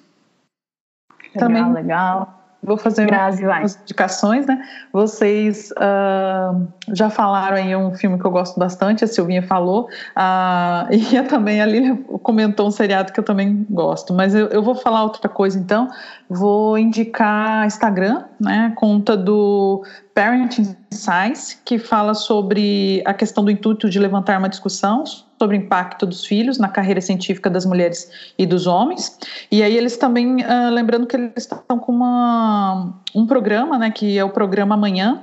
Legal, 1.34 1.40
Também 1.40 1.74
legal. 1.74 2.43
Vou 2.64 2.78
fazer 2.78 3.06
Grazi, 3.06 3.46
umas 3.46 3.78
indicações, 3.82 4.46
né? 4.46 4.62
Vocês 4.92 5.72
uh, 5.72 6.68
já 6.94 7.10
falaram 7.10 7.58
aí 7.58 7.76
um 7.76 7.94
filme 7.94 8.18
que 8.18 8.26
eu 8.26 8.32
gosto 8.32 8.58
bastante, 8.60 9.04
a 9.04 9.08
Silvinha 9.08 9.44
falou, 9.44 9.90
uh, 10.16 10.88
e 10.94 11.22
também 11.24 11.62
a 11.62 11.66
Lília 11.66 11.98
comentou 12.22 12.68
um 12.68 12.72
seriado 12.72 13.12
que 13.12 13.20
eu 13.20 13.24
também 13.24 13.66
gosto, 13.70 14.14
mas 14.14 14.34
eu, 14.34 14.48
eu 14.48 14.64
vou 14.64 14.76
falar 14.76 15.04
outra 15.04 15.28
coisa 15.28 15.60
então. 15.60 15.90
Vou 16.30 16.78
indicar 16.78 17.66
Instagram, 17.68 18.24
né? 18.40 18.72
Conta 18.76 19.16
do 19.18 19.84
Parenting 20.16 20.76
Science, 20.92 21.58
que 21.66 21.78
fala 21.78 22.14
sobre 22.14 23.04
a 23.06 23.14
questão 23.14 23.44
do 23.44 23.52
intuito 23.52 23.90
de 23.90 24.00
levantar 24.00 24.40
uma 24.40 24.50
discussão 24.50 25.04
sobre 25.44 25.58
o 25.58 25.60
impacto 25.60 26.06
dos 26.06 26.26
filhos 26.26 26.58
na 26.58 26.70
carreira 26.70 27.02
científica 27.02 27.50
das 27.50 27.66
mulheres 27.66 28.10
e 28.38 28.46
dos 28.46 28.66
homens. 28.66 29.20
E 29.52 29.62
aí 29.62 29.76
eles 29.76 29.98
também, 29.98 30.38
uh, 30.38 30.72
lembrando 30.72 31.06
que 31.06 31.18
eles 31.18 31.34
estão 31.36 31.78
com 31.78 31.92
uma, 31.92 32.94
um 33.14 33.28
programa, 33.28 33.78
né, 33.78 33.92
que 33.92 34.18
é 34.18 34.24
o 34.24 34.30
programa 34.30 34.76
Amanhã, 34.76 35.22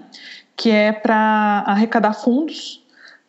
que 0.55 0.71
é 0.71 0.93
para 0.93 1.65
arrecadar 1.67 2.13
fundos 2.13 2.85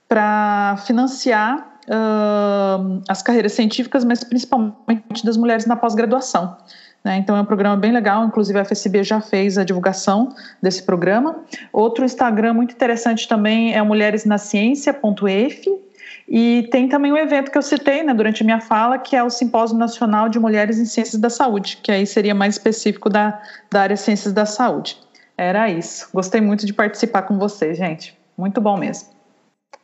para 0.05 0.76
financiar 0.85 1.80
uh, 1.88 3.01
as 3.07 3.22
carreiras 3.22 3.53
científicas, 3.53 4.03
mas 4.03 4.22
principalmente 4.22 5.23
das 5.23 5.38
mulheres 5.38 5.65
na 5.65 5.77
pós-graduação. 5.77 6.57
Né? 7.05 7.19
Então 7.19 7.38
é 7.38 7.41
um 7.41 7.45
programa 7.45 7.77
bem 7.77 7.93
legal, 7.93 8.26
inclusive 8.26 8.59
a 8.59 8.65
FSB 8.65 9.05
já 9.05 9.22
fez 9.22 9.57
a 9.57 9.63
divulgação 9.63 10.35
desse 10.61 10.84
programa. 10.84 11.38
Outro 11.72 12.03
Instagram 12.03 12.55
muito 12.55 12.73
interessante 12.73 13.30
também 13.30 13.73
é 13.73 13.81
mulheresnaciência.ef, 13.81 15.90
e 16.33 16.69
tem 16.71 16.87
também 16.87 17.11
um 17.11 17.17
evento 17.17 17.51
que 17.51 17.57
eu 17.57 17.61
citei 17.61 18.03
né, 18.03 18.13
durante 18.13 18.41
a 18.41 18.45
minha 18.45 18.61
fala, 18.61 18.97
que 18.97 19.17
é 19.17 19.21
o 19.21 19.29
Simpósio 19.29 19.77
Nacional 19.77 20.29
de 20.29 20.39
Mulheres 20.39 20.79
em 20.79 20.85
Ciências 20.85 21.19
da 21.19 21.29
Saúde, 21.29 21.77
que 21.83 21.91
aí 21.91 22.07
seria 22.07 22.33
mais 22.33 22.55
específico 22.55 23.09
da, 23.09 23.37
da 23.69 23.81
área 23.81 23.97
Ciências 23.97 24.31
da 24.31 24.45
Saúde. 24.45 24.97
Era 25.37 25.69
isso. 25.69 26.07
Gostei 26.13 26.39
muito 26.39 26.65
de 26.65 26.71
participar 26.73 27.23
com 27.23 27.37
vocês, 27.37 27.77
gente. 27.77 28.17
Muito 28.37 28.61
bom 28.61 28.77
mesmo. 28.77 29.09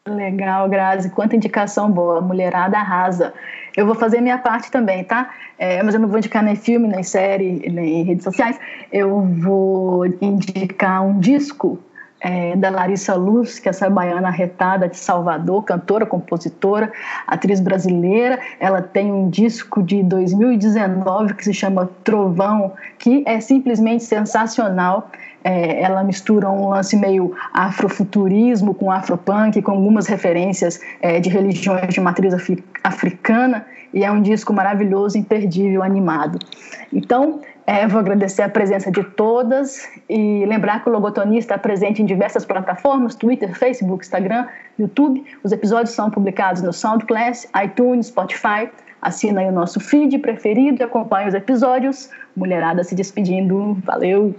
Legal, 0.07 0.69
Grazi. 0.69 1.09
Quanta 1.09 1.35
indicação 1.35 1.91
boa. 1.91 2.21
Mulherada 2.21 2.77
arrasa. 2.77 3.33
Eu 3.75 3.85
vou 3.85 3.95
fazer 3.95 4.21
minha 4.21 4.37
parte 4.37 4.71
também, 4.71 5.03
tá? 5.03 5.29
É, 5.59 5.83
mas 5.83 5.95
eu 5.95 5.99
não 5.99 6.07
vou 6.07 6.17
indicar 6.17 6.41
nem 6.41 6.55
filme, 6.55 6.87
nem 6.87 7.03
série, 7.03 7.69
nem 7.69 8.03
redes 8.03 8.23
sociais. 8.23 8.57
Eu 8.89 9.19
vou 9.19 10.05
indicar 10.21 11.03
um 11.03 11.19
disco 11.19 11.77
é, 12.19 12.55
da 12.55 12.69
Larissa 12.69 13.15
Luz, 13.15 13.59
que 13.59 13.67
é 13.67 13.71
essa 13.71 13.89
baiana 13.89 14.29
retada 14.29 14.87
de 14.87 14.97
Salvador, 14.97 15.63
cantora, 15.63 16.05
compositora, 16.05 16.91
atriz 17.27 17.59
brasileira. 17.59 18.39
Ela 18.59 18.81
tem 18.81 19.11
um 19.11 19.29
disco 19.29 19.83
de 19.83 20.01
2019 20.03 21.35
que 21.35 21.43
se 21.43 21.53
chama 21.53 21.89
Trovão, 22.03 22.73
que 22.97 23.23
é 23.25 23.39
simplesmente 23.39 24.03
sensacional. 24.03 25.11
É, 25.43 25.81
ela 25.81 26.03
mistura 26.03 26.49
um 26.49 26.69
lance 26.69 26.95
meio 26.97 27.33
afrofuturismo 27.53 28.73
com 28.73 28.91
afropunk, 28.91 29.61
com 29.61 29.71
algumas 29.71 30.07
referências 30.07 30.81
é, 31.01 31.19
de 31.19 31.29
religiões 31.29 31.93
de 31.93 32.01
matriz 32.01 32.33
africana, 32.83 33.65
e 33.93 34.03
é 34.03 34.11
um 34.11 34.21
disco 34.21 34.51
maravilhoso, 34.51 35.17
imperdível, 35.17 35.81
animado. 35.81 36.39
Então, 36.91 37.39
é, 37.67 37.85
vou 37.85 37.99
agradecer 37.99 38.43
a 38.43 38.47
presença 38.49 38.89
de 38.89 39.03
todas 39.03 39.89
e 40.09 40.45
lembrar 40.45 40.81
que 40.81 40.89
o 40.89 40.91
Logotonia 40.93 41.37
está 41.37 41.57
presente 41.57 42.01
em 42.01 42.05
diversas 42.05 42.45
plataformas, 42.45 43.13
Twitter, 43.13 43.53
Facebook, 43.53 44.05
Instagram, 44.05 44.47
YouTube. 44.79 45.25
Os 45.43 45.51
episódios 45.51 45.93
são 45.93 46.09
publicados 46.09 46.61
no 46.61 46.71
SoundCloud, 46.71 47.39
iTunes, 47.61 48.07
Spotify. 48.07 48.69
Assina 49.01 49.41
aí 49.41 49.47
o 49.47 49.51
nosso 49.51 49.81
feed 49.81 50.17
preferido 50.19 50.81
e 50.81 50.83
acompanhe 50.83 51.27
os 51.27 51.33
episódios. 51.33 52.09
Mulherada 52.37 52.85
se 52.85 52.95
despedindo. 52.95 53.77
Valeu! 53.83 54.33